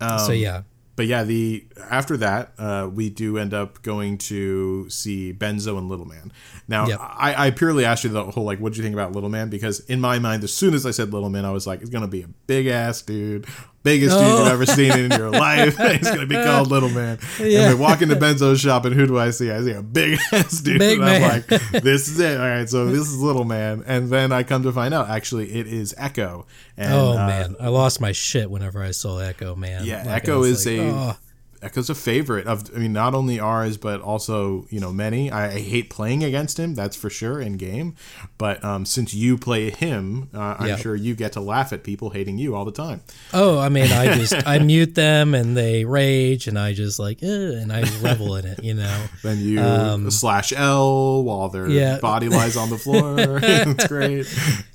Um, 0.00 0.18
so 0.18 0.32
yeah 0.32 0.62
but 0.96 1.06
yeah, 1.06 1.24
the 1.24 1.66
after 1.90 2.16
that, 2.18 2.52
uh, 2.56 2.88
we 2.92 3.10
do 3.10 3.36
end 3.36 3.52
up 3.52 3.82
going 3.82 4.16
to 4.18 4.88
see 4.88 5.32
Benzo 5.32 5.76
and 5.76 5.88
Little 5.88 6.04
Man. 6.06 6.30
Now, 6.68 6.86
Yep. 6.86 7.00
I, 7.00 7.46
I 7.46 7.50
purely 7.50 7.84
asked 7.84 8.04
you 8.04 8.10
the 8.10 8.22
whole 8.30 8.44
like, 8.44 8.60
what 8.60 8.72
do 8.72 8.76
you 8.76 8.84
think 8.84 8.94
about 8.94 9.10
Little 9.10 9.28
Man? 9.28 9.50
Because 9.50 9.80
in 9.80 10.00
my 10.00 10.20
mind, 10.20 10.44
as 10.44 10.52
soon 10.54 10.72
as 10.72 10.86
I 10.86 10.92
said 10.92 11.12
Little 11.12 11.30
Man, 11.30 11.44
I 11.44 11.50
was 11.50 11.66
like, 11.66 11.80
it's 11.80 11.90
gonna 11.90 12.06
be 12.06 12.22
a 12.22 12.28
big 12.46 12.68
ass 12.68 13.02
dude, 13.02 13.44
biggest 13.84 14.16
dude 14.18 14.26
Oh. 14.26 14.38
you've 14.38 14.48
ever 14.52 14.66
seen 14.66 14.90
in 14.98 15.10
your 15.12 15.30
life. 15.46 15.76
He's 15.98 16.10
gonna 16.10 16.26
be 16.26 16.34
called 16.34 16.70
Little 16.70 16.88
Man. 16.88 17.18
Yeah. 17.38 17.68
And 17.70 17.78
we 17.78 17.80
walk 17.80 18.02
into 18.02 18.16
Benzo's 18.16 18.60
shop, 18.60 18.84
and 18.86 18.94
who 18.94 19.06
do 19.06 19.18
I 19.18 19.30
see? 19.30 19.50
I 19.52 19.62
see 19.62 19.70
a 19.72 19.82
big 19.82 20.18
ass 20.32 20.60
dude. 20.60 20.78
Big 20.80 20.98
and 20.98 21.08
I'm 21.08 21.20
man. 21.22 21.44
like, 21.50 21.82
this 21.82 22.08
is 22.08 22.18
it. 22.18 22.40
All 22.40 22.46
right, 22.48 22.68
so 22.68 22.86
this 22.86 23.06
is 23.06 23.18
Little 23.20 23.44
Man, 23.44 23.84
and 23.86 24.08
then 24.10 24.32
I 24.32 24.42
come 24.42 24.64
to 24.64 24.72
find 24.72 24.92
out, 24.92 25.08
actually, 25.08 25.52
it 25.52 25.66
is 25.68 25.94
Ekko. 25.98 26.46
And, 26.76 26.92
oh 26.92 27.12
uh, 27.12 27.26
man 27.28 27.54
i 27.60 27.68
lost 27.68 28.00
my 28.00 28.10
shit 28.10 28.50
whenever 28.50 28.82
i 28.82 28.90
saw 28.90 29.20
Ekko 29.20 29.56
man 29.56 29.84
Yeah, 29.84 30.02
Like, 30.04 30.24
Ekko 30.24 30.44
is 30.44 30.66
like, 30.66 30.78
a- 30.78 30.90
oh. 30.90 31.16
Ekko's 31.64 31.88
a 31.90 31.94
favorite 31.94 32.46
of. 32.46 32.70
I 32.74 32.78
mean, 32.78 32.92
not 32.92 33.14
only 33.14 33.40
ours, 33.40 33.76
but 33.76 34.00
also 34.00 34.66
you 34.70 34.80
know 34.80 34.92
many. 34.92 35.30
I, 35.30 35.46
I 35.52 35.60
hate 35.60 35.90
playing 35.90 36.22
against 36.22 36.58
him. 36.58 36.74
That's 36.74 36.96
for 36.96 37.10
sure 37.10 37.40
in 37.40 37.56
game. 37.56 37.94
But 38.38 38.62
um, 38.64 38.84
since 38.84 39.14
you 39.14 39.38
play 39.38 39.70
him, 39.70 40.28
uh, 40.34 40.56
I'm 40.58 40.68
Yeah. 40.68 40.76
sure 40.76 40.94
you 40.94 41.14
get 41.14 41.32
to 41.32 41.40
laugh 41.40 41.72
at 41.72 41.82
people 41.84 42.10
hating 42.10 42.38
you 42.38 42.54
all 42.54 42.64
the 42.64 42.72
time. 42.72 43.00
Oh, 43.32 43.58
I 43.58 43.68
mean, 43.68 43.90
I 43.90 44.14
just 44.16 44.34
I 44.46 44.58
mute 44.58 44.94
them 44.94 45.34
and 45.34 45.56
they 45.56 45.84
rage, 45.84 46.46
and 46.48 46.58
I 46.58 46.72
just 46.74 46.98
like, 46.98 47.22
and 47.22 47.72
I 47.72 47.80
revel 48.02 48.36
in 48.36 48.46
it, 48.46 48.62
you 48.62 48.74
know. 48.74 49.06
Then 49.22 49.38
you 49.40 50.10
slash 50.10 50.52
L 50.52 51.22
while 51.24 51.48
their 51.48 51.64
Um, 51.66 51.70
Yeah. 51.72 51.98
body 51.98 52.28
lies 52.28 52.56
on 52.56 52.68
the 52.70 52.78
floor. 52.78 53.14
it's 53.42 53.86
great. 53.86 54.26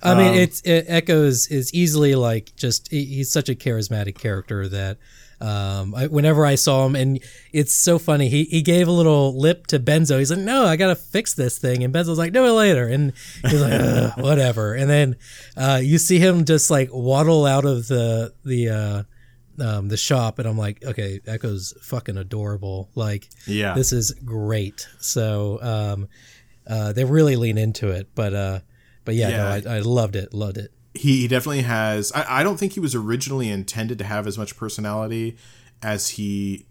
I 0.02 0.16
mean, 0.16 0.30
Um, 0.30 0.36
it's 0.36 0.62
it, 0.62 0.88
Ekko's 0.88 1.48
is 1.48 1.74
easily 1.74 2.16
like 2.16 2.56
just 2.56 2.90
he's 2.92 3.32
such 3.32 3.48
a 3.50 3.56
charismatic 3.56 4.18
character 4.18 4.68
that 4.70 4.98
um, 5.42 5.96
I, 5.96 6.08
whenever 6.08 6.46
I 6.46 6.56
saw 6.56 6.86
him, 6.86 6.96
and 6.96 7.20
it's 7.54 7.74
so 7.74 7.98
funny. 8.00 8.28
He 8.30 8.44
he 8.46 8.62
gave 8.62 8.88
a 8.88 8.92
little 8.92 9.38
lip 9.40 9.68
to 9.68 9.80
Benzo. 9.80 10.20
He's 10.20 10.32
like, 10.32 10.40
"No, 10.40 10.66
I 10.66 10.76
gotta 10.76 10.96
fix 10.96 11.34
this 11.34 11.58
thing," 11.58 11.84
and 11.84 11.94
Benzo's 11.94 12.18
like, 12.18 12.34
"Do 12.34 12.46
it 12.46 12.52
later," 12.52 12.88
and 12.88 13.14
he's 13.48 13.62
like, 13.62 14.18
"Whatever." 14.18 14.74
And 14.74 14.90
then 14.90 15.16
uh, 15.56 15.80
you 15.82 15.98
see 15.98 16.20
him 16.20 16.46
just 16.46 16.70
like 16.70 16.90
waddle 16.92 17.46
out 17.46 17.66
of 17.66 17.88
the 17.88 18.34
the. 18.44 18.70
Uh, 18.70 19.04
um, 19.62 19.90
the 19.90 19.98
shop 19.98 20.40
and 20.40 20.48
I'm 20.48 20.58
like, 20.58 20.82
okay, 20.86 21.20
Ekko's 21.28 21.74
fucking 21.82 22.16
adorable. 22.16 22.90
Like, 22.96 23.28
Yeah. 23.46 23.74
this 23.74 23.92
is 23.92 24.12
great. 24.12 24.88
So, 25.02 25.60
um, 25.62 26.08
uh, 26.66 26.94
they 26.94 27.04
really 27.04 27.36
lean 27.36 27.58
into 27.58 27.90
it, 27.90 28.08
but, 28.16 28.34
uh, 28.34 28.60
but 29.04 29.16
yeah, 29.16 29.28
Yeah. 29.28 29.60
no, 29.60 29.70
I, 29.70 29.76
I 29.76 29.80
loved 29.80 30.16
it. 30.16 30.34
Loved 30.34 30.60
it. 30.60 30.72
He, 31.00 31.22
he 31.22 31.28
definitely 31.30 31.62
has 31.62 32.12
I, 32.12 32.42
I 32.42 32.44
don't 32.44 32.58
think 32.58 32.74
he 32.74 32.82
was 32.82 32.94
originally 32.94 33.50
intended 33.50 33.98
to 34.00 34.04
have 34.04 34.28
as 34.28 34.38
much 34.38 34.58
personality 34.58 35.38
as 35.82 36.10
he 36.10 36.66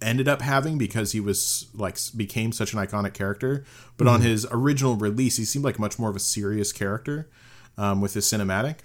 ended 0.00 0.26
up 0.26 0.40
having 0.40 0.78
because 0.78 1.12
he 1.12 1.20
was 1.20 1.66
like 1.74 1.98
became 2.16 2.50
such 2.52 2.72
an 2.72 2.78
iconic 2.78 3.12
character. 3.12 3.64
But 3.98 4.06
on 4.06 4.22
his 4.22 4.46
original 4.50 4.96
release 4.96 5.36
he 5.36 5.44
seemed 5.44 5.66
like 5.66 5.78
much 5.78 5.98
more 5.98 6.08
of 6.08 6.16
a 6.16 6.20
serious 6.20 6.72
character 6.72 7.28
um, 7.76 8.00
with 8.00 8.14
his 8.14 8.24
cinematic 8.24 8.76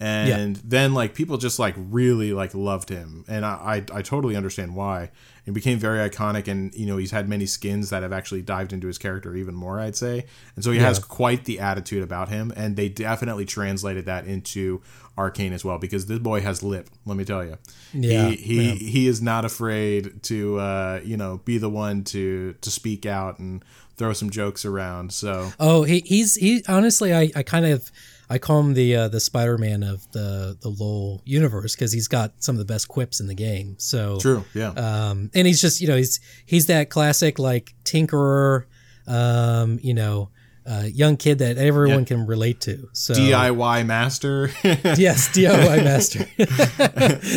and 0.00 0.56
then 0.56 0.94
like 0.94 1.14
people 1.14 1.38
just 1.38 1.58
like 1.58 1.74
really 1.76 2.32
like 2.32 2.54
loved 2.54 2.88
him. 2.88 3.24
And 3.28 3.44
I, 3.44 3.84
I 3.92 3.98
i 3.98 4.02
totally 4.02 4.36
understand 4.36 4.74
why. 4.74 5.10
And 5.46 5.54
became 5.54 5.78
very 5.78 6.06
iconic 6.06 6.46
and 6.46 6.74
you 6.74 6.84
know 6.84 6.98
he's 6.98 7.10
had 7.10 7.26
many 7.26 7.46
skins 7.46 7.88
that 7.88 8.02
have 8.02 8.12
actually 8.12 8.42
dived 8.42 8.74
into 8.74 8.86
his 8.86 8.98
character 8.98 9.34
even 9.34 9.54
more 9.54 9.80
i'd 9.80 9.96
say. 9.96 10.26
And 10.54 10.62
so 10.62 10.72
he 10.72 10.78
has 10.78 10.98
quite 10.98 11.46
the 11.46 11.58
attitude 11.58 12.02
about 12.02 12.28
him 12.28 12.52
and 12.54 12.76
they 12.76 12.90
definitely 12.90 13.46
translated 13.46 14.04
that 14.04 14.26
into 14.26 14.82
arcane 15.16 15.54
as 15.54 15.64
well 15.64 15.78
because 15.78 16.04
this 16.04 16.18
boy 16.18 16.42
has 16.42 16.62
lip 16.62 16.90
let 17.06 17.16
me 17.16 17.24
tell 17.24 17.42
you 17.42 17.56
Yeah, 17.94 18.28
he 18.28 18.36
he, 18.36 18.74
he 18.74 19.08
is 19.08 19.22
not 19.22 19.46
afraid 19.46 20.22
to 20.24 20.58
uh 20.58 21.00
you 21.02 21.16
know 21.16 21.40
be 21.46 21.56
the 21.56 21.70
one 21.70 22.04
to 22.04 22.52
to 22.60 22.70
speak 22.70 23.06
out 23.06 23.38
and 23.38 23.64
throw 23.96 24.12
some 24.12 24.30
jokes 24.30 24.64
around 24.64 25.12
so. 25.12 25.52
Oh, 25.58 25.82
he, 25.82 26.00
he's, 26.06 26.36
he, 26.36 26.62
honestly, 26.68 27.12
I, 27.12 27.30
I 27.34 27.42
kind 27.42 27.66
of, 27.66 27.90
I 28.30 28.38
call 28.38 28.60
him 28.60 28.74
the, 28.74 28.94
uh, 28.94 29.08
the 29.08 29.20
Spider-Man 29.20 29.82
of 29.82 30.10
the, 30.12 30.56
the 30.60 30.68
LoL 30.68 31.22
universe 31.24 31.74
because 31.74 31.92
he's 31.92 32.08
got 32.08 32.32
some 32.42 32.54
of 32.54 32.58
the 32.58 32.64
best 32.64 32.88
quips 32.88 33.20
in 33.20 33.26
the 33.26 33.34
game. 33.34 33.76
So, 33.78 34.18
true 34.18 34.44
yeah 34.54 34.70
um, 34.70 35.30
and 35.34 35.46
he's 35.46 35.60
just, 35.60 35.80
you 35.80 35.88
know, 35.88 35.96
he's, 35.96 36.20
he's 36.44 36.66
that 36.66 36.90
classic 36.90 37.38
like 37.38 37.74
tinkerer, 37.84 38.64
um, 39.06 39.78
you 39.82 39.94
know, 39.94 40.30
uh, 40.68 40.84
young 40.92 41.16
kid 41.16 41.38
that 41.38 41.56
everyone 41.56 42.04
can 42.04 42.26
relate 42.26 42.60
to. 42.60 42.88
So 42.92 43.14
diy 43.14 43.86
master 43.86 44.50
yes, 44.62 45.30
DIY 45.30 45.82
master 45.82 46.26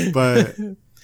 but 0.14 0.56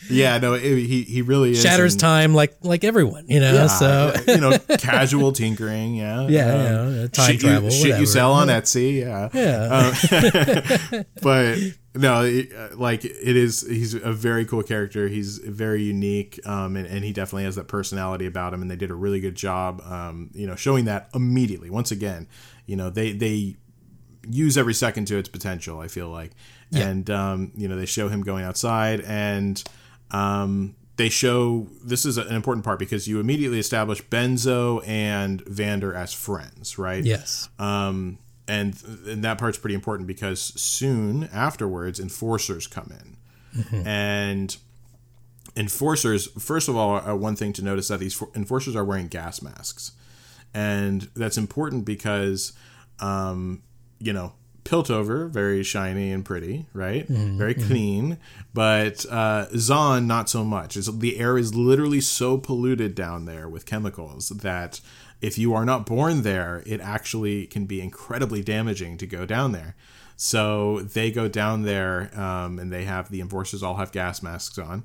yeah, 0.10 0.38
no, 0.38 0.53
it, 0.53 0.62
he 0.64 1.03
he 1.03 1.22
really 1.22 1.51
is 1.51 1.62
shatters 1.62 1.93
and- 1.93 2.01
time 2.01 2.34
like 2.34 2.55
like 2.62 2.84
everyone, 2.84 3.26
you 3.28 3.39
know. 3.39 3.53
Yeah, 3.53 3.68
so 3.68 4.14
you 4.28 4.38
know, 4.38 4.58
casual 4.80 5.32
tinkering, 5.32 5.95
yeah, 5.95 6.28
Yeah, 6.28 6.80
Um, 7.03 7.10
time 7.10 7.32
shit 7.32 7.39
travel, 7.41 7.70
You, 7.70 7.72
shit 7.72 7.99
you 7.99 8.05
sell 8.05 8.34
on 8.34 8.47
Etsy, 8.58 8.99
yeah, 9.01 9.30
yeah, 9.34 11.03
but 11.22 11.58
no, 11.95 12.24
it, 12.26 12.51
uh, 12.53 12.76
like 12.76 13.03
it 13.05 13.36
is. 13.36 13.62
He's 13.68 13.93
a 13.93 14.14
very 14.14 14.45
cool 14.45 14.64
character. 14.64 15.08
He's 15.08 15.39
very 15.39 15.84
unique, 15.84 16.39
um, 16.45 16.76
and, 16.76 16.86
and 16.86 17.03
he 17.03 17.12
definitely 17.12 17.45
has 17.45 17.55
that 17.55 17.68
personality 17.68 18.26
about 18.26 18.53
him. 18.53 18.62
And 18.62 18.70
they 18.70 18.76
did 18.76 18.91
a 18.91 18.95
really 18.95 19.20
good 19.20 19.36
job, 19.36 19.82
um, 19.82 20.30
you 20.34 20.45
know, 20.47 20.55
showing 20.55 20.86
that 20.86 21.10
immediately. 21.16 21.70
Once 21.70 21.91
again, 21.91 22.28
you 22.66 22.76
know, 22.76 22.89
they 22.89 23.14
they 23.14 23.55
use 24.30 24.58
every 24.58 24.74
second 24.74 25.05
to 25.05 25.18
its 25.18 25.30
potential. 25.30 25.80
I 25.80 25.88
feel 25.88 26.10
like, 26.10 26.32
and 26.74 27.10
um, 27.10 27.51
you 27.55 27.68
know, 27.68 27.76
they 27.76 27.86
show 27.86 28.10
him 28.10 28.22
going 28.22 28.43
outside, 28.45 29.01
and 29.01 29.62
um, 30.12 30.76
they 30.97 31.10
show 31.10 31.68
this 31.84 32.05
is 32.05 32.18
an 32.18 32.36
important 32.36 32.66
part 32.66 32.80
because 32.80 33.08
you 33.08 33.20
immediately 33.20 33.60
establish 33.60 34.01
Benzo 34.03 34.86
and 34.88 35.41
Vander 35.45 35.93
as 35.93 36.14
friends, 36.14 36.78
right? 36.78 37.03
yes, 37.03 37.49
Um, 37.60 38.18
and, 38.47 38.82
and 39.05 39.24
that 39.24 39.38
part's 39.38 39.58
pretty 39.58 39.76
important 39.76 40.08
because 40.08 40.39
soon 40.39 41.26
afterwards, 41.34 41.99
enforcers 41.99 42.66
come 42.66 42.91
in, 42.99 43.86
and 43.86 44.58
enforcers. 45.55 46.28
First 46.39 46.70
of 46.70 46.76
all, 46.76 46.97
uh, 46.97 47.16
one 47.16 47.36
thing 47.36 47.53
to 47.53 47.64
notice 47.64 47.88
that 47.89 47.99
these 47.99 48.22
enforcers 48.36 48.76
are 48.76 48.86
wearing 48.86 49.08
gas 49.08 49.41
masks, 49.41 49.91
and 50.53 51.10
that's 51.16 51.38
important 51.38 51.86
because, 51.86 52.53
um, 52.99 53.62
you 53.99 54.14
know, 54.14 54.34
Piltover 54.68 55.30
very 55.30 55.63
shiny 55.63 56.11
and 56.11 56.26
pretty, 56.26 56.65
right? 56.74 57.07
Very 57.07 57.53
clean, 57.53 58.18
but 58.53 59.05
uh, 59.09 59.45
Zaun 59.53 60.05
not 60.05 60.30
so 60.30 60.43
much. 60.43 60.76
It's, 60.76 60.88
the 60.91 61.18
air 61.20 61.38
is 61.38 61.55
literally 61.55 62.01
so 62.01 62.38
polluted 62.38 62.93
down 62.93 63.26
there 63.26 63.47
with 63.47 63.65
chemicals 63.65 64.30
that 64.30 64.82
if 65.22 65.38
you 65.38 65.53
are 65.53 65.65
not 65.65 65.86
born 65.86 66.22
there, 66.24 66.63
it 66.65 66.82
actually 66.82 67.47
can 67.47 67.65
be 67.65 67.82
incredibly 67.82 68.43
damaging 68.43 68.97
to 68.97 69.07
go 69.07 69.26
down 69.26 69.51
there. 69.53 69.76
So 70.15 70.80
they 70.82 71.11
go 71.11 71.28
down 71.28 71.61
there, 71.63 72.09
um, 72.20 72.59
and 72.59 72.72
they 72.74 72.84
have 72.86 73.09
the 73.09 73.22
enforcers 73.22 73.63
all 73.63 73.76
have 73.78 73.91
gas 73.91 74.22
masks 74.24 74.57
on, 74.57 74.84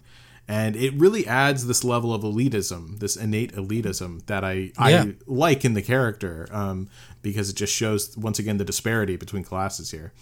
and 0.48 0.76
it 0.76 0.92
really 0.94 1.26
adds 1.26 1.66
this 1.66 1.84
level 1.84 2.12
of 2.12 2.22
elitism, 2.22 2.98
this 2.98 3.16
innate 3.16 3.52
elitism 3.54 4.26
that 4.26 4.44
I 4.44 4.72
Yeah. 4.78 5.04
I 5.04 5.14
like 5.26 5.64
in 5.64 5.74
the 5.74 5.82
character, 5.82 6.48
um, 6.52 6.88
because 7.22 7.48
it 7.48 7.56
just 7.56 7.72
shows 7.72 8.16
once 8.16 8.38
again 8.38 8.58
the 8.58 8.64
disparity 8.64 9.16
between 9.16 9.44
classes 9.44 9.90
here, 9.90 10.12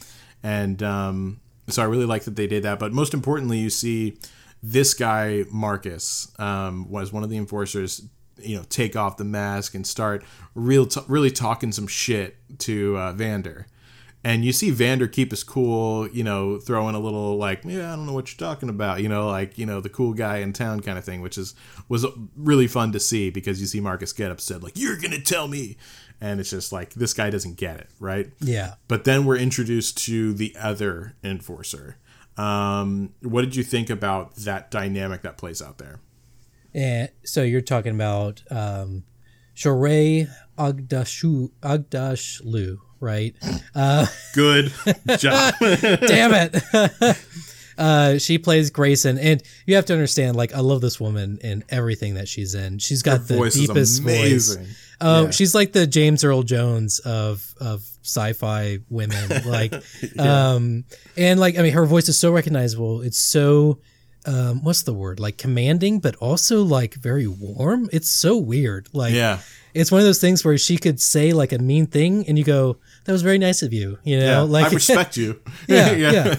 and 0.42 0.82
um, 0.82 1.40
so 1.68 1.82
I 1.82 1.86
really 1.86 2.06
like 2.06 2.24
that 2.24 2.36
they 2.36 2.46
did 2.46 2.62
that. 2.62 2.78
But 2.78 2.92
most 2.92 3.14
importantly, 3.14 3.58
you 3.58 3.70
see 3.70 4.18
this 4.62 4.94
guy 4.94 5.44
Marcus 5.50 6.30
um, 6.38 6.90
was 6.90 7.12
one 7.12 7.24
of 7.24 7.30
the 7.30 7.36
enforcers. 7.36 8.02
You 8.42 8.56
know, 8.56 8.64
take 8.70 8.96
off 8.96 9.18
the 9.18 9.24
mask 9.24 9.74
and 9.74 9.86
start 9.86 10.24
real, 10.54 10.86
t- 10.86 11.02
really 11.08 11.30
talking 11.30 11.72
some 11.72 11.86
shit 11.86 12.38
to 12.60 12.96
uh, 12.96 13.12
Vander. 13.12 13.66
And 14.22 14.44
you 14.44 14.52
see 14.52 14.70
Vander 14.70 15.06
keep 15.06 15.30
his 15.30 15.42
cool, 15.42 16.08
you 16.08 16.22
know, 16.22 16.58
throwing 16.58 16.94
a 16.94 16.98
little 16.98 17.36
like, 17.36 17.62
yeah, 17.64 17.92
I 17.92 17.96
don't 17.96 18.06
know 18.06 18.12
what 18.12 18.30
you're 18.30 18.48
talking 18.48 18.68
about, 18.68 19.02
you 19.02 19.08
know, 19.08 19.28
like 19.28 19.56
you 19.56 19.64
know 19.64 19.80
the 19.80 19.88
cool 19.88 20.12
guy 20.12 20.38
in 20.38 20.52
town 20.52 20.80
kind 20.80 20.98
of 20.98 21.04
thing, 21.04 21.22
which 21.22 21.38
is 21.38 21.54
was 21.88 22.06
really 22.36 22.66
fun 22.66 22.92
to 22.92 23.00
see 23.00 23.30
because 23.30 23.60
you 23.60 23.66
see 23.66 23.80
Marcus 23.80 24.12
get 24.12 24.30
upset, 24.30 24.62
like 24.62 24.78
you're 24.78 24.96
gonna 24.98 25.20
tell 25.20 25.48
me, 25.48 25.78
and 26.20 26.40
it's 26.40 26.50
just 26.50 26.72
like 26.72 26.94
this 26.94 27.14
guy 27.14 27.30
doesn't 27.30 27.56
get 27.56 27.78
it, 27.78 27.88
right? 27.98 28.30
yeah. 28.40 28.74
But 28.88 29.04
then 29.04 29.24
we're 29.24 29.38
introduced 29.38 29.98
to 30.04 30.32
the 30.32 30.54
other 30.60 31.16
enforcer. 31.24 31.96
Um, 32.36 33.14
what 33.22 33.42
did 33.42 33.56
you 33.56 33.62
think 33.62 33.90
about 33.90 34.34
that 34.36 34.70
dynamic 34.70 35.22
that 35.22 35.36
plays 35.36 35.60
out 35.60 35.78
there? 35.78 36.00
And 36.72 37.10
so 37.24 37.42
you're 37.42 37.60
talking 37.60 37.94
about 37.94 38.42
um, 38.50 39.04
Shohreh 39.54 40.28
Agdashu 40.58 41.50
Aghdashloo, 41.62 42.78
right? 43.00 43.34
Uh, 43.74 44.06
Good 44.34 44.72
job. 45.18 45.54
damn 45.60 46.32
it. 46.34 47.18
Uh, 47.78 48.18
she 48.18 48.36
plays 48.36 48.68
Grayson, 48.68 49.16
and 49.16 49.42
you 49.64 49.74
have 49.76 49.86
to 49.86 49.94
understand. 49.94 50.36
Like, 50.36 50.54
I 50.54 50.60
love 50.60 50.82
this 50.82 51.00
woman 51.00 51.38
and 51.42 51.64
everything 51.70 52.12
that 52.16 52.28
she's 52.28 52.54
in. 52.54 52.78
She's 52.78 53.02
got 53.02 53.26
the 53.26 53.38
voice 53.38 53.56
is 53.56 53.68
deepest 53.68 54.02
amazing. 54.02 54.64
voice. 54.66 54.89
Oh, 55.00 55.24
Yeah. 55.24 55.30
she's 55.30 55.54
like 55.54 55.72
the 55.72 55.86
James 55.86 56.24
Earl 56.24 56.42
Jones 56.42 56.98
of 57.00 57.54
of 57.60 57.82
sci-fi 58.02 58.78
women. 58.88 59.42
Like, 59.46 59.74
um, 60.18 60.84
and 61.16 61.38
like, 61.40 61.58
I 61.58 61.62
mean, 61.62 61.72
her 61.72 61.86
voice 61.86 62.08
is 62.08 62.18
so 62.18 62.30
recognizable. 62.32 63.02
It's 63.02 63.18
so, 63.18 63.78
um, 64.26 64.62
what's 64.64 64.82
the 64.82 64.92
word? 64.94 65.20
Like 65.20 65.36
commanding, 65.38 66.00
but 66.00 66.16
also 66.16 66.62
like 66.62 66.94
very 66.94 67.26
warm. 67.26 67.88
It's 67.92 68.08
so 68.08 68.36
weird. 68.36 68.88
Like, 68.92 69.14
Yeah. 69.14 69.40
It's 69.74 69.90
one 69.92 70.00
of 70.00 70.06
those 70.06 70.20
things 70.20 70.44
where 70.44 70.56
she 70.58 70.76
could 70.76 71.00
say 71.00 71.32
like 71.32 71.52
a 71.52 71.58
mean 71.58 71.86
thing 71.86 72.26
and 72.28 72.38
you 72.38 72.44
go, 72.44 72.76
that 73.04 73.12
was 73.12 73.22
very 73.22 73.38
nice 73.38 73.62
of 73.62 73.72
you. 73.72 73.98
You 74.04 74.18
know, 74.20 74.26
Yeah, 74.26 74.40
like 74.40 74.66
I 74.66 74.74
respect 74.74 75.16
you. 75.16 75.40
yeah, 75.68 75.92
yeah. 75.92 76.34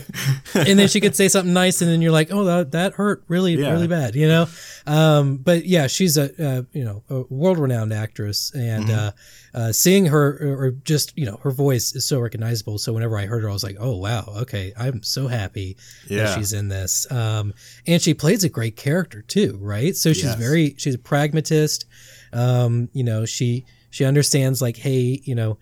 and 0.55 0.77
then 0.79 0.87
she 0.87 0.99
could 1.01 1.15
say 1.15 1.27
something 1.27 1.53
nice, 1.53 1.81
and 1.81 1.89
then 1.89 2.01
you're 2.01 2.11
like, 2.11 2.31
oh, 2.31 2.43
that, 2.45 2.71
that 2.71 2.93
hurt 2.93 3.23
really, 3.27 3.55
Yeah. 3.55 3.71
really 3.71 3.87
bad, 3.87 4.15
you 4.15 4.27
know. 4.27 4.47
Um, 4.87 5.37
but 5.37 5.65
yeah, 5.65 5.87
she's 5.87 6.17
a 6.17 6.25
uh, 6.43 6.63
you 6.73 6.83
know 6.83 7.03
a 7.09 7.21
world 7.33 7.57
renowned 7.59 7.93
actress, 7.93 8.51
and 8.53 8.85
Mm-hmm. 8.85 8.99
uh, 8.99 9.11
uh, 9.53 9.71
seeing 9.73 10.05
her 10.05 10.37
or 10.41 10.71
just 10.71 11.17
you 11.17 11.25
know 11.25 11.37
her 11.43 11.51
voice 11.51 11.93
is 11.93 12.05
so 12.05 12.19
recognizable. 12.19 12.77
So 12.77 12.93
whenever 12.93 13.17
I 13.17 13.25
heard 13.25 13.43
her, 13.43 13.49
I 13.49 13.53
was 13.53 13.63
like, 13.63 13.75
oh 13.79 13.97
wow, 13.97 14.23
okay, 14.43 14.71
I'm 14.77 15.03
so 15.03 15.27
happy 15.27 15.77
Yeah. 16.07 16.23
that 16.23 16.35
she's 16.37 16.53
in 16.53 16.69
this. 16.69 17.09
Um, 17.11 17.53
and 17.85 18.01
she 18.01 18.13
plays 18.13 18.43
a 18.43 18.49
great 18.49 18.75
character 18.77 19.21
too, 19.21 19.57
right? 19.61 19.95
So 19.95 20.13
she's 20.13 20.23
Yes. 20.23 20.35
very 20.39 20.75
she's 20.77 20.95
a 20.95 20.99
pragmatist. 20.99 21.85
Um, 22.33 22.89
you 22.93 23.03
know, 23.03 23.25
she 23.25 23.65
she 23.89 24.05
understands 24.05 24.61
like, 24.61 24.77
hey, 24.77 25.21
you 25.23 25.35
know, 25.35 25.57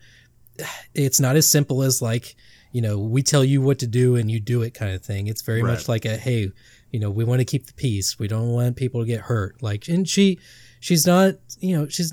it's 0.94 1.20
not 1.20 1.36
as 1.36 1.48
simple 1.48 1.82
as 1.82 2.02
like 2.02 2.36
you 2.72 2.80
know 2.82 2.98
we 2.98 3.22
tell 3.22 3.44
you 3.44 3.60
what 3.60 3.78
to 3.80 3.86
do 3.86 4.14
and 4.16 4.30
you 4.30 4.38
do 4.40 4.62
it 4.62 4.74
kind 4.74 4.94
of 4.94 5.02
thing. 5.02 5.26
It's 5.26 5.42
very 5.42 5.62
Right. 5.62 5.72
much 5.72 5.88
like 5.88 6.04
a 6.04 6.16
hey 6.16 6.52
you 6.90 7.00
know 7.00 7.10
we 7.10 7.24
want 7.24 7.40
to 7.40 7.44
keep 7.44 7.66
the 7.66 7.72
peace. 7.74 8.18
We 8.18 8.28
don't 8.28 8.48
want 8.50 8.76
people 8.76 9.00
to 9.00 9.06
get 9.06 9.22
hurt. 9.22 9.62
Like 9.62 9.88
and 9.88 10.08
she 10.08 10.38
she's 10.80 11.06
not 11.06 11.34
you 11.60 11.76
know 11.76 11.88
she's 11.88 12.12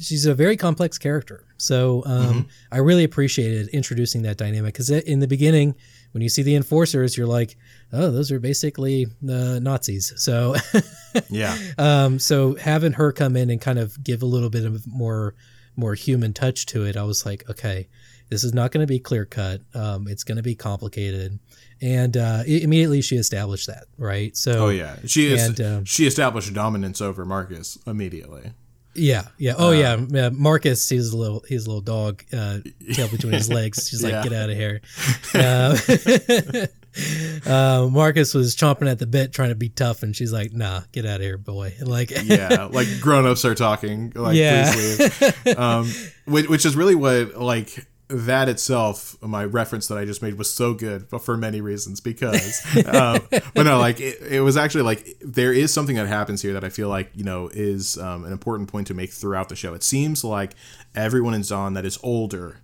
she's 0.00 0.26
a 0.26 0.34
very 0.34 0.56
complex 0.56 0.98
character. 0.98 1.44
So 1.58 2.02
um 2.04 2.48
i 2.70 2.76
really 2.76 3.02
appreciated 3.04 3.68
introducing 3.68 4.22
that 4.22 4.36
dynamic 4.36 4.74
because 4.74 4.90
in 4.90 5.20
the 5.20 5.26
beginning 5.26 5.74
when 6.12 6.20
you 6.22 6.28
see 6.28 6.42
the 6.42 6.54
enforcers 6.54 7.16
you're 7.16 7.26
like 7.26 7.56
oh 7.92 8.10
those 8.10 8.30
are 8.32 8.40
basically 8.40 9.06
uh, 9.28 9.58
nazis 9.60 10.12
so 10.16 10.54
Yeah. 11.30 11.56
um, 11.78 12.18
so 12.18 12.56
having 12.56 12.92
her 12.92 13.10
come 13.12 13.36
in 13.36 13.48
and 13.50 13.60
kind 13.60 13.78
of 13.78 14.02
give 14.04 14.22
a 14.22 14.26
little 14.26 14.50
bit 14.50 14.64
of 14.66 14.86
more 14.86 15.34
more 15.78 15.94
human 15.94 16.32
touch 16.32 16.64
to 16.66 16.84
it, 16.86 16.96
I 16.96 17.02
was 17.02 17.26
like, 17.26 17.48
okay, 17.50 17.86
this 18.30 18.42
is 18.44 18.54
not 18.54 18.70
going 18.72 18.82
to 18.82 18.86
be 18.86 18.98
clear 18.98 19.26
cut. 19.26 19.60
Um, 19.74 20.08
it's 20.08 20.24
going 20.24 20.36
to 20.36 20.42
be 20.42 20.54
complicated, 20.54 21.38
and 21.82 22.16
uh, 22.16 22.42
immediately 22.46 23.02
she 23.02 23.16
established 23.16 23.66
that, 23.66 23.84
right? 23.98 24.34
So 24.36 24.66
Oh 24.66 24.68
yeah. 24.70 24.96
She 25.06 25.32
is. 25.32 25.42
And, 25.42 25.60
um, 25.60 25.84
she 25.84 26.06
established 26.06 26.52
dominance 26.54 27.00
over 27.02 27.24
Marcus 27.26 27.78
immediately. 27.86 28.52
yeah, 28.94 29.24
yeah, 29.38 29.54
oh 29.58 29.72
yeah, 29.72 29.98
yeah. 30.08 30.30
Marcus, 30.30 30.88
he's 30.88 31.12
a 31.12 31.16
little, 31.16 31.42
he's 31.48 31.66
a 31.66 31.68
little 31.70 31.82
dog, 31.82 32.24
uh, 32.32 32.58
tail 32.94 33.08
between 33.08 33.32
his 33.34 33.50
legs. 33.58 33.88
She's 33.88 34.02
like, 34.02 34.12
Yeah. 34.12 34.22
get 34.22 34.32
out 34.32 34.50
of 34.50 34.56
here. 34.56 34.80
Uh, 35.34 36.66
uh, 37.46 37.88
Marcus 37.90 38.34
was 38.34 38.56
chomping 38.56 38.90
at 38.90 38.98
the 38.98 39.06
bit, 39.06 39.32
trying 39.32 39.50
to 39.50 39.54
be 39.54 39.68
tough, 39.68 40.02
and 40.02 40.14
she's 40.14 40.32
like, 40.32 40.52
nah, 40.52 40.82
get 40.92 41.04
out 41.06 41.16
of 41.16 41.22
here, 41.22 41.38
boy. 41.38 41.74
Like, 41.86 42.10
yeah, 42.24 42.64
like 42.72 42.88
grown 43.00 43.26
ups 43.26 43.44
are 43.44 43.54
talking. 43.54 44.12
Like, 44.14 44.36
Yeah. 44.36 44.72
please 44.72 45.20
leave. 45.46 45.58
Um, 45.58 45.90
which, 46.26 46.48
which 46.48 46.64
is 46.66 46.74
really 46.76 46.94
what 46.94 47.36
like 47.36 47.86
that 48.08 48.48
itself. 48.48 49.16
My 49.22 49.44
reference 49.44 49.88
that 49.88 49.98
I 49.98 50.04
just 50.04 50.22
made 50.22 50.36
was 50.38 50.52
so 50.52 50.74
good, 50.74 51.08
but 51.08 51.24
for 51.24 51.36
many 51.36 51.60
reasons. 51.60 52.00
Because, 52.00 52.64
um, 52.86 53.20
but 53.54 53.62
no, 53.64 53.78
like 53.78 54.00
it, 54.00 54.20
it 54.22 54.40
was 54.40 54.56
actually 54.56 54.82
like 54.82 55.16
there 55.20 55.52
is 55.52 55.72
something 55.72 55.96
that 55.96 56.06
happens 56.06 56.42
here 56.42 56.52
that 56.54 56.64
I 56.64 56.68
feel 56.70 56.88
like 56.88 57.10
you 57.14 57.24
know 57.24 57.48
is 57.52 57.98
um, 57.98 58.24
an 58.24 58.32
important 58.32 58.68
point 58.70 58.86
to 58.88 58.94
make 58.94 59.12
throughout 59.12 59.48
the 59.48 59.56
show. 59.56 59.74
It 59.74 59.82
seems 59.82 60.24
like 60.24 60.54
everyone 60.94 61.34
in 61.34 61.42
Zaun 61.42 61.74
that 61.74 61.84
is 61.84 61.98
older 62.02 62.58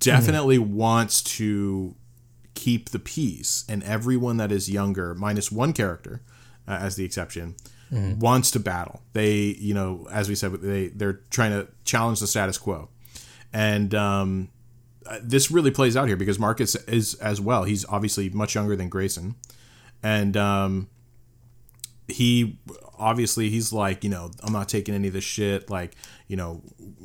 definitely 0.00 0.58
wants 0.58 1.22
to 1.22 1.94
keep 2.58 2.90
the 2.90 2.98
peace, 2.98 3.64
and 3.68 3.84
everyone 3.84 4.36
that 4.38 4.50
is 4.50 4.68
younger, 4.68 5.14
minus 5.14 5.52
one 5.52 5.72
character 5.72 6.22
uh, 6.66 6.72
as 6.72 6.96
the 6.96 7.04
exception, 7.04 7.54
wants 8.18 8.50
to 8.50 8.60
battle. 8.60 9.00
They, 9.12 9.56
you 9.58 9.74
know, 9.74 10.08
as 10.10 10.28
we 10.28 10.34
said, 10.34 10.52
they 10.60 10.88
they're 10.88 11.20
trying 11.30 11.52
to 11.52 11.68
challenge 11.84 12.18
the 12.20 12.26
status 12.26 12.58
quo, 12.58 12.88
and 13.52 13.94
um, 13.94 14.50
uh, 15.06 15.20
this 15.22 15.50
really 15.50 15.70
plays 15.70 15.96
out 15.96 16.08
here 16.08 16.16
because 16.16 16.38
Marcus 16.38 16.74
is 16.86 17.14
as 17.14 17.40
well. 17.40 17.64
He's 17.64 17.84
obviously 17.86 18.28
much 18.28 18.54
younger 18.56 18.76
than 18.76 18.88
Grayson, 18.88 19.36
and 20.02 20.36
um, 20.36 20.88
he 22.08 22.58
obviously 22.98 23.48
he's 23.50 23.72
like 23.72 24.04
you 24.04 24.10
know 24.10 24.30
i'm 24.42 24.52
not 24.52 24.68
taking 24.68 24.94
any 24.94 25.08
of 25.08 25.14
this 25.14 25.24
shit. 25.24 25.70
Like 25.70 25.94
you 26.26 26.36
know 26.36 26.62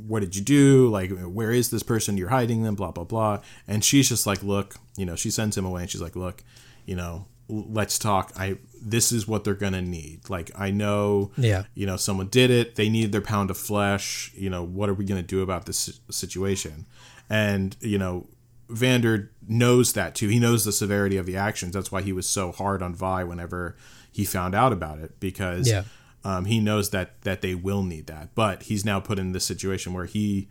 what 0.07 0.21
did 0.21 0.35
you 0.35 0.41
do? 0.41 0.89
Like 0.89 1.11
where 1.11 1.51
is 1.51 1.69
this 1.69 1.83
person? 1.83 2.17
You're 2.17 2.29
hiding 2.29 2.63
them 2.63 2.75
blah 2.75 2.91
blah 2.91 3.03
blah. 3.05 3.41
And 3.67 3.83
she's 3.83 4.09
just 4.09 4.25
like 4.27 4.43
look 4.43 4.75
you 4.97 5.05
know 5.05 5.15
she 5.15 5.29
sends 5.31 5.57
him 5.57 5.65
away 5.65 5.81
and 5.81 5.89
she's 5.89 6.01
like 6.01 6.15
look 6.15 6.43
you 6.85 6.95
know 6.95 7.25
let's 7.49 7.99
talk. 7.99 8.31
I 8.37 8.57
this 8.81 9.11
is 9.11 9.27
what 9.27 9.43
they're 9.43 9.53
gonna 9.53 9.81
need. 9.81 10.29
Like 10.29 10.51
i 10.57 10.71
know 10.71 11.31
Yeah. 11.37 11.63
you 11.75 11.85
know 11.85 11.97
someone 11.97 12.27
did 12.27 12.49
it. 12.51 12.75
They 12.75 12.89
need 12.89 13.11
their 13.11 13.21
pound 13.21 13.49
of 13.49 13.57
flesh. 13.57 14.31
You 14.35 14.49
know 14.49 14.63
what 14.63 14.89
are 14.89 14.93
we 14.93 15.05
gonna 15.05 15.21
do 15.21 15.41
about 15.41 15.65
this 15.65 15.99
situation? 16.09 16.85
And 17.29 17.75
you 17.81 17.97
know 17.97 18.27
Vander 18.69 19.31
knows 19.47 19.93
that 19.93 20.15
too. 20.15 20.29
He 20.29 20.39
knows 20.39 20.63
the 20.65 20.71
severity 20.71 21.17
of 21.17 21.25
the 21.25 21.35
actions. 21.37 21.73
That's 21.73 21.91
why 21.91 22.01
he 22.01 22.13
was 22.13 22.27
so 22.27 22.51
hard 22.51 22.81
on 22.81 22.95
Vi 22.95 23.23
whenever 23.25 23.75
he 24.13 24.23
found 24.23 24.55
out 24.55 24.71
about 24.71 24.99
it 24.99 25.19
because 25.19 25.67
Yeah. 25.67 25.83
um, 26.23 26.45
he 26.45 26.59
knows 26.61 26.91
that 26.91 27.21
that 27.23 27.41
they 27.41 27.55
will 27.55 27.83
need 27.83 28.07
that. 28.07 28.33
But 28.35 28.63
he's 28.63 28.85
now 28.85 28.99
put 29.01 29.19
in 29.19 29.33
this 29.33 29.43
situation 29.43 29.91
where 29.93 30.05
he, 30.05 30.47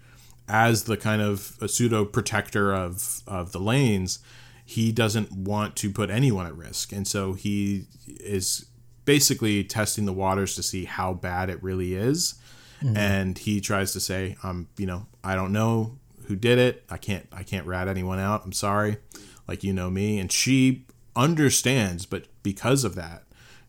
as 0.48 0.84
the 0.84 0.96
kind 0.98 1.22
of 1.22 1.56
a 1.62 1.68
pseudo 1.68 2.04
protector 2.04 2.74
of 2.74 3.22
of 3.26 3.52
the 3.52 3.60
lanes, 3.60 4.18
he 4.64 4.92
doesn't 4.92 5.32
want 5.32 5.76
to 5.76 5.90
put 5.90 6.10
anyone 6.10 6.46
at 6.46 6.54
risk, 6.56 6.92
and 6.92 7.06
so 7.08 7.32
he 7.34 7.86
is 8.06 8.66
basically 9.04 9.64
testing 9.64 10.04
the 10.04 10.12
waters 10.12 10.54
to 10.56 10.62
see 10.62 10.84
how 10.84 11.12
bad 11.14 11.48
it 11.50 11.62
really 11.62 11.94
is. 11.94 12.34
And 12.96 13.38
he 13.38 13.60
tries 13.60 13.92
to 13.92 14.00
say, 14.00 14.36
"Um, 14.42 14.66
you 14.76 14.86
know, 14.86 15.06
I 15.22 15.36
don't 15.36 15.52
know 15.52 15.98
who 16.26 16.34
did 16.34 16.58
it. 16.58 16.84
I 16.90 16.96
can't 16.96 17.28
I 17.32 17.44
can't 17.44 17.64
rat 17.64 17.86
anyone 17.86 18.18
out. 18.18 18.42
I'm 18.44 18.52
sorry. 18.52 18.96
Like 19.46 19.62
you 19.62 19.72
know 19.72 19.88
me." 19.88 20.18
And 20.18 20.32
she 20.32 20.84
understands, 21.14 22.06
but 22.06 22.26
because 22.42 22.82
of 22.84 22.94
that, 22.96 23.22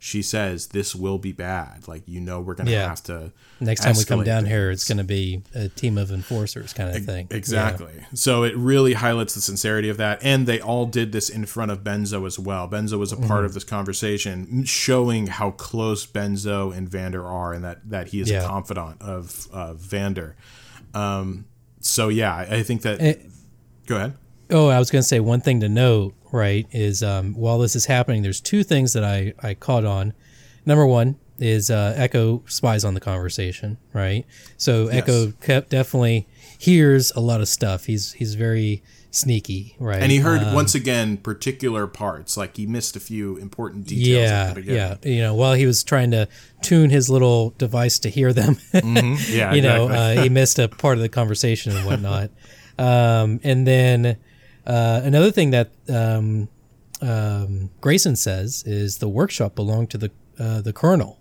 she 0.04 0.22
says 0.22 0.68
this 0.68 0.94
will 0.94 1.18
be 1.18 1.32
bad. 1.32 1.88
Like 1.88 2.04
you 2.08 2.20
know 2.20 2.42
we're 2.42 2.56
going 2.56 2.66
to 2.68 2.74
Yeah. 2.74 2.90
have 2.90 3.02
to 3.04 3.32
Next 3.62 3.84
time 3.84 3.96
we 3.96 4.04
come 4.04 4.24
down 4.26 4.46
here, 4.46 4.70
it's 4.72 4.86
going 4.86 4.98
to 4.98 5.06
be 5.06 5.42
a 5.56 5.70
team 5.70 5.98
of 5.98 6.12
enforcers 6.12 6.74
kind 6.74 6.94
of 6.94 7.06
thing. 7.06 7.28
Exactly. 7.32 7.94
So 8.14 8.44
it 8.44 8.58
really 8.58 8.94
highlights 8.94 9.36
the 9.36 9.40
sincerity 9.42 9.88
of 9.88 9.96
that. 9.98 10.20
And 10.22 10.46
they 10.46 10.60
all 10.60 10.86
did 10.86 11.14
this 11.14 11.30
in 11.30 11.46
front 11.46 11.72
of 11.72 11.86
Benzo 11.86 12.28
as 12.28 12.38
well. 12.38 12.68
Benzo 12.68 13.00
was 13.00 13.14
a 13.14 13.16
Mm-hmm. 13.16 13.28
part 13.28 13.46
of 13.46 13.54
this 13.54 13.64
conversation, 13.64 14.66
showing 14.66 15.28
how 15.28 15.52
close 15.52 16.06
Benzo 16.06 16.76
and 16.76 16.90
Vander 16.90 17.26
are 17.26 17.54
and 17.54 17.64
that, 17.64 17.90
that 17.90 18.08
he 18.10 18.20
is 18.20 18.30
Yeah. 18.30 18.44
a 18.44 18.48
confidant 18.48 19.02
of 19.02 19.48
uh, 19.54 19.74
Vander. 19.76 20.36
Um, 20.94 21.46
so, 21.80 22.10
yeah, 22.10 22.36
I 22.36 22.58
I 22.58 22.64
think 22.64 22.82
that. 22.82 23.00
Eh. 23.02 23.14
go 23.88 23.96
ahead. 23.96 24.14
Oh, 24.50 24.68
I 24.68 24.78
was 24.80 24.92
going 24.92 25.02
to 25.02 25.08
say 25.08 25.22
one 25.22 25.40
thing 25.40 25.62
to 25.62 25.70
note, 25.70 26.14
right, 26.34 26.68
is 26.72 27.02
um, 27.04 27.34
while 27.36 27.60
this 27.60 27.76
is 27.78 27.86
happening, 27.86 28.24
there's 28.24 28.42
two 28.42 28.64
things 28.64 28.92
that 28.94 29.04
I, 29.06 29.34
I 29.42 29.54
caught 29.54 29.86
on. 29.86 30.14
Number 30.66 30.86
one 30.86 31.16
is 31.40 31.70
uh, 31.72 31.96
Ekko 31.98 32.50
spies 32.52 32.84
on 32.84 32.94
the 32.96 33.00
conversation, 33.00 33.78
right? 33.94 34.26
So 34.58 34.88
Ekko 34.88 35.40
kept 35.42 35.70
definitely 35.70 36.28
hears 36.58 37.12
a 37.12 37.20
lot 37.20 37.40
of 37.42 37.48
stuff. 37.48 37.86
He's 37.86 38.14
he's 38.14 38.36
very 38.36 38.82
sneaky, 39.12 39.76
right? 39.80 40.02
And 40.02 40.12
he 40.12 40.20
heard 40.20 40.42
Um, 40.42 40.54
once 40.56 40.74
again 40.74 41.18
particular 41.18 41.86
parts, 41.86 42.36
like 42.36 42.58
he 42.58 42.66
missed 42.66 42.96
a 42.96 43.00
few 43.00 43.38
important 43.38 43.86
details. 43.86 44.30
at 44.30 44.34
yeah, 44.34 44.48
the 44.50 44.56
beginning. 44.56 44.76
yeah. 45.04 45.10
You 45.10 45.22
know, 45.22 45.36
while 45.36 45.54
he 45.54 45.66
was 45.68 45.84
trying 45.84 46.12
to 46.12 46.28
tune 46.62 46.90
his 46.90 47.10
little 47.10 47.52
device 47.60 48.00
to 48.00 48.10
hear 48.10 48.34
them, 48.34 48.58
yeah. 48.74 49.54
you 49.54 49.62
know, 49.62 49.88
uh, 49.90 50.22
he 50.24 50.30
missed 50.30 50.58
a 50.58 50.68
part 50.68 50.98
of 50.98 51.02
the 51.04 51.10
conversation 51.10 51.76
and 51.76 51.86
whatnot. 51.86 52.32
um, 52.80 53.40
and 53.44 53.68
then 53.68 54.18
uh, 54.66 55.02
another 55.04 55.32
thing 55.32 55.52
that 55.52 55.72
um, 55.90 56.48
um, 57.02 57.70
Grayson 57.82 58.16
says 58.16 58.64
is 58.66 58.98
the 59.00 59.10
workshop 59.10 59.56
belonged 59.56 59.90
to 59.92 59.98
the 59.98 60.12
uh, 60.40 60.62
the 60.62 60.74
colonel. 60.74 61.20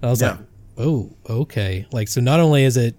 And 0.00 0.08
I 0.08 0.10
was 0.10 0.20
Yeah. 0.20 0.30
like, 0.30 0.38
oh, 0.78 1.10
okay. 1.28 1.86
Like, 1.92 2.08
so 2.08 2.20
not 2.20 2.40
only 2.40 2.64
is 2.64 2.76
it 2.76 2.94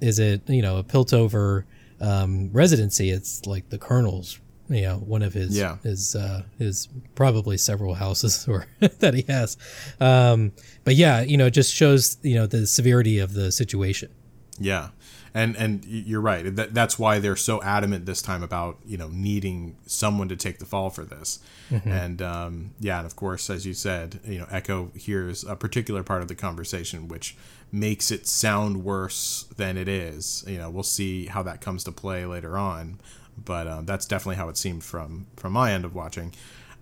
is 0.00 0.18
it 0.18 0.48
you 0.48 0.62
know 0.62 0.76
a 0.78 0.84
Piltover 0.84 1.64
um, 2.00 2.50
residency, 2.52 3.10
it's 3.10 3.46
like 3.46 3.68
the 3.70 3.78
colonel's. 3.78 4.38
You 4.68 4.82
know, 4.82 4.96
one 4.96 5.22
of 5.22 5.32
his 5.32 5.56
Yeah. 5.56 5.76
his 5.84 6.16
uh, 6.16 6.42
his 6.58 6.88
probably 7.14 7.56
several 7.56 7.94
houses 7.94 8.48
or 8.52 8.66
that 8.98 9.14
he 9.14 9.22
has, 9.28 9.56
um, 10.00 10.50
but 10.82 10.96
yeah, 10.96 11.20
you 11.20 11.36
know, 11.36 11.46
it 11.46 11.52
just 11.52 11.72
shows 11.72 12.16
you 12.22 12.34
know 12.34 12.46
the 12.48 12.66
severity 12.66 13.20
of 13.20 13.32
the 13.32 13.52
situation. 13.52 14.10
Yeah, 14.58 14.88
and 15.36 15.54
and 15.56 15.84
you're 15.84 16.22
right. 16.22 16.56
That, 16.56 16.72
that's 16.72 16.98
why 16.98 17.18
they're 17.18 17.36
so 17.36 17.62
adamant 17.62 18.06
this 18.06 18.22
time 18.22 18.42
about 18.42 18.78
you 18.86 18.96
know 18.96 19.08
needing 19.08 19.76
someone 19.86 20.28
to 20.30 20.36
take 20.36 20.58
the 20.58 20.64
fall 20.64 20.88
for 20.88 21.04
this. 21.04 21.40
And 21.84 22.22
um, 22.22 22.70
yeah, 22.80 22.98
and 22.98 23.06
of 23.06 23.16
course, 23.16 23.50
as 23.50 23.66
you 23.66 23.74
said, 23.74 24.18
you 24.24 24.38
know, 24.38 24.46
Ekko 24.46 24.96
hears 24.96 25.44
a 25.44 25.54
particular 25.54 26.02
part 26.02 26.22
of 26.22 26.28
the 26.28 26.34
conversation 26.34 27.06
which 27.06 27.36
makes 27.70 28.10
it 28.10 28.26
sound 28.26 28.82
worse 28.82 29.44
than 29.56 29.76
it 29.76 29.88
is. 29.88 30.42
You 30.46 30.56
know, 30.56 30.70
we'll 30.70 30.82
see 30.82 31.26
how 31.26 31.42
that 31.42 31.60
comes 31.60 31.84
to 31.84 31.92
play 31.92 32.24
later 32.24 32.56
on, 32.56 32.98
but 33.36 33.66
um, 33.66 33.84
that's 33.84 34.06
definitely 34.06 34.36
how 34.36 34.48
it 34.48 34.56
seemed 34.56 34.84
from 34.84 35.26
from 35.36 35.52
my 35.52 35.72
end 35.72 35.84
of 35.84 35.94
watching. 35.94 36.32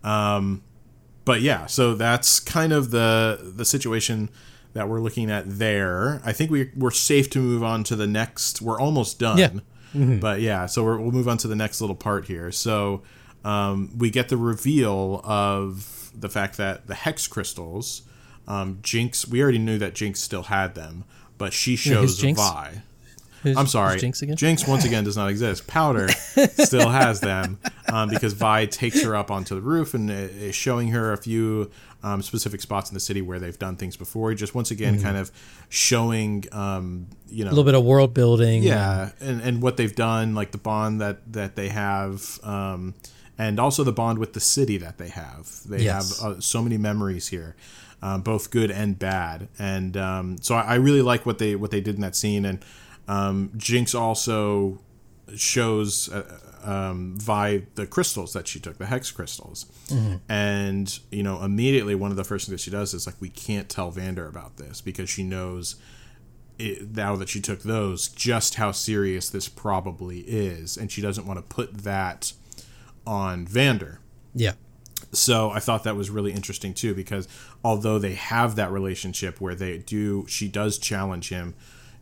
Um, 0.04 0.62
but 1.24 1.40
yeah, 1.40 1.66
so 1.66 1.94
that's 1.94 2.38
kind 2.38 2.72
of 2.72 2.92
the 2.92 3.52
the 3.56 3.64
situation 3.64 4.30
that 4.74 4.88
we're 4.88 5.00
looking 5.00 5.30
at 5.30 5.44
there. 5.46 6.20
I 6.24 6.32
think 6.32 6.50
we 6.50 6.70
we're 6.76 6.90
safe 6.90 7.30
to 7.30 7.38
move 7.38 7.62
on 7.62 7.84
to 7.84 7.96
the 7.96 8.06
next. 8.06 8.60
We're 8.60 8.78
almost 8.78 9.18
done. 9.18 9.38
Yeah. 9.38 9.50
But 9.94 10.40
yeah, 10.40 10.66
so 10.66 10.82
we're, 10.82 10.98
we'll 10.98 11.12
move 11.12 11.28
on 11.28 11.38
to 11.38 11.48
the 11.48 11.54
next 11.54 11.80
little 11.80 11.94
part 11.94 12.26
here. 12.26 12.50
So 12.50 13.02
um, 13.44 13.90
we 13.96 14.10
get 14.10 14.28
the 14.28 14.36
reveal 14.36 15.20
of 15.22 16.10
the 16.12 16.28
fact 16.28 16.56
that 16.56 16.88
the 16.88 16.94
hex 16.94 17.28
crystals, 17.28 18.02
um, 18.48 18.80
Jinx. 18.82 19.28
We 19.28 19.40
already 19.40 19.58
knew 19.58 19.78
that 19.78 19.94
Jinx 19.94 20.20
still 20.20 20.42
had 20.42 20.74
them, 20.74 21.04
but 21.38 21.52
she 21.52 21.76
shows 21.76 22.18
Jinx? 22.18 22.40
Vi. 22.40 22.82
Who's- 23.44 23.56
I'm 23.56 23.68
sorry. 23.68 23.98
Jinx 24.00 24.20
again? 24.22 24.36
Jinx 24.36 24.66
once 24.66 24.84
again 24.84 25.04
does 25.04 25.16
not 25.16 25.30
exist. 25.30 25.66
Powder 25.68 26.08
still 26.56 26.88
has 26.90 27.20
them 27.20 27.58
um, 27.92 28.08
because 28.10 28.32
Vi 28.32 28.66
takes 28.66 29.02
her 29.04 29.14
up 29.14 29.30
onto 29.30 29.54
the 29.54 29.60
roof 29.60 29.94
and 29.94 30.10
is 30.10 30.54
showing 30.56 30.88
her 30.88 31.12
a 31.12 31.16
few 31.16 31.70
um, 32.02 32.20
specific 32.22 32.60
spots 32.60 32.90
in 32.90 32.94
the 32.94 33.00
city 33.00 33.22
where 33.22 33.38
they've 33.38 33.58
done 33.58 33.76
things 33.76 33.96
before. 33.96 34.34
Just 34.34 34.54
once 34.54 34.70
again, 34.72 35.00
kind 35.00 35.16
of 35.16 35.30
showing, 35.68 36.44
um, 36.52 37.06
you 37.28 37.44
know, 37.44 37.50
a 37.50 37.52
little 37.52 37.64
bit 37.64 37.74
of 37.74 37.84
world 37.84 38.14
building. 38.14 38.62
yeah, 38.62 39.10
and, 39.20 39.40
and 39.40 39.62
what 39.62 39.76
they've 39.76 39.94
done, 39.94 40.34
like 40.34 40.50
the 40.52 40.58
bond 40.58 41.00
that 41.00 41.32
that 41.32 41.56
they 41.56 41.68
have, 41.68 42.38
um, 42.42 42.94
and 43.38 43.58
also 43.58 43.82
the 43.84 43.92
bond 43.92 44.18
with 44.18 44.32
the 44.32 44.40
city 44.40 44.76
that 44.78 44.98
they 44.98 45.08
have. 45.08 45.50
They 45.66 45.82
Yes. 45.84 46.20
have 46.20 46.32
uh, 46.36 46.40
so 46.40 46.62
many 46.62 46.78
memories 46.78 47.28
here, 47.28 47.56
um, 48.02 48.20
both 48.22 48.50
good 48.50 48.70
and 48.70 48.98
bad, 48.98 49.48
and 49.58 49.96
um, 49.96 50.38
so 50.40 50.54
I, 50.54 50.60
I 50.62 50.74
really 50.76 51.02
like 51.02 51.26
what 51.26 51.38
they 51.38 51.56
what 51.56 51.70
they 51.70 51.80
did 51.80 51.96
in 51.96 52.00
that 52.02 52.14
scene. 52.16 52.44
And 52.44 52.64
um, 53.08 53.50
Jinx 53.56 53.94
also 53.94 54.80
shows 55.36 56.08
uh, 56.12 56.38
um, 56.62 57.14
Vi 57.18 57.62
the 57.74 57.86
crystals 57.86 58.32
that 58.32 58.48
she 58.48 58.60
took, 58.60 58.78
the 58.78 58.86
hex 58.86 59.10
crystals, 59.10 59.66
and 60.28 60.98
you 61.10 61.22
know 61.22 61.42
immediately 61.42 61.94
one 61.94 62.10
of 62.10 62.16
the 62.16 62.24
first 62.24 62.46
things 62.46 62.60
that 62.60 62.64
she 62.64 62.70
does 62.70 62.94
is 62.94 63.06
like 63.06 63.16
we 63.20 63.28
can't 63.28 63.68
tell 63.68 63.90
Vander 63.90 64.26
about 64.26 64.56
this 64.56 64.80
because 64.80 65.10
she 65.10 65.22
knows 65.22 65.76
it, 66.58 66.94
now 66.94 67.16
that 67.16 67.28
she 67.28 67.40
took 67.40 67.62
those, 67.62 68.08
just 68.08 68.54
how 68.54 68.72
serious 68.72 69.28
this 69.28 69.48
probably 69.48 70.20
is, 70.20 70.76
and 70.76 70.90
she 70.90 71.02
doesn't 71.02 71.26
want 71.26 71.38
to 71.38 71.54
put 71.54 71.78
that 71.78 72.32
on 73.06 73.46
Vander. 73.46 74.00
Yeah. 74.34 74.52
So 75.12 75.50
I 75.50 75.60
thought 75.60 75.84
that 75.84 75.96
was 75.96 76.10
really 76.10 76.32
interesting 76.32 76.74
too, 76.74 76.94
because 76.94 77.28
although 77.62 77.98
they 77.98 78.14
have 78.14 78.56
that 78.56 78.72
relationship 78.72 79.40
where 79.40 79.54
they 79.54 79.78
do, 79.78 80.26
she 80.28 80.48
does 80.48 80.78
challenge 80.78 81.28
him. 81.28 81.54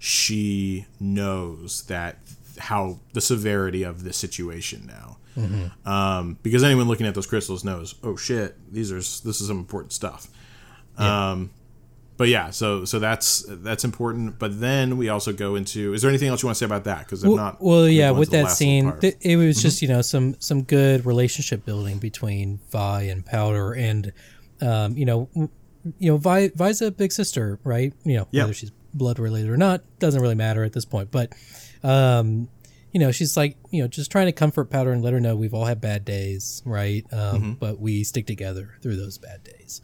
She 0.04 0.86
knows 0.98 1.84
that 1.84 2.16
how 2.58 2.98
the 3.12 3.20
severity 3.20 3.84
of 3.84 4.02
the 4.02 4.12
situation 4.12 4.84
now, 4.88 5.18
um, 5.86 6.38
because 6.42 6.64
anyone 6.64 6.88
looking 6.88 7.06
at 7.06 7.14
those 7.14 7.28
crystals 7.28 7.62
knows, 7.62 7.94
oh 8.02 8.16
shit, 8.16 8.56
these 8.72 8.90
are 8.90 8.96
this 8.96 9.40
is 9.40 9.46
some 9.46 9.58
important 9.58 9.92
stuff. 9.92 10.26
Um, 10.98 11.50
but 12.16 12.26
yeah, 12.28 12.50
so 12.50 12.84
so 12.84 12.98
that's 12.98 13.44
that's 13.48 13.84
important. 13.84 14.40
But 14.40 14.60
then 14.60 14.96
we 14.96 15.08
also 15.08 15.32
go 15.32 15.54
into. 15.54 15.94
Is 15.94 16.02
there 16.02 16.08
anything 16.08 16.28
else 16.30 16.42
you 16.42 16.48
want 16.48 16.56
to 16.56 16.58
say 16.58 16.66
about 16.66 16.82
that? 16.84 17.00
Because 17.06 17.22
if 17.22 17.28
Well, 17.28 17.36
not, 17.36 17.62
well, 17.62 17.88
yeah, 17.88 18.10
with 18.10 18.30
that 18.30 18.50
scene. 18.50 18.86
Mm-hmm. 18.90 19.18
it 19.20 19.36
was 19.36 19.62
just 19.62 19.82
you 19.82 19.88
know 19.88 20.02
some 20.02 20.34
some 20.40 20.64
good 20.64 21.06
relationship 21.06 21.64
building 21.64 21.98
between 21.98 22.58
Vi 22.72 23.02
and 23.02 23.24
Powder, 23.24 23.72
and 23.72 24.12
um, 24.60 24.96
you 24.96 25.04
know, 25.04 25.28
you 25.34 26.10
know, 26.10 26.16
Vi 26.16 26.48
Vi's 26.56 26.82
a 26.82 26.90
big 26.90 27.12
sister, 27.12 27.60
right? 27.62 27.92
You 28.04 28.16
know, 28.18 28.28
Yeah. 28.32 28.42
whether 28.42 28.54
she's 28.54 28.72
blood 28.94 29.18
related 29.18 29.50
or 29.50 29.56
not 29.56 29.82
doesn't 29.98 30.20
really 30.20 30.34
matter 30.34 30.64
at 30.64 30.72
this 30.72 30.84
point, 30.84 31.10
but 31.10 31.32
um, 31.82 32.48
you 32.92 33.00
know, 33.00 33.10
she's 33.12 33.36
like 33.36 33.56
you 33.70 33.82
know 33.82 33.88
just 33.88 34.10
trying 34.10 34.26
to 34.26 34.32
comfort 34.32 34.66
Powder 34.70 34.92
and 34.92 35.02
let 35.02 35.12
her 35.12 35.20
know 35.20 35.34
we've 35.36 35.54
all 35.54 35.64
had 35.64 35.80
bad 35.80 36.04
days, 36.04 36.62
right? 36.64 37.04
Um, 37.12 37.18
Mm-hmm. 37.18 37.52
But 37.54 37.80
we 37.80 38.04
stick 38.04 38.26
together 38.26 38.74
through 38.82 38.96
those 38.96 39.18
bad 39.18 39.42
days. 39.44 39.80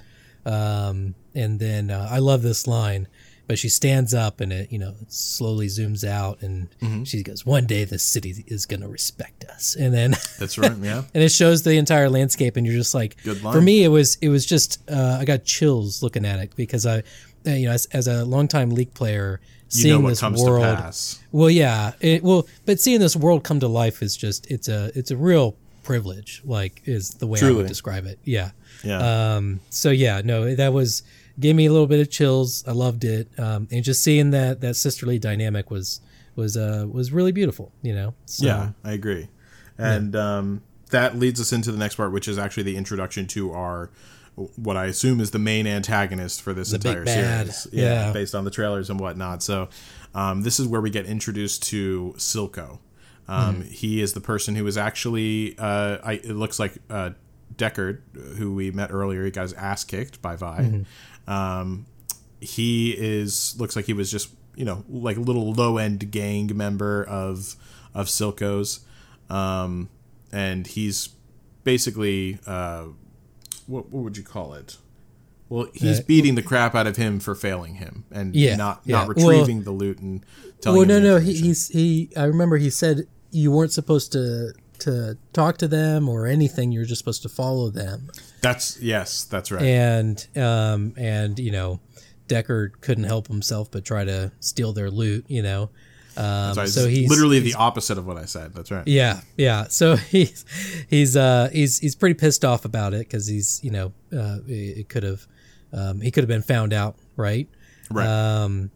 Um, 0.47 1.14
and 1.35 1.59
then 1.59 1.90
uh, 1.90 2.09
I 2.10 2.18
love 2.20 2.43
this 2.43 2.66
line, 2.66 3.06
but 3.47 3.59
she 3.59 3.68
stands 3.68 4.14
up 4.14 4.40
and 4.40 4.52
it, 4.52 4.72
you 4.72 4.78
know, 4.78 4.94
it 5.01 5.12
slowly 5.12 5.66
zooms 5.66 6.06
out 6.06 6.40
and 6.43 6.68
Mm-hmm. 6.80 7.05
she 7.05 7.22
goes, 7.22 7.44
"One 7.44 7.66
day 7.66 7.85
the 7.85 7.98
city 7.98 8.44
is 8.47 8.64
going 8.66 8.80
to 8.80 8.89
respect 8.89 9.44
us." 9.44 9.74
And 9.78 9.93
then 9.93 10.10
that's 10.39 10.56
right. 10.59 10.76
Yeah, 10.78 11.02
and 11.14 11.22
it 11.22 11.30
shows 11.32 11.62
the 11.62 11.72
entire 11.76 12.09
landscape, 12.09 12.56
and 12.56 12.66
you're 12.66 12.76
just 12.76 12.94
like, 12.94 13.22
Good 13.24 13.43
line. 13.43 13.52
for 13.55 13.60
me, 13.60 13.85
it 13.85 13.89
was 13.89 14.16
it 14.20 14.28
was 14.28 14.47
just 14.47 14.80
uh, 14.90 15.18
I 15.20 15.24
got 15.24 15.44
chills 15.44 16.02
looking 16.02 16.24
at 16.24 16.39
it 16.40 16.55
because 16.56 16.86
I, 16.86 17.02
you 17.56 17.68
know, 17.68 17.74
as, 17.74 17.86
as 17.86 18.06
a 18.08 18.24
longtime 18.24 18.70
League 18.70 18.94
player, 18.94 19.40
you 19.70 19.82
seeing 19.82 19.94
know 19.94 20.00
what 20.00 20.10
this 20.10 20.20
comes 20.20 20.42
world, 20.42 20.62
to 20.62 20.82
pass. 20.82 21.20
well, 21.32 21.50
yeah, 21.50 21.92
it, 22.00 22.22
well, 22.22 22.46
but 22.66 22.80
seeing 22.80 23.00
this 23.00 23.16
world 23.16 23.44
come 23.44 23.60
to 23.60 23.68
life 23.68 24.02
is 24.02 24.16
just 24.16 24.50
it's 24.50 24.68
a 24.68 24.90
it's 24.94 25.10
a 25.10 25.16
real 25.16 25.56
privilege. 25.82 26.42
Like 26.44 26.82
is 26.84 27.10
the 27.10 27.26
way 27.26 27.40
I 27.42 27.50
would 27.50 27.66
describe 27.66 28.06
it. 28.06 28.18
Yeah. 28.24 28.50
Yeah. 28.84 29.36
Um, 29.36 29.60
so 29.70 29.90
yeah, 29.90 30.22
no, 30.24 30.54
that 30.54 30.72
was 30.72 31.02
gave 31.40 31.56
me 31.56 31.66
a 31.66 31.72
little 31.72 31.86
bit 31.86 32.00
of 32.00 32.10
chills. 32.10 32.64
I 32.66 32.72
loved 32.72 33.04
it, 33.04 33.28
um, 33.38 33.68
and 33.70 33.84
just 33.84 34.02
seeing 34.02 34.30
that 34.30 34.60
that 34.60 34.76
sisterly 34.76 35.18
dynamic 35.18 35.70
was 35.70 36.00
was 36.36 36.56
uh 36.56 36.86
was 36.90 37.12
really 37.12 37.32
beautiful. 37.32 37.72
You 37.82 37.94
know. 37.94 38.14
So, 38.26 38.46
Yeah, 38.46 38.70
I 38.84 38.92
agree. 38.92 39.28
And 39.76 40.16
um, 40.16 40.62
that 40.90 41.16
leads 41.16 41.40
us 41.40 41.52
into 41.52 41.70
the 41.70 41.78
next 41.78 41.94
part, 41.94 42.12
which 42.12 42.26
is 42.26 42.36
actually 42.38 42.64
the 42.64 42.76
introduction 42.76 43.26
to 43.28 43.52
our 43.52 43.90
what 44.56 44.77
I 44.77 44.86
assume 44.86 45.20
is 45.20 45.31
the 45.31 45.39
main 45.39 45.66
antagonist 45.66 46.43
for 46.43 46.52
this 46.55 46.73
big 46.73 46.86
entire 46.86 47.06
series. 47.06 47.66
Yeah. 47.73 48.12
based 48.12 48.35
on 48.35 48.44
the 48.44 48.51
trailers 48.51 48.90
and 48.90 49.01
whatnot. 49.01 49.43
So 49.43 49.69
um, 50.15 50.43
this 50.43 50.59
is 50.60 50.66
where 50.66 50.81
we 50.81 50.90
get 50.90 51.06
introduced 51.06 51.62
to 51.65 52.15
Silco. 52.16 52.78
Um, 53.28 53.56
Mm-hmm. 53.56 53.62
He 53.70 54.01
is 54.01 54.15
the 54.15 54.20
person 54.20 54.55
who 54.55 54.66
is 54.66 54.78
actually 54.78 55.55
uh, 55.59 55.98
I, 56.02 56.12
it 56.15 56.35
looks 56.35 56.59
like 56.59 56.78
uh, 56.89 57.10
Deckard, 57.56 58.01
who 58.36 58.55
we 58.55 58.70
met 58.70 58.90
earlier. 58.90 59.24
He 59.24 59.31
got 59.31 59.43
his 59.43 59.52
ass 59.55 59.85
kicked 59.85 60.23
by 60.23 60.36
Vi. 60.36 60.59
Mm-hmm. 60.60 61.31
Um, 61.31 61.86
he 62.40 62.93
is 62.97 63.55
looks 63.59 63.77
like 63.77 63.85
he 63.85 63.93
was 63.93 64.10
just 64.10 64.31
you 64.56 64.65
know 64.65 64.85
like 64.89 65.16
a 65.16 65.20
little 65.20 65.52
low 65.52 65.77
end 65.77 66.10
gang 66.10 66.56
member 66.56 67.05
of 67.05 67.56
of 67.94 68.06
Silco's, 68.06 68.81
um, 69.28 69.89
and 70.32 70.66
he's 70.66 71.10
basically 71.65 72.39
uh, 72.47 72.85
what 73.68 73.90
what 73.90 74.02
would 74.02 74.16
you 74.16 74.24
call 74.24 74.54
it? 74.54 74.76
Well, 75.48 75.68
he's 75.72 76.00
Uh, 76.00 76.02
beating 76.06 76.34
the 76.34 76.42
crap 76.42 76.74
out 76.74 76.86
of 76.86 76.96
him 76.96 77.20
for 77.20 77.34
failing 77.34 77.76
him 77.76 78.04
and 78.10 78.34
Yeah, 78.36 78.56
not 78.56 78.82
yeah. 78.84 78.96
not 78.98 79.08
retrieving 79.08 79.62
the 79.62 79.70
loot 79.70 79.98
and 80.00 80.24
telling 80.60 80.76
Well, 80.76 80.82
him. 80.82 81.02
no, 81.04 81.14
the 81.14 81.20
no, 81.20 81.24
he, 81.24 81.34
he's 81.34 81.68
he. 81.68 82.10
I 82.16 82.24
remember 82.24 82.56
he 82.58 82.68
said 82.70 83.06
you 83.30 83.50
weren't 83.52 83.72
supposed 83.72 84.12
to 84.12 84.52
to 84.80 85.16
talk 85.32 85.56
to 85.58 85.66
them 85.68 86.08
or 86.08 86.26
anything. 86.26 86.70
You're 86.70 86.84
just 86.84 86.98
supposed 86.98 87.22
to 87.22 87.28
follow 87.28 87.70
them. 87.70 88.10
That's 88.42 88.78
yes, 88.80 89.24
that's 89.24 89.50
right. 89.50 89.62
And 89.62 90.26
um 90.36 90.92
and 90.98 91.38
you 91.38 91.50
know, 91.50 91.80
Deckard 92.28 92.80
couldn't 92.82 93.04
help 93.04 93.28
himself 93.28 93.70
but 93.70 93.84
try 93.84 94.04
to 94.04 94.32
steal 94.40 94.72
their 94.72 94.90
loot. 94.90 95.24
You 95.28 95.42
know. 95.42 95.70
Um, 96.18 96.54
Sorry, 96.54 96.66
so 96.66 96.88
he's 96.88 97.08
literally 97.08 97.38
the 97.40 97.54
opposite 97.54 97.96
of 97.96 98.06
what 98.06 98.16
I 98.16 98.24
said. 98.24 98.52
That's 98.54 98.70
right. 98.70 98.86
Yeah, 98.86 99.20
yeah. 99.36 99.68
So 99.68 99.96
he's 100.14 100.44
he's 100.88 101.16
uh 101.16 101.48
he's 101.52 101.78
he's 101.78 101.94
pretty 101.94 102.14
pissed 102.14 102.44
off 102.44 102.64
about 102.64 102.92
it 102.94 103.00
because 103.06 103.26
he's 103.26 103.60
you 103.62 103.70
know 103.70 103.92
uh 104.12 104.38
it, 104.48 104.78
it 104.78 104.88
could 104.88 105.04
have 105.04 105.26
um, 105.72 106.00
he 106.00 106.10
could 106.10 106.22
have 106.24 106.28
been 106.28 106.42
found 106.42 106.72
out 106.72 106.96
right 107.16 107.48
Right. 107.90 108.06
um 108.06 108.70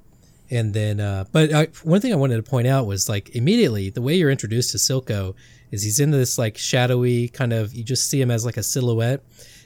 and 0.51 0.73
then 0.75 1.01
uh 1.01 1.25
but 1.33 1.53
I, 1.53 1.65
one 1.83 2.01
thing 2.01 2.13
I 2.13 2.17
wanted 2.17 2.37
to 2.37 2.43
point 2.43 2.67
out 2.67 2.87
was 2.87 3.09
like 3.09 3.35
immediately 3.35 3.91
the 3.91 4.03
way 4.03 4.15
you're 4.15 4.31
introduced 4.31 4.71
to 4.73 4.79
Silco 4.79 5.35
is 5.71 5.83
he's 5.83 5.99
in 6.01 6.11
this 6.13 6.39
like 6.39 6.57
shadowy 6.59 7.29
kind 7.29 7.53
of 7.53 7.73
you 7.75 7.83
just 7.83 8.09
see 8.09 8.21
him 8.21 8.31
as 8.31 8.45
like 8.45 8.57
a 8.59 8.63
silhouette 8.63 9.23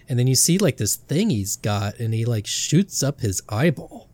and 0.09 0.19
then 0.19 0.27
you 0.29 0.35
see 0.37 0.57
like 0.59 0.77
this 0.79 0.97
thing 0.97 1.31
he's 1.31 1.57
got 1.57 1.99
and 1.99 2.15
he 2.15 2.25
like 2.25 2.47
shoots 2.47 3.03
up 3.03 3.21
his 3.21 3.43
eyeball 3.49 4.06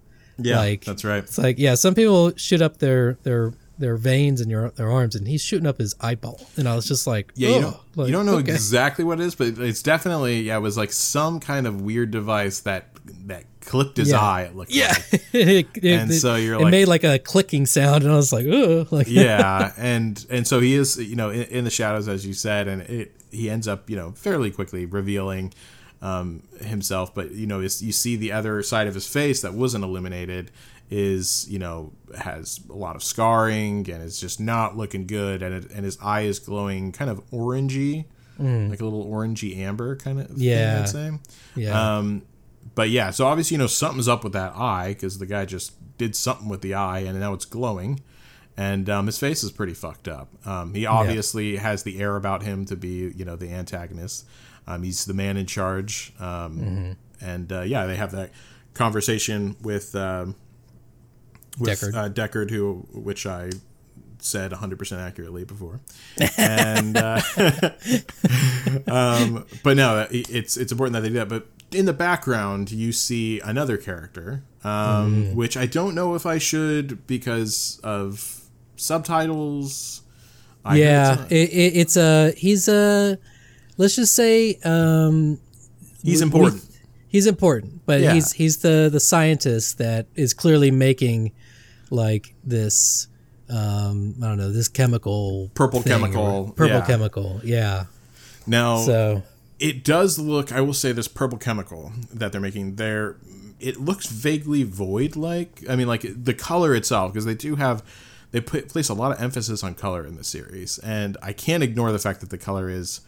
yeah, 0.45 0.59
like- 0.59 0.85
that's 0.85 1.05
right. 1.05 1.25
it's 1.25 1.39
like 1.39 1.59
yeah 1.59 1.75
some 1.75 1.95
people 1.95 2.33
shoot 2.37 2.61
up 2.63 2.79
their 2.79 3.15
their 3.23 3.53
their 3.79 3.97
veins 3.97 4.41
in 4.41 4.49
your 4.51 4.71
their 4.71 4.91
arms 4.91 5.15
and 5.17 5.27
he's 5.27 5.43
shooting 5.43 5.67
up 5.67 5.79
his 5.79 5.95
eyeball 6.01 6.41
and 6.57 6.69
I 6.69 6.77
was 6.77 6.87
just 6.87 7.07
like 7.07 7.33
Yeah, 7.35 7.49
you 7.49 7.61
don't, 7.63 7.77
Like, 7.97 8.07
you 8.09 8.13
don't 8.13 8.27
know 8.27 8.37
okay. 8.37 8.53
exactly 8.53 9.05
what 9.05 9.19
it 9.21 9.25
is, 9.25 9.35
but 9.35 9.59
it's 9.59 9.83
definitely 9.83 10.43
yeah, 10.43 10.57
it 10.59 10.61
was 10.61 10.77
like 10.77 10.93
some 10.93 11.41
kind 11.41 11.67
of 11.67 11.81
weird 11.81 12.11
device 12.11 12.61
that 12.61 12.89
that 13.27 13.45
clipped 13.61 13.97
his 13.97 14.11
Yeah. 14.11 14.21
eye. 14.21 14.43
It 14.43 14.55
looked 14.55 14.71
Yeah, 14.73 14.89
like. 15.11 15.23
it, 15.33 15.67
it- 15.75 15.85
And 15.85 16.11
it- 16.13 16.21
so 16.21 16.37
you're 16.37 16.55
it 16.57 16.63
like- 16.63 16.71
made 16.71 16.87
like 16.87 17.03
a 17.03 17.19
clicking 17.19 17.67
sound, 17.67 18.05
and 18.05 18.13
I 18.13 18.17
was 18.17 18.33
like, 18.33 18.47
oh, 18.47 18.87
like 18.93 19.07
yeah, 19.11 19.73
and 19.77 20.25
and 20.31 20.47
so 20.47 20.61
he 20.61 20.75
is 20.75 20.99
you 20.99 21.17
know 21.17 21.31
in, 21.31 21.43
in 21.45 21.65
the 21.65 21.71
shadows 21.71 22.07
as 22.07 22.25
you 22.25 22.35
said, 22.35 22.69
and 22.69 22.83
it 22.83 23.17
he 23.33 23.51
ends 23.51 23.67
up 23.67 23.89
you 23.91 23.97
know 23.97 24.13
fairly 24.13 24.51
quickly 24.53 24.85
revealing 24.87 25.53
um, 26.03 26.43
himself, 26.61 27.15
but 27.15 27.31
you 27.31 27.47
know 27.47 27.61
it's, 27.61 27.81
you 27.81 27.93
see 27.93 28.17
the 28.17 28.33
other 28.33 28.63
side 28.63 28.87
of 28.89 28.95
his 28.95 29.07
face 29.07 29.41
that 29.43 29.55
wasn't 29.55 29.85
illuminated 29.85 30.51
is 30.91 31.47
you 31.49 31.59
know 31.59 31.91
has 32.19 32.61
a 32.69 32.75
lot 32.75 32.95
of 32.97 33.03
scarring 33.03 33.89
and 33.89 34.03
it's 34.03 34.21
just 34.21 34.39
not 34.41 34.77
looking 34.77 35.07
good, 35.07 35.43
and 35.43 35.55
it, 35.65 35.71
and 35.71 35.85
his 35.85 35.97
eye 36.03 36.23
is 36.23 36.39
glowing 36.39 36.93
kind 36.93 37.11
of 37.11 37.25
orangey, 37.31 38.05
like 38.39 38.81
a 38.81 38.85
little 38.85 39.07
orangey 39.07 39.57
amber 39.59 39.97
kind 39.97 40.21
of 40.21 40.27
thing, 40.27 40.37
Mm. 40.37 40.41
Yeah. 40.41 40.85
Say. 40.85 41.11
yeah, 41.57 41.97
Um, 41.99 42.23
but 42.75 42.91
yeah, 42.91 43.11
so 43.11 43.27
obviously 43.27 43.55
you 43.55 43.59
know 43.59 43.67
something's 43.69 44.09
up 44.09 44.25
with 44.25 44.33
that 44.35 44.55
eye 44.57 44.89
because 44.95 45.19
the 45.19 45.27
guy 45.27 45.45
just 45.45 45.73
did 45.99 46.17
something 46.17 46.49
with 46.49 46.63
the 46.63 46.75
eye 46.75 47.01
and 47.01 47.19
now 47.21 47.33
it's 47.33 47.45
glowing, 47.45 48.01
and 48.57 48.91
um, 48.91 49.07
his 49.07 49.19
face 49.19 49.45
is 49.45 49.53
pretty 49.53 49.75
fucked 49.75 50.09
up. 50.09 50.29
Um, 50.47 50.75
he 50.75 50.85
obviously 50.85 51.57
has 51.57 51.85
the 51.85 52.01
air 52.01 52.17
about 52.17 52.43
him 52.43 52.65
to 52.67 52.77
be 52.77 53.13
you 53.17 53.25
know 53.25 53.37
the 53.37 53.51
antagonist. 53.51 54.27
Um, 54.67 54.83
he's 54.83 55.05
the 55.05 55.15
man 55.15 55.37
in 55.37 55.47
charge, 55.47 56.13
um, 56.21 56.97
and 57.21 57.53
uh, 57.53 57.63
yeah, 57.63 57.87
they 57.87 57.97
have 57.97 58.13
that 58.13 58.31
conversation 58.75 59.57
with 59.63 59.95
um, 59.97 60.37
with 61.59 61.71
Deckard. 61.81 61.95
Uh, 61.95 62.09
Deckard, 62.09 62.51
who 62.51 62.87
which 62.93 63.27
I 63.27 63.51
said 64.19 64.53
100% 64.53 64.99
accurately 65.01 65.45
before, 65.45 65.81
and 66.39 66.97
uh, 66.97 67.21
um, 68.87 69.45
but 69.63 69.77
no, 69.77 70.07
it's 70.11 70.57
it's 70.57 70.73
important 70.73 70.95
that 70.95 71.01
they 71.03 71.09
do 71.09 71.15
that. 71.15 71.29
But 71.29 71.47
in 71.73 71.87
the 71.87 71.93
background, 71.93 72.71
you 72.71 72.93
see 72.93 73.41
another 73.41 73.77
character, 73.77 74.43
um, 74.65 74.73
Mm. 75.33 75.35
which 75.35 75.57
I 75.57 75.67
don't 75.67 75.95
know 75.95 76.15
if 76.15 76.25
I 76.27 76.39
should 76.39 77.07
because 77.07 77.81
of 77.83 78.43
subtitles. 78.77 80.03
I 80.65 80.77
yeah, 80.77 81.13
it's 81.25 81.33
a- 81.33 81.35
it, 81.35 81.49
it, 81.51 81.77
it's 81.81 81.97
a 81.97 82.33
he's 82.37 82.69
a 82.69 83.19
let's 83.83 83.97
just 83.97 84.15
say 84.15 84.55
um, 84.65 85.39
he's 86.03 86.21
we- 86.21 86.25
important. 86.25 86.65
he's 87.09 87.27
important, 87.27 87.85
but 87.85 88.01
Yeah. 88.01 88.15
he's 88.15 88.33
he's 88.33 88.59
the 88.59 88.89
the 88.91 89.01
scientist 89.01 89.79
that 89.79 90.07
is 90.15 90.33
clearly 90.35 90.71
making 90.71 91.33
like 91.91 92.35
this 92.45 93.09
um 93.51 94.15
I 94.23 94.29
don't 94.29 94.39
know 94.39 94.51
this 94.53 94.69
chemical 94.69 95.51
Purple 95.55 95.83
chemical, 95.83 96.53
purple 96.57 96.79
yeah. 96.79 96.87
chemical 96.87 97.41
yeah 97.45 97.85
now, 98.47 98.79
so 98.79 99.23
it 99.59 99.85
does 99.85 100.19
look 100.19 100.51
i 100.53 100.61
will 100.61 100.73
say 100.75 100.91
this 100.93 101.07
purple 101.07 101.39
chemical 101.39 101.93
that 102.15 102.33
they're 102.33 102.41
making 102.41 102.77
there 102.77 103.17
it 103.61 103.79
looks 103.79 104.07
vaguely 104.07 104.63
void 104.65 105.15
like 105.17 105.63
i 105.69 105.77
mean 105.77 105.87
like 105.87 106.03
the 106.25 106.33
color 106.35 106.75
itself 106.75 107.13
because 107.13 107.25
they 107.27 107.35
do 107.35 107.57
have 107.57 107.83
they 108.31 108.41
put, 108.41 108.69
place 108.69 108.89
a 108.89 108.95
lot 108.95 109.13
of 109.13 109.21
emphasis 109.23 109.63
on 109.63 109.75
color 109.75 110.07
in 110.07 110.17
the 110.17 110.25
series 110.25 110.79
and 110.79 111.17
i 111.23 111.33
can't 111.33 111.63
ignore 111.63 111.93
the 111.93 111.99
fact 111.99 112.21
that 112.21 112.31
the 112.31 112.39
color 112.39 112.71
is 112.71 113.03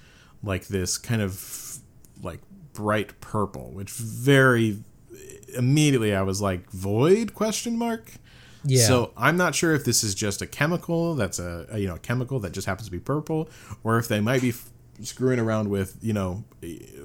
like 0.45 0.69
this 0.69 0.99
kind 0.99 1.23
of 1.23 1.79
like 2.23 2.41
bright 2.73 3.21
purple 3.21 3.71
which 3.73 3.91
very 3.91 4.79
immediately 5.57 6.15
i 6.15 6.23
was 6.23 6.41
like 6.41 6.69
void 6.71 7.35
question 7.35 7.77
mark 7.79 8.13
yeah 8.67 8.87
so 8.87 9.13
I'm 9.17 9.37
not 9.37 9.55
sure 9.55 9.75
if 9.75 9.85
this 9.85 10.03
is 10.03 10.15
just 10.15 10.41
a 10.43 10.47
chemical 10.47 11.15
that's 11.15 11.39
a, 11.39 11.67
a, 11.71 11.79
you 11.79 11.87
know 11.87 11.97
a 11.97 11.99
chemical 11.99 12.41
that 12.41 12.53
just 12.53 12.67
happens 12.67 12.87
to 12.89 12.93
be 12.93 12.99
purple, 12.99 13.49
or 13.85 13.99
if 13.99 14.09
they 14.09 14.21
might 14.21 14.41
be 14.41 14.49
f- 14.51 14.71
screwing 15.03 15.39
around 15.39 15.69
with 15.69 15.99
you 16.01 16.15
know 16.15 16.45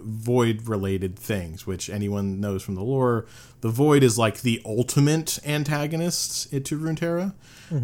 void 0.02 0.68
related 0.70 1.20
things, 1.20 1.68
which 1.68 1.90
anyone 1.90 2.40
knows 2.40 2.64
from 2.64 2.76
the 2.76 2.82
lore. 2.82 3.26
The 3.60 3.68
void 3.70 4.04
is 4.04 4.18
like 4.18 4.40
the 4.42 4.62
ultimate 4.66 5.38
antagonist 5.46 6.50
to 6.52 6.80
Runeterra. 6.80 7.34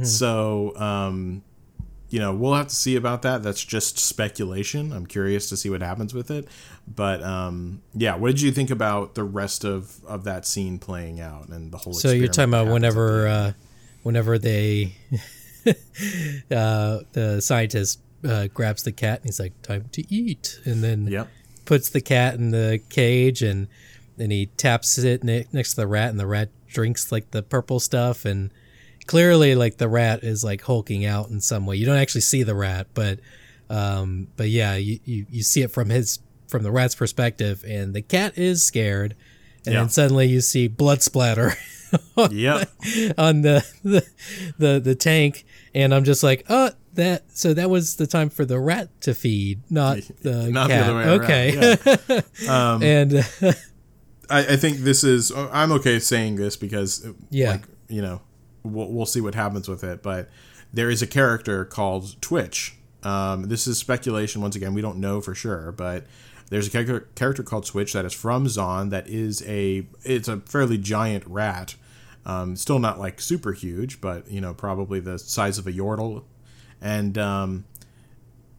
So 0.06 0.74
um, 0.78 1.44
you 2.10 2.20
know 2.20 2.34
we'll 2.34 2.54
have 2.54 2.68
to 2.68 2.76
see 2.76 2.96
about 2.96 3.22
that. 3.24 3.44
That's 3.44 3.64
just 3.64 3.98
speculation. 4.00 4.92
I'm 4.94 5.06
curious 5.06 5.50
to 5.50 5.58
see 5.58 5.70
what 5.70 5.82
happens 5.82 6.14
with 6.14 6.30
it. 6.32 6.48
But 6.88 7.24
um, 7.24 7.82
yeah, 7.94 8.16
what 8.16 8.28
did 8.28 8.42
you 8.42 8.52
think 8.52 8.70
about 8.70 9.16
the 9.16 9.24
rest 9.24 9.64
of 9.64 10.04
of 10.06 10.24
that 10.26 10.46
scene 10.46 10.78
playing 10.80 11.20
out 11.20 11.50
and 11.50 11.72
the 11.72 11.78
whole? 11.78 11.94
so 11.94 12.12
you're 12.12 12.28
talking 12.28 12.50
about 12.50 12.68
happens 12.68 12.84
at 12.86 12.94
the 12.94 13.00
whenever 13.00 13.28
uh 13.28 13.52
whenever 14.04 14.38
they 14.38 14.96
uh 16.52 17.00
the 17.14 17.40
scientist 17.42 18.00
uh, 18.28 18.48
grabs 18.54 18.84
the 18.84 18.92
cat 18.92 19.20
and 19.20 19.26
he's 19.26 19.40
like 19.40 19.60
time 19.62 19.86
to 19.92 20.04
eat 20.14 20.60
and 20.66 20.84
then 20.84 21.08
Yep. 21.08 21.28
puts 21.66 21.90
the 21.90 22.02
cat 22.02 22.36
in 22.36 22.52
the 22.52 22.82
cage 22.90 23.42
and 23.44 23.68
then 24.18 24.32
he 24.32 24.48
taps 24.58 24.98
it 24.98 25.24
ne- 25.24 25.46
next 25.52 25.72
to 25.72 25.76
the 25.78 25.88
rat 25.88 26.10
and 26.10 26.20
the 26.20 26.26
rat 26.26 26.50
drinks 26.68 27.12
like 27.12 27.32
the 27.32 27.44
purple 27.44 27.80
stuff 27.80 28.26
and 28.26 28.52
clearly 29.08 29.56
like 29.56 29.78
the 29.78 29.88
rat 29.88 30.24
is 30.24 30.44
like 30.44 30.62
hulking 30.62 31.06
out 31.06 31.30
in 31.30 31.40
some 31.42 31.66
way 31.66 31.76
you 31.76 31.86
don't 31.86 31.98
actually 31.98 32.22
see 32.22 32.44
the 32.44 32.56
rat 32.56 32.88
but 32.94 33.20
um 33.70 34.28
but 34.38 34.50
yeah 34.50 34.76
you 34.76 35.00
you, 35.06 35.26
you 35.30 35.44
see 35.44 35.62
it 35.62 35.72
from 35.72 35.90
his 35.90 36.20
from 36.48 36.64
the 36.64 36.72
rat's 36.72 36.96
perspective 36.96 37.64
and 37.68 37.94
the 37.94 38.02
cat 38.02 38.38
is 38.38 38.64
scared 38.64 39.16
and 39.66 39.74
Yeah. 39.74 39.82
then 39.82 39.90
suddenly 39.90 40.28
you 40.28 40.42
see 40.42 40.68
blood 40.68 41.02
splatter 41.02 41.54
Yep. 42.18 42.70
on 43.18 43.42
the, 43.42 43.66
the 43.84 44.06
the 44.58 44.80
the 44.80 44.96
tank 44.96 45.46
and 45.74 45.94
i'm 45.94 46.04
just 46.04 46.24
like 46.24 46.46
oh 46.50 46.72
that 46.94 47.24
so 47.38 47.54
that 47.54 47.70
was 47.70 47.96
the 47.98 48.08
time 48.08 48.30
for 48.30 48.44
the 48.46 48.60
rat 48.60 48.90
to 49.02 49.14
feed 49.14 49.62
not 49.70 49.98
the 50.22 50.50
Not 50.52 50.68
the 50.68 50.74
cat 50.74 50.90
around, 50.90 51.22
okay 51.22 52.22
Um, 52.50 52.82
and 52.84 53.14
I, 54.30 54.40
I 54.54 54.56
think 54.56 54.78
this 54.80 55.04
is. 55.04 55.32
I'm 55.36 55.72
okay 55.74 56.00
saying 56.00 56.38
this 56.38 56.58
because, 56.58 57.06
Yeah. 57.30 57.52
like 57.52 57.64
you 57.90 58.02
know, 58.02 58.22
we'll, 58.66 58.92
we'll 58.92 59.06
see 59.06 59.22
what 59.22 59.36
happens 59.36 59.68
with 59.68 59.84
it. 59.84 60.04
But 60.04 60.30
there 60.74 60.90
is 60.90 61.02
a 61.02 61.08
character 61.08 61.66
called 61.66 62.20
Twitch. 62.22 62.76
Um, 63.04 63.44
this 63.50 63.68
is 63.68 63.78
speculation. 63.78 64.42
Once 64.42 64.56
again, 64.56 64.74
we 64.74 64.82
don't 64.82 64.98
know 64.98 65.22
for 65.22 65.36
sure, 65.36 65.72
but 65.72 66.06
there's 66.50 66.68
a 66.68 66.72
character, 66.72 67.08
character 67.16 67.44
called 67.44 67.66
Twitch 67.66 67.94
that 67.94 68.06
is 68.06 68.14
from 68.14 68.46
Zaun. 68.48 68.90
That 68.90 69.08
is 69.08 69.44
a. 69.48 69.86
It's 70.04 70.28
a 70.28 70.40
fairly 70.42 70.78
giant 70.78 71.26
rat. 71.28 71.76
Um, 72.26 72.56
still 72.56 72.80
not 72.80 73.00
like 73.00 73.22
super 73.22 73.54
huge, 73.54 74.02
but 74.02 74.30
you 74.32 74.42
know, 74.42 74.54
probably 74.54 75.00
the 75.00 75.20
size 75.20 75.58
of 75.60 75.68
a 75.68 75.72
yordle. 75.72 76.24
And 76.82 77.18
um, 77.18 77.66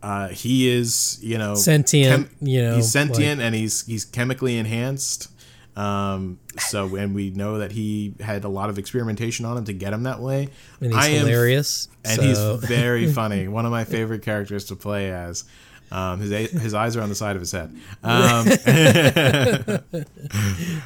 uh, 0.03 0.29
he 0.29 0.69
is, 0.69 1.19
you 1.23 1.37
know, 1.37 1.55
Sentient, 1.57 2.29
you 2.41 2.63
know, 2.63 2.77
he's 2.77 2.91
sentient 2.91 3.41
and 3.41 3.55
he's 3.55 3.85
he's 3.87 4.05
chemically 4.05 4.57
enhanced. 4.57 5.31
Um, 5.77 6.39
so 6.59 6.97
and 6.97 7.15
we 7.15 7.31
know 7.31 7.59
that 7.59 7.71
he 7.73 8.15
had 8.21 8.45
a 8.45 8.49
lot 8.49 8.71
of 8.71 8.79
experimentation 8.79 9.45
on 9.45 9.59
him 9.59 9.65
to 9.67 9.73
get 9.75 9.93
him 9.93 10.05
that 10.05 10.21
way. 10.21 10.49
and 10.81 10.93
he's 10.93 11.05
I 11.05 11.09
am- 11.09 11.27
hilarious 11.27 11.89
and 12.05 12.17
so- 12.17 12.23
he's 12.23 12.69
very 12.69 13.13
funny. 13.13 13.47
One 13.49 13.67
of 13.67 13.71
my 13.73 13.85
favorite 13.85 14.23
characters 14.23 14.65
to 14.67 14.77
play 14.77 15.11
as. 15.13 15.45
Um, 15.93 16.19
his 16.21 16.51
his 16.51 16.75
eyes 16.75 16.97
are 16.97 17.03
on 17.03 17.09
the 17.11 17.15
side 17.15 17.37
of 17.37 17.43
his 17.43 17.53
head. 17.53 17.73
Um, 18.03 18.49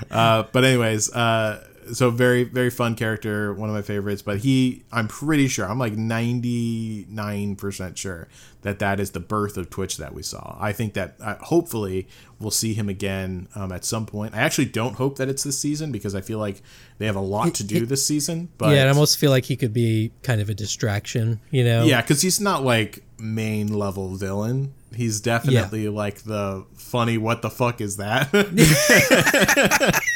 uh, 0.10 0.44
but 0.52 0.64
anyways, 0.64 1.10
uh, 1.12 1.64
so 1.92 2.10
very 2.10 2.44
very 2.44 2.70
fun 2.70 2.94
character, 2.94 3.52
one 3.52 3.68
of 3.68 3.74
my 3.74 3.82
favorites. 3.82 4.22
But 4.22 4.38
he, 4.38 4.84
I'm 4.92 5.08
pretty 5.08 5.48
sure, 5.48 5.66
I'm 5.66 5.78
like 5.78 5.94
99 5.94 7.56
percent 7.56 7.98
sure 7.98 8.28
that 8.62 8.78
that 8.78 9.00
is 9.00 9.12
the 9.12 9.20
birth 9.20 9.56
of 9.56 9.70
Twitch 9.70 9.96
that 9.96 10.12
we 10.14 10.22
saw. 10.22 10.56
I 10.60 10.72
think 10.72 10.94
that 10.94 11.16
uh, 11.20 11.36
hopefully 11.36 12.08
we'll 12.38 12.50
see 12.50 12.74
him 12.74 12.88
again 12.88 13.48
um, 13.54 13.72
at 13.72 13.84
some 13.84 14.06
point. 14.06 14.34
I 14.34 14.38
actually 14.38 14.66
don't 14.66 14.94
hope 14.94 15.16
that 15.18 15.28
it's 15.28 15.44
this 15.44 15.58
season 15.58 15.92
because 15.92 16.14
I 16.14 16.20
feel 16.20 16.38
like 16.38 16.62
they 16.98 17.06
have 17.06 17.16
a 17.16 17.20
lot 17.20 17.54
to 17.54 17.64
do 17.64 17.86
this 17.86 18.04
season. 18.04 18.50
But 18.58 18.76
yeah, 18.76 18.84
I 18.84 18.88
almost 18.88 19.18
feel 19.18 19.30
like 19.30 19.44
he 19.44 19.56
could 19.56 19.72
be 19.72 20.12
kind 20.22 20.40
of 20.40 20.48
a 20.48 20.54
distraction, 20.54 21.40
you 21.50 21.64
know? 21.64 21.84
yeah, 21.84 22.00
because 22.00 22.22
he's 22.22 22.40
not 22.40 22.64
like 22.64 23.02
main 23.18 23.72
level 23.72 24.14
villain. 24.14 24.74
He's 24.94 25.20
definitely 25.20 25.88
like 25.88 26.22
the 26.22 26.66
funny. 26.74 27.16
What 27.16 27.42
the 27.42 27.50
fuck 27.50 27.80
is 27.80 27.96
that? 27.98 28.30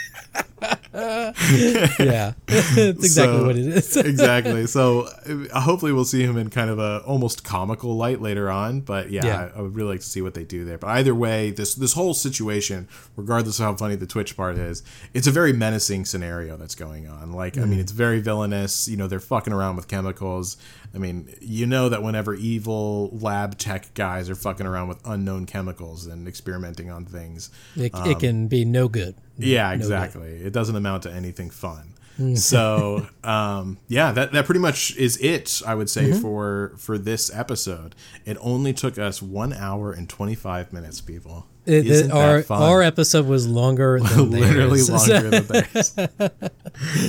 yeah. 1.98 2.32
That's 2.46 2.76
exactly 2.76 3.38
So- 3.38 3.46
what 3.46 3.56
it 3.56 3.66
is. 3.66 3.96
exactly. 3.96 4.66
So 4.66 5.08
uh, 5.52 5.60
hopefully 5.60 5.92
we'll 5.92 6.04
see 6.04 6.22
him 6.22 6.36
in 6.36 6.50
kind 6.50 6.70
of 6.70 6.78
a 6.78 6.98
almost 7.04 7.42
comical 7.44 7.96
light 7.96 8.20
later 8.20 8.48
on. 8.50 8.80
But 8.80 9.10
yeah, 9.10 9.26
Yeah. 9.26 9.50
I, 9.54 9.58
I 9.58 9.62
would 9.62 9.74
really 9.74 9.90
like 9.90 10.00
to 10.00 10.06
see 10.06 10.22
what 10.22 10.34
they 10.34 10.44
do 10.44 10.64
there. 10.64 10.78
But 10.78 10.90
either 10.90 11.14
way, 11.14 11.50
this 11.50 11.74
this 11.74 11.94
whole 11.94 12.14
situation, 12.14 12.88
regardless 13.16 13.58
of 13.58 13.64
how 13.64 13.74
funny 13.74 13.96
the 13.96 14.06
Twitch 14.06 14.36
part 14.36 14.56
is, 14.56 14.82
it's 15.12 15.26
a 15.26 15.30
very 15.32 15.52
menacing 15.52 16.04
scenario 16.04 16.56
that's 16.56 16.74
going 16.76 17.08
on. 17.08 17.32
Like, 17.32 17.58
I 17.58 17.64
mean, 17.64 17.80
it's 17.80 17.92
very 17.92 18.20
villainous. 18.20 18.86
You 18.88 18.96
know, 18.96 19.08
they're 19.08 19.20
fucking 19.20 19.52
around 19.52 19.76
with 19.76 19.88
chemicals. 19.88 20.56
I 20.94 20.98
mean, 20.98 21.34
you 21.40 21.66
know 21.66 21.88
that 21.88 22.04
whenever 22.04 22.34
evil 22.34 23.10
lab 23.18 23.58
tech 23.58 23.92
guys 23.94 24.30
are 24.30 24.36
fucking 24.36 24.64
around 24.66 24.86
with 24.86 24.98
unknown 25.04 25.46
chemicals 25.46 26.06
and 26.06 26.28
experimenting 26.28 26.88
on 26.88 27.04
things, 27.04 27.50
It, 27.74 27.90
it 28.06 28.20
can 28.20 28.46
be 28.46 28.64
no 28.64 28.86
good. 28.86 29.16
Yeah, 29.38 29.72
exactly. 29.72 30.28
It 30.28 30.52
doesn't 30.52 30.76
amount 30.76 31.04
to 31.04 31.12
anything 31.12 31.50
fun. 31.50 31.90
so, 32.36 33.06
um, 33.24 33.78
yeah, 33.88 34.12
that 34.12 34.32
that 34.32 34.44
pretty 34.46 34.60
much 34.60 34.96
is 34.96 35.16
it. 35.18 35.60
I 35.66 35.74
would 35.74 35.88
Mm-hmm. 35.88 36.12
say 36.12 36.20
for 36.20 36.72
for 36.78 36.96
this 36.98 37.34
episode, 37.34 37.94
it 38.24 38.36
only 38.40 38.72
took 38.72 38.98
us 38.98 39.20
one 39.20 39.52
hour 39.52 39.92
and 39.92 40.08
twenty 40.08 40.34
five 40.36 40.72
minutes, 40.72 41.00
people. 41.00 41.46
It, 41.66 42.12
our 42.12 42.44
our 42.50 42.82
episode 42.82 43.26
was 43.26 43.48
longer 43.48 43.98
than 44.02 44.30
literally 44.30 44.82
longer 44.88 45.30
than 45.30 45.46
theirs. 45.46 45.96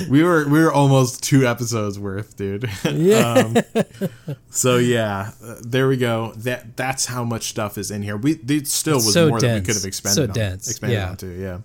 we 0.08 0.22
were 0.22 0.48
we 0.48 0.58
were 0.60 0.72
almost 0.72 1.22
two 1.22 1.46
episodes 1.46 1.98
worth, 1.98 2.36
dude. 2.36 2.68
Yeah. 2.84 3.34
um, 3.54 3.56
so 4.50 4.78
yeah, 4.78 5.32
uh, 5.44 5.56
there 5.60 5.88
we 5.88 5.98
go. 5.98 6.32
That 6.36 6.74
that's 6.76 7.04
how 7.06 7.22
much 7.22 7.48
stuff 7.48 7.76
is 7.78 7.90
in 7.90 8.02
here. 8.02 8.16
We 8.16 8.40
it 8.48 8.66
still 8.66 8.94
was 8.96 9.12
so 9.12 9.28
more 9.28 9.40
than 9.40 9.56
we 9.56 9.60
could 9.60 9.74
have 9.76 9.84
expanded 9.84 10.16
So 10.16 10.22
on, 10.22 10.30
dense, 10.30 10.68
expanded 10.70 10.98
yeah. 10.98 11.08
onto. 11.10 11.28
Yeah. 11.28 11.58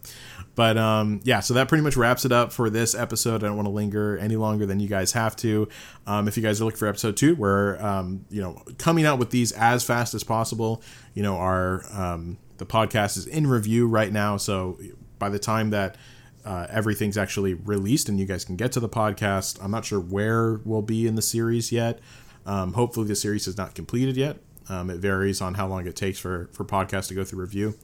But 0.62 0.78
um, 0.78 1.22
yeah, 1.24 1.40
so 1.40 1.56
that 1.56 1.70
pretty 1.70 1.84
much 1.84 1.98
wraps 1.98 2.24
it 2.24 2.32
up 2.32 2.54
for 2.54 2.70
this 2.70 2.94
episode. 2.94 3.44
I 3.44 3.48
don't 3.48 3.56
want 3.56 3.66
to 3.66 3.72
linger 3.72 4.16
any 4.20 4.36
longer 4.36 4.68
than 4.68 4.80
you 4.80 4.88
guys 4.88 5.12
have 5.14 5.36
to. 5.38 5.68
Um, 6.06 6.28
if 6.28 6.38
you 6.38 6.44
guys 6.44 6.62
are 6.62 6.66
looking 6.66 6.78
for 6.78 6.88
episode 6.88 7.18
two, 7.18 7.34
we're 7.34 7.82
um, 7.82 8.26
you 8.30 8.44
know 8.44 8.62
coming 8.78 9.04
out 9.04 9.18
with 9.18 9.32
these 9.32 9.52
as 9.54 9.84
fast 9.84 10.14
as 10.14 10.24
possible. 10.24 10.84
You 11.16 11.24
know, 11.24 11.38
our 11.38 11.84
um, 11.92 12.38
the 12.58 12.68
podcast 12.68 13.18
is 13.18 13.26
in 13.26 13.48
review 13.48 13.88
right 13.88 14.14
now, 14.14 14.38
so 14.38 14.78
by 15.18 15.30
the 15.30 15.40
time 15.40 15.72
that 15.72 15.98
uh, 16.46 16.68
everything's 16.70 17.18
actually 17.18 17.56
released 17.56 18.08
and 18.08 18.20
you 18.20 18.28
guys 18.28 18.46
can 18.46 18.56
get 18.56 18.72
to 18.74 18.80
the 18.80 18.88
podcast, 18.88 19.58
I'm 19.64 19.72
not 19.72 19.84
sure 19.84 20.00
where 20.00 20.62
we'll 20.64 20.84
be 20.84 21.08
in 21.08 21.16
the 21.16 21.24
series 21.24 21.72
yet. 21.72 21.98
Um, 22.46 22.74
hopefully, 22.74 23.08
the 23.08 23.16
series 23.16 23.48
is 23.48 23.58
not 23.58 23.74
completed 23.74 24.16
yet. 24.16 24.38
Um, 24.72 24.90
it 24.90 25.00
varies 25.00 25.42
on 25.42 25.56
how 25.56 25.68
long 25.68 25.86
it 25.86 25.98
takes 25.98 26.18
for 26.18 26.48
for 26.54 26.64
podcasts 26.64 27.10
to 27.10 27.14
go 27.14 27.26
through 27.26 27.42
review. 27.42 27.76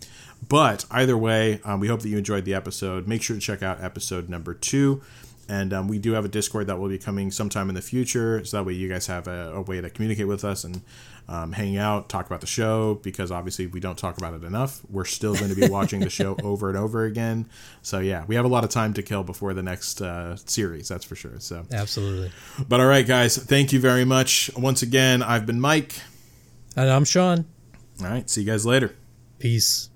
But 0.48 0.86
either 0.90 1.18
way, 1.18 1.60
um, 1.66 1.80
we 1.82 1.88
hope 1.88 2.02
that 2.02 2.10
you 2.10 2.18
enjoyed 2.18 2.46
the 2.46 2.54
episode. 2.54 3.08
Make 3.08 3.22
sure 3.22 3.36
to 3.36 3.42
check 3.42 3.62
out 3.62 3.84
episode 3.84 4.30
number 4.30 4.54
two. 4.54 5.02
And 5.50 5.74
um, 5.74 5.88
we 5.88 5.98
do 5.98 6.12
have 6.12 6.26
a 6.26 6.28
Discord 6.28 6.68
that 6.68 6.78
will 6.78 6.90
be 6.90 6.98
coming 6.98 7.32
sometime 7.32 7.70
in 7.70 7.76
the 7.76 7.82
future, 7.82 8.44
so 8.44 8.58
that 8.58 8.64
way 8.66 8.74
you 8.74 8.90
guys 8.90 9.08
have 9.08 9.28
a, 9.28 9.54
a 9.56 9.62
way 9.62 9.80
to 9.80 9.90
communicate 9.90 10.28
with 10.28 10.44
us 10.44 10.66
and 10.66 10.82
um, 11.30 11.54
hang 11.54 11.78
out, 11.78 12.10
talk 12.10 12.26
about 12.26 12.42
the 12.42 12.48
show. 12.48 12.96
Because 12.96 13.32
obviously 13.32 13.66
we 13.66 13.80
don't 13.80 13.98
talk 13.98 14.18
about 14.18 14.34
it 14.34 14.44
enough. 14.44 14.82
We're 14.90 15.06
still 15.06 15.36
going 15.36 15.50
to 15.50 15.56
be 15.56 15.70
watching 15.70 16.02
the 16.02 16.10
show 16.10 16.36
over 16.44 16.68
and 16.70 16.78
over 16.78 17.06
again. 17.06 17.46
So 17.82 18.00
yeah, 18.00 18.26
we 18.28 18.36
have 18.36 18.46
a 18.46 18.50
lot 18.50 18.66
of 18.66 18.70
time 18.70 18.94
to 18.96 19.04
kill 19.04 19.24
before 19.24 19.54
the 19.54 19.64
next 19.64 20.02
uh, 20.02 20.36
series. 20.36 20.90
That's 20.90 21.06
for 21.06 21.16
sure. 21.16 21.40
So 21.40 21.66
Absolutely. 21.72 22.32
but 22.68 22.80
all 22.82 22.88
right, 22.88 23.08
guys, 23.08 23.38
thank 23.38 23.72
you 23.72 23.80
very 23.80 24.06
much 24.06 24.50
once 24.56 24.82
again. 24.82 25.24
I've 25.24 25.46
been 25.46 25.62
Mike. 25.62 25.94
And 26.78 26.92
I'm 26.92 27.06
Sean. 27.06 27.46
All 28.00 28.06
right, 28.06 28.30
see 28.30 28.42
you 28.42 28.48
guys 28.48 28.64
later. 28.64 28.96
Peace. 29.40 29.90